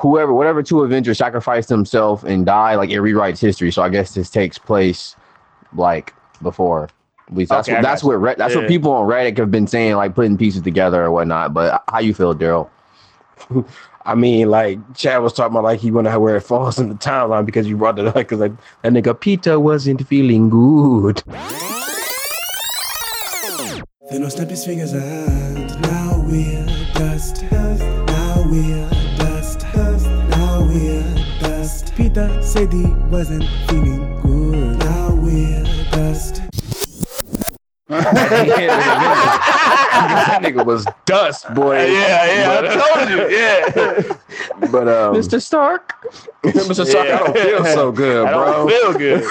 whoever 0.00 0.32
whatever 0.32 0.62
two 0.62 0.82
Avengers 0.82 1.18
sacrifice 1.18 1.66
themselves 1.66 2.24
and 2.24 2.44
die, 2.44 2.74
like 2.74 2.90
it 2.90 2.96
rewrites 3.00 3.38
history. 3.40 3.70
So 3.72 3.82
I 3.82 3.88
guess 3.88 4.14
this 4.14 4.28
takes 4.30 4.58
place 4.58 5.16
like 5.74 6.12
before. 6.42 6.88
At 7.28 7.34
least 7.36 7.50
that's 7.50 7.68
Okay, 7.68 7.76
what 7.78 7.82
that's 7.82 8.04
what 8.04 8.20
Re- 8.20 8.34
that's 8.36 8.54
Yeah. 8.54 8.60
what 8.60 8.68
people 8.68 8.92
on 8.92 9.08
Reddit 9.08 9.38
have 9.38 9.50
been 9.50 9.66
saying, 9.66 9.96
like 9.96 10.14
putting 10.14 10.36
pieces 10.36 10.62
together 10.62 11.02
or 11.04 11.10
whatnot. 11.10 11.54
But 11.54 11.82
how 11.90 11.98
you 12.00 12.14
feel, 12.14 12.34
Daryl? 12.34 12.68
I 14.06 14.14
mean, 14.14 14.48
like 14.48 14.78
Chad 14.94 15.20
was 15.20 15.32
talking 15.32 15.52
about, 15.52 15.64
like 15.64 15.80
he 15.80 15.90
wonder 15.90 16.16
where 16.20 16.36
it 16.36 16.42
falls 16.42 16.78
in 16.78 16.88
the 16.88 16.94
timeline 16.94 17.44
because 17.44 17.66
you 17.66 17.76
brought 17.76 17.98
it 17.98 18.06
up 18.06 18.14
because 18.14 18.38
like 18.38 18.52
that 18.82 18.92
nigga 18.92 19.18
Peter 19.18 19.58
wasn't 19.58 20.06
feeling 20.06 20.48
good. 20.48 21.16
Thanos 24.08 24.32
snapped 24.32 24.50
his 24.52 24.64
fingers 24.64 24.92
and 24.92 25.82
now 25.82 26.24
we're 26.28 26.66
dust. 26.94 27.42
Now 27.50 28.44
we're 28.48 28.88
dust. 29.18 29.66
Now 29.74 30.62
we're 30.62 31.02
dust. 31.40 31.92
Peter 31.96 32.40
said 32.40 32.72
he 32.72 32.84
wasn't 33.10 33.44
feeling 33.68 34.20
good. 34.22 34.78
Now 34.78 35.14
we're. 35.16 35.65
That 37.88 39.20
nigga 40.42 40.64
was 40.66 40.86
dust, 41.04 41.52
boy. 41.54 41.76
yeah, 41.86 42.60
yeah, 42.60 42.60
I 42.64 42.96
told 42.96 43.10
you. 43.10 43.28
Yeah. 43.30 44.16
But 44.72 44.88
um, 44.88 45.14
Mr. 45.14 45.40
Stark. 45.40 45.92
Mr. 46.42 46.84
Stark, 46.84 47.06
I 47.06 47.18
don't 47.18 47.36
feel 47.36 47.64
so 47.66 47.92
good, 47.92 48.26
I 48.26 48.32
bro. 48.32 48.66
don't 48.66 48.68
feel 48.68 48.92
good. 48.98 49.24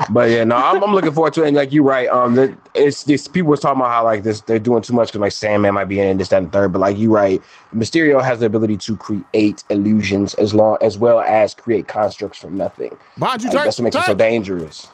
but 0.10 0.30
yeah, 0.30 0.44
no, 0.44 0.56
I'm, 0.56 0.82
I'm 0.82 0.92
looking 0.92 1.12
forward 1.12 1.32
to 1.34 1.42
it. 1.42 1.48
And 1.48 1.56
like 1.56 1.72
you're 1.72 1.82
right, 1.82 2.08
um, 2.08 2.34
that 2.36 2.56
it's 2.74 3.02
this 3.04 3.26
people 3.26 3.50
was 3.50 3.60
talking 3.60 3.80
about 3.80 3.90
how 3.90 4.04
like 4.04 4.22
this 4.22 4.42
they're 4.42 4.58
doing 4.60 4.82
too 4.82 4.92
much 4.94 5.08
because 5.08 5.20
like 5.20 5.32
Sandman 5.32 5.74
might 5.74 5.86
be 5.86 5.98
in 5.98 6.18
this, 6.18 6.28
that, 6.28 6.42
and 6.42 6.52
third. 6.52 6.72
But 6.72 6.78
like 6.80 6.96
you 6.96 7.12
right, 7.12 7.42
Mysterio 7.74 8.22
has 8.22 8.38
the 8.40 8.46
ability 8.46 8.76
to 8.78 8.96
create 8.96 9.64
illusions 9.70 10.34
as 10.34 10.54
long 10.54 10.78
as 10.80 10.98
well 10.98 11.20
as 11.20 11.52
create 11.54 11.88
constructs 11.88 12.38
from 12.38 12.56
nothing. 12.56 12.96
Behind 13.18 13.42
you, 13.42 13.50
Like, 13.50 13.64
that's 13.64 13.78
what 13.78 13.84
makes 13.84 13.96
him 13.96 14.02
so 14.06 14.14
dangerous. 14.14 14.88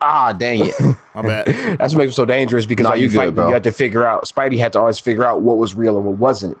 Ah, 0.00 0.32
dang 0.32 0.66
it. 0.66 0.74
My 1.14 1.22
bad. 1.22 1.46
That's 1.78 1.92
what 1.94 1.98
makes 1.98 2.10
him 2.10 2.12
so 2.12 2.24
dangerous 2.24 2.66
because 2.66 2.84
Nah, 2.84 2.90
like, 2.90 2.98
you 3.00 3.04
you, 3.08 3.10
good, 3.10 3.34
fight, 3.34 3.46
you 3.48 3.52
have 3.52 3.62
to 3.62 3.72
figure 3.72 4.06
out. 4.06 4.24
Spidey 4.24 4.58
had 4.58 4.72
to 4.74 4.78
always 4.80 4.98
figure 4.98 5.24
out 5.24 5.42
what 5.42 5.56
was 5.58 5.74
real 5.74 5.96
and 5.96 6.06
what 6.06 6.16
wasn't. 6.18 6.56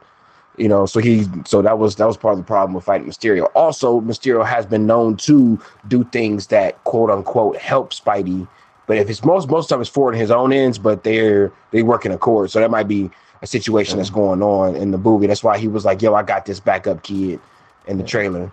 You 0.56 0.66
know, 0.68 0.86
so 0.86 0.98
he 0.98 1.24
so 1.44 1.62
that 1.62 1.78
was 1.78 1.96
that 1.96 2.06
was 2.06 2.16
part 2.16 2.32
of 2.32 2.38
the 2.38 2.44
problem 2.44 2.74
with 2.74 2.84
fighting 2.84 3.06
Mysterio. 3.08 3.48
Also, 3.54 4.00
Mysterio 4.00 4.44
has 4.44 4.66
been 4.66 4.86
known 4.86 5.16
to 5.18 5.60
do 5.86 6.02
things 6.04 6.48
that 6.48 6.82
quote 6.82 7.10
unquote 7.10 7.56
help 7.58 7.90
Spidey, 7.92 8.48
but 8.88 8.96
if 8.96 9.08
it's 9.08 9.24
most 9.24 9.48
most 9.48 9.70
of 9.70 9.80
it's 9.80 9.88
for 9.88 10.12
his 10.12 10.32
own 10.32 10.52
ends, 10.52 10.76
but 10.76 11.04
they're 11.04 11.52
they 11.70 11.84
work 11.84 12.04
in 12.04 12.10
accord. 12.10 12.50
So 12.50 12.58
that 12.58 12.72
might 12.72 12.88
be 12.88 13.08
a 13.40 13.46
situation 13.46 13.98
that's 13.98 14.10
going 14.10 14.42
on 14.42 14.74
in 14.74 14.90
the 14.90 14.98
movie. 14.98 15.28
That's 15.28 15.44
why 15.44 15.58
he 15.58 15.68
was 15.68 15.84
like, 15.84 16.02
"Yo, 16.02 16.12
I 16.14 16.24
got 16.24 16.44
this 16.44 16.58
backup 16.58 17.04
kid" 17.04 17.38
in 17.86 17.98
the 17.98 18.02
trailer. 18.04 18.50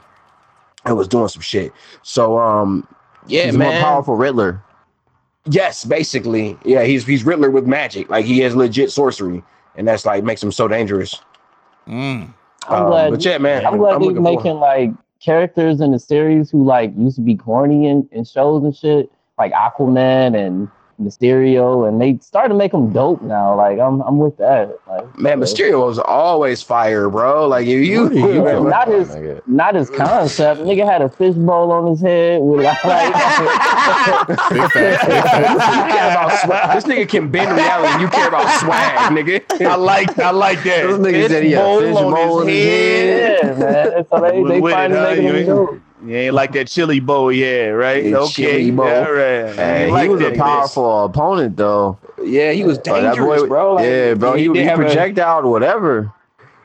and 0.86 0.95
was 0.95 1.07
doing 1.07 1.28
some 1.28 1.41
shit. 1.41 1.74
So 2.03 2.38
um, 2.38 2.88
yeah, 3.26 3.45
He's 3.45 3.56
a 3.56 3.57
man. 3.57 3.74
more 3.74 3.82
powerful 3.82 4.16
Riddler. 4.16 4.62
Yes, 5.49 5.85
basically. 5.85 6.57
Yeah, 6.65 6.84
he's 6.84 7.05
he's 7.05 7.23
Riddler 7.23 7.51
with 7.51 7.67
magic. 7.67 8.09
Like 8.09 8.26
he 8.26 8.39
has 8.39 8.55
legit 8.55 8.91
sorcery, 8.91 9.43
and 9.76 9.88
that's 9.88 10.05
like 10.05 10.23
makes 10.23 10.41
him 10.41 10.51
so 10.51 10.67
dangerous. 10.67 11.22
Mm. 11.88 12.34
I'm 12.67 12.84
Um, 12.84 12.89
glad. 12.89 13.11
but 13.11 13.23
yeah, 13.26 13.38
man, 13.38 13.65
I'm 13.65 13.77
glad 13.77 13.97
he's 14.01 14.07
looking 14.07 14.23
forward- 14.23 14.43
making 14.43 14.59
like 14.59 14.91
characters 15.22 15.81
in 15.81 15.91
the 15.91 15.99
series 15.99 16.49
who 16.49 16.63
like 16.65 16.93
used 16.97 17.15
to 17.17 17.22
be 17.22 17.35
corny 17.35 17.88
in, 17.88 18.07
in 18.11 18.23
shows 18.26 18.63
and 18.63 18.76
shit, 18.76 19.11
like 19.38 19.51
Aquaman 19.53 20.35
and 20.35 20.67
Mysterio, 21.01 21.88
and 21.88 21.99
they 22.01 22.17
started 22.22 22.49
to 22.49 22.55
make 22.55 22.73
him 22.73 22.91
dope 22.93 23.22
now. 23.22 23.55
Like 23.55 23.80
I'm, 23.80 24.01
I'm 24.01 24.17
with 24.17 24.38
that. 24.38 24.77
Like 24.88 25.17
Man, 25.19 25.39
Mysterio 25.39 25.85
was 25.85 25.99
always 25.99 26.61
fire, 26.61 27.09
bro. 27.09 27.47
Like 27.47 27.67
if 27.67 27.85
you, 27.85 28.03
What 28.05 28.13
you 28.15 28.69
not 28.69 28.88
his, 28.88 29.09
nigga? 29.09 29.41
not 29.47 29.76
his 29.76 29.89
concept. 29.89 30.61
Nigga 30.61 30.85
had 30.85 31.01
a 31.01 31.09
fishbowl 31.09 31.72
on 31.72 31.88
his 31.88 32.01
head 32.01 32.41
with 32.41 32.63
like, 32.65 32.77
Big 32.85 34.72
facts, 34.72 35.05
big 35.05 35.23
facts. 35.23 36.11
about 36.11 36.39
swag. 36.43 36.76
This 36.76 36.84
nigga 36.85 37.09
can 37.09 37.30
bend 37.30 37.51
reality. 37.55 38.03
You 38.03 38.09
care 38.09 38.27
about 38.27 38.59
swag, 38.59 39.11
nigga. 39.11 39.65
I 39.65 39.76
like 39.76 40.17
I 40.19 40.31
like 40.31 40.63
that. 40.63 40.84
Those 40.84 40.99
niggas 40.99 41.27
said 41.30 41.43
he 41.43 41.51
had 41.51 41.61
Bowl 41.61 41.80
fish 41.81 41.95
on 41.95 42.13
bowl 42.13 42.39
his 42.45 42.55
head. 42.65 43.39
yeah, 43.43 43.53
man. 43.59 44.05
So 44.09 44.22
they, 44.22 44.31
they 44.43 44.61
With 44.61 44.72
it, 44.72 44.76
finally 44.76 44.99
huh? 44.99 45.09
making 45.15 45.26
him 45.35 45.45
dope. 45.45 45.80
You 46.06 46.15
ain't 46.15 46.34
like 46.36 46.52
that 46.53 46.68
chili 46.68 46.99
bowl, 46.99 47.32
yeah, 47.32 47.68
right? 47.68 48.06
Yeah, 48.06 48.18
okay, 48.18 48.32
chili 48.60 48.72
bowl. 48.72 48.86
all 48.86 49.11
right. 49.11 49.56
Hey, 49.56 49.86
he 49.88 49.91
like 49.91 50.10
was 50.10 50.22
a 50.22 50.30
that, 50.30 50.38
powerful 50.38 51.06
opponent 51.06 51.57
though. 51.57 51.98
Yeah, 52.23 52.52
he 52.52 52.64
was 52.64 52.77
But 52.77 53.02
that 53.02 53.15
dangerous, 53.15 53.41
boy- 53.41 53.48
bro. 53.48 53.73
Like, 53.76 53.86
yeah, 53.86 54.14
bro. 54.14 54.34
He, 54.36 54.48
did 54.48 54.56
he, 54.57 54.61
have 54.64 54.80
a- 54.80 55.48
whatever. 55.48 56.14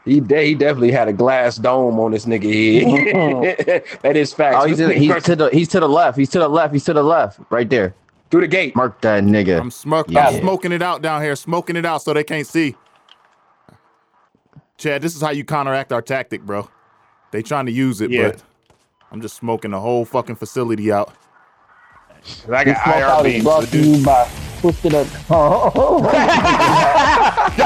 He, 0.05 0.21
de- 0.21 0.45
he 0.47 0.55
definitely 0.55 0.91
had 0.93 1.09
a 1.09 1.13
glass 1.13 1.57
dome 1.57 1.99
on 2.01 2.11
this 2.13 2.27
nigga 2.27 3.43
head. 3.63 3.85
that 4.03 4.17
is 4.17 4.33
fact. 4.33 4.57
Oh, 4.59 4.67
he's, 4.67 4.81
in, 4.81 4.91
he's 4.91 5.23
to 5.25 5.37
the 5.37 5.49
he's 5.51 5.69
to 5.69 5.81
the 5.81 5.89
left. 5.89 6.19
He's 6.19 6.31
to 6.31 6.39
the 6.39 6.49
left. 6.49 6.73
He's 6.73 6.85
to 6.85 6.93
the 6.93 7.03
left. 7.03 7.39
Right 7.51 7.69
there. 7.69 7.95
through 8.31 8.43
the 8.43 8.49
gate. 8.49 8.75
Mark 8.77 9.01
that 9.03 9.25
nigga. 9.25 9.61
I'm, 9.61 9.71
smoke, 9.71 10.11
Yeah. 10.11 10.29
I'm 10.29 10.41
smoking 10.41 10.73
it 10.73 10.83
out 10.83 11.03
down 11.03 11.23
here, 11.23 11.37
smoking 11.37 11.77
it 11.77 11.85
out 11.87 12.03
so 12.03 12.13
they 12.13 12.25
can't 12.25 12.47
see. 12.47 12.77
Chad, 14.79 15.03
this 15.03 15.15
is 15.15 15.21
how 15.21 15.31
you 15.31 15.45
counteract 15.45 15.93
our 15.93 16.03
tactic, 16.03 16.43
bro. 16.43 16.69
They 17.33 17.43
trying 17.43 17.67
to 17.67 17.73
use 17.73 18.01
it, 18.01 18.11
Yeah. 18.11 18.31
but 18.31 18.43
I'm 19.13 19.21
just 19.21 19.37
smoking 19.37 19.73
the 19.73 19.81
whole 19.81 20.05
fucking 20.05 20.37
facility 20.37 20.93
out. 20.93 21.13
I 22.53 22.65
This 22.65 22.75
got 22.75 22.85
smoke 22.85 22.97
IR 22.97 23.05
out 23.05 23.27
is 23.27 23.33
beams. 23.33 23.45
brought 23.45 23.65
so 23.65 23.71
to 23.71 23.79
you 23.79 24.05
by 24.05 24.31
Twisted 24.61 24.95
Up. 24.95 25.07
Y'all 25.31 26.01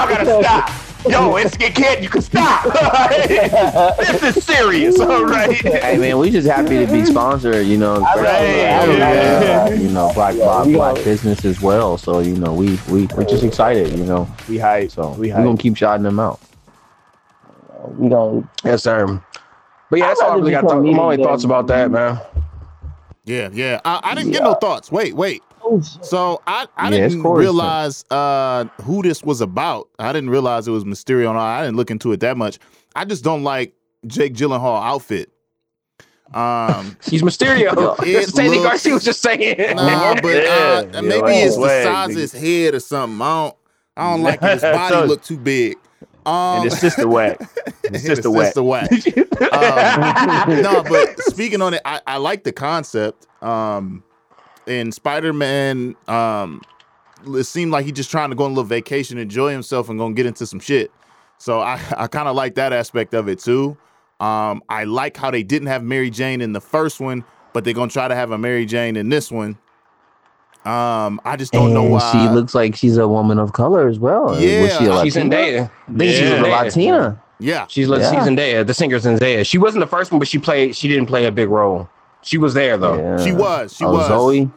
gotta 0.08 0.42
stop. 0.42 0.70
Yo, 1.06 1.36
it's 1.36 1.54
it 1.56 1.74
can't. 1.74 2.00
You 2.02 2.08
can 2.08 2.22
stop. 2.22 2.64
this 3.28 4.22
is 4.36 4.42
serious, 4.44 4.98
all 4.98 5.26
right? 5.26 5.52
Hey 5.54 5.98
man, 5.98 6.16
we 6.18 6.30
just 6.30 6.48
happy 6.48 6.84
to 6.86 6.90
be 6.90 7.04
sponsored. 7.04 7.66
You 7.66 7.76
know, 7.76 8.02
I 8.02 8.14
Right, 8.22 9.68
uh, 9.68 9.70
you 9.74 9.90
know, 9.90 10.10
black 10.14 10.34
Yeah, 10.34 10.44
black, 10.44 10.64
black 10.64 10.94
gonna- 10.94 11.04
business 11.04 11.44
as 11.44 11.60
well. 11.60 11.98
So 11.98 12.20
you 12.20 12.36
know, 12.36 12.54
we 12.54 12.78
we 12.88 13.06
we're 13.16 13.24
just 13.24 13.44
excited. 13.44 13.92
You 13.98 14.04
know, 14.04 14.26
We 14.48 14.56
hype. 14.56 14.92
so 14.92 15.10
we 15.10 15.18
we 15.22 15.28
hype. 15.28 15.44
gonna 15.44 15.58
keep 15.58 15.76
shouting 15.76 16.04
them 16.04 16.18
out. 16.18 16.40
we 17.98 18.08
gonna 18.08 18.48
Yes, 18.64 18.82
sir. 18.84 19.20
But 19.90 19.98
yeah, 20.00 20.08
that's 20.08 20.20
I'd 20.22 20.26
all 20.26 20.32
I 20.32 20.36
really 20.36 20.50
got. 20.52 20.60
Th- 20.62 20.94
my 20.96 21.02
only 21.02 21.16
thoughts 21.18 21.44
about 21.44 21.66
that, 21.68 21.90
man. 21.90 22.20
Yeah, 23.24 23.48
yeah. 23.52 23.80
I, 23.84 24.00
I 24.02 24.14
didn't 24.14 24.32
get 24.32 24.42
no 24.42 24.54
thoughts. 24.54 24.90
Wait, 24.92 25.14
wait. 25.14 25.42
oh. 25.62 25.80
So 25.80 26.42
I, 26.46 26.66
I 26.76 26.90
Yeah, 26.90 27.08
didn't 27.08 27.22
realize 27.22 28.04
uh, 28.10 28.64
who 28.82 29.02
this 29.02 29.22
was 29.22 29.40
about. 29.40 29.88
I 29.98 30.12
didn't 30.12 30.30
realize 30.30 30.68
it 30.68 30.72
was 30.72 30.84
Mysterio. 30.84 31.30
and. 31.30 31.38
I 31.38 31.62
didn't 31.64 31.76
look 31.76 31.90
into 31.90 32.12
it 32.12 32.20
that 32.20 32.36
much. 32.36 32.58
I 32.94 33.04
just 33.04 33.24
don't 33.24 33.42
like 33.42 33.74
Jake 34.06 34.34
Gyllenhaal 34.34 34.82
outfit. 34.82 35.30
Um, 36.32 36.96
He's 37.04 37.22
Mysterio. 37.22 37.72
It 38.06 38.12
That's 38.14 38.26
the 38.26 38.32
same 38.32 38.50
thing 38.50 38.60
looks- 38.60 38.70
Garcia 38.72 38.94
was 38.94 39.04
just 39.04 39.20
saying. 39.22 39.56
nah, 39.76 40.14
but 40.14 40.24
uh, 40.24 40.86
Yeah, 40.92 41.00
maybe 41.00 41.20
like 41.22 41.34
it's 41.36 41.54
the 41.56 41.60
swag, 41.62 41.84
size 41.84 42.10
of 42.10 42.16
his 42.16 42.32
head 42.32 42.74
or 42.74 42.80
something. 42.80 43.22
I 43.22 43.44
don't, 43.44 43.56
I 43.96 44.10
don't 44.12 44.22
like 44.22 44.42
it. 44.42 44.50
His 44.52 44.62
body 44.62 44.94
So- 44.94 45.04
look 45.04 45.22
too 45.22 45.38
big. 45.38 45.76
Um, 46.26 46.58
and 46.58 46.66
it's 46.66 46.80
just 46.80 46.96
sister 46.96 47.08
whack. 47.08 47.38
It's 47.84 48.02
sister 48.02 48.30
whack. 48.30 48.46
sister 48.46 48.62
whack. 48.62 48.90
um, 49.52 50.62
no, 50.62 50.82
but 50.82 51.20
speaking 51.20 51.60
on 51.60 51.74
it, 51.74 51.82
I, 51.84 52.00
I 52.06 52.16
like 52.16 52.44
the 52.44 52.52
concept. 52.52 53.26
Um, 53.42 54.02
in 54.66 54.90
Spider 54.90 55.34
Man, 55.34 55.94
um, 56.08 56.62
it 57.26 57.44
seemed 57.44 57.72
like 57.72 57.84
he 57.84 57.92
just 57.92 58.10
trying 58.10 58.30
to 58.30 58.36
go 58.36 58.44
on 58.44 58.52
a 58.52 58.54
little 58.54 58.64
vacation, 58.64 59.18
enjoy 59.18 59.52
himself, 59.52 59.90
and 59.90 59.98
gonna 59.98 60.14
get 60.14 60.24
into 60.24 60.46
some 60.46 60.60
shit. 60.60 60.90
So 61.38 61.60
I, 61.60 61.78
I 61.96 62.06
kind 62.06 62.26
of 62.26 62.34
like 62.34 62.54
that 62.54 62.72
aspect 62.72 63.12
of 63.12 63.28
it 63.28 63.38
too. 63.38 63.76
Um, 64.20 64.62
I 64.68 64.84
like 64.84 65.16
how 65.16 65.30
they 65.30 65.42
didn't 65.42 65.68
have 65.68 65.82
Mary 65.82 66.08
Jane 66.08 66.40
in 66.40 66.52
the 66.52 66.60
first 66.60 67.00
one, 67.00 67.24
but 67.52 67.64
they're 67.64 67.74
gonna 67.74 67.90
try 67.90 68.08
to 68.08 68.14
have 68.14 68.30
a 68.30 68.38
Mary 68.38 68.64
Jane 68.64 68.96
in 68.96 69.10
this 69.10 69.30
one. 69.30 69.58
Um, 70.64 71.20
I 71.24 71.36
just 71.36 71.52
don't 71.52 71.74
know 71.74 71.82
And 71.82 71.90
why. 71.92 72.12
she 72.12 72.28
looks 72.34 72.54
like 72.54 72.74
she's 72.74 72.96
a 72.96 73.06
woman 73.06 73.38
of 73.38 73.52
color 73.52 73.86
as 73.88 73.98
well. 73.98 74.26
Was 74.26 74.38
she 74.40 74.46
a 74.56 74.62
Yeah. 74.62 75.02
She's 75.02 75.16
Latina? 75.16 75.36
Zendaya. 75.36 75.70
I 75.88 75.98
think 75.98 76.10
she's 76.12 76.20
a 76.20 76.24
Yeah. 76.24 76.42
Latina. 76.42 77.22
yeah, 77.38 77.66
She's 77.68 77.88
Yeah. 77.88 77.96
she's 77.98 78.28
Zendaya. 78.28 78.66
The 78.66 78.72
singer 78.74 78.98
Zendaya. 78.98 79.44
She 79.46 79.58
wasn't 79.58 79.80
the 79.82 79.86
first 79.86 80.10
one, 80.10 80.18
but 80.18 80.28
she 80.28 80.38
played. 80.38 80.74
She 80.74 80.88
didn't 80.88 81.06
play 81.06 81.26
a 81.26 81.32
big 81.32 81.48
role. 81.50 81.88
She 82.22 82.38
was 82.38 82.54
there 82.54 82.78
though. 82.78 82.96
Yeah. 82.96 83.16
she 83.22 83.32
was. 83.32 83.76
She 83.76 83.84
oh, 83.84 83.92
was. 83.92 84.08
Zoe. 84.08 84.50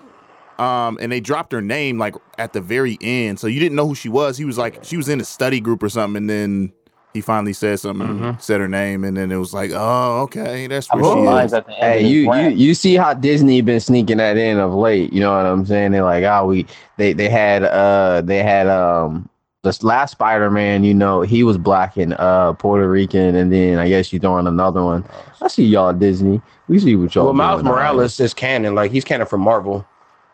um, 0.59 0.97
and 1.01 1.11
they 1.11 1.19
dropped 1.19 1.51
her 1.51 1.61
name 1.61 1.97
like 1.99 2.15
at 2.38 2.53
the 2.53 2.61
very 2.61 2.97
end, 3.01 3.39
so 3.39 3.47
you 3.47 3.59
didn't 3.59 3.75
know 3.75 3.88
who 3.88 3.95
she 3.95 4.07
was. 4.09 4.38
He 4.38 4.45
was 4.45 4.57
like, 4.57 4.84
she 4.84 4.95
was 4.97 5.09
in 5.09 5.19
a 5.19 5.25
study 5.25 5.59
group 5.59 5.84
or 5.84 5.89
something, 5.89 6.17
and 6.17 6.29
then 6.29 6.71
he 7.13 7.21
finally 7.21 7.53
said 7.53 7.79
something, 7.79 8.07
Mhm. 8.07 8.41
said 8.41 8.59
her 8.61 8.67
name, 8.67 9.03
and 9.03 9.17
then 9.17 9.31
it 9.31 9.38
was 9.38 9.53
like, 9.53 9.71
oh, 9.73 10.21
okay, 10.23 10.67
that's 10.67 10.88
I 10.91 10.97
where 10.97 11.15
she 11.15 11.21
mine 11.21 11.45
is. 11.45 11.53
at. 11.53 11.67
Hey, 11.69 12.05
you, 12.05 12.31
you 12.34 12.49
you 12.49 12.73
see 12.73 12.95
how 12.95 13.13
Disney 13.13 13.61
been 13.61 13.79
sneaking 13.79 14.17
that 14.17 14.38
in 14.38 14.59
of 14.59 14.73
late. 14.73 15.11
You 15.13 15.21
know 15.21 15.35
what 15.35 15.45
I'm 15.45 15.65
saying? 15.65 15.91
They're 15.93 16.03
like, 16.03 16.23
oh, 16.25 16.45
we 16.45 16.65
they 16.97 17.13
they 17.13 17.29
had 17.29 17.63
uh 17.63 18.21
they 18.21 18.43
had 18.43 18.67
um 18.67 19.27
this 19.63 19.81
last 19.84 20.11
Spider 20.11 20.51
Man. 20.51 20.84
You 20.84 20.93
know, 20.93 21.21
he 21.21 21.43
was 21.43 21.57
black 21.57 21.97
and 21.97 22.13
uh 22.13 22.53
Puerto 22.53 22.88
Rican, 22.88 23.35
and 23.35 23.51
then 23.51 23.79
I 23.79 23.89
guess 23.89 24.13
you 24.13 24.19
throwing 24.19 24.45
another 24.45 24.84
one. 24.84 25.03
I 25.41 25.47
see 25.47 25.65
y'all 25.65 25.93
Disney. 25.93 26.41
We 26.67 26.77
see 26.79 26.95
what 26.95 27.15
y'all. 27.15 27.25
Well, 27.25 27.34
Miles 27.34 27.61
doing, 27.61 27.67
all 27.71 27.73
right. 27.77 27.84
Morales 27.93 28.19
is 28.19 28.34
canon. 28.34 28.75
Like 28.75 28.91
he's 28.91 29.03
canon 29.05 29.25
from 29.25 29.41
Marvel. 29.41 29.85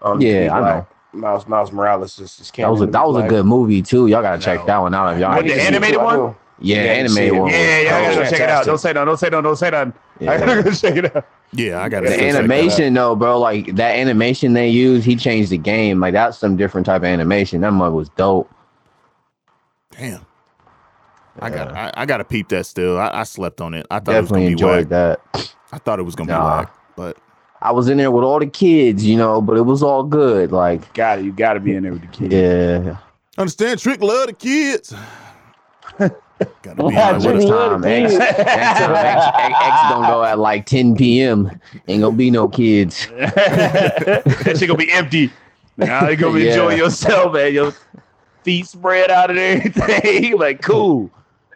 Um, 0.01 0.19
Yeah, 0.19 0.49
I 0.53 0.59
know. 0.59 0.87
Miles 1.13 1.47
Miles 1.47 1.71
Morales 1.71 2.19
is, 2.19 2.39
is 2.41 2.51
canon. 2.51 2.69
That 2.69 2.71
was 2.81 2.81
a 2.89 2.91
that 2.91 3.07
was 3.07 3.23
a 3.23 3.27
good 3.27 3.45
movie 3.45 3.81
too. 3.81 4.07
Y'all 4.07 4.21
gotta 4.23 4.41
check 4.41 4.59
No. 4.61 4.65
that 4.65 4.77
one 4.79 4.93
out 4.95 5.13
if 5.13 5.19
y'all. 5.19 5.35
What, 5.35 5.45
the 5.45 5.61
animated 5.61 6.01
one? 6.01 6.35
Yeah, 6.59 6.83
Yeah, 6.83 6.91
animated 6.91 7.39
one. 7.39 7.49
Yeah, 7.51 7.79
yeah, 7.81 7.95
I 7.95 7.99
Oh, 7.99 8.03
gotta 8.03 8.15
go 8.15 8.21
oh, 8.21 8.29
check 8.29 8.39
it 8.41 8.49
out. 8.49 8.65
Don't 8.65 8.77
say 8.77 8.93
no, 8.93 9.05
don't 9.05 9.17
say 9.17 9.29
no, 9.29 9.41
don't 9.41 9.55
say 9.55 9.69
no. 9.71 9.93
Yeah. 10.19 10.31
I 10.31 10.37
gotta 10.39 10.63
go 10.63 10.71
check 10.71 10.95
it 10.97 11.15
out. 11.15 11.25
Yeah, 11.51 11.81
I 11.83 11.89
got 11.89 12.01
to 12.01 12.09
the 12.09 12.23
animation 12.23 12.93
though, 12.93 13.15
bro, 13.15 13.39
like 13.39 13.75
that 13.75 13.95
animation 13.95 14.53
they 14.53 14.69
used, 14.69 15.05
he 15.05 15.15
changed 15.15 15.51
the 15.51 15.57
game. 15.57 15.99
Like 15.99 16.13
that's 16.13 16.37
some 16.37 16.55
different 16.57 16.85
type 16.85 17.01
of 17.01 17.05
animation. 17.05 17.61
That 17.61 17.71
mug 17.73 17.93
was 17.93 18.09
dope. 18.09 18.49
Damn. 19.91 20.25
I 21.39 21.49
got 21.49 21.71
I, 21.73 21.91
I 21.95 22.05
got 22.05 22.17
to 22.17 22.23
peep 22.23 22.49
that 22.49 22.65
still. 22.65 22.97
I, 22.99 23.09
I 23.21 23.23
slept 23.23 23.59
on 23.59 23.73
it. 23.73 23.85
I 23.89 23.95
thought 23.95 24.05
Definitely 24.13 24.45
it 24.47 24.53
was 24.53 24.61
gonna 24.61 24.73
be 24.77 24.81
enjoyed 24.83 24.89
whack. 24.91 25.19
that. 25.33 25.55
I 25.71 25.77
thought 25.79 25.99
it 25.99 26.03
was 26.03 26.15
gonna 26.15 26.27
be 26.27 26.33
Nah. 26.33 26.57
whack, 26.59 26.75
but 26.95 27.17
I 27.61 27.71
was 27.71 27.89
in 27.89 27.97
there 27.97 28.11
with 28.11 28.23
all 28.23 28.39
the 28.39 28.45
kids, 28.47 29.03
you 29.05 29.15
know, 29.17 29.41
but 29.41 29.57
it 29.57 29.61
was 29.63 29.81
all 29.81 30.03
good. 30.03 30.51
Like, 30.51 30.93
Got 30.93 31.19
it. 31.19 31.25
You 31.25 31.31
got 31.31 31.53
to 31.53 31.59
be 31.59 31.73
in 31.75 31.83
there 31.83 31.93
with 31.93 32.01
the 32.01 32.07
kids. 32.07 32.33
yeah, 32.33 32.97
understand. 33.37 33.79
Trick 33.79 34.01
love 34.01 34.27
the 34.27 34.33
kids. 34.33 34.93
Gotta 36.61 36.87
be 36.87 36.93
Yeah, 36.93 37.15
in 37.15 37.21
there 37.21 37.31
Trick 37.31 37.33
with 37.33 37.35
next 37.35 37.43
us. 37.45 37.49
love- 37.49 37.81
time 37.81 37.85
X, 37.85 38.13
next 38.13 38.37
time 38.37 38.95
X, 38.95 39.25
X, 39.37 39.55
X 39.61 39.75
gonna 39.89 40.07
go 40.07 40.23
at 40.23 40.39
like 40.39 40.65
10 40.65 40.95
p.m. 40.95 41.51
Ain't 41.87 42.01
gonna 42.01 42.15
be 42.15 42.31
no 42.31 42.47
kids. 42.47 43.07
that 43.17 44.55
shit 44.57 44.67
gonna 44.67 44.77
be 44.77 44.91
empty. 44.91 45.31
Now 45.77 46.07
you 46.09 46.15
gonna 46.17 46.35
be 46.35 46.43
Yeah. 46.43 46.51
enjoying 46.51 46.77
yourself, 46.77 47.33
man. 47.33 47.53
Your 47.53 47.73
feet 48.43 48.67
spread 48.67 49.09
out 49.11 49.29
and 49.29 49.39
everything. 49.39 50.37
like, 50.37 50.61
cool. 50.61 51.09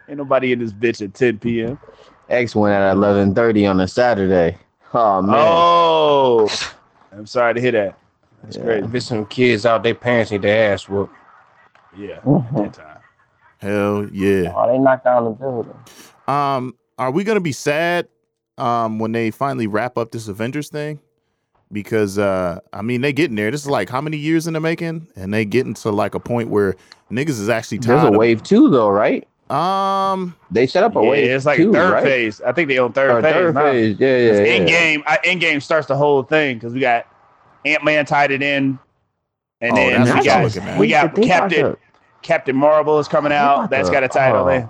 Ain't 0.08 0.18
nobody 0.18 0.52
in 0.52 0.58
this 0.58 0.72
bitch 0.72 1.02
at 1.04 1.14
10 1.14 1.38
p.m. 1.38 1.78
X 2.28 2.54
went 2.54 2.74
at 2.74 2.94
11:30 2.96 3.70
on 3.70 3.80
a 3.80 3.88
Saturday. 3.88 4.58
Oh 4.94 5.20
man, 5.22 5.34
Oh, 5.38 6.48
I'm 7.12 7.26
sorry 7.26 7.54
to 7.54 7.60
hear 7.60 7.72
that. 7.72 7.98
That's 8.42 8.56
Yeah. 8.56 8.62
crazy. 8.64 8.84
If 8.86 8.94
it's 8.94 9.06
some 9.06 9.26
kids 9.26 9.66
out, 9.66 9.82
their 9.82 9.94
parents 9.94 10.30
need 10.30 10.42
their 10.42 10.72
ass 10.72 10.88
whooped. 10.88 11.14
Yeah, 11.96 12.20
Mhm. 12.24 12.56
that 12.56 12.72
time. 12.74 12.87
Hell 13.58 14.08
yeah. 14.12 14.52
Oh, 14.54 14.70
they 14.70 14.78
knocked 14.78 15.04
down 15.04 15.24
the 15.24 15.30
building. 15.30 15.74
Um, 16.26 16.76
are 16.98 17.10
we 17.10 17.24
gonna 17.24 17.40
be 17.40 17.52
sad 17.52 18.08
um 18.56 18.98
when 18.98 19.12
they 19.12 19.30
finally 19.30 19.66
wrap 19.66 19.96
up 19.98 20.10
this 20.12 20.28
Avengers 20.28 20.68
thing? 20.68 21.00
Because 21.72 22.18
uh 22.18 22.60
I 22.72 22.82
mean 22.82 23.00
they 23.00 23.12
getting 23.12 23.36
there. 23.36 23.50
This 23.50 23.62
is 23.62 23.68
like 23.70 23.88
how 23.90 24.00
many 24.00 24.16
years 24.16 24.46
in 24.46 24.54
the 24.54 24.60
making? 24.60 25.08
And 25.16 25.32
they 25.34 25.44
getting 25.44 25.74
to 25.74 25.90
like 25.90 26.14
a 26.14 26.20
point 26.20 26.48
where 26.50 26.76
niggas 27.10 27.30
is 27.40 27.48
actually 27.48 27.78
there's 27.78 28.00
tired 28.02 28.14
a 28.14 28.18
wave 28.18 28.42
two 28.42 28.70
though, 28.70 28.88
right? 28.88 29.26
um 29.50 30.34
They 30.50 30.66
set 30.66 30.84
up 30.84 30.94
a 30.96 31.02
Yeah, 31.02 31.08
wave 31.08 31.30
it's 31.30 31.46
like 31.46 31.56
two, 31.56 31.70
a 31.70 31.72
third 31.72 31.92
right? 31.92 32.02
phase. 32.04 32.40
I 32.42 32.52
think 32.52 32.68
they 32.68 32.78
on 32.78 32.92
third 32.92 33.10
Or 33.10 33.22
phase. 33.22 33.32
third 33.32 33.54
now. 33.54 33.62
phase. 33.72 33.96
Yeah, 33.98 34.16
yeah, 34.18 34.32
yeah. 34.32 34.54
In 34.54 34.66
game, 34.66 35.04
in 35.24 35.38
game 35.38 35.60
starts 35.60 35.86
the 35.88 35.96
whole 35.96 36.22
thing 36.22 36.56
because 36.56 36.74
we 36.74 36.80
got 36.80 37.06
Ant 37.64 37.82
Man 37.84 38.04
tied 38.06 38.30
it 38.30 38.42
in, 38.42 38.78
and 39.60 39.72
Oh, 39.72 39.76
then 39.76 40.02
we 40.18 40.24
got 40.24 40.38
I'm 40.38 40.44
looking 40.44 40.62
at. 40.62 40.78
we 40.78 40.88
got 40.88 41.14
They 41.14 41.22
about 41.24 41.26
Captain 41.50 41.64
to- 41.72 41.78
Captain 42.22 42.56
Marvel 42.56 42.98
is 42.98 43.08
coming 43.08 43.32
out. 43.32 43.56
about 43.56 43.70
That's 43.70 43.88
to- 43.88 43.92
got 43.92 44.04
a 44.04 44.08
title. 44.08 44.44
there. 44.44 44.68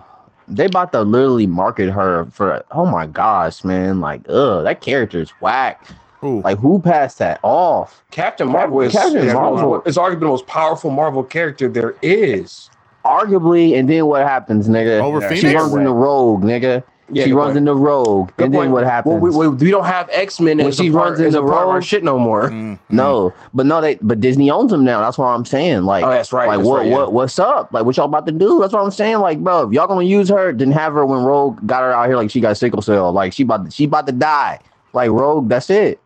They 0.50 0.64
about 0.64 0.92
to 0.92 1.02
literally 1.02 1.46
market 1.46 1.90
her 1.90 2.24
for 2.26 2.64
oh 2.70 2.86
my 2.86 3.06
gosh, 3.06 3.64
man. 3.64 4.00
Like, 4.00 4.22
ugh, 4.28 4.64
that 4.64 4.80
character 4.80 5.20
is 5.20 5.30
whack. 5.42 5.86
Ooh. 6.24 6.40
Like 6.40 6.58
who 6.58 6.80
passed 6.80 7.18
that 7.18 7.38
off? 7.42 8.02
Captain 8.10 8.48
Marvel 8.48 8.80
is, 8.80 8.92
Captain 8.92 9.18
is, 9.18 9.34
Marvel. 9.34 9.82
is 9.82 9.96
arguably 9.98 10.20
the 10.20 10.26
most 10.26 10.46
powerful 10.46 10.90
Marvel 10.90 11.22
character 11.22 11.68
there 11.68 11.94
is. 12.02 12.70
Arguably, 13.04 13.78
and 13.78 13.88
then 13.88 14.06
what 14.06 14.22
happens, 14.26 14.68
nigga? 14.68 15.00
Over 15.00 15.20
Yeah, 15.20 15.34
She 15.34 15.40
Phoenix? 15.42 15.60
runs 15.62 15.74
into 15.74 15.92
Rogue, 15.92 16.42
nigga. 16.42 16.82
Yeah, 17.10 17.24
she 17.24 17.32
runs 17.32 17.48
point. 17.48 17.58
into 17.58 17.74
Rogue, 17.74 18.30
Good 18.36 18.44
and 18.46 18.54
then 18.54 18.58
point. 18.60 18.70
what 18.72 18.82
Well, 18.82 18.90
happens? 18.90 19.20
we, 19.22 19.30
we, 19.30 19.48
we 19.48 19.70
don't 19.70 19.86
have 19.86 20.10
X 20.12 20.40
Men 20.40 20.58
When 20.58 20.72
she 20.72 20.90
part, 20.90 21.10
runs 21.10 21.20
as 21.20 21.34
a 21.34 21.38
into 21.38 21.40
part 21.50 21.62
of 21.62 21.68
our 21.68 21.74
Rogue- 21.76 21.82
shit 21.84 22.04
no 22.04 22.18
more. 22.18 22.50
Mm-hmm. 22.50 22.74
no, 22.94 23.32
but 23.54 23.64
no, 23.64 23.80
they 23.80 23.94
but 24.02 24.20
Disney 24.20 24.50
owns 24.50 24.70
them 24.70 24.84
now. 24.84 25.00
That's 25.00 25.16
what 25.16 25.26
I'm 25.26 25.44
saying. 25.46 25.84
Like, 25.84 26.04
Oh, 26.04 26.10
that's 26.10 26.32
right, 26.32 26.46
Like, 26.48 26.58
that's 26.58 26.68
what 26.68 26.78
right, 26.80 26.86
yeah. 26.88 26.94
what 26.96 27.12
what's 27.14 27.38
up? 27.38 27.72
Like, 27.72 27.84
what 27.86 27.96
y'all 27.96 28.06
about 28.06 28.26
to 28.26 28.32
do? 28.32 28.60
That's 28.60 28.72
what 28.74 28.82
I'm 28.84 28.90
saying. 28.90 29.18
Like, 29.20 29.38
bro, 29.38 29.66
if 29.68 29.72
y'all 29.72 29.86
gonna 29.86 30.02
use 30.04 30.28
her, 30.28 30.52
then 30.52 30.70
have 30.72 30.92
her 30.92 31.06
when 31.06 31.22
Rogue 31.22 31.66
got 31.66 31.82
her 31.82 31.92
out 31.92 32.06
here 32.08 32.16
like 32.16 32.30
she 32.30 32.40
got 32.40 32.56
sickle 32.58 32.82
cell. 32.82 33.10
Like, 33.12 33.32
she 33.32 33.42
about 33.42 33.64
to, 33.64 33.70
she 33.70 33.84
about 33.84 34.06
to 34.06 34.12
die. 34.12 34.60
Like 34.92 35.10
Rogue, 35.10 35.48
that's 35.48 35.70
it. 35.70 36.00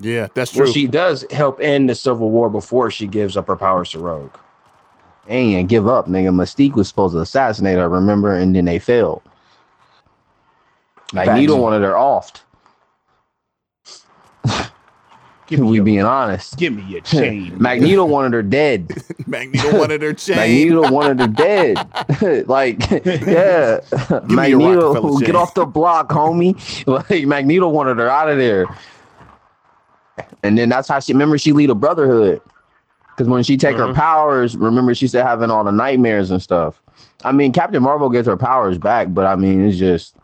Yeah, 0.00 0.26
that's 0.34 0.52
true. 0.52 0.64
Well, 0.64 0.72
she 0.72 0.86
does 0.86 1.24
help 1.30 1.60
end 1.60 1.88
the 1.88 1.94
Civil 1.94 2.30
War 2.30 2.50
before 2.50 2.90
she 2.90 3.06
gives 3.06 3.36
up 3.36 3.46
her 3.46 3.56
powers 3.56 3.90
to 3.90 3.98
Rogue. 4.00 4.32
And 5.28 5.68
give 5.68 5.86
up, 5.86 6.06
nigga. 6.06 6.34
Mystique 6.34 6.74
was 6.74 6.88
supposed 6.88 7.14
to 7.14 7.20
assassinate 7.20 7.76
her, 7.78 7.88
remember? 7.88 8.34
And 8.34 8.54
then 8.56 8.64
they 8.64 8.78
failed. 8.80 9.22
Magneto 11.12 11.54
Facts. 11.54 11.62
wanted 11.62 11.82
her 11.82 11.96
off. 11.96 12.44
Give 15.46 15.60
me 15.60 15.66
we 15.70 15.76
your- 15.76 15.84
being 15.84 16.02
honest. 16.02 16.56
Give 16.56 16.72
me 16.74 16.82
your 16.84 17.00
chain. 17.02 17.56
Magneto 17.60 18.04
wanted 18.04 18.32
her 18.32 18.42
dead. 18.42 19.02
Magneto 19.26 19.78
wanted 19.78 20.02
her 20.02 20.12
chain. 20.12 20.36
Magneto 20.36 20.90
wanted 20.90 21.20
her 21.20 21.26
dead. 21.28 22.48
like, 22.48 22.88
yeah. 22.90 23.80
me 23.90 24.48
your 24.48 24.58
Magneto, 24.58 24.92
Rockefeller 24.92 25.20
get 25.20 25.26
chain. 25.26 25.36
off 25.36 25.54
the 25.54 25.66
block, 25.66 26.10
homie. 26.10 26.56
Like, 26.86 27.26
Magneto 27.26 27.68
wanted 27.68 27.98
her 27.98 28.08
out 28.08 28.28
of 28.28 28.38
there. 28.38 28.66
And 30.42 30.56
then 30.56 30.68
that's 30.68 30.88
how 30.88 31.00
she 31.00 31.12
remember 31.12 31.38
she 31.38 31.52
lead 31.52 31.70
a 31.70 31.74
brotherhood. 31.74 32.40
Because 33.10 33.28
when 33.28 33.42
she 33.42 33.56
take 33.56 33.76
her 33.76 33.84
mm-hmm. 33.84 33.94
powers, 33.94 34.56
remember 34.56 34.94
she 34.94 35.06
said 35.06 35.26
having 35.26 35.50
all 35.50 35.64
the 35.64 35.72
nightmares 35.72 36.30
and 36.30 36.40
stuff. 36.40 36.80
I 37.22 37.32
mean, 37.32 37.52
Captain 37.52 37.82
Marvel 37.82 38.08
gets 38.08 38.26
her 38.26 38.36
powers 38.36 38.78
back, 38.78 39.08
but 39.10 39.26
I 39.26 39.36
mean, 39.36 39.66
it's 39.66 39.76
just 39.76 40.16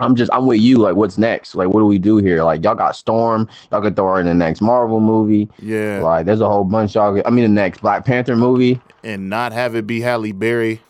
I'm 0.00 0.14
just 0.14 0.30
I'm 0.32 0.46
with 0.46 0.60
you. 0.60 0.78
Like, 0.78 0.96
what's 0.96 1.18
next? 1.18 1.54
Like, 1.54 1.68
what 1.68 1.80
do 1.80 1.86
we 1.86 1.98
do 1.98 2.18
here? 2.18 2.42
Like, 2.44 2.62
y'all 2.62 2.74
got 2.74 2.94
Storm. 2.96 3.48
Y'all 3.72 3.80
could 3.82 3.96
throw 3.96 4.14
her 4.14 4.20
in 4.20 4.26
the 4.26 4.34
next 4.34 4.60
Marvel 4.60 5.00
movie. 5.00 5.48
Yeah. 5.58 6.00
Like, 6.02 6.26
there's 6.26 6.40
a 6.40 6.48
whole 6.48 6.64
bunch 6.64 6.94
y'all. 6.94 7.14
Could, 7.14 7.26
I 7.26 7.30
mean, 7.30 7.42
the 7.44 7.48
next 7.48 7.80
Black 7.80 8.04
Panther 8.04 8.36
movie. 8.36 8.80
and 9.02 9.28
not 9.28 9.52
have 9.52 9.74
it 9.74 9.86
be 9.86 10.00
Halle 10.00 10.32
Berry. 10.32 10.80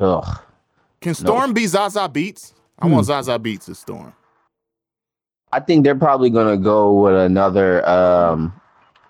Ugh. 0.00 0.40
Can 1.00 1.14
Storm 1.14 1.52
be 1.52 1.64
Zazie 1.64 2.12
Beetz? 2.12 2.52
I 2.78 2.86
Hmm. 2.86 2.92
want 2.92 3.06
Zazie 3.06 3.38
Beetz 3.38 3.68
as 3.68 3.78
Storm. 3.78 4.12
I 5.52 5.60
think 5.60 5.84
they're 5.84 5.94
probably 5.94 6.28
gonna 6.30 6.56
go 6.58 6.92
with 6.92 7.14
another, 7.14 7.86
um, 7.88 8.52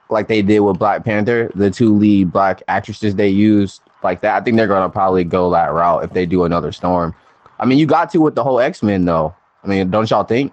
like 0.09 0.29
they 0.29 0.41
did 0.43 0.61
with 0.61 0.79
Black 0.79 1.05
Panther. 1.05 1.51
The 1.55 1.71
two 1.71 1.95
lead 1.95 2.33
black 2.33 2.63
actresses 2.69 3.15
they 3.17 3.29
used 3.29 3.83
like 4.03 4.21
that. 4.21 4.41
I 4.41 4.45
think 4.45 4.57
they're 4.57 4.69
gonna 4.69 4.89
probably 4.89 5.25
go 5.25 5.51
that 5.51 5.73
route 5.73 6.05
if 6.05 6.13
they 6.13 6.27
do 6.27 6.45
another 6.45 6.71
Storm. 6.73 7.15
I 7.59 7.67
mean, 7.67 7.79
you 7.79 7.87
got 7.87 8.11
to 8.11 8.21
with 8.21 8.35
the 8.35 8.45
whole 8.45 8.61
X 8.61 8.83
Men 8.83 9.05
though. 9.05 9.35
I 9.65 9.67
mean, 9.67 9.91
don't 9.91 10.09
y'all 10.11 10.25
think? 10.25 10.53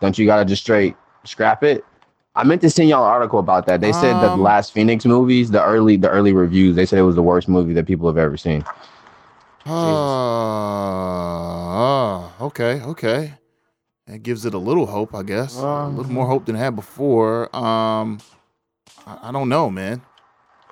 Don't 0.00 0.16
you 0.18 0.26
gotta 0.26 0.44
just 0.44 0.62
straight 0.62 0.96
scrap 1.24 1.62
it? 1.62 1.84
I 2.34 2.44
meant 2.44 2.60
to 2.62 2.70
send 2.70 2.88
y'all 2.90 3.04
an 3.04 3.10
article 3.10 3.38
about 3.38 3.66
that. 3.66 3.80
They 3.80 3.92
said 3.92 4.14
that 4.16 4.20
the 4.20 4.32
Um, 4.34 4.42
last 4.42 4.72
Phoenix 4.72 5.04
movies, 5.06 5.50
the 5.50 5.62
early 5.64 5.96
the 5.96 6.10
early 6.10 6.32
reviews, 6.32 6.76
they 6.76 6.84
said 6.86 6.98
it 6.98 7.02
was 7.02 7.14
the 7.14 7.22
worst 7.22 7.48
movie 7.48 7.72
that 7.74 7.86
people 7.86 8.06
have 8.08 8.18
ever 8.18 8.36
seen. 8.36 8.64
Ah, 11.38 12.32
okay, 12.40 12.80
okay. 12.82 13.34
That 14.06 14.22
gives 14.22 14.44
it 14.46 14.54
a 14.54 14.58
little 14.58 14.86
hope, 14.86 15.14
I 15.14 15.22
guess. 15.22 15.58
a 15.60 15.66
Um, 15.66 15.96
little 15.96 16.12
more 16.12 16.26
hope 16.26 16.46
than 16.46 16.54
it 16.56 16.60
had 16.60 16.76
before. 16.76 17.54
Um, 17.56 18.18
I, 19.06 19.28
I 19.28 19.32
don't 19.32 19.48
know, 19.48 19.68
man. 19.70 20.02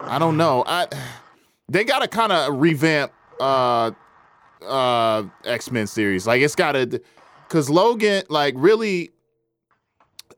I 0.01 0.19
don't 0.19 0.37
know. 0.37 0.65
I 0.67 0.87
they 1.69 1.83
gotta 1.85 2.09
kind 2.09 2.31
of 2.33 2.61
revamp 2.61 3.13
uh 3.41 3.91
uh 4.67 5.25
X 5.45 5.71
Men 5.71 5.87
series. 5.87 6.27
Like 6.27 6.43
it's 6.43 6.55
gotta, 6.55 7.01
cause 7.49 7.69
Logan, 7.71 8.25
like 8.29 8.55
really, 8.57 9.11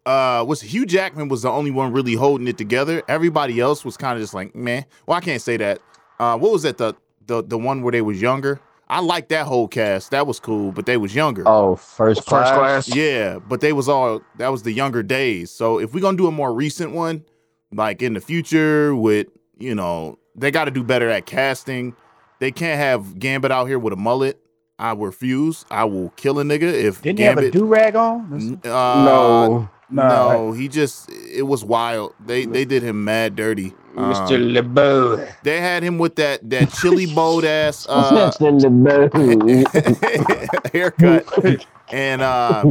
uh, 0.04 0.44
was 0.46 0.60
Hugh 0.60 0.86
Jackman 0.86 1.28
was 1.28 1.42
the 1.42 1.50
only 1.50 1.70
one 1.70 1.92
really 1.92 2.14
holding 2.14 2.46
it 2.46 2.56
together. 2.56 3.02
Everybody 3.08 3.60
else 3.60 3.84
was 3.84 3.96
kind 3.96 4.16
of 4.16 4.22
just 4.22 4.34
like, 4.34 4.54
man. 4.54 4.84
Well, 5.06 5.16
I 5.16 5.20
can't 5.20 5.42
say 5.42 5.56
that. 5.56 5.80
Uh, 6.18 6.38
what 6.38 6.52
was 6.52 6.62
that? 6.62 6.78
The 6.78 6.94
the 7.26 7.42
the 7.42 7.58
one 7.58 7.82
where 7.82 7.92
they 7.92 8.02
was 8.02 8.20
younger. 8.20 8.60
I 8.88 9.00
like 9.00 9.28
that 9.28 9.46
whole 9.46 9.66
cast. 9.66 10.12
That 10.12 10.28
was 10.28 10.38
cool, 10.38 10.70
but 10.70 10.86
they 10.86 10.96
was 10.96 11.12
younger. 11.12 11.42
Oh, 11.44 11.74
first 11.74 12.24
class. 12.24 12.50
First 12.50 12.58
class. 12.58 12.96
Yeah, 12.96 13.40
but 13.40 13.60
they 13.60 13.72
was 13.72 13.88
all 13.88 14.22
that 14.36 14.48
was 14.48 14.62
the 14.62 14.72
younger 14.72 15.02
days. 15.02 15.50
So 15.50 15.80
if 15.80 15.92
we're 15.92 16.00
gonna 16.00 16.16
do 16.16 16.28
a 16.28 16.32
more 16.32 16.54
recent 16.54 16.92
one, 16.92 17.24
like 17.72 18.00
in 18.00 18.14
the 18.14 18.20
future, 18.20 18.94
with 18.94 19.26
you 19.58 19.74
know, 19.74 20.18
they 20.36 20.50
got 20.50 20.66
to 20.66 20.70
do 20.70 20.84
better 20.84 21.08
at 21.08 21.26
casting. 21.26 21.96
They 22.38 22.52
can't 22.52 22.78
have 22.78 23.18
Gambit 23.18 23.50
out 23.50 23.66
here 23.66 23.78
with 23.78 23.92
a 23.92 23.96
mullet. 23.96 24.38
I 24.78 24.92
refuse. 24.92 25.64
I 25.70 25.84
will 25.84 26.10
kill 26.16 26.38
a 26.38 26.44
nigga 26.44 26.62
if 26.64 27.00
Didn't 27.00 27.18
he 27.18 27.24
have 27.24 27.38
a 27.38 27.42
Gambit. 27.42 27.52
do 27.54 27.64
rag 27.64 27.96
on? 27.96 28.60
Uh, 28.62 28.68
no, 28.68 29.68
no, 29.88 30.52
he 30.52 30.68
just 30.68 31.08
it 31.10 31.46
was 31.46 31.64
wild. 31.64 32.12
They 32.24 32.44
they 32.44 32.66
did 32.66 32.82
him 32.82 33.02
mad 33.04 33.36
dirty. 33.36 33.72
Mr. 33.94 34.36
Um, 34.36 34.52
LeBeau. 34.52 35.26
they 35.42 35.60
had 35.62 35.82
him 35.82 35.96
with 35.96 36.16
that 36.16 36.48
that 36.50 36.70
chili 36.74 37.06
bowed 37.14 37.46
ass 37.46 37.86
uh, 37.88 38.30
haircut, 40.72 41.66
and 41.90 42.22
uh, 42.22 42.64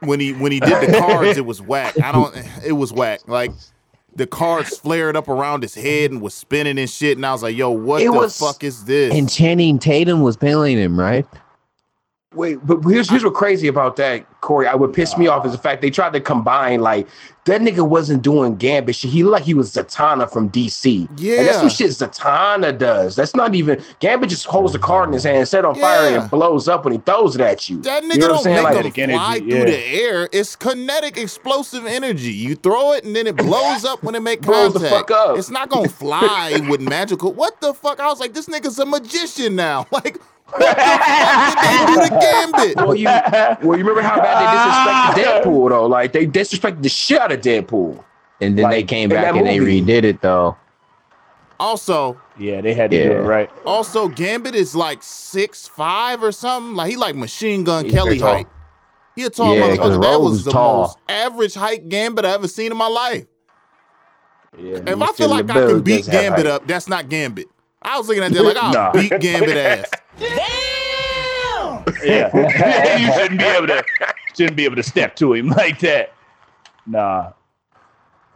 when 0.00 0.20
he 0.20 0.32
when 0.32 0.52
he 0.52 0.60
did 0.60 0.88
the 0.90 0.98
cards, 0.98 1.36
it 1.38 1.46
was 1.46 1.62
whack. 1.62 1.98
I 2.00 2.12
don't. 2.12 2.34
It 2.64 2.72
was 2.72 2.92
whack. 2.92 3.20
Like 3.28 3.52
the 4.18 4.26
cards 4.26 4.76
flared 4.76 5.16
up 5.16 5.28
around 5.28 5.62
his 5.62 5.74
head 5.74 6.10
and 6.10 6.20
was 6.20 6.34
spinning 6.34 6.78
and 6.78 6.90
shit. 6.90 7.16
And 7.16 7.24
I 7.24 7.32
was 7.32 7.42
like, 7.42 7.56
"Yo, 7.56 7.70
what 7.70 8.02
It 8.02 8.06
the 8.06 8.12
was- 8.12 8.38
fuck 8.38 8.62
is 8.62 8.84
this?" 8.84 9.14
And 9.14 9.30
Channing 9.30 9.78
Tatum 9.78 10.20
was 10.22 10.36
playing 10.36 10.76
him, 10.78 10.98
right? 10.98 11.24
Wait, 12.34 12.56
but 12.66 12.82
here's 12.82 13.08
here's 13.08 13.24
what 13.24 13.32
crazy 13.32 13.68
about 13.68 13.96
that, 13.96 14.26
Corey. 14.42 14.66
I 14.66 14.74
would 14.74 14.92
piss 14.92 15.16
me 15.16 15.28
off 15.28 15.46
is 15.46 15.52
the 15.52 15.58
fact 15.58 15.80
they 15.80 15.88
tried 15.88 16.12
to 16.12 16.20
combine 16.20 16.82
like 16.82 17.08
that 17.46 17.62
nigga 17.62 17.88
wasn't 17.88 18.20
doing 18.20 18.56
Gambit 18.56 18.96
shit. 18.96 19.10
He 19.10 19.22
looked 19.22 19.32
like 19.32 19.42
he 19.44 19.54
was 19.54 19.72
Zatanna 19.72 20.30
from 20.30 20.50
DC. 20.50 21.08
And 21.08 21.18
that's 21.18 21.22
Yeah. 21.22 21.52
some 21.60 21.70
shit 21.70 21.88
Zatanna 21.90 22.76
does. 22.76 23.16
That's 23.16 23.34
not 23.34 23.54
even 23.54 23.82
Gambit 24.00 24.28
just 24.28 24.44
holds 24.44 24.74
the 24.74 24.78
card 24.78 25.08
in 25.08 25.14
his 25.14 25.24
hand, 25.24 25.48
set 25.48 25.64
on 25.64 25.74
fire, 25.76 26.06
and 26.14 26.22
it 26.22 26.30
blows 26.30 26.68
up 26.68 26.84
when 26.84 26.92
he 26.92 26.98
throws 26.98 27.34
it 27.34 27.40
at 27.40 27.70
you. 27.70 27.80
That 27.80 28.02
nigga 28.02 28.14
You 28.16 28.18
know 28.20 28.28
don't 28.28 28.44
make 28.44 28.62
Like- 28.62 28.82
them 28.82 28.92
Kinetic 28.92 29.16
fly 29.16 29.36
energy, 29.36 29.50
through 29.50 29.58
yeah. 29.60 29.64
the 29.64 29.86
air. 30.02 30.28
It's 30.30 30.54
kinetic, 30.54 31.16
explosive 31.16 31.86
energy. 31.86 32.32
You 32.34 32.56
throw 32.56 32.92
it 32.92 33.04
and 33.04 33.16
then 33.16 33.26
it 33.26 33.36
blows 33.36 33.86
up 33.86 34.02
when 34.02 34.14
it 34.14 34.22
make 34.22 34.42
Blows 34.48 34.74
the 34.74 34.80
contact. 34.80 35.08
fuck 35.08 35.30
up. 35.30 35.38
It's 35.38 35.48
not 35.50 35.70
gonna 35.70 35.88
fly 35.88 36.60
with 36.68 36.82
magical. 36.82 37.32
What 37.32 37.58
the 37.62 37.72
fuck? 37.72 38.00
I 38.00 38.08
was 38.08 38.20
like, 38.20 38.34
this 38.34 38.48
nigga's 38.48 38.78
a 38.78 38.84
magician 38.84 39.56
now. 39.56 39.86
Like, 39.92 40.18
what 40.50 40.58
the 40.60 40.66
fuck 40.66 41.86
do 41.88 41.94
to 42.02 42.20
Gambit? 42.20 42.76
Well, 42.76 42.94
you 42.94 43.04
well, 43.06 43.76
you 43.78 43.84
remember 43.84 44.02
how 44.02 44.16
bad 44.20 45.14
they 45.14 45.20
disrespected 45.24 45.42
Deadpool 45.42 45.68
though? 45.70 45.86
Like 45.86 46.12
they 46.12 46.26
disrespected 46.26 46.82
the 46.82 46.88
shit 46.88 47.20
out 47.20 47.32
of 47.32 47.40
Deadpool. 47.40 48.04
And 48.40 48.56
then 48.58 48.70
they 48.70 48.82
came 48.84 49.08
back 49.08 49.24
that 49.34 49.36
and 49.36 49.46
they 49.46 49.58
redid 49.58 50.04
it 50.04 50.20
though. 50.20 50.56
Also, 51.60 52.20
Yeah, 52.38 52.60
they 52.60 52.72
had 52.72 52.92
to 52.92 53.02
do 53.02 53.12
it 53.12 53.22
right. 53.22 53.50
also 53.66 54.06
Gambit 54.08 54.54
is 54.54 54.76
like 54.76 55.02
six 55.02 55.66
five 55.66 56.22
or 56.22 56.30
something. 56.30 56.74
Like 56.76 56.90
he 56.90 56.96
like 56.96 57.16
machine 57.16 57.64
gun 57.64 57.84
He's 57.84 57.92
Kelly 57.94 58.10
very 58.10 58.18
tall. 58.20 58.34
height. 58.34 58.46
He 59.16 59.24
a 59.24 59.30
tall 59.30 59.56
Yeah, 59.56 59.76
'cause 59.76 59.96
motherfucker. 59.98 60.02
That 60.02 60.20
was 60.20 60.44
the 60.44 60.50
tall. 60.52 60.80
most 60.82 60.98
average 61.08 61.54
height 61.54 61.88
Gambit 61.88 62.24
I 62.24 62.30
ever 62.34 62.46
seen 62.46 62.70
in 62.70 62.78
my 62.78 62.86
life. 62.86 63.24
Yeah, 64.56 64.78
If 64.86 65.02
I 65.02 65.12
feel 65.12 65.28
like 65.28 65.50
I 65.50 65.54
can 65.66 65.80
beat 65.82 66.06
Gambit 66.06 66.46
up, 66.46 66.66
that's 66.68 66.88
not 66.88 67.08
Gambit. 67.08 67.48
I 67.82 67.98
was 67.98 68.06
looking 68.08 68.22
at 68.22 68.32
that 68.32 68.42
like 68.42 68.56
I'll 68.56 68.72
Nah. 68.72 68.92
beat 68.92 69.10
Gambit 69.20 69.56
ass. 69.56 69.90
Yeah, 72.04 72.30
you 72.98 73.12
shouldn't 73.12 73.40
be 73.40 73.44
able 73.46 73.66
to 73.68 73.84
shouldn't 74.36 74.56
be 74.56 74.64
able 74.64 74.76
to 74.76 74.82
step 74.82 75.16
to 75.16 75.32
him 75.32 75.48
like 75.48 75.78
that. 75.80 76.12
Nah, 76.86 77.32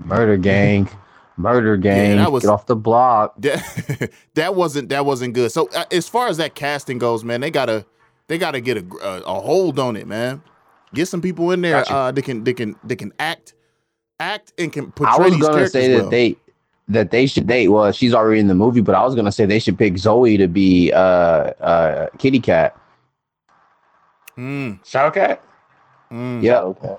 Murder 0.05 0.37
gang, 0.37 0.89
murder 1.37 1.77
gang. 1.77 2.17
that 2.17 2.33
was- 2.33 2.43
Get 2.43 2.51
off 2.51 2.67
the 2.67 2.75
block. 2.77 3.35
that, 3.39 4.11
that 4.35 4.55
wasn't 4.55 4.89
that 4.89 5.07
wasn't 5.07 5.35
good. 5.35 5.53
So 5.53 5.69
uh, 5.77 5.85
as 5.93 6.09
far 6.09 6.29
as 6.29 6.37
that 6.39 6.55
casting 6.55 6.99
goes, 6.99 7.25
man, 7.25 7.41
they 7.41 7.51
gotta 7.51 7.87
they 8.29 8.37
gotta 8.39 8.61
get 8.61 8.79
a, 8.79 8.85
a, 9.03 9.21
a 9.23 9.41
hold 9.41 9.79
on 9.79 9.97
it, 9.97 10.07
man. 10.07 10.43
Get 10.95 11.07
some 11.07 11.21
people 11.23 11.51
in 11.53 11.61
there 11.63 11.79
Gotcha. 11.81 11.95
uh, 11.95 12.13
that 12.13 12.23
can 12.23 12.45
they 12.45 12.53
can 12.55 12.75
they 12.85 12.97
can 12.97 13.13
act 13.19 13.55
act 14.21 14.53
and 14.59 14.73
can 14.73 14.87
I 14.87 14.91
portray 14.91 15.25
was 15.25 15.33
these 15.35 15.43
gonna 15.43 15.55
characters 15.55 15.73
say 15.73 15.89
that 15.93 16.01
well. 16.03 16.11
they 16.11 16.37
that 16.89 17.11
they 17.11 17.27
should 17.27 17.47
date. 17.47 17.69
Well, 17.69 17.93
she's 17.93 18.15
already 18.15 18.41
in 18.41 18.49
the 18.49 18.55
movie, 18.55 18.81
but 18.81 18.95
I 18.95 19.05
was 19.05 19.15
gonna 19.15 19.33
say 19.33 19.47
they 19.47 19.59
should 19.59 19.79
pick 19.79 19.99
Zoe 19.99 20.37
to 20.37 20.49
be 20.49 20.93
uh 20.93 20.99
uh 20.99 22.09
Kitty 22.19 22.41
Cat. 22.41 22.77
Mm, 24.37 24.83
Shadowcat? 24.85 25.39
mm, 26.11 26.43
Yep. 26.43 26.63
Okay. 26.63 26.97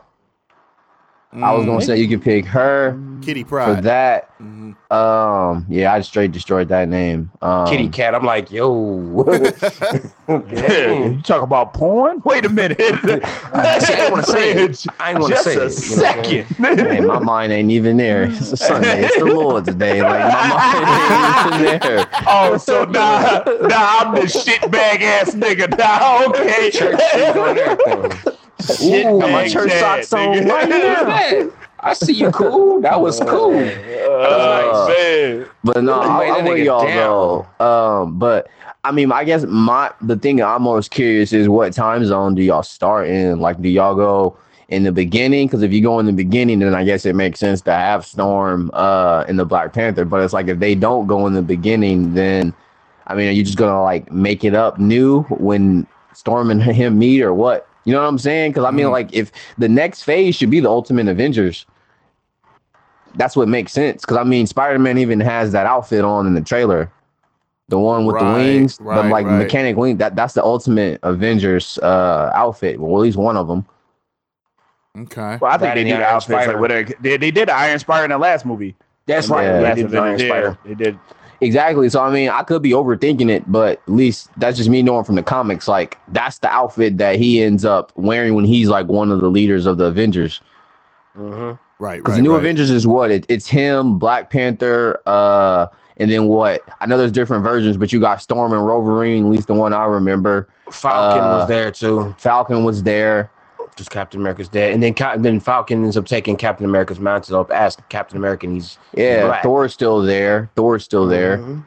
I 1.35 1.51
was 1.53 1.65
gonna 1.65 1.81
say 1.81 1.97
you 1.99 2.07
could 2.07 2.21
pick 2.23 2.45
her 2.45 2.97
Kitty 3.21 3.43
for 3.43 3.49
Pride. 3.49 3.83
that. 3.83 4.37
Mhm. 4.39 4.75
Um, 4.91 5.65
yeah, 5.69 5.91
I 5.93 6.01
straight 6.01 6.31
destroyed 6.31 6.67
that 6.67 6.87
name. 6.87 7.31
Um, 7.41 7.65
Kitty 7.67 7.87
Cat. 7.89 8.13
I'm 8.13 8.23
like, 8.25 8.51
yo. 8.51 9.23
yeah. 10.29 10.93
You 11.09 11.21
talk 11.23 11.41
about 11.41 11.73
porn? 11.73 12.21
Wait 12.25 12.45
a 12.45 12.49
minute. 12.49 12.77
I 12.79 13.79
ain't 14.03 14.11
want 14.11 14.25
to 14.25 14.31
say 14.31 14.51
it. 14.51 14.85
I 14.99 15.09
ain't 15.11 15.19
want 15.19 15.31
to 15.35 15.35
Just 15.35 15.43
say 15.45 15.55
a 15.55 15.65
it. 15.65 15.89
you 15.89 15.95
know 15.95 16.03
what 16.03 16.17
I'm 16.17 16.23
saying? 16.25 16.45
second. 16.45 16.87
Hey, 16.87 16.99
my 17.01 17.19
mind 17.19 17.51
ain't 17.53 17.71
even 17.71 17.97
there. 17.97 18.23
It's 18.23 18.51
a 18.51 18.57
Sunday. 18.57 19.03
It's 19.05 19.17
the 19.17 19.25
Lord's 19.25 19.73
day. 19.75 20.01
Like 20.03 20.31
my 20.31 20.47
mind 20.49 21.65
ain't 21.65 21.73
in 21.73 21.79
there. 21.95 22.07
Oh, 22.27 22.57
so 22.57 22.83
nah, 22.85 23.43
nah, 23.61 23.99
I'm 23.99 24.13
the 24.15 24.21
shitbag 24.21 25.01
ass 25.01 25.33
nigga 25.33 25.75
now. 25.77 26.25
Okay. 26.27 26.69
Church 26.69 26.99
shoes 28.67 29.03
on 29.03 29.03
everything. 29.03 29.15
Ooh, 29.15 29.27
my 29.27 29.45
Shitbag 29.45 29.51
church 29.51 29.69
dad, 29.69 29.79
socks 29.79 30.13
on 30.13 30.33
nigga. 30.33 30.47
right 30.47 30.69
now. 30.69 31.51
I 31.79 31.93
see 31.93 32.13
you 32.13 32.31
cool. 32.31 32.81
That 32.81 33.01
was 33.01 33.19
cool. 33.19 33.75
Uh, 34.13 34.85
man. 34.87 35.47
But 35.63 35.83
no, 35.83 35.99
I, 36.01 36.19
lay 36.19 36.29
I'm 36.31 36.45
with 36.45 36.59
y'all 36.63 36.93
though. 36.93 37.47
Um, 37.65 38.17
but 38.17 38.49
I 38.83 38.91
mean, 38.91 39.11
I 39.11 39.23
guess 39.25 39.45
my 39.47 39.91
the 40.01 40.17
thing 40.17 40.41
I'm 40.41 40.63
most 40.63 40.91
curious 40.91 41.33
is 41.33 41.49
what 41.49 41.73
time 41.73 42.05
zone 42.05 42.35
do 42.35 42.41
y'all 42.41 42.63
start 42.63 43.09
in? 43.09 43.39
Like, 43.39 43.61
do 43.61 43.69
y'all 43.69 43.95
go 43.95 44.37
in 44.69 44.83
the 44.83 44.91
beginning? 44.93 45.47
Because 45.47 45.61
if 45.61 45.73
you 45.73 45.81
go 45.81 45.99
in 45.99 46.05
the 46.05 46.13
beginning, 46.13 46.59
then 46.59 46.73
I 46.73 46.83
guess 46.85 47.05
it 47.05 47.15
makes 47.15 47.39
sense 47.39 47.61
to 47.61 47.73
have 47.73 48.05
Storm 48.05 48.71
uh 48.73 49.25
in 49.27 49.35
the 49.35 49.45
Black 49.45 49.73
Panther. 49.73 50.05
But 50.05 50.21
it's 50.23 50.33
like 50.33 50.47
if 50.47 50.59
they 50.59 50.75
don't 50.75 51.07
go 51.07 51.27
in 51.27 51.33
the 51.33 51.41
beginning, 51.41 52.13
then 52.13 52.53
I 53.07 53.15
mean, 53.15 53.27
are 53.27 53.31
you 53.33 53.43
just 53.43 53.57
gonna 53.57 53.81
like 53.83 54.11
make 54.11 54.45
it 54.45 54.55
up 54.55 54.79
new 54.79 55.23
when 55.23 55.85
Storm 56.13 56.49
and 56.49 56.63
him 56.63 56.97
meet 56.97 57.21
or 57.21 57.33
what? 57.33 57.67
You 57.85 57.93
know 57.93 58.01
what 58.01 58.07
I'm 58.07 58.17
saying? 58.17 58.51
Because 58.51 58.65
I 58.65 58.71
mean, 58.71 58.85
Mhm. 58.87 58.91
like 58.91 59.13
if 59.13 59.31
the 59.57 59.67
next 59.69 60.03
phase 60.03 60.35
should 60.35 60.49
be 60.49 60.59
the 60.59 60.69
Ultimate 60.69 61.07
Avengers 61.07 61.65
that's 63.15 63.35
what 63.35 63.47
makes 63.47 63.71
sense. 63.71 64.01
Because 64.01 64.17
I 64.17 64.23
mean, 64.23 64.47
Spider 64.47 64.79
Man 64.79 64.97
even 64.97 65.19
has 65.19 65.51
that 65.51 65.67
outfit 65.67 66.03
on 66.03 66.25
in 66.25 66.33
the 66.33 66.41
trailer, 66.41 66.89
the 67.69 67.77
one 67.77 68.05
with 68.07 68.17
the 68.17 68.25
Right, 68.25 68.33
wings, 68.37 68.77
the 68.79 68.83
like 68.85 69.25
right. 69.27 69.37
mechanic 69.37 69.77
wing. 69.77 69.97
That 69.97 70.15
that's 70.15 70.33
the 70.33 70.43
Ultimate 70.43 70.99
Avengers 71.03 71.77
uh 71.83 72.31
outfit. 72.33 72.79
Well, 72.79 72.95
at 72.95 73.01
least 73.03 73.17
one 73.17 73.37
of 73.37 73.47
them. 73.47 73.65
Okay. 74.97 75.37
Well, 75.39 75.51
I 75.51 75.57
think 75.57 75.61
That 75.61 75.75
they 75.75 75.83
did 75.83 75.93
the 75.93 75.97
the 75.97 76.03
Iron 76.05 76.15
outfits 76.15 76.29
like 76.31 76.43
Spider. 76.45 76.59
whatever. 76.59 76.91
They, 77.01 77.17
they 77.17 77.29
did 77.31 77.49
Iron 77.49 77.77
Spider 77.79 78.05
in 78.05 78.09
the 78.11 78.17
last 78.17 78.45
movie. 78.47 78.75
That's 79.05 79.29
right. 79.29 79.43
Yeah. 79.43 79.57
They 79.57 79.63
Last 79.63 79.75
did 79.75 79.89
the 79.91 79.99
Iron 79.99 80.17
Spider. 80.19 80.57
yeah, 80.65 80.69
They 80.69 80.83
did. 80.83 80.99
Exactly. 81.43 81.89
So 81.89 82.01
I 82.01 82.11
mean, 82.11 82.29
I 82.29 82.43
could 82.43 82.61
be 82.61 82.71
overthinking 82.71 83.29
it, 83.29 83.51
but 83.51 83.81
at 83.85 83.89
least 83.93 84.29
that's 84.37 84.57
just 84.57 84.69
me 84.69 84.81
knowing 84.81 85.03
from 85.03 85.15
the 85.15 85.23
comics. 85.23 85.67
Like 85.67 85.97
that's 86.09 86.39
the 86.39 86.49
outfit 86.49 86.97
that 86.97 87.17
he 87.17 87.41
ends 87.43 87.65
up 87.65 87.91
wearing 87.95 88.33
when 88.33 88.45
he's 88.45 88.69
like 88.69 88.87
one 88.87 89.11
of 89.11 89.19
the 89.21 89.29
leaders 89.29 89.65
of 89.65 89.77
the 89.77 89.85
Avengers. 89.85 90.41
Mhm. 91.17 91.59
Right. 91.79 91.97
Because 91.97 92.11
Right. 92.13 92.17
the 92.17 92.21
new 92.23 92.31
right. 92.33 92.39
Avengers 92.39 92.69
is 92.71 92.87
what 92.87 93.11
it, 93.11 93.25
it's 93.29 93.47
him, 93.47 93.97
Black 93.99 94.29
Panther, 94.29 94.99
uh, 95.05 95.67
and 95.97 96.09
then 96.09 96.27
what? 96.27 96.61
I 96.79 96.85
know 96.85 96.97
there's 96.97 97.11
different 97.11 97.43
versions, 97.43 97.77
but 97.77 97.91
you 97.91 97.99
got 97.99 98.21
Storm 98.21 98.53
and 98.53 98.63
Wolverine, 98.65 99.25
at 99.25 99.29
least 99.31 99.47
the 99.47 99.53
one 99.53 99.73
I 99.73 99.85
remember. 99.85 100.47
Falcon 100.71 101.23
Uh, 101.23 101.37
was 101.39 101.47
there 101.49 101.71
too. 101.71 102.15
Falcon 102.17 102.63
was 102.63 102.83
there. 102.83 103.29
Just 103.75 103.89
Captain 103.91 104.19
America's 104.19 104.47
dead, 104.49 104.73
and 104.73 104.81
then 104.83 104.93
Cap- 104.93 105.17
then 105.19 105.39
Falcon 105.39 105.83
ends 105.83 105.97
up 105.97 106.05
taking 106.05 106.35
Captain 106.35 106.65
America's 106.65 106.99
mantle 106.99 107.39
up 107.39 107.51
as 107.51 107.77
Captain 107.89 108.17
America. 108.17 108.45
And 108.45 108.55
he's 108.55 108.77
Yeah, 108.93 109.25
black. 109.27 109.43
Thor's 109.43 109.73
still 109.73 110.01
there. 110.01 110.49
Thor's 110.55 110.83
still 110.83 111.07
there. 111.07 111.37
Mhm. 111.39 111.63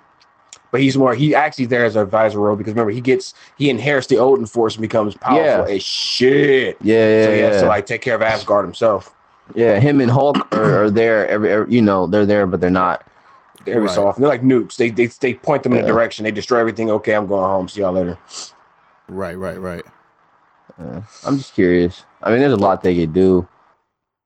But 0.72 0.80
he's 0.82 0.96
more. 0.98 1.14
He 1.14 1.34
actually 1.34 1.66
there 1.66 1.84
as 1.84 1.96
an 1.96 2.02
advisor 2.02 2.38
role 2.40 2.56
because 2.56 2.72
remember 2.74 2.90
he 2.92 3.00
gets 3.00 3.34
he 3.56 3.70
inherits 3.70 4.06
the 4.08 4.18
Odin 4.18 4.46
Force 4.46 4.74
and 4.74 4.82
becomes 4.82 5.14
powerful 5.16 5.68
Yeah. 5.68 5.74
as 5.76 5.82
shit. 5.82 6.76
Yeah, 6.82 6.94
yeah, 7.08 7.24
so 7.24 7.32
he 7.32 7.38
yeah. 7.40 7.46
has 7.46 7.62
to 7.62 7.68
like 7.68 7.86
take 7.86 8.02
care 8.02 8.14
of 8.14 8.22
Asgard 8.22 8.64
himself. 8.64 9.12
yeah, 9.54 9.78
him 9.78 10.00
and 10.00 10.10
Hulk 10.10 10.36
are, 10.54 10.84
are 10.84 10.90
there. 10.90 11.26
Every, 11.28 11.50
every, 11.50 11.72
you 11.72 11.80
know, 11.80 12.06
they're 12.08 12.26
there, 12.26 12.46
but 12.46 12.60
they're 12.60 12.68
not. 12.70 13.04
Every 13.66 13.88
so 13.88 14.02
Right. 14.02 14.08
often, 14.10 14.22
they're 14.22 14.30
like 14.30 14.42
nukes. 14.42 14.76
They 14.76 14.90
they 14.90 15.06
they 15.06 15.34
point 15.34 15.62
them 15.62 15.72
in 15.72 15.84
a 15.84 15.86
direction. 15.86 16.24
They 16.24 16.30
destroy 16.32 16.58
everything. 16.60 16.90
Okay, 16.90 17.14
I'm 17.14 17.26
going 17.26 17.42
home. 17.44 17.68
See 17.68 17.80
y'all 17.80 17.92
later. 17.92 18.18
Right. 19.08 19.36
Right. 19.38 19.58
Right. 19.60 19.84
Uh, 20.78 21.00
I'm 21.24 21.38
just 21.38 21.54
curious. 21.54 22.04
I 22.22 22.30
mean, 22.30 22.40
there's 22.40 22.52
a 22.52 22.56
lot 22.56 22.82
they 22.82 22.94
could 22.94 23.12
do. 23.12 23.48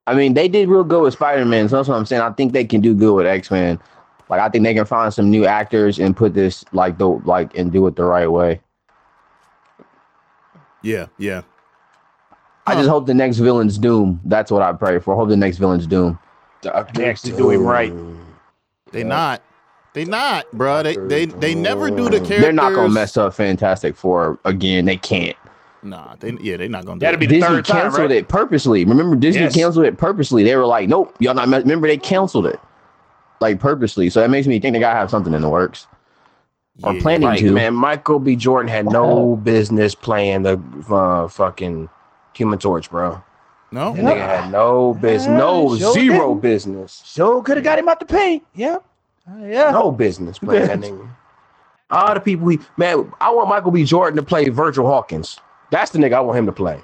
I 0.07 0.15
mean, 0.15 0.35
they 0.35 0.49
did 0.49 0.69
real 0.69 0.85
good 0.85 1.03
with 1.03 1.15
Spider 1.15 1.45
Man. 1.45 1.69
So 1.69 1.77
that's 1.77 1.89
what 1.89 1.97
I'm 1.97 2.07
saying. 2.07 2.23
I 2.23 2.31
think 2.33 2.53
they 2.53 2.65
can 2.65 2.81
do 2.81 2.95
good 2.95 3.15
with 3.15 3.27
X 3.27 3.51
Men. 3.51 3.79
Like, 4.29 4.41
I 4.41 4.49
think 4.49 4.65
they 4.65 4.75
can 4.75 4.85
find 4.85 5.13
some 5.13 5.31
new 5.31 5.45
actors 5.45 5.99
and 5.99 6.17
put 6.17 6.35
this 6.35 6.65
like 6.73 6.99
the 6.99 7.09
like 7.09 7.57
and 7.57 7.71
do 7.71 7.87
it 7.87 7.97
the 7.97 8.05
right 8.05 8.31
way. 8.31 8.61
Yeah. 10.83 11.07
Yeah. 11.19 11.43
I 12.67 12.75
just 12.75 12.89
hope 12.89 13.07
the 13.07 13.15
next 13.15 13.39
villain's 13.39 13.79
Doom. 13.79 14.21
That's 14.25 14.51
what 14.51 14.63
I 14.63 14.73
pray 14.73 14.99
for. 15.01 15.15
I 15.15 15.17
hope 15.17 15.29
the 15.29 15.37
next 15.37 15.59
villain's 15.59 15.87
Doom. 15.87 16.19
Doctor 16.63 16.93
They 16.95 17.09
actually 17.09 17.37
do 17.37 17.51
him 17.51 17.65
right. 17.65 17.91
Doom. 17.91 18.37
They 18.93 19.03
not. 19.03 19.43
They 19.93 20.05
not, 20.05 20.51
bro. 20.53 20.85
They 20.85 20.97
they 20.97 21.27
they 21.27 21.55
never 21.55 21.91
do 21.91 22.05
the 22.05 22.19
characters. 22.19 22.41
They're 22.41 22.53
not 22.53 22.75
gonna 22.75 22.91
mess 22.91 23.17
up 23.17 23.35
Fantastic 23.35 23.97
Four 23.97 24.39
again. 24.45 24.85
They 24.85 24.97
can't. 24.97 25.37
Nah. 25.83 26.15
They 26.19 26.33
yeah. 26.41 26.57
They're 26.59 26.69
not 26.69 26.85
gonna 26.85 27.01
do 27.01 27.05
That'd 27.07 27.19
it. 27.19 27.21
be 27.21 27.27
the 27.27 27.41
Disney 27.41 27.57
third 27.57 27.65
time, 27.65 27.83
canceled 27.83 28.11
right? 28.11 28.19
it 28.19 28.29
purposely. 28.29 28.85
Remember, 28.85 29.17
Disney 29.17 29.43
Yes. 29.43 29.55
canceled 29.55 29.87
it 29.87 29.97
purposely. 29.97 30.45
They 30.45 30.55
were 30.57 30.67
like, 30.67 30.89
"Nope, 30.89 31.15
y'all 31.21 31.35
not." 31.35 31.49
Remember, 31.49 31.87
they 31.89 31.97
canceled 31.97 32.47
it 32.47 32.61
like 33.41 33.59
purposely. 33.61 34.11
So 34.11 34.21
that 34.21 34.29
makes 34.31 34.47
me 34.47 34.61
think 34.61 34.75
they 34.75 34.81
gotta 34.81 34.99
have 34.99 35.11
something 35.11 35.33
in 35.33 35.41
the 35.41 35.49
works 35.49 35.87
or 36.83 36.95
planning 36.95 37.29
Like, 37.29 37.41
to. 37.41 37.51
man, 37.53 37.75
Michael 37.75 38.19
B. 38.19 38.37
Jordan 38.37 38.69
had 38.69 38.87
no 38.91 39.37
business 39.43 39.95
playing 39.95 40.43
the 40.43 40.61
uh, 40.91 41.29
fucking 41.29 41.89
Human 42.35 42.59
Torch, 42.59 42.91
bro. 42.91 43.23
No. 43.73 43.95
That 43.95 44.05
nigga 44.05 44.17
had 44.43 44.51
no 44.53 44.95
business, 44.95 45.39
no 45.39 45.77
sure 45.77 45.93
zero 45.95 46.29
didn't. 46.31 46.41
business, 46.43 47.03
Sure 47.07 47.43
could 47.43 47.57
have 47.57 47.65
got 47.65 47.79
him 47.79 47.89
out 47.89 48.01
the 48.01 48.07
paint. 48.07 48.43
Yeah. 48.55 48.79
Uh, 49.31 49.45
yeah. 49.47 49.71
no 49.71 49.93
business 49.93 50.39
playing 50.39 50.67
that 50.67 50.81
nigga. 50.81 51.09
All 51.91 52.15
the 52.15 52.21
people, 52.21 52.49
he, 52.49 52.59
man, 52.77 53.13
I 53.21 53.31
want 53.31 53.49
Michael 53.49 53.71
B. 53.71 53.85
Jordan 53.85 54.17
to 54.17 54.23
play 54.23 54.49
Virgil 54.49 54.87
Hawkins. 54.87 55.39
That's 55.71 55.91
the 55.93 55.99
nigga 55.99 56.15
I 56.15 56.21
want 56.21 56.39
him 56.39 56.47
to 56.47 56.53
play. 56.53 56.83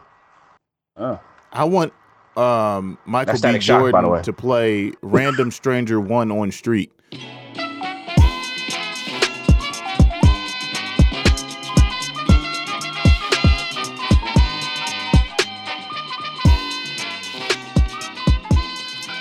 I 0.97 1.65
want 1.65 1.93
um 2.37 2.99
Michael 3.07 3.33
That's 3.33 3.39
B. 3.41 3.49
Static 3.49 3.63
Shock, 3.63 3.81
by 3.81 3.87
the 3.87 3.93
Jordan 3.93 4.11
way. 4.11 4.23
to 4.23 4.33
play 4.33 4.93
random 5.03 5.51
stranger 5.51 6.01
one 6.01 6.31
on 6.31 6.51
street. 6.53 6.93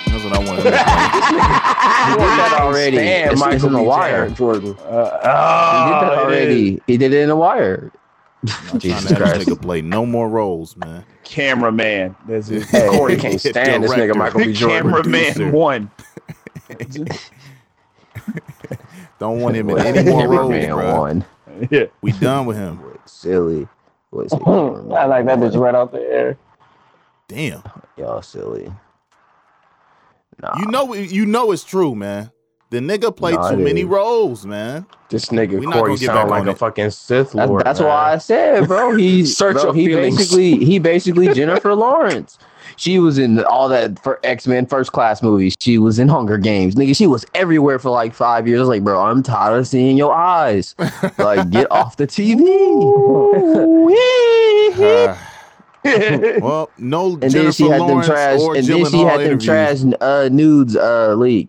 That's 0.06 0.24
what 0.24 0.32
I 0.32 0.38
want. 0.38 0.62
to 0.62 0.70
play. 0.70 1.72
He 2.06 2.12
did 2.12 2.20
that 2.20 2.58
already. 2.62 2.96
Stand 2.98 3.32
It's, 3.32 3.42
it's 3.46 3.64
in 3.64 3.72
the 3.72 3.82
wire. 3.82 4.30
Jordan. 4.30 4.76
Uh, 4.78 5.10
He 5.10 5.90
did 5.90 5.96
oh, 5.96 6.00
that 6.00 6.18
already. 6.18 6.80
He 6.86 6.96
did 6.96 7.12
it 7.12 7.20
in 7.22 7.28
the 7.28 7.34
wire. 7.36 7.90
Trying 8.46 8.78
Jesus 8.80 9.04
to 9.06 9.14
have 9.14 9.22
Christ. 9.22 9.46
this 9.46 9.48
nigga 9.48 9.62
play 9.62 9.82
no 9.82 10.06
more 10.06 10.28
roles, 10.28 10.76
man. 10.76 11.04
Cameraman. 11.24 12.14
That's 12.26 12.48
it. 12.50 12.66
Corey 12.90 13.16
can't 13.16 13.40
stand 13.40 13.84
this 13.84 13.92
nigga 13.92 14.14
Michael 14.16 14.40
B. 14.40 14.52
Jordan. 14.52 14.90
Cameraman 14.92 15.52
one. 15.52 15.90
Don't 19.18 19.40
want 19.40 19.56
him 19.56 19.70
in 19.70 19.78
any 19.78 20.10
more 20.10 20.28
roles, 20.28 20.50
Man, 20.50 20.70
bro. 20.70 21.00
one. 21.00 21.24
Yeah. 21.70 21.86
We 22.02 22.12
done 22.20 22.46
with 22.46 22.56
him. 22.56 22.80
Silly. 23.06 23.66
What's 24.10 24.32
it? 24.34 24.42
I 24.46 25.06
like 25.06 25.24
that 25.26 25.38
bitch 25.38 25.56
right 25.58 25.74
out 25.74 25.92
the 25.92 26.00
air. 26.00 26.36
Damn. 27.28 27.62
Y'all 27.96 28.22
silly. 28.22 28.72
Nah. 30.40 30.58
You 30.58 30.66
know, 30.66 30.92
you 30.94 31.24
know 31.26 31.50
it's 31.52 31.64
true, 31.64 31.94
man. 31.94 32.30
The 32.76 32.82
nigga 32.82 33.16
played 33.16 33.36
Nah, 33.36 33.52
too 33.52 33.58
it 33.58 33.64
many 33.64 33.84
roles, 33.84 34.44
man. 34.44 34.84
This 35.08 35.26
nigga 35.26 35.58
We 35.58 35.64
not 35.64 35.76
Corey 35.76 35.90
gonna 35.92 35.98
get 36.00 36.06
sound 36.08 36.28
like 36.30 36.46
a 36.46 36.50
it. 36.50 36.58
fucking 36.58 36.90
Sith 36.90 37.32
That's, 37.32 37.48
Lord. 37.48 37.64
that's 37.64 37.80
man. 37.80 37.88
why 37.88 38.12
I 38.12 38.18
said, 38.18 38.66
bro. 38.68 38.94
He's 38.94 39.34
Search 39.38 39.54
bro, 39.54 39.64
your 39.64 39.74
he 39.74 39.86
feelings. 39.86 40.16
basically 40.18 40.62
he 40.62 40.78
basically 40.78 41.28
Jennifer 41.32 41.74
Lawrence. 41.74 42.38
She 42.76 42.98
was 42.98 43.16
in 43.16 43.42
all 43.44 43.70
that 43.70 43.98
for 44.02 44.20
X 44.24 44.46
Men 44.46 44.66
First 44.66 44.92
Class 44.92 45.22
movies. 45.22 45.56
She 45.58 45.78
was 45.78 45.98
in 45.98 46.08
Hunger 46.08 46.36
Games, 46.36 46.74
nigga. 46.74 46.94
She 46.94 47.06
was 47.06 47.24
everywhere 47.34 47.78
for 47.78 47.88
like 47.88 48.12
five 48.12 48.46
years. 48.46 48.58
I 48.58 48.62
was 48.64 48.68
like, 48.68 48.84
bro, 48.84 49.00
I'm 49.00 49.22
tired 49.22 49.56
of 49.60 49.66
seeing 49.66 49.96
your 49.96 50.12
eyes. 50.12 50.74
Like, 51.16 51.48
get 51.48 51.70
off 51.72 51.96
the 51.96 52.06
TV. 52.06 52.42
Uh, 54.78 55.16
well, 56.42 56.68
no 56.78 57.12
and 57.22 57.30
then 57.32 57.52
she 57.52 57.62
had 57.68 57.80
them 57.80 57.88
Lawrence 57.88 58.06
trash. 58.08 58.40
or 58.40 58.56
And 58.56 58.66
then 58.66 58.84
she 58.86 58.98
had 59.00 59.20
them 59.20 59.38
interviews. 59.40 59.44
trash 59.44 59.78
uh, 60.00 60.28
nudes 60.30 60.76
uh, 60.76 61.14
leak. 61.14 61.48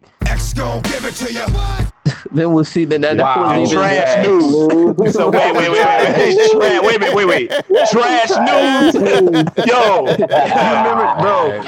X 0.57 0.59
gon' 0.59 0.81
give 0.83 1.05
it 1.05 1.13
to 1.15 1.33
you. 1.33 1.45
Then 2.31 2.51
we'll 2.53 2.65
see. 2.65 2.83
Then 2.85 3.01
that, 3.01 3.17
that 3.17 3.23
Wow. 3.37 3.59
was 3.59 3.71
even 3.71 3.77
Trash 3.83 4.25
news. 4.27 5.13
So 5.13 5.29
wait, 5.29 5.53
wait, 5.55 5.69
wait, 5.71 5.71
wait, 5.71 6.15
wait. 6.17 6.49
Tra- 6.51 6.59
wait 6.81 6.95
a 6.95 6.99
minute, 6.99 7.15
wait, 7.15 7.25
wait. 7.25 7.49
Trash 7.91 8.29
news. 8.29 8.95
Yo, 9.65 10.05
you 10.07 10.23
remember, 10.75 11.21
bro? 11.21 11.63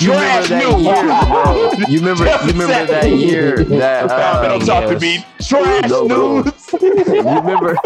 You 0.00 0.10
remember 0.10 0.44
Trash 0.44 0.48
that 0.48 0.58
news. 0.58 0.84
year, 0.84 1.04
bro? 1.26 1.88
You 1.88 1.98
remember? 2.00 2.24
You 2.24 2.52
remember 2.52 2.86
that 2.92 3.10
year 3.10 3.64
that? 3.64 4.06
Nah, 4.08 4.14
Uh, 4.14 4.48
don't 4.48 4.66
talk 4.66 4.88
to 4.90 4.98
me. 5.00 5.24
Trash 5.40 5.88
No, 5.88 6.08
bro. 6.08 6.40
news. 6.42 6.72
you 6.82 6.92
remember? 7.40 7.76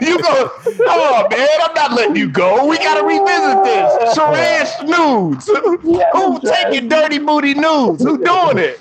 You 0.00 0.20
go. 0.20 0.50
Oh 0.80 1.26
man, 1.30 1.48
I'm 1.64 1.74
not 1.74 1.92
letting 1.92 2.16
you 2.16 2.28
go. 2.28 2.66
We 2.66 2.76
gotta 2.78 3.04
revisit 3.04 3.64
this. 3.64 4.14
Trash 4.14 4.82
news. 4.82 5.46
Who 6.12 6.40
taking 6.40 6.88
dirty 6.88 7.18
booty 7.18 7.54
nudes? 7.54 8.02
Who 8.02 8.18
doing 8.22 8.58
it? 8.58 8.80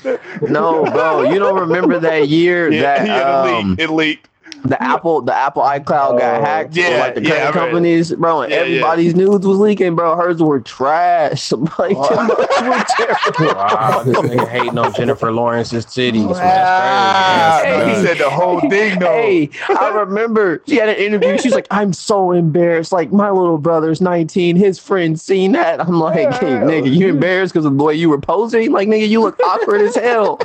No, 0.50 0.84
bro. 0.86 1.24
You 1.24 1.40
don't 1.40 1.60
remember 1.60 2.00
that 2.00 2.28
year 2.28 2.72
Yeah, 2.72 2.82
that 2.82 3.08
yeah, 3.08 3.20
it 3.20 3.54
um, 3.54 3.70
leaked. 3.70 3.82
It 3.82 3.90
leaked. 3.92 4.30
The 4.68 4.82
Apple 4.82 5.22
the 5.22 5.34
Apple 5.36 5.62
iCloud 5.64 6.20
got 6.20 6.42
oh, 6.42 6.44
hacked. 6.44 6.74
for, 6.74 6.80
Yeah, 6.80 7.00
like 7.00 7.16
the 7.16 7.22
yeah, 7.24 7.30
credit 7.30 7.48
I 7.48 7.52
companies, 7.52 8.14
bro, 8.14 8.42
and 8.42 8.52
Yeah, 8.52 8.58
yeah. 8.60 8.64
everybody's 8.64 9.16
nudes 9.16 9.46
was 9.46 9.58
leaking, 9.58 9.96
bro. 9.96 10.16
Hers 10.16 10.42
were 10.42 10.60
trash. 10.60 11.52
Like 11.78 11.98
them 11.98 12.28
were 12.28 12.86
terrible. 12.98 13.56
Wow, 13.56 14.04
this 14.04 14.18
nigga 14.18 14.48
hating 14.50 14.78
on 14.78 14.94
Jennifer 14.94 15.32
Lawrence's 15.32 15.86
titties. 15.86 16.28
man. 16.28 16.38
That's 16.38 17.84
crazy. 17.84 18.00
he 18.00 18.06
said 18.08 18.18
the 18.18 18.30
whole 18.30 18.60
thing 18.70 19.00
though. 19.00 19.12
Hey, 19.12 19.50
I 19.70 19.90
remember 19.90 20.62
she 20.68 20.76
had 20.76 20.90
an 20.90 20.96
interview. 20.96 21.38
She's 21.38 21.54
like, 21.54 21.68
I'm 21.72 21.92
so 21.94 22.32
embarrassed. 22.32 22.92
Like, 22.92 23.12
my 23.12 23.30
little 23.30 23.58
brother's 23.58 24.00
19. 24.02 24.56
His 24.56 24.80
friend 24.80 25.20
seen 25.20 25.52
that. 25.54 25.82
I'm 25.82 26.00
like, 26.00 26.34
hey, 26.36 26.54
nigga, 26.54 26.94
you 26.94 27.10
embarrassed 27.10 27.54
because 27.54 27.66
of 27.66 27.78
the 27.78 27.84
way 27.84 27.96
you 27.96 28.10
were 28.10 28.22
posing? 28.22 28.72
Like, 28.72 28.88
nigga, 28.88 29.08
you 29.08 29.22
look 29.22 29.40
awkward 29.42 29.82
as 29.82 29.96
hell. 29.96 30.40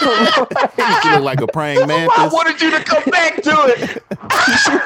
You 0.00 1.10
look 1.12 1.22
like 1.22 1.40
a 1.40 1.46
praying 1.46 1.90
I 1.90 2.28
wanted 2.32 2.60
you 2.60 2.70
to 2.70 2.82
come 2.84 3.04
back 3.04 3.41
to 3.42 3.54
it. 3.68 4.02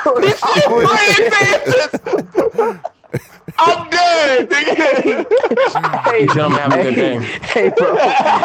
Praying 0.07 1.31
mantis. 1.31 2.81
I'm 3.59 3.89
done. 3.89 4.47
nigga. 4.49 6.03
hey, 6.11 6.27
Gentlemen, 6.27 6.59
have 6.59 6.73
a 6.73 6.83
good 6.83 6.95
day. 6.95 7.19
hey, 7.43 7.71
bro. 7.77 7.97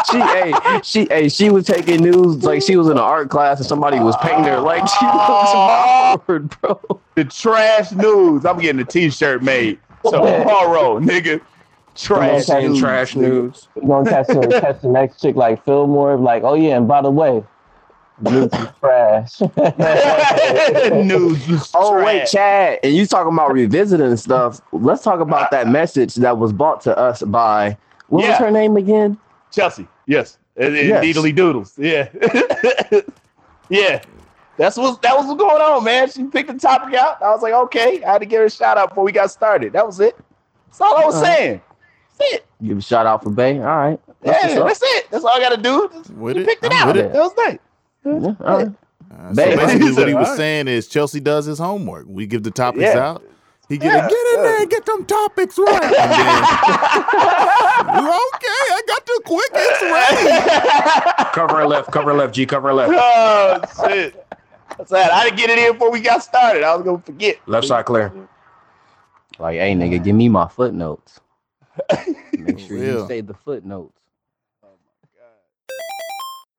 She, 0.10 0.20
hey, 0.20 0.54
she, 0.84 1.06
hey, 1.10 1.30
she 1.30 1.50
was 1.50 1.66
taking 1.66 2.02
news 2.02 2.44
like 2.44 2.62
she 2.62 2.76
was 2.78 2.88
in 2.88 2.94
an 2.94 3.00
art 3.00 3.30
class 3.30 3.58
and 3.60 3.68
somebody 3.68 4.00
was 4.00 4.16
painting 4.22 4.46
her. 4.46 4.60
Like, 4.60 4.88
she 4.88 5.06
looks 5.06 5.52
awkward, 5.54 6.50
bro. 6.62 6.80
The 7.16 7.26
trash 7.26 7.92
news. 7.92 8.46
I'm 8.46 8.60
getting 8.60 8.82
a 8.82 8.86
T-shirt 8.86 9.44
made 9.44 9.80
So, 10.04 10.12
tomorrow, 10.12 11.00
nigga. 11.00 11.42
Trash 11.96 12.46
Saying 12.46 12.70
news. 12.72 12.80
trash 12.80 13.16
news. 13.18 13.68
We're 13.76 14.04
gonna 14.04 14.10
catch 14.10 14.28
the, 14.28 14.60
catch 14.62 14.82
the 14.82 14.88
next 14.88 15.20
chick 15.22 15.36
like 15.36 15.64
Fillmore, 15.66 16.16
like, 16.18 16.44
oh 16.44 16.54
yeah, 16.54 16.78
and 16.78 16.88
by 16.88 17.02
the 17.02 17.12
way, 17.12 17.44
nudes 18.22 18.54
is 18.58 18.68
trash. 18.80 19.42
news. 20.92 21.50
is 21.50 21.72
Oh 21.74 22.04
wait. 22.04 22.28
Chad, 22.28 22.80
and 22.84 22.94
you 22.96 23.06
talking 23.06 23.34
about 23.34 23.52
revisiting 23.54 24.16
stuff? 24.18 24.62
Let's 24.72 25.04
talk 25.04 25.20
about 25.20 25.52
that 25.52 25.68
message 25.68 26.16
that 26.16 26.38
was 26.38 26.52
brought 26.54 26.82
to 26.82 26.98
us 26.98 27.22
by 27.24 27.78
what 28.08 28.24
Yeah. 28.24 28.30
was 28.32 28.38
her 28.40 28.52
name 28.52 28.78
again? 28.78 29.18
Chelsea. 29.52 29.88
Yes. 30.08 30.38
And, 30.58 30.76
and 30.76 30.88
Yes. 30.90 31.04
Deedly 31.04 31.36
Doodles. 31.36 31.78
Yeah. 31.78 32.10
yeah. 33.70 34.02
That's 34.58 34.78
what 34.78 35.02
that 35.02 35.16
was 35.16 35.26
what's 35.28 35.40
going 35.42 35.62
on, 35.62 35.84
man. 35.84 36.10
She 36.12 36.24
picked 36.26 36.50
the 36.52 36.58
topic 36.60 36.94
out. 36.94 37.22
I 37.22 37.30
was 37.32 37.42
like, 37.42 37.54
okay. 37.54 38.04
I 38.04 38.14
had 38.14 38.20
to 38.20 38.26
give 38.26 38.40
her 38.40 38.46
a 38.46 38.50
shout 38.50 38.78
out 38.78 38.90
before 38.90 39.04
we 39.04 39.12
got 39.12 39.32
started. 39.32 39.74
That 39.74 39.86
was 39.86 40.00
it. 40.00 40.16
That's 40.68 40.82
all 40.82 40.98
I 40.98 41.06
was 41.06 41.16
Uh-huh. 41.16 41.26
saying. 41.26 41.62
That's 42.20 42.34
it. 42.34 42.46
Give 42.64 42.78
a 42.78 42.82
shout 42.82 43.06
out 43.08 43.24
for 43.24 43.30
Bay. 43.32 43.58
All 43.60 43.66
right, 43.66 44.00
That's 44.22 44.54
Yeah, 44.54 44.60
that's 44.64 44.82
it. 44.84 45.08
That's 45.10 45.24
all 45.26 45.32
I 45.36 45.40
gotta 45.40 45.58
do. 45.58 45.90
Just 45.94 46.12
With 46.12 46.38
it, 46.38 46.46
picked 46.46 46.64
it 46.64 46.72
I'm 46.74 46.90
out. 46.90 46.96
with 46.96 47.06
it. 47.06 47.14
That 47.14 47.20
was 47.22 47.34
nice. 47.38 47.58
Up. 48.06 48.22
Yeah, 48.22 48.36
all 48.48 48.58
right. 48.58 48.72
Uh, 49.12 49.34
so 49.34 49.56
basically, 49.58 49.92
what 49.94 50.08
he 50.08 50.14
was 50.14 50.36
saying 50.38 50.68
is 50.68 50.88
Chelsea 50.88 51.20
does 51.20 51.46
his 51.46 51.58
homework. 51.60 52.06
We 52.08 52.28
give 52.28 52.44
the 52.44 52.52
topics 52.52 52.84
Yeah. 52.94 53.00
out. 53.10 53.24
He 53.70 53.78
get 53.78 53.94
Yeah, 53.94 54.06
it, 54.06 54.10
get 54.10 54.36
in 54.36 54.42
there, 54.44 54.66
get 54.66 54.86
them 54.86 55.06
topics 55.06 55.58
right. 55.58 55.82
Then, 55.82 55.92
okay, 55.92 56.02
I 58.74 58.82
got 58.88 59.06
the 59.06 59.22
quickest 59.26 59.82
right. 59.82 61.32
Cover 61.34 61.58
her 61.58 61.68
left, 61.68 61.92
cover 61.92 62.14
left, 62.14 62.34
G, 62.36 62.46
cover 62.46 62.74
left. 62.74 62.92
oh 62.94 63.62
shit. 63.88 64.26
That's 64.78 64.92
it. 64.92 64.98
I 64.98 65.24
didn't 65.26 65.38
get 65.38 65.50
it 65.50 65.60
in 65.60 65.74
before 65.74 65.92
we 65.92 66.00
got 66.02 66.24
started. 66.24 66.64
I 66.64 66.76
was 66.76 66.84
gonna 66.84 67.00
forget. 67.00 67.38
Left 67.48 67.68
side 67.68 67.86
clear. 67.86 68.12
Like, 69.40 69.58
hey, 69.60 69.74
nigga, 69.74 70.04
give 70.04 70.16
me 70.16 70.28
my 70.28 70.48
footnotes. 70.50 71.22
Make 72.38 72.60
sure 72.60 72.78
you 72.78 73.06
say 73.08 73.22
the 73.22 73.34
footnotes. 73.34 74.01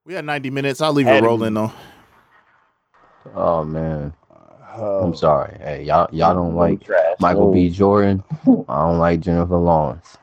We 0.05 0.15
had 0.15 0.25
90 0.25 0.51
minutes. 0.51 0.81
I'll 0.81 0.93
leave 0.93 1.07
Had 1.07 1.23
it 1.23 1.27
rolling 1.27 1.55
though. 1.55 1.73
Oh 3.35 3.65
man, 3.65 4.13
Oh, 4.75 5.05
I'm 5.05 5.15
sorry. 5.15 5.57
Hey, 5.61 5.85
y'all, 5.85 6.09
y'all 6.13 6.35
don't 6.35 6.57
like 6.57 6.83
trash. 6.83 7.17
Michael 7.21 7.53
B. 7.53 7.71
Jordan. 7.71 8.25
I 8.69 8.83
don't 8.83 8.99
like 8.99 9.21
Jennifer 9.21 9.57
Lawrence. 9.57 10.17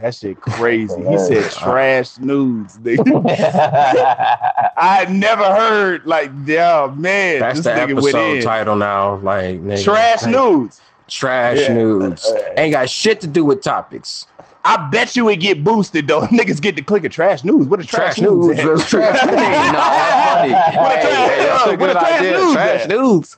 that 0.00 0.14
shit 0.14 0.40
crazy. 0.40 1.04
He 1.06 1.18
said 1.42 1.50
trash 1.52 2.18
news. 2.18 2.78
nigga. 2.78 3.04
I 4.76 5.06
never 5.08 5.44
heard 5.44 6.04
like, 6.04 6.32
yeah, 6.44 6.92
man. 6.96 7.38
That's 7.40 7.58
this 7.60 7.64
the 7.66 7.70
nigga 7.72 7.94
went 7.94 8.06
episode 8.16 8.36
in. 8.38 8.42
title 8.42 8.76
now. 8.76 9.16
Like 9.16 9.60
nigga, 9.60 9.84
Trash 9.84 10.22
like, 10.24 10.32
news. 10.32 10.80
Trash 11.08 11.60
Yeah. 11.60 11.74
news. 11.74 12.32
Ain't 12.56 12.72
got 12.72 12.88
shit 12.90 13.20
to 13.20 13.26
do 13.28 13.44
with 13.44 13.62
topics. 13.62 14.26
I 14.64 14.88
bet 14.90 15.16
you 15.16 15.28
it 15.28 15.36
get 15.36 15.64
boosted 15.64 16.06
though. 16.06 16.20
Niggas 16.28 16.60
get 16.60 16.76
to 16.76 16.82
click 16.82 17.04
a 17.04 17.08
trash 17.08 17.42
news. 17.44 17.66
What 17.66 17.80
a 17.80 17.84
trash, 17.84 18.16
Trash 18.16 18.20
news. 18.20 18.46
news. 18.46 18.56
That's 18.78 18.90
trash 18.90 19.22
news. 19.26 19.40
Hey, 19.40 19.46
that's 19.72 20.26
funny. 20.28 20.52
What 20.78 20.98
a 20.98 21.00
trash- 21.00 21.28
hey, 21.30 21.44
that's 21.44 21.62
a 21.62 21.66
what 21.66 21.74
a 21.74 21.76
good 21.76 21.92
trash 21.92 22.20
idea. 22.20 22.32
news 22.32 22.52
Trash 22.52 22.80
at? 22.82 22.88
news. 22.88 23.36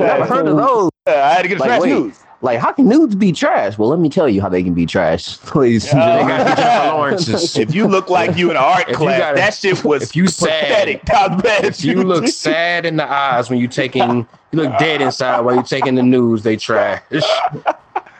Never 0.00 0.24
heard 0.24 0.48
of 0.48 0.56
those. 0.56 0.90
I 1.06 1.10
had 1.10 1.42
to 1.42 1.48
get 1.48 1.58
a 1.58 1.60
Like, 1.60 1.68
trash 1.68 1.80
wait. 1.82 1.88
news. 1.90 2.18
Like, 2.44 2.58
how 2.58 2.72
can 2.72 2.88
nudes 2.88 3.14
be 3.14 3.30
trash? 3.30 3.78
Well, 3.78 3.88
let 3.88 4.00
me 4.00 4.08
tell 4.08 4.28
you 4.28 4.40
how 4.42 4.48
they 4.48 4.64
can 4.64 4.74
be 4.74 4.84
trash, 4.84 5.36
please. 5.42 5.84
They 5.84 5.90
got 5.92 6.56
Jennifer 6.56 6.96
Lawrence's. 6.96 7.56
If 7.56 7.72
you 7.72 7.86
look 7.86 8.08
like 8.10 8.36
you 8.36 8.50
in 8.50 8.56
an 8.56 8.62
art 8.64 8.88
class, 8.88 9.18
gotta- 9.20 9.36
that 9.36 9.54
shit 9.54 9.84
was 9.84 10.02
if 10.02 10.16
you 10.16 10.26
sad- 10.26 10.64
pathetic. 10.66 11.02
I 11.10 11.28
bet 11.36 11.64
If 11.64 11.84
you 11.84 12.02
look 12.02 12.26
sad 12.26 12.84
in 12.84 12.96
the 12.96 13.08
eyes 13.08 13.48
when 13.48 13.60
you 13.60 13.68
taking, 13.68 14.26
you 14.50 14.58
look 14.60 14.76
dead 14.78 15.00
inside 15.02 15.40
while 15.42 15.54
you 15.54 15.62
taking 15.62 15.94
the 15.94 16.02
news. 16.02 16.42
They 16.42 16.56
trash. 16.56 17.02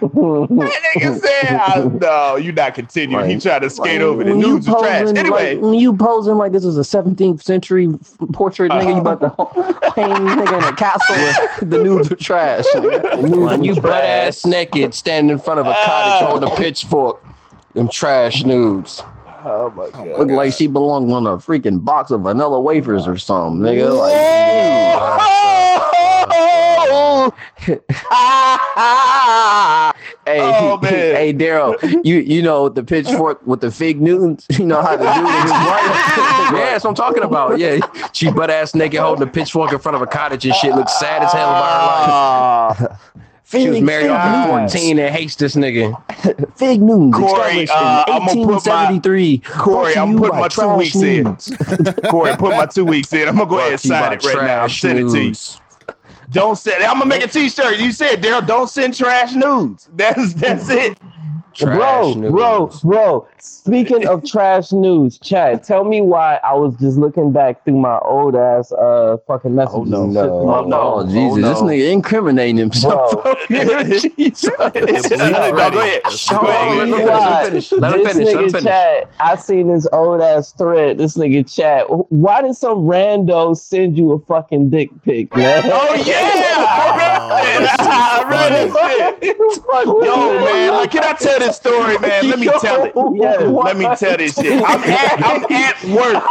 That 0.02 0.80
nigga 0.96 1.20
said, 1.20 1.60
I, 1.60 1.84
"No, 2.00 2.36
you 2.36 2.52
not 2.52 2.74
continuing." 2.74 3.30
he 3.30 3.38
tried 3.38 3.60
to 3.62 3.70
skate 3.70 4.00
Like, 4.00 4.00
over. 4.00 4.24
The 4.24 4.30
when 4.32 4.40
you 4.40 4.46
news 4.54 4.66
is 4.66 4.72
trash. 4.74 5.00
posing 5.02 5.18
Anyway, 5.18 5.54
like, 5.56 5.80
you 5.80 5.96
posing 5.96 6.34
like 6.36 6.52
this 6.52 6.64
is 6.64 6.76
a 6.76 6.80
17th 6.80 7.42
century 7.42 7.88
f- 7.92 8.16
portrait, 8.32 8.72
nigga, 8.72 8.94
you 8.94 9.00
about 9.00 9.20
to 9.20 9.30
paint 9.94 10.12
nigga 10.12 10.58
in 10.58 10.64
a 10.64 10.76
castle. 10.76 11.66
the 11.66 11.82
nudes 11.82 12.10
are 12.10 12.16
trash. 12.16 12.64
nigga. 12.74 13.46
When 13.46 13.62
you 13.64 13.74
butt 13.80 14.04
ass 14.04 14.44
naked, 14.44 14.94
standing 14.94 15.30
in 15.30 15.38
front 15.38 15.60
of 15.60 15.66
a 15.66 15.72
cottage 15.72 15.86
ah. 15.86 16.26
holding 16.28 16.50
a 16.50 16.54
pitchfork. 16.56 17.22
Them 17.74 17.88
trash 17.88 18.44
nudes. 18.44 19.02
oh 19.44 19.70
my 19.76 19.88
god. 19.90 20.18
Look 20.18 20.28
like 20.30 20.52
she 20.52 20.66
belonged 20.66 21.12
on 21.12 21.26
a 21.26 21.36
freaking 21.38 21.84
box 21.84 22.10
of 22.10 22.22
vanilla 22.22 22.60
wafers 22.60 23.06
or 23.06 23.16
something, 23.18 23.60
nigga. 23.62 23.96
Like, 23.98 24.12
Oh, 26.94 27.32
hey, 30.26 30.40
Oh, 30.40 30.78
man. 30.80 30.90
hey, 30.92 31.32
Daryl, 31.34 31.76
you 32.04 32.16
you 32.16 32.42
know 32.42 32.68
the 32.68 32.82
pitchfork 32.82 33.44
with 33.46 33.60
the 33.60 33.70
fig 33.70 34.00
Newtons. 34.00 34.46
You 34.50 34.66
know 34.66 34.80
how 34.82 34.92
to 34.92 34.98
do 34.98 35.04
it. 35.04 35.08
yeah, 35.08 36.50
that's 36.72 36.84
what 36.84 36.90
I'm 36.90 36.94
talking 36.96 37.22
about. 37.22 37.58
Yeah, 37.58 37.78
she 38.12 38.30
butt 38.30 38.50
ass 38.50 38.74
naked 38.74 39.00
holding 39.00 39.26
a 39.26 39.30
pitchfork 39.30 39.72
in 39.72 39.78
front 39.78 39.96
of 39.96 40.02
a 40.02 40.06
cottage 40.06 40.44
and 40.46 40.54
shit. 40.54 40.74
Looks 40.74 40.98
sad 40.98 41.22
as 41.22 41.32
hell 41.32 41.48
about 41.50 42.76
her 42.76 42.84
life. 42.88 42.98
She 43.44 43.68
was 43.68 43.80
married 43.82 44.08
off 44.08 44.24
at 44.24 44.70
14 44.70 44.98
and 44.98 45.14
hates 45.14 45.36
this 45.36 45.56
nigga. 45.56 45.92
Fig 46.56 46.80
Newtons 46.80 47.14
Corey, 47.14 47.68
uh, 47.68 48.04
in 48.06 48.12
I'ma 48.14 48.26
put 48.28 48.36
my- 48.38 48.52
1873. 48.54 49.38
Corey, 49.38 49.92
Brought 49.92 49.96
I'm 50.02 50.12
you 50.12 50.18
putting 50.18 50.38
my 50.40 50.48
two 50.48 50.62
Trash 50.62 50.78
weeks 50.78 50.96
in. 50.96 51.24
News. 51.24 51.52
Corey, 52.08 52.36
put 52.36 52.50
my 52.56 52.64
two 52.64 52.86
weeks 52.86 53.12
in. 53.12 53.28
I'm 53.28 53.36
gonna 53.36 53.50
go 53.50 53.58
ahead 53.58 53.72
and 53.72 53.82
Brought 53.82 53.98
sign 54.00 54.12
it 54.14 54.24
right 54.24 54.46
now. 54.46 54.62
I'm 54.62 54.68
sending 54.70 55.06
it 55.06 55.10
to 55.12 55.20
you. 55.22 55.34
Don't 56.32 56.56
send. 56.56 56.82
I'm 56.82 56.94
gonna 56.98 57.06
make 57.06 57.24
a 57.24 57.28
T-shirt. 57.28 57.78
You 57.78 57.92
said, 57.92 58.22
Daryl, 58.22 58.46
don't 58.46 58.68
send 58.68 58.96
trash 58.96 59.34
news. 59.34 59.88
That's 59.94 60.34
that's 60.34 60.68
it. 60.70 60.98
Trash 61.54 61.76
bro, 61.76 62.14
news. 62.14 62.30
bro, 62.32 62.66
bro. 62.82 63.28
Speaking 63.38 64.06
of 64.06 64.24
trash 64.24 64.72
news, 64.72 65.18
Chad, 65.18 65.62
tell 65.64 65.84
me 65.84 66.00
why 66.00 66.38
I 66.44 66.54
was 66.54 66.74
just 66.76 66.96
looking 66.96 67.32
back 67.32 67.64
through 67.64 67.78
my 67.78 67.98
old 68.00 68.34
ass 68.36 68.72
uh 68.72 69.16
fucking 69.26 69.54
messages. 69.54 69.76
Oh, 69.78 69.84
no. 69.84 70.04
and 70.04 70.12
shit 70.14 70.22
through 70.24 70.46
my 70.46 70.58
Oh, 70.58 70.64
no, 70.64 70.78
phone. 71.00 71.10
Jesus, 71.10 71.38
no. 71.38 71.48
this 71.50 71.60
nigga 71.62 71.92
incriminating 71.92 72.56
himself. 72.56 73.22
Bro. 73.22 73.34
Jesus. 73.48 74.44
No, 74.48 75.52
go 75.52 75.80
ahead. 75.80 76.02
Hold 76.04 76.30
Go 76.30 76.46
on, 76.48 76.92
ahead. 76.92 77.06
let 77.06 77.44
him 77.46 77.50
finish. 77.50 77.72
Let 77.72 77.94
him 77.94 78.06
finish. 78.06 78.16
Let 78.16 78.16
him 78.16 78.22
nigga 78.26 78.52
finish. 78.52 78.64
Chad, 78.64 79.08
I 79.20 79.36
seen 79.36 79.68
this 79.72 79.86
old 79.92 80.20
ass 80.20 80.52
thread. 80.52 80.98
This 80.98 81.16
nigga 81.16 81.52
Chad, 81.54 81.84
why 81.88 82.42
did 82.42 82.56
some 82.56 82.78
rando 82.78 83.56
send 83.56 83.96
you 83.98 84.12
a 84.12 84.18
fucking 84.20 84.70
dick 84.70 84.90
pic, 85.04 85.34
man? 85.36 85.62
Oh 85.66 85.94
yeah, 86.06 86.16
I 86.68 88.24
read 88.28 88.52
it. 88.52 88.70
I 88.70 88.94
read 89.08 89.22
it. 89.22 89.36
Yo, 90.04 90.44
man, 90.44 90.70
like, 90.74 90.90
can 90.90 91.04
I 91.04 91.12
tell 91.14 91.41
this 91.46 91.56
story, 91.56 91.98
man? 91.98 92.28
Let 92.30 92.38
me 92.38 92.46
tell 92.60 92.84
it. 92.84 92.92
Yeah, 93.14 93.36
Let 93.48 93.76
me 93.76 93.84
tell 93.96 94.16
this 94.16 94.34
shit. 94.34 94.62
I'm 94.64 94.82
at, 94.84 95.22
I'm 95.24 95.44
at 95.52 95.84
work. 95.84 96.22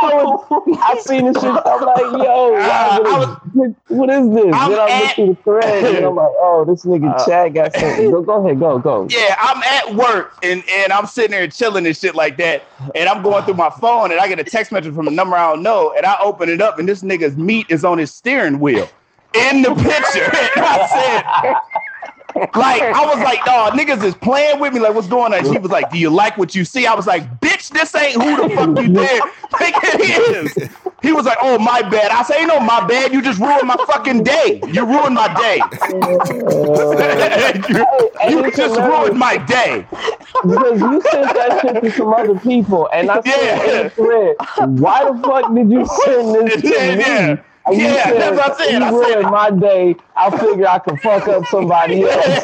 I 0.81 0.97
seen 1.01 1.25
this 1.31 1.41
shit. 1.41 1.51
I'm 1.51 1.81
like, 1.81 2.23
yo, 2.25 2.55
Uh, 2.61 2.99
what, 2.99 3.07
I 3.07 3.65
is, 3.65 3.75
what 3.87 4.09
is 4.09 4.29
this? 4.33 4.53
I'm 4.55 4.71
then 4.71 4.79
I 4.79 4.89
at- 4.89 5.01
look 5.01 5.15
through 5.15 5.27
the 5.27 5.35
thread 5.43 5.95
and 5.95 6.05
I'm 6.05 6.15
like, 6.15 6.29
oh, 6.39 6.65
this 6.67 6.83
nigga 6.85 7.13
Uh, 7.19 7.25
Chad 7.25 7.53
got 7.53 7.73
something. 7.73 8.11
Go, 8.11 8.21
go 8.21 8.45
ahead, 8.45 8.59
go, 8.59 8.79
go. 8.79 9.07
Yeah, 9.09 9.35
I'm 9.39 9.61
at 9.63 9.95
work 9.95 10.33
and, 10.43 10.63
and 10.69 10.93
I'm 10.93 11.05
sitting 11.05 11.31
there 11.31 11.47
chilling 11.47 11.85
and 11.85 11.95
shit 11.95 12.15
like 12.15 12.37
that. 12.37 12.63
And 12.95 13.09
I'm 13.09 13.21
going 13.21 13.43
through 13.45 13.55
my 13.55 13.69
phone 13.69 14.11
and 14.11 14.19
I 14.19 14.27
get 14.27 14.39
a 14.39 14.43
text 14.43 14.71
message 14.71 14.93
from 14.95 15.07
a 15.07 15.11
number 15.11 15.35
I 15.35 15.51
don't 15.53 15.63
know. 15.63 15.93
And 15.95 16.05
I 16.05 16.17
open 16.21 16.49
it 16.49 16.61
up 16.61 16.79
and 16.79 16.87
this 16.87 17.01
nigga's 17.03 17.35
meat 17.37 17.67
is 17.69 17.83
on 17.85 17.97
his 17.97 18.13
steering 18.13 18.59
wheel 18.59 18.89
in 19.33 19.61
the 19.61 19.73
picture. 19.75 20.29
And 20.55 20.65
I 20.65 20.87
said, 20.87 21.55
like, 22.35 22.81
I 22.81 23.05
was 23.05 23.17
like, 23.19 23.43
dog, 23.45 23.73
niggas 23.73 24.03
is 24.03 24.15
playing 24.15 24.59
with 24.59 24.73
me. 24.73 24.79
Like, 24.79 24.93
what's 24.93 25.07
going 25.07 25.33
on? 25.33 25.43
She 25.51 25.57
was 25.57 25.71
like, 25.71 25.91
do 25.91 25.97
you 25.97 26.09
like 26.09 26.37
what 26.37 26.55
you 26.55 26.65
see? 26.65 26.85
I 26.85 26.93
was 26.93 27.07
like, 27.07 27.39
bitch, 27.39 27.69
this 27.69 27.93
ain't 27.95 28.21
who 28.21 28.35
the 28.37 28.49
fuck 28.55 28.77
you 28.77 28.89
think 28.89 29.23
think 29.57 29.75
it 29.83 30.55
is. 30.57 30.69
He 31.01 31.11
was 31.11 31.25
like, 31.25 31.37
"Oh 31.41 31.57
my 31.57 31.81
bad." 31.81 32.11
I 32.11 32.23
say, 32.23 32.45
no 32.45 32.59
my 32.59 32.85
bad. 32.85 33.13
You 33.13 33.21
just 33.21 33.39
ruined 33.39 33.67
my 33.67 33.77
fucking 33.87 34.23
day. 34.23 34.61
You 34.67 34.85
ruined 34.85 35.15
my 35.15 35.33
day. 35.33 35.61
you 38.29 38.43
you 38.45 38.51
just 38.51 38.79
ruined 38.79 39.17
my 39.17 39.37
day." 39.37 39.87
Because 40.43 40.79
you 40.79 41.01
sent 41.11 41.33
that 41.35 41.59
shit 41.61 41.83
to 41.83 41.91
some 41.91 42.13
other 42.13 42.39
people, 42.39 42.89
and 42.93 43.11
I 43.11 43.21
said 43.21 43.59
in 43.65 43.91
the 43.97 44.35
"Why 44.57 45.03
the 45.05 45.19
fuck 45.23 45.53
did 45.53 45.71
you 45.71 45.85
send 46.05 46.35
this 46.35 46.61
to 46.61 46.67
Yeah, 46.69 46.95
me?" 46.95 47.01
yeah. 47.01 47.37
And 47.65 47.77
you 47.77 47.83
Yeah, 47.83 48.13
that's 48.13 48.37
what 48.37 48.51
I 48.51 48.63
said. 48.63 48.71
You 48.79 48.83
I 48.83 48.89
ruined 48.89 49.29
my 49.31 49.51
day. 49.51 49.95
I 50.15 50.29
figure 50.37 50.67
I 50.67 50.79
can 50.79 50.97
fuck 50.97 51.27
up 51.27 51.45
somebody 51.45 52.03
else. 52.09 52.41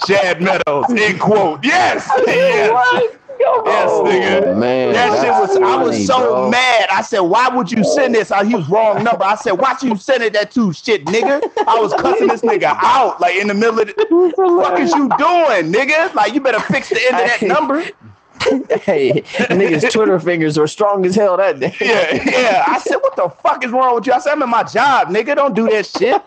Chad 0.06 0.42
Meadows, 0.42 0.86
end 0.90 1.20
quote. 1.20 1.64
Yes, 1.64 2.10
yes. 2.26 2.72
What? 2.72 3.20
Yes, 3.38 3.90
nigga. 3.90 4.46
Oh, 4.46 4.54
man, 4.54 4.92
that 4.94 5.12
shit 5.14 5.22
that's 5.24 5.54
was. 5.54 5.56
I 5.58 5.76
was 5.82 6.06
so 6.06 6.18
bro. 6.18 6.50
mad. 6.50 6.88
I 6.90 7.02
said, 7.02 7.20
"Why 7.20 7.48
would 7.48 7.70
you 7.70 7.84
send 7.84 8.14
this?" 8.14 8.30
I, 8.30 8.44
he 8.44 8.54
was 8.54 8.68
wrong 8.68 9.04
number. 9.04 9.24
I 9.24 9.34
said, 9.36 9.52
"Why 9.52 9.76
you 9.82 9.96
send 9.96 10.22
it 10.22 10.32
that 10.32 10.50
to 10.52 10.72
shit, 10.72 11.04
nigga?" 11.06 11.42
I 11.66 11.78
was 11.78 11.92
cussing 11.94 12.28
this 12.28 12.40
nigga 12.40 12.76
out 12.82 13.20
like 13.20 13.36
in 13.36 13.48
the 13.48 13.54
middle 13.54 13.78
of 13.80 13.88
the. 13.88 14.32
Fuck 14.36 14.80
is 14.80 14.90
you 14.92 15.08
doing, 15.18 15.72
nigga? 15.72 16.14
Like 16.14 16.34
you 16.34 16.40
better 16.40 16.60
fix 16.60 16.88
the 16.88 17.00
end 17.06 17.20
of 17.20 17.26
that 17.26 17.42
number. 17.42 17.84
Hey, 18.40 19.22
niggas' 19.50 19.92
Twitter 19.92 20.18
fingers 20.20 20.58
were 20.58 20.66
strong 20.66 21.04
as 21.06 21.14
hell 21.14 21.36
that 21.36 21.58
day. 21.60 21.74
Yeah, 21.80 22.22
yeah. 22.24 22.64
I 22.66 22.78
said, 22.78 22.96
"What 22.96 23.16
the 23.16 23.28
fuck 23.42 23.64
is 23.64 23.70
wrong 23.70 23.94
with 23.96 24.06
you?" 24.06 24.12
I 24.12 24.18
said, 24.18 24.32
"I'm 24.32 24.42
in 24.42 24.50
my 24.50 24.62
job, 24.62 25.08
nigga. 25.08 25.36
Don't 25.36 25.54
do 25.54 25.68
that 25.68 25.86
shit." 25.86 26.22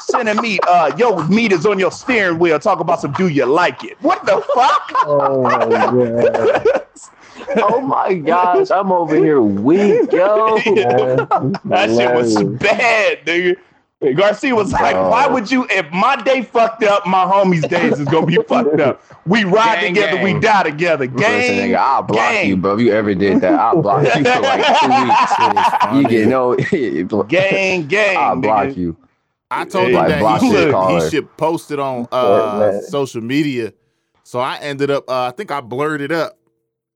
Sending 0.00 0.40
me, 0.42 0.58
uh, 0.66 0.92
yo, 0.96 1.22
meat 1.28 1.52
is 1.52 1.64
on 1.66 1.78
your 1.78 1.92
steering 1.92 2.38
wheel. 2.38 2.58
Talk 2.58 2.80
about 2.80 3.00
some. 3.00 3.12
Do 3.12 3.28
you 3.28 3.46
like 3.46 3.84
it? 3.84 3.96
What 4.02 4.24
the 4.26 4.40
fuck? 4.54 4.92
Oh 5.08 5.42
my 5.42 5.58
god. 5.66 6.82
Oh 7.56 7.80
my 7.80 8.14
gosh, 8.14 8.70
I'm 8.70 8.90
over 8.90 9.14
here 9.16 9.40
weak, 9.40 10.10
yo. 10.10 10.56
That 11.66 11.90
shit 11.90 12.14
was 12.14 12.42
bad, 12.58 13.24
nigga. 13.24 13.56
Garcia 14.14 14.54
was 14.54 14.72
like, 14.72 14.94
Bro. 14.94 15.08
"Why 15.08 15.26
would 15.26 15.50
you? 15.50 15.66
If 15.70 15.90
my 15.90 16.16
day 16.22 16.42
fucked 16.42 16.84
up, 16.84 17.06
my 17.06 17.24
homie's 17.24 17.66
days 17.66 17.98
is 17.98 18.06
gonna 18.06 18.26
be 18.26 18.36
fucked 18.48 18.78
up. 18.78 19.02
We 19.24 19.44
ride 19.44 19.80
Gang, 19.80 19.94
together, 19.94 20.22
we 20.22 20.38
die 20.38 20.64
together. 20.64 21.06
Listen, 21.06 21.16
Gang, 21.18 21.70
nigga, 21.70 21.76
I'll 21.76 22.02
block 22.02 22.18
gang. 22.18 22.48
you, 22.48 22.56
bro. 22.58 22.74
If 22.74 22.80
you 22.82 22.92
ever 22.92 23.14
did 23.14 23.40
that, 23.40 23.54
I'll 23.58 23.80
block 23.82 24.04
you 24.04 24.10
for 24.10 24.40
like 24.40 24.80
two 24.80 24.88
weeks. 25.02 25.72
You 25.94 26.08
get 26.08 26.28
no, 26.28 27.22
gang, 27.22 27.86
gang. 27.86 28.16
I'll 28.18 28.36
block 28.36 28.66
nigga. 28.68 28.76
you. 28.76 28.96
I 29.50 29.64
told 29.64 29.90
Like 29.92 30.10
him 30.10 30.18
block 30.18 30.40
that 30.40 30.46
he 30.46 30.52
your 30.52 30.70
should, 30.90 31.02
he 31.04 31.10
should 31.10 31.36
post 31.38 31.70
it 31.70 31.78
on 31.78 32.06
uh, 32.12 32.80
social 32.82 33.22
media. 33.22 33.72
So 34.24 34.40
I 34.40 34.56
ended 34.56 34.90
up, 34.90 35.08
uh, 35.08 35.22
I 35.26 35.30
think 35.30 35.50
I 35.52 35.60
blurred 35.60 36.00
it 36.02 36.10
up. 36.12 36.36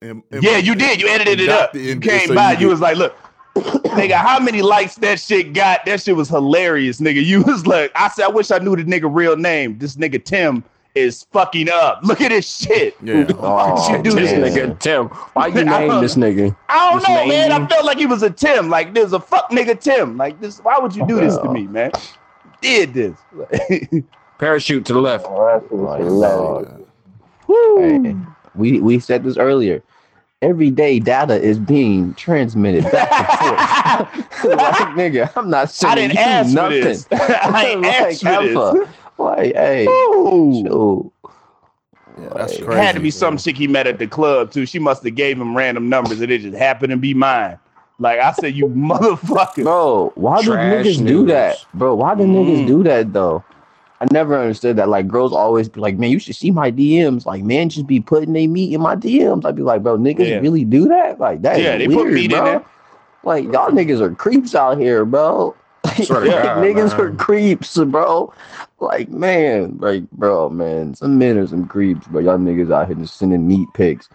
And, 0.03 0.23
and- 0.33 0.43
Yeah, 0.43 0.57
you 0.59 0.75
did. 0.75 1.01
You 1.01 1.09
edited 1.09 1.41
it 1.41 1.49
up. 1.49 1.73
the- 1.73 1.79
You 1.81 1.99
came 2.01 2.27
so 2.29 2.35
by. 2.35 2.53
you 2.55 2.59
You, 2.63 2.69
was 2.69 2.81
like, 2.81 2.97
"Look, 2.97 3.17
nigga, 3.57 4.13
how 4.13 4.39
many 4.41 4.63
likes 4.63 4.97
that 4.97 5.21
shit 5.21 5.53
got? 5.53 5.85
That 5.85 6.01
shit 6.01 6.17
was 6.17 6.29
hilarious, 6.29 7.01
nigga." 7.01 7.25
You 7.25 7.43
was 7.43 7.67
like, 7.67 7.93
"I 7.95 8.09
said, 8.09 8.25
I 8.25 8.29
wish 8.29 8.51
I 8.51 8.59
knew 8.59 8.77
the 8.77 8.85
nigga 8.85 9.13
real 9.13 9.37
name. 9.37 9.79
This 9.79 9.97
nigga 9.97 10.23
Tim 10.25 10.63
is 10.95 11.25
fucking 11.33 11.69
up. 11.69 12.01
Look 12.05 12.21
at 12.21 12.31
this 12.31 12.49
shit." 12.49 12.97
Yeah. 13.03 13.27
Oh, 13.39 13.97
you 13.97 14.03
do 14.03 14.15
man. 14.15 14.41
This 14.41 14.55
nigga 14.55 14.79
Tim. 14.79 15.07
Why 15.09 15.49
you 15.49 15.65
name 15.65 16.01
this 16.01 16.17
nigga? 16.17 16.55
I 16.69 16.91
don't 16.91 17.01
Just 17.01 17.09
know, 17.09 17.17
name 17.17 17.29
man. 17.29 17.53
I 17.53 17.67
felt 17.67 17.85
like 17.85 17.99
he 17.99 18.07
was 18.07 18.23
a 18.23 18.31
Tim. 18.31 18.69
Like 18.69 18.95
there's 18.95 19.13
a 19.13 19.21
fuck 19.21 19.51
nigga 19.51 19.79
Tim. 19.79 20.17
Like 20.17 20.41
this. 20.41 20.61
Why 20.61 20.79
would 20.79 20.95
you 20.95 21.07
do 21.07 21.17
this 21.21 21.37
to 21.39 21.51
me, 21.51 21.67
man? 21.67 21.91
Did 22.61 22.95
this? 22.95 23.17
Parachute 24.39 24.87
to 24.87 24.95
the 24.95 25.01
left. 25.01 25.27
Oh, 25.29 25.47
that 25.47 25.63
shit 25.63 25.73
was 25.73 25.99
hilarious. 26.05 26.87
Hey, 27.47 28.17
we 28.55 28.81
we 28.81 28.99
said 28.99 29.25
this 29.25 29.37
earlier. 29.37 29.83
Every 30.43 30.71
day, 30.71 30.99
data 31.01 31.35
is 31.41 31.59
being 31.59 32.15
transmitted 32.15 32.85
back 32.91 33.11
and 33.13 33.27
forth. 33.29 34.45
like, 34.45 34.89
nigga, 34.97 35.31
I'm 35.37 35.51
not 35.51 35.71
sure 35.71 35.91
I 35.91 35.95
sending 35.95 36.11
didn't 36.11 36.19
you 36.19 36.25
ask 36.33 36.55
nothing. 36.55 36.81
this. 36.81 37.09
I 37.13 37.67
ain't 37.67 37.83
like, 37.83 37.95
asked 37.95 38.23
for 38.23 38.27
this. 38.27 38.57
ever. 38.57 38.95
Like, 39.19 39.55
hey, 39.55 39.87
Ooh. 39.87 41.13
Yeah, 42.19 42.29
that's 42.37 42.55
It 42.55 42.63
crazy. 42.65 42.81
It 42.81 42.85
had 42.85 42.95
to 42.95 43.01
be 43.01 43.11
some 43.11 43.37
chick 43.37 43.57
he 43.57 43.67
met 43.69 43.87
at 43.87 43.99
the 43.99 44.07
club 44.07 44.51
too. 44.51 44.65
She 44.67 44.79
must 44.79 45.03
have 45.05 45.15
gave 45.15 45.39
him 45.41 45.57
random 45.57 45.89
numbers 45.89 46.21
and 46.21 46.31
it 46.33 46.39
just 46.41 46.57
happened 46.57 46.91
to 46.91 46.97
be 46.97 47.13
mine. 47.15 47.59
Like 47.99 48.19
I 48.19 48.33
said, 48.33 48.55
you 48.55 48.67
motherfucker. 48.69 49.65
Bro, 49.65 50.13
why 50.15 50.41
do 50.41 50.47
Trash 50.49 50.87
niggas 50.87 51.07
do 51.07 51.27
that? 51.27 51.59
Bro, 51.75 51.97
why 51.97 52.15
do 52.15 52.23
Mm. 52.23 52.35
niggas 52.35 52.67
do 52.67 52.83
that 52.85 53.13
though? 53.13 53.45
I 54.01 54.07
never 54.11 54.39
understood 54.39 54.77
that. 54.77 54.89
Like 54.89 55.09
girls 55.09 55.33
always 55.33 55.69
be 55.69 55.81
like, 55.81 55.99
man, 55.99 56.11
you 56.11 56.19
should 56.19 56.35
see 56.37 56.51
my 56.51 56.71
DMs. 56.71 57.27
Like, 57.27 57.43
man, 57.43 57.69
just 57.69 57.87
be 57.87 58.01
putting 58.01 58.33
they 58.33 58.47
meat 58.47 58.73
in 58.73 58.81
my 58.81 58.97
DMs. 58.97 59.45
I'd 59.45 59.57
be 59.57 59.63
like, 59.63 59.83
bro, 59.83 59.99
niggas 59.99 60.31
Yeah. 60.31 60.41
really 60.41 60.65
do 60.65 60.89
that? 60.89 61.21
Like 61.21 61.43
that 61.43 61.61
Yeah, 61.61 61.77
is 61.77 61.79
they 61.81 61.87
weird, 61.89 62.05
put 62.05 62.13
meat 62.15 62.33
in 62.33 62.45
there. 62.45 62.65
Like 63.23 63.45
y'all 63.45 63.71
niggas 63.71 64.01
are 64.01 64.15
creeps 64.15 64.55
out 64.55 64.79
here, 64.79 65.05
bro. 65.05 65.55
Swear 66.03 66.23
Like, 66.23 66.43
God, 66.45 66.59
niggas 66.65 66.97
man. 66.97 67.01
are 67.01 67.15
creeps, 67.17 67.77
bro. 67.77 68.33
Like, 68.79 69.11
man, 69.11 69.77
like, 69.79 70.11
bro, 70.13 70.49
man, 70.49 70.95
some 70.95 71.19
men 71.19 71.37
are 71.37 71.47
some 71.47 71.69
creeps, 71.69 72.07
but 72.07 72.25
y'all 72.25 72.39
niggas 72.39 72.73
out 72.73 72.87
here 72.87 72.97
just 72.97 73.17
sending 73.17 73.47
meat 73.47 73.69
pics 73.75 74.09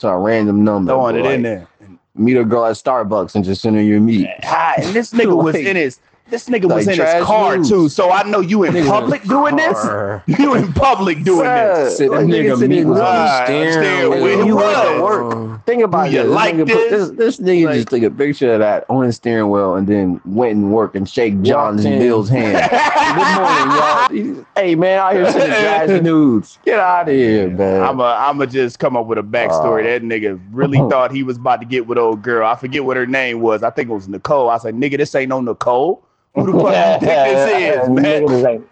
to 0.00 0.08
a 0.08 0.18
random 0.18 0.64
number. 0.64 0.92
Throwing 0.92 1.16
it 1.16 1.24
like, 1.24 1.36
in 1.36 1.42
there. 1.42 1.68
Meet 2.14 2.36
a 2.36 2.44
girl 2.44 2.66
at 2.66 2.76
Starbucks 2.76 3.34
and 3.34 3.44
just 3.44 3.62
send 3.62 3.76
her 3.76 3.82
your 3.82 4.00
meat. 4.00 4.28
And 4.42 4.94
this 4.94 5.10
nigga 5.14 5.42
was 5.42 5.56
in 5.56 5.76
his 5.76 5.98
this 6.30 6.48
nigga 6.48 6.72
was 6.72 6.84
in 6.84 6.90
his 6.90 6.96
trash 6.98 7.22
car 7.22 7.56
news. 7.58 7.68
too. 7.68 7.88
So 7.88 8.10
I 8.10 8.22
know 8.28 8.40
you 8.40 8.64
in 8.64 8.72
Nigga 8.72 8.88
public 8.88 9.20
his 9.20 9.30
doing 9.30 9.56
this. 9.56 9.78
You 10.38 10.54
in 10.54 10.72
public 10.72 11.22
doing 11.22 11.44
this. 11.44 11.98
Said 11.98 12.08
that 12.10 12.12
Like, 12.16 12.26
nigga 12.26 12.56
niggas 12.56 12.68
meat 12.68 12.78
in 12.78 12.88
was 12.88 12.98
on 13.00 13.14
the 13.14 13.44
steering 13.44 13.72
steering 13.72 14.10
wheel. 14.10 14.22
wheel. 14.38 14.46
You 14.46 14.56
went 14.56 15.02
work. 15.02 15.66
Think 15.66 15.82
about 15.82 16.10
You 16.10 16.20
it. 16.20 16.22
This 16.24 16.32
like 16.32 16.54
nigga 16.54 16.58
put- 16.58 16.66
this? 16.90 17.08
this, 17.10 17.10
this 17.10 17.36
nigga 17.46 17.66
Like- 17.66 17.74
just 17.76 17.88
took 17.88 18.02
a 18.02 18.10
picture 18.10 18.52
of 18.54 18.58
that 18.60 18.84
on 18.88 19.04
his 19.04 19.16
steering 19.16 19.50
wheel 19.50 19.74
and 19.76 19.86
then 19.86 20.20
went 20.24 20.52
and 20.52 20.72
worked 20.72 20.96
and 20.96 21.08
shake 21.08 21.40
John's 21.42 21.84
in. 21.84 21.98
Bill's 21.98 22.28
hand. 22.30 22.70
Good 22.70 24.16
morning, 24.16 24.36
y'all. 24.38 24.46
Hey 24.56 24.74
man, 24.74 24.98
out 25.00 25.12
here 25.14 25.30
sending 25.30 25.48
trash 25.50 26.02
nudes. 26.02 26.58
Get 26.64 26.80
out 26.80 27.08
of 27.08 27.14
here, 27.14 27.48
man. 27.50 27.82
I'm 27.82 28.00
a, 28.00 28.04
I'm 28.04 28.40
a 28.40 28.46
just 28.46 28.78
come 28.78 28.96
up 28.96 29.06
with 29.06 29.18
a 29.18 29.22
backstory. 29.22 29.80
Uh. 29.82 29.98
that 29.98 30.02
nigga 30.02 30.40
really 30.52 30.78
thought 30.78 31.12
he 31.12 31.22
was 31.22 31.36
about 31.36 31.60
to 31.60 31.66
get 31.66 31.86
with 31.86 31.98
old 31.98 32.22
girl. 32.22 32.46
I 32.46 32.56
forget 32.56 32.84
what 32.84 32.96
her 32.96 33.06
name 33.06 33.40
was. 33.40 33.62
I 33.62 33.70
think 33.70 33.90
it 33.90 33.92
was 33.92 34.08
Nicole. 34.08 34.48
I 34.50 34.58
said, 34.58 34.74
nigga, 34.74 34.96
this 34.96 35.14
ain't 35.14 35.28
no 35.28 35.40
Nicole. 35.40 36.02
Who 36.34 36.52
the 36.52 36.58
fuck 36.58 37.00
you 37.02 37.06
think 37.06 37.24
this 37.24 37.82
is, 37.82 37.88
man? 37.90 38.22
Niggas 38.26 38.64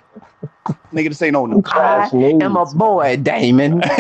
Nigga, 0.93 1.09
this 1.09 1.23
ain't 1.23 1.33
no 1.33 1.47
Nicole. 1.47 1.81
I 1.83 2.11
news. 2.13 2.43
am 2.43 2.57
a 2.57 2.67
boy, 2.67 3.17
Damon. 3.17 3.83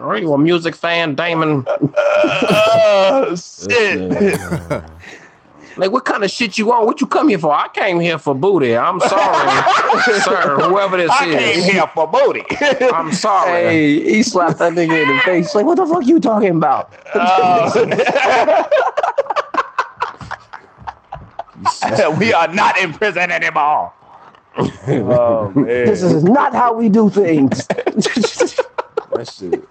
Are 0.00 0.18
you 0.18 0.32
a 0.34 0.38
music 0.38 0.74
fan, 0.74 1.14
Damon? 1.14 1.64
oh 1.68 3.34
shit. 3.68 4.10
Like, 5.76 5.90
what 5.90 6.04
kind 6.04 6.22
of 6.22 6.30
shit 6.30 6.56
you 6.56 6.72
on? 6.72 6.86
What 6.86 7.00
you 7.00 7.06
come 7.06 7.28
here 7.28 7.38
for? 7.38 7.52
I 7.52 7.66
came 7.68 7.98
here 7.98 8.16
for 8.18 8.32
booty. 8.34 8.76
I'm 8.76 9.00
sorry, 9.00 9.62
sir. 10.20 10.56
Whoever 10.68 10.96
this 10.98 11.06
is. 11.06 11.10
I 11.10 11.24
came 11.24 11.62
here 11.72 11.86
for 11.94 12.06
booty. 12.06 12.44
I'm 12.92 13.12
sorry. 13.12 13.62
hey, 13.62 14.00
he 14.14 14.22
slapped 14.22 14.58
that 14.60 14.72
nigga 14.74 15.02
in 15.02 15.08
the 15.16 15.20
face. 15.24 15.52
Like, 15.54 15.66
what 15.66 15.76
the 15.76 15.86
fuck 15.86 16.06
you 16.06 16.20
talking 16.20 16.56
about? 16.56 16.92
Uh, 17.12 17.70
we 22.18 22.32
are 22.32 22.48
not 22.48 22.78
in 22.78 22.92
prison 22.92 23.30
anymore. 23.30 23.92
oh 24.56 25.52
man. 25.54 25.64
This 25.66 26.02
is 26.02 26.22
not 26.24 26.52
how 26.54 26.72
we 26.74 26.88
do 26.88 27.10
things. 27.10 27.66
That 29.14 29.28
shit. 29.32 29.68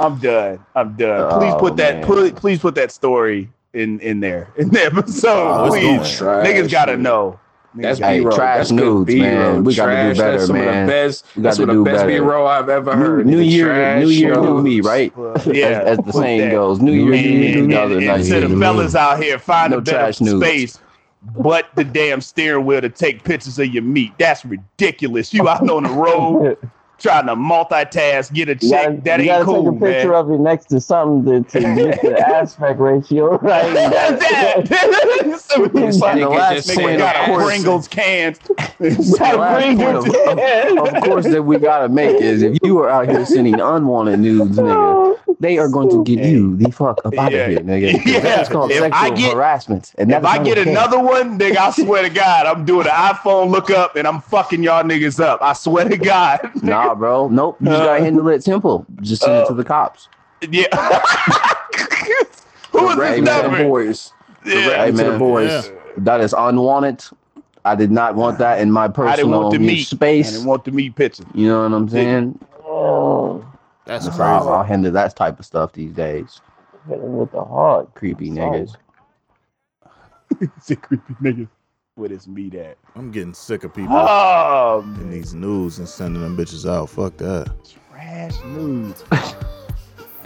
I'm 0.00 0.18
done. 0.18 0.64
I'm 0.74 0.94
done. 0.96 1.40
Please 1.40 1.54
Oh, 1.54 1.58
put 1.58 1.76
that. 1.76 1.96
man. 1.96 2.04
Please, 2.06 2.32
please 2.32 2.58
put 2.60 2.74
that 2.74 2.92
story 2.92 3.50
in 3.72 4.00
in 4.00 4.20
there 4.20 4.48
in 4.56 4.70
the 4.70 4.84
episode. 4.84 5.28
Oh, 5.66 5.68
please, 5.68 6.16
trash, 6.16 6.46
niggas 6.46 6.70
gotta 6.70 6.92
dude. 6.92 7.00
know. 7.02 7.38
That's 7.82 7.98
Hey, 7.98 8.18
B-roll. 8.20 8.36
trash 8.36 8.56
That's 8.58 8.70
nudes, 8.72 9.06
B-roll. 9.06 9.30
man. 9.30 9.64
We 9.64 9.74
gotta 9.74 9.92
do 9.92 10.14
Trash. 10.14 10.18
better, 10.18 10.32
That's 10.32 10.46
some 10.46 10.56
of 10.56 10.64
the 10.64 10.70
best. 10.70 11.24
We 11.36 11.42
That's 11.42 11.58
gotta 11.58 11.70
of 11.70 11.74
do 11.76 11.78
the 11.84 11.90
best 11.90 11.96
better. 12.06 12.08
B-roll 12.08 12.46
I've 12.46 12.68
ever 12.68 12.96
heard. 12.96 13.26
new 13.26 13.36
The 13.38 13.44
year, 13.44 13.66
trash 13.66 14.00
new 14.02 14.08
year, 14.08 14.34
new 14.34 14.62
me, 14.62 14.80
right? 14.80 15.12
Yeah, 15.46 15.66
as, 15.84 15.98
as 15.98 16.04
the 16.04 16.12
saying 16.12 16.40
that. 16.40 16.50
goes, 16.52 16.80
New 16.80 16.92
Year, 16.92 17.12
And, 17.14 17.22
new 17.24 17.38
me, 17.40 17.58
and, 17.60 17.70
2019. 17.70 18.32
and 18.34 18.42
to 18.42 18.54
the 18.54 18.60
fellas 18.60 18.94
out 18.94 19.22
here, 19.22 19.38
find 19.38 19.70
No 19.72 19.78
a 19.78 19.80
better 19.80 19.96
trash 19.98 20.20
nudes. 20.20 20.44
space. 20.46 20.78
But 21.36 21.66
the 21.74 21.84
damn 21.84 22.20
steering 22.20 22.64
wheel 22.64 22.80
to 22.80 22.88
take 22.88 23.24
pictures 23.24 23.58
of 23.58 23.66
your 23.66 23.82
meat. 23.82 24.12
That's 24.18 24.44
ridiculous. 24.44 25.34
You 25.34 25.48
out 25.48 25.68
on 25.68 25.82
the 25.82 25.90
road 25.90 26.56
trying 26.98 27.26
to 27.26 27.36
multitask, 27.36 28.32
get 28.32 28.48
a 28.48 28.54
check. 28.56 28.70
gotta, 28.86 29.00
that 29.02 29.20
you 29.20 29.22
ain't 29.22 29.26
gotta 29.26 29.44
cool, 29.44 29.72
take 29.72 29.80
a 29.80 29.84
picture 29.84 30.08
man. 30.10 30.16
of 30.20 30.30
it 30.32 30.40
next 30.40 30.66
to 30.66 30.80
something 30.80 31.44
to, 31.44 31.50
to 31.50 31.60
get 31.74 32.02
the 32.02 32.18
aspect 32.28 32.80
ratio 32.80 33.38
right. 33.38 33.72
that. 33.72 34.58
With 35.58 35.72
the 35.72 35.86
And 35.86 35.98
fucking 35.98 36.20
the 36.20 36.28
last 36.28 36.68
nigga 36.68 36.98
got 36.98 37.16
of 37.16 37.22
a 37.22 37.26
course, 37.26 37.44
Pringles 37.46 37.88
cans. 37.88 38.38
the 38.78 39.36
last 39.38 40.78
of, 40.78 40.94
of 40.94 41.02
course 41.02 41.24
that 41.26 41.42
we 41.42 41.58
gotta 41.58 41.88
make 41.88 42.20
is 42.20 42.42
if 42.42 42.58
you 42.62 42.78
are 42.80 42.88
out 42.88 43.08
here 43.08 43.24
sending 43.26 43.60
unwanted 43.60 44.20
nudes, 44.20 44.56
nigga, 44.58 44.74
oh, 44.76 45.18
they 45.40 45.58
are 45.58 45.68
going 45.68 45.88
to 45.90 46.02
get 46.04 46.24
you 46.24 46.56
the 46.56 46.70
fuck 46.70 47.00
up 47.04 47.14
out 47.16 47.32
Yeah. 47.32 47.38
of 47.46 47.50
here, 47.50 47.60
nigga. 47.60 47.92
'Cause 48.02 48.12
Yeah. 48.12 48.20
That's 48.20 48.48
called 48.48 48.70
If 48.70 48.82
I 48.82 49.08
sexual 49.08 49.16
get- 49.16 49.34
harassment. 49.34 49.92
And 49.98 50.10
If 50.12 50.24
I 50.24 50.42
get 50.42 50.58
okay. 50.58 50.70
another 50.70 50.98
one, 50.98 51.38
nigga, 51.38 51.56
I 51.56 51.70
swear 51.70 52.02
to 52.02 52.10
God, 52.10 52.46
I'm 52.46 52.64
doing 52.64 52.86
an 52.86 52.92
iPhone 52.92 53.50
lookup 53.50 53.96
and 53.96 54.06
I'm 54.06 54.20
fucking 54.20 54.62
y'all 54.62 54.82
niggas 54.82 55.20
up. 55.22 55.40
I 55.42 55.52
swear 55.52 55.88
to 55.88 55.96
God. 55.96 56.40
Nah, 56.62 56.87
bro. 56.94 57.28
Nope. 57.28 57.56
You 57.60 57.66
just 57.66 57.78
gotta 57.78 58.00
uh, 58.00 58.04
handle 58.04 58.28
it 58.28 58.42
simple. 58.44 58.86
Just 59.00 59.22
send 59.22 59.36
it 59.36 59.46
to 59.46 59.52
uh, 59.52 59.56
the 59.56 59.64
cops. 59.64 60.08
Yeah. 60.48 60.66
Who 62.72 62.88
is 62.90 62.96
Direct 62.96 63.10
this 63.16 63.20
me 63.20 63.26
to 63.26 63.42
the 63.42 63.42
number? 63.42 63.64
boys. 63.64 64.12
Yeah. 64.44 64.84
Hey, 64.86 64.92
man. 64.92 65.18
That 65.98 66.20
is 66.20 66.34
unwanted. 66.36 67.04
I 67.64 67.74
did 67.74 67.90
not 67.90 68.14
want 68.14 68.38
that 68.38 68.60
in 68.60 68.70
my 68.70 68.88
personal 68.88 69.12
I 69.12 69.16
didn't 69.16 69.30
want 69.32 69.52
the 69.52 69.58
meat. 69.58 69.84
space. 69.86 70.28
I 70.28 70.32
didn't 70.32 70.46
want 70.46 70.64
the 70.64 70.70
meat 70.72 70.94
picture. 70.94 71.24
You 71.34 71.48
know 71.48 71.62
what 71.64 71.72
I'm 71.72 71.88
saying? 71.88 72.38
That's 73.84 74.04
So 74.04 74.10
crazy. 74.10 74.22
I'll, 74.22 74.48
I'll 74.48 74.62
handle 74.64 74.92
that 74.92 75.16
type 75.16 75.38
of 75.38 75.44
stuff 75.46 75.72
these 75.72 75.92
days. 75.92 76.40
Hit 76.88 76.98
him 77.00 77.16
with 77.16 77.32
the 77.32 77.44
heart. 77.44 77.94
Creepy 77.94 78.30
niggas. 78.30 78.76
It's 80.40 80.70
a 80.70 80.76
creepy 80.76 81.14
nigga. 81.14 81.48
Where 81.98 82.08
this 82.08 82.28
meat 82.28 82.54
at? 82.54 82.78
I'm 82.94 83.10
getting 83.10 83.34
sick 83.34 83.64
of 83.64 83.74
people 83.74 83.96
Oh, 83.96 84.84
in 85.00 85.10
these 85.10 85.34
news 85.34 85.80
and 85.80 85.88
sending 85.88 86.22
them 86.22 86.36
bitches 86.36 86.64
out. 86.64 86.88
Fuck 86.90 87.16
that. 87.16 87.52
trash 87.90 88.34
news. 88.44 89.02
I 89.10 89.34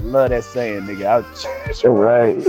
love 0.02 0.28
that 0.28 0.44
saying, 0.44 0.82
nigga. 0.82 1.24
I 1.24 1.72
trash. 1.72 1.84
Right. 1.84 2.42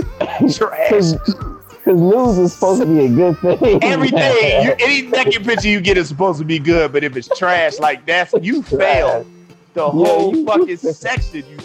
trash. 0.54 0.90
Because 0.90 1.86
news 1.86 2.36
is 2.36 2.52
supposed 2.52 2.82
to 2.82 2.86
be 2.86 3.06
a 3.06 3.08
good 3.08 3.38
thing. 3.38 3.82
Everything, 3.82 4.62
you, 4.64 4.74
any 4.78 5.02
naked 5.08 5.42
picture 5.42 5.68
you 5.68 5.80
get 5.80 5.96
is 5.96 6.06
supposed 6.08 6.38
to 6.40 6.44
be 6.44 6.58
good, 6.58 6.92
but 6.92 7.02
if 7.02 7.16
it's 7.16 7.28
trash 7.38 7.78
like 7.78 8.04
that, 8.04 8.30
you 8.44 8.62
fail 8.62 9.24
the 9.72 9.88
whole 9.90 10.36
you- 10.36 10.44
fucking 10.44 10.76
section. 10.76 11.44
You 11.48 11.56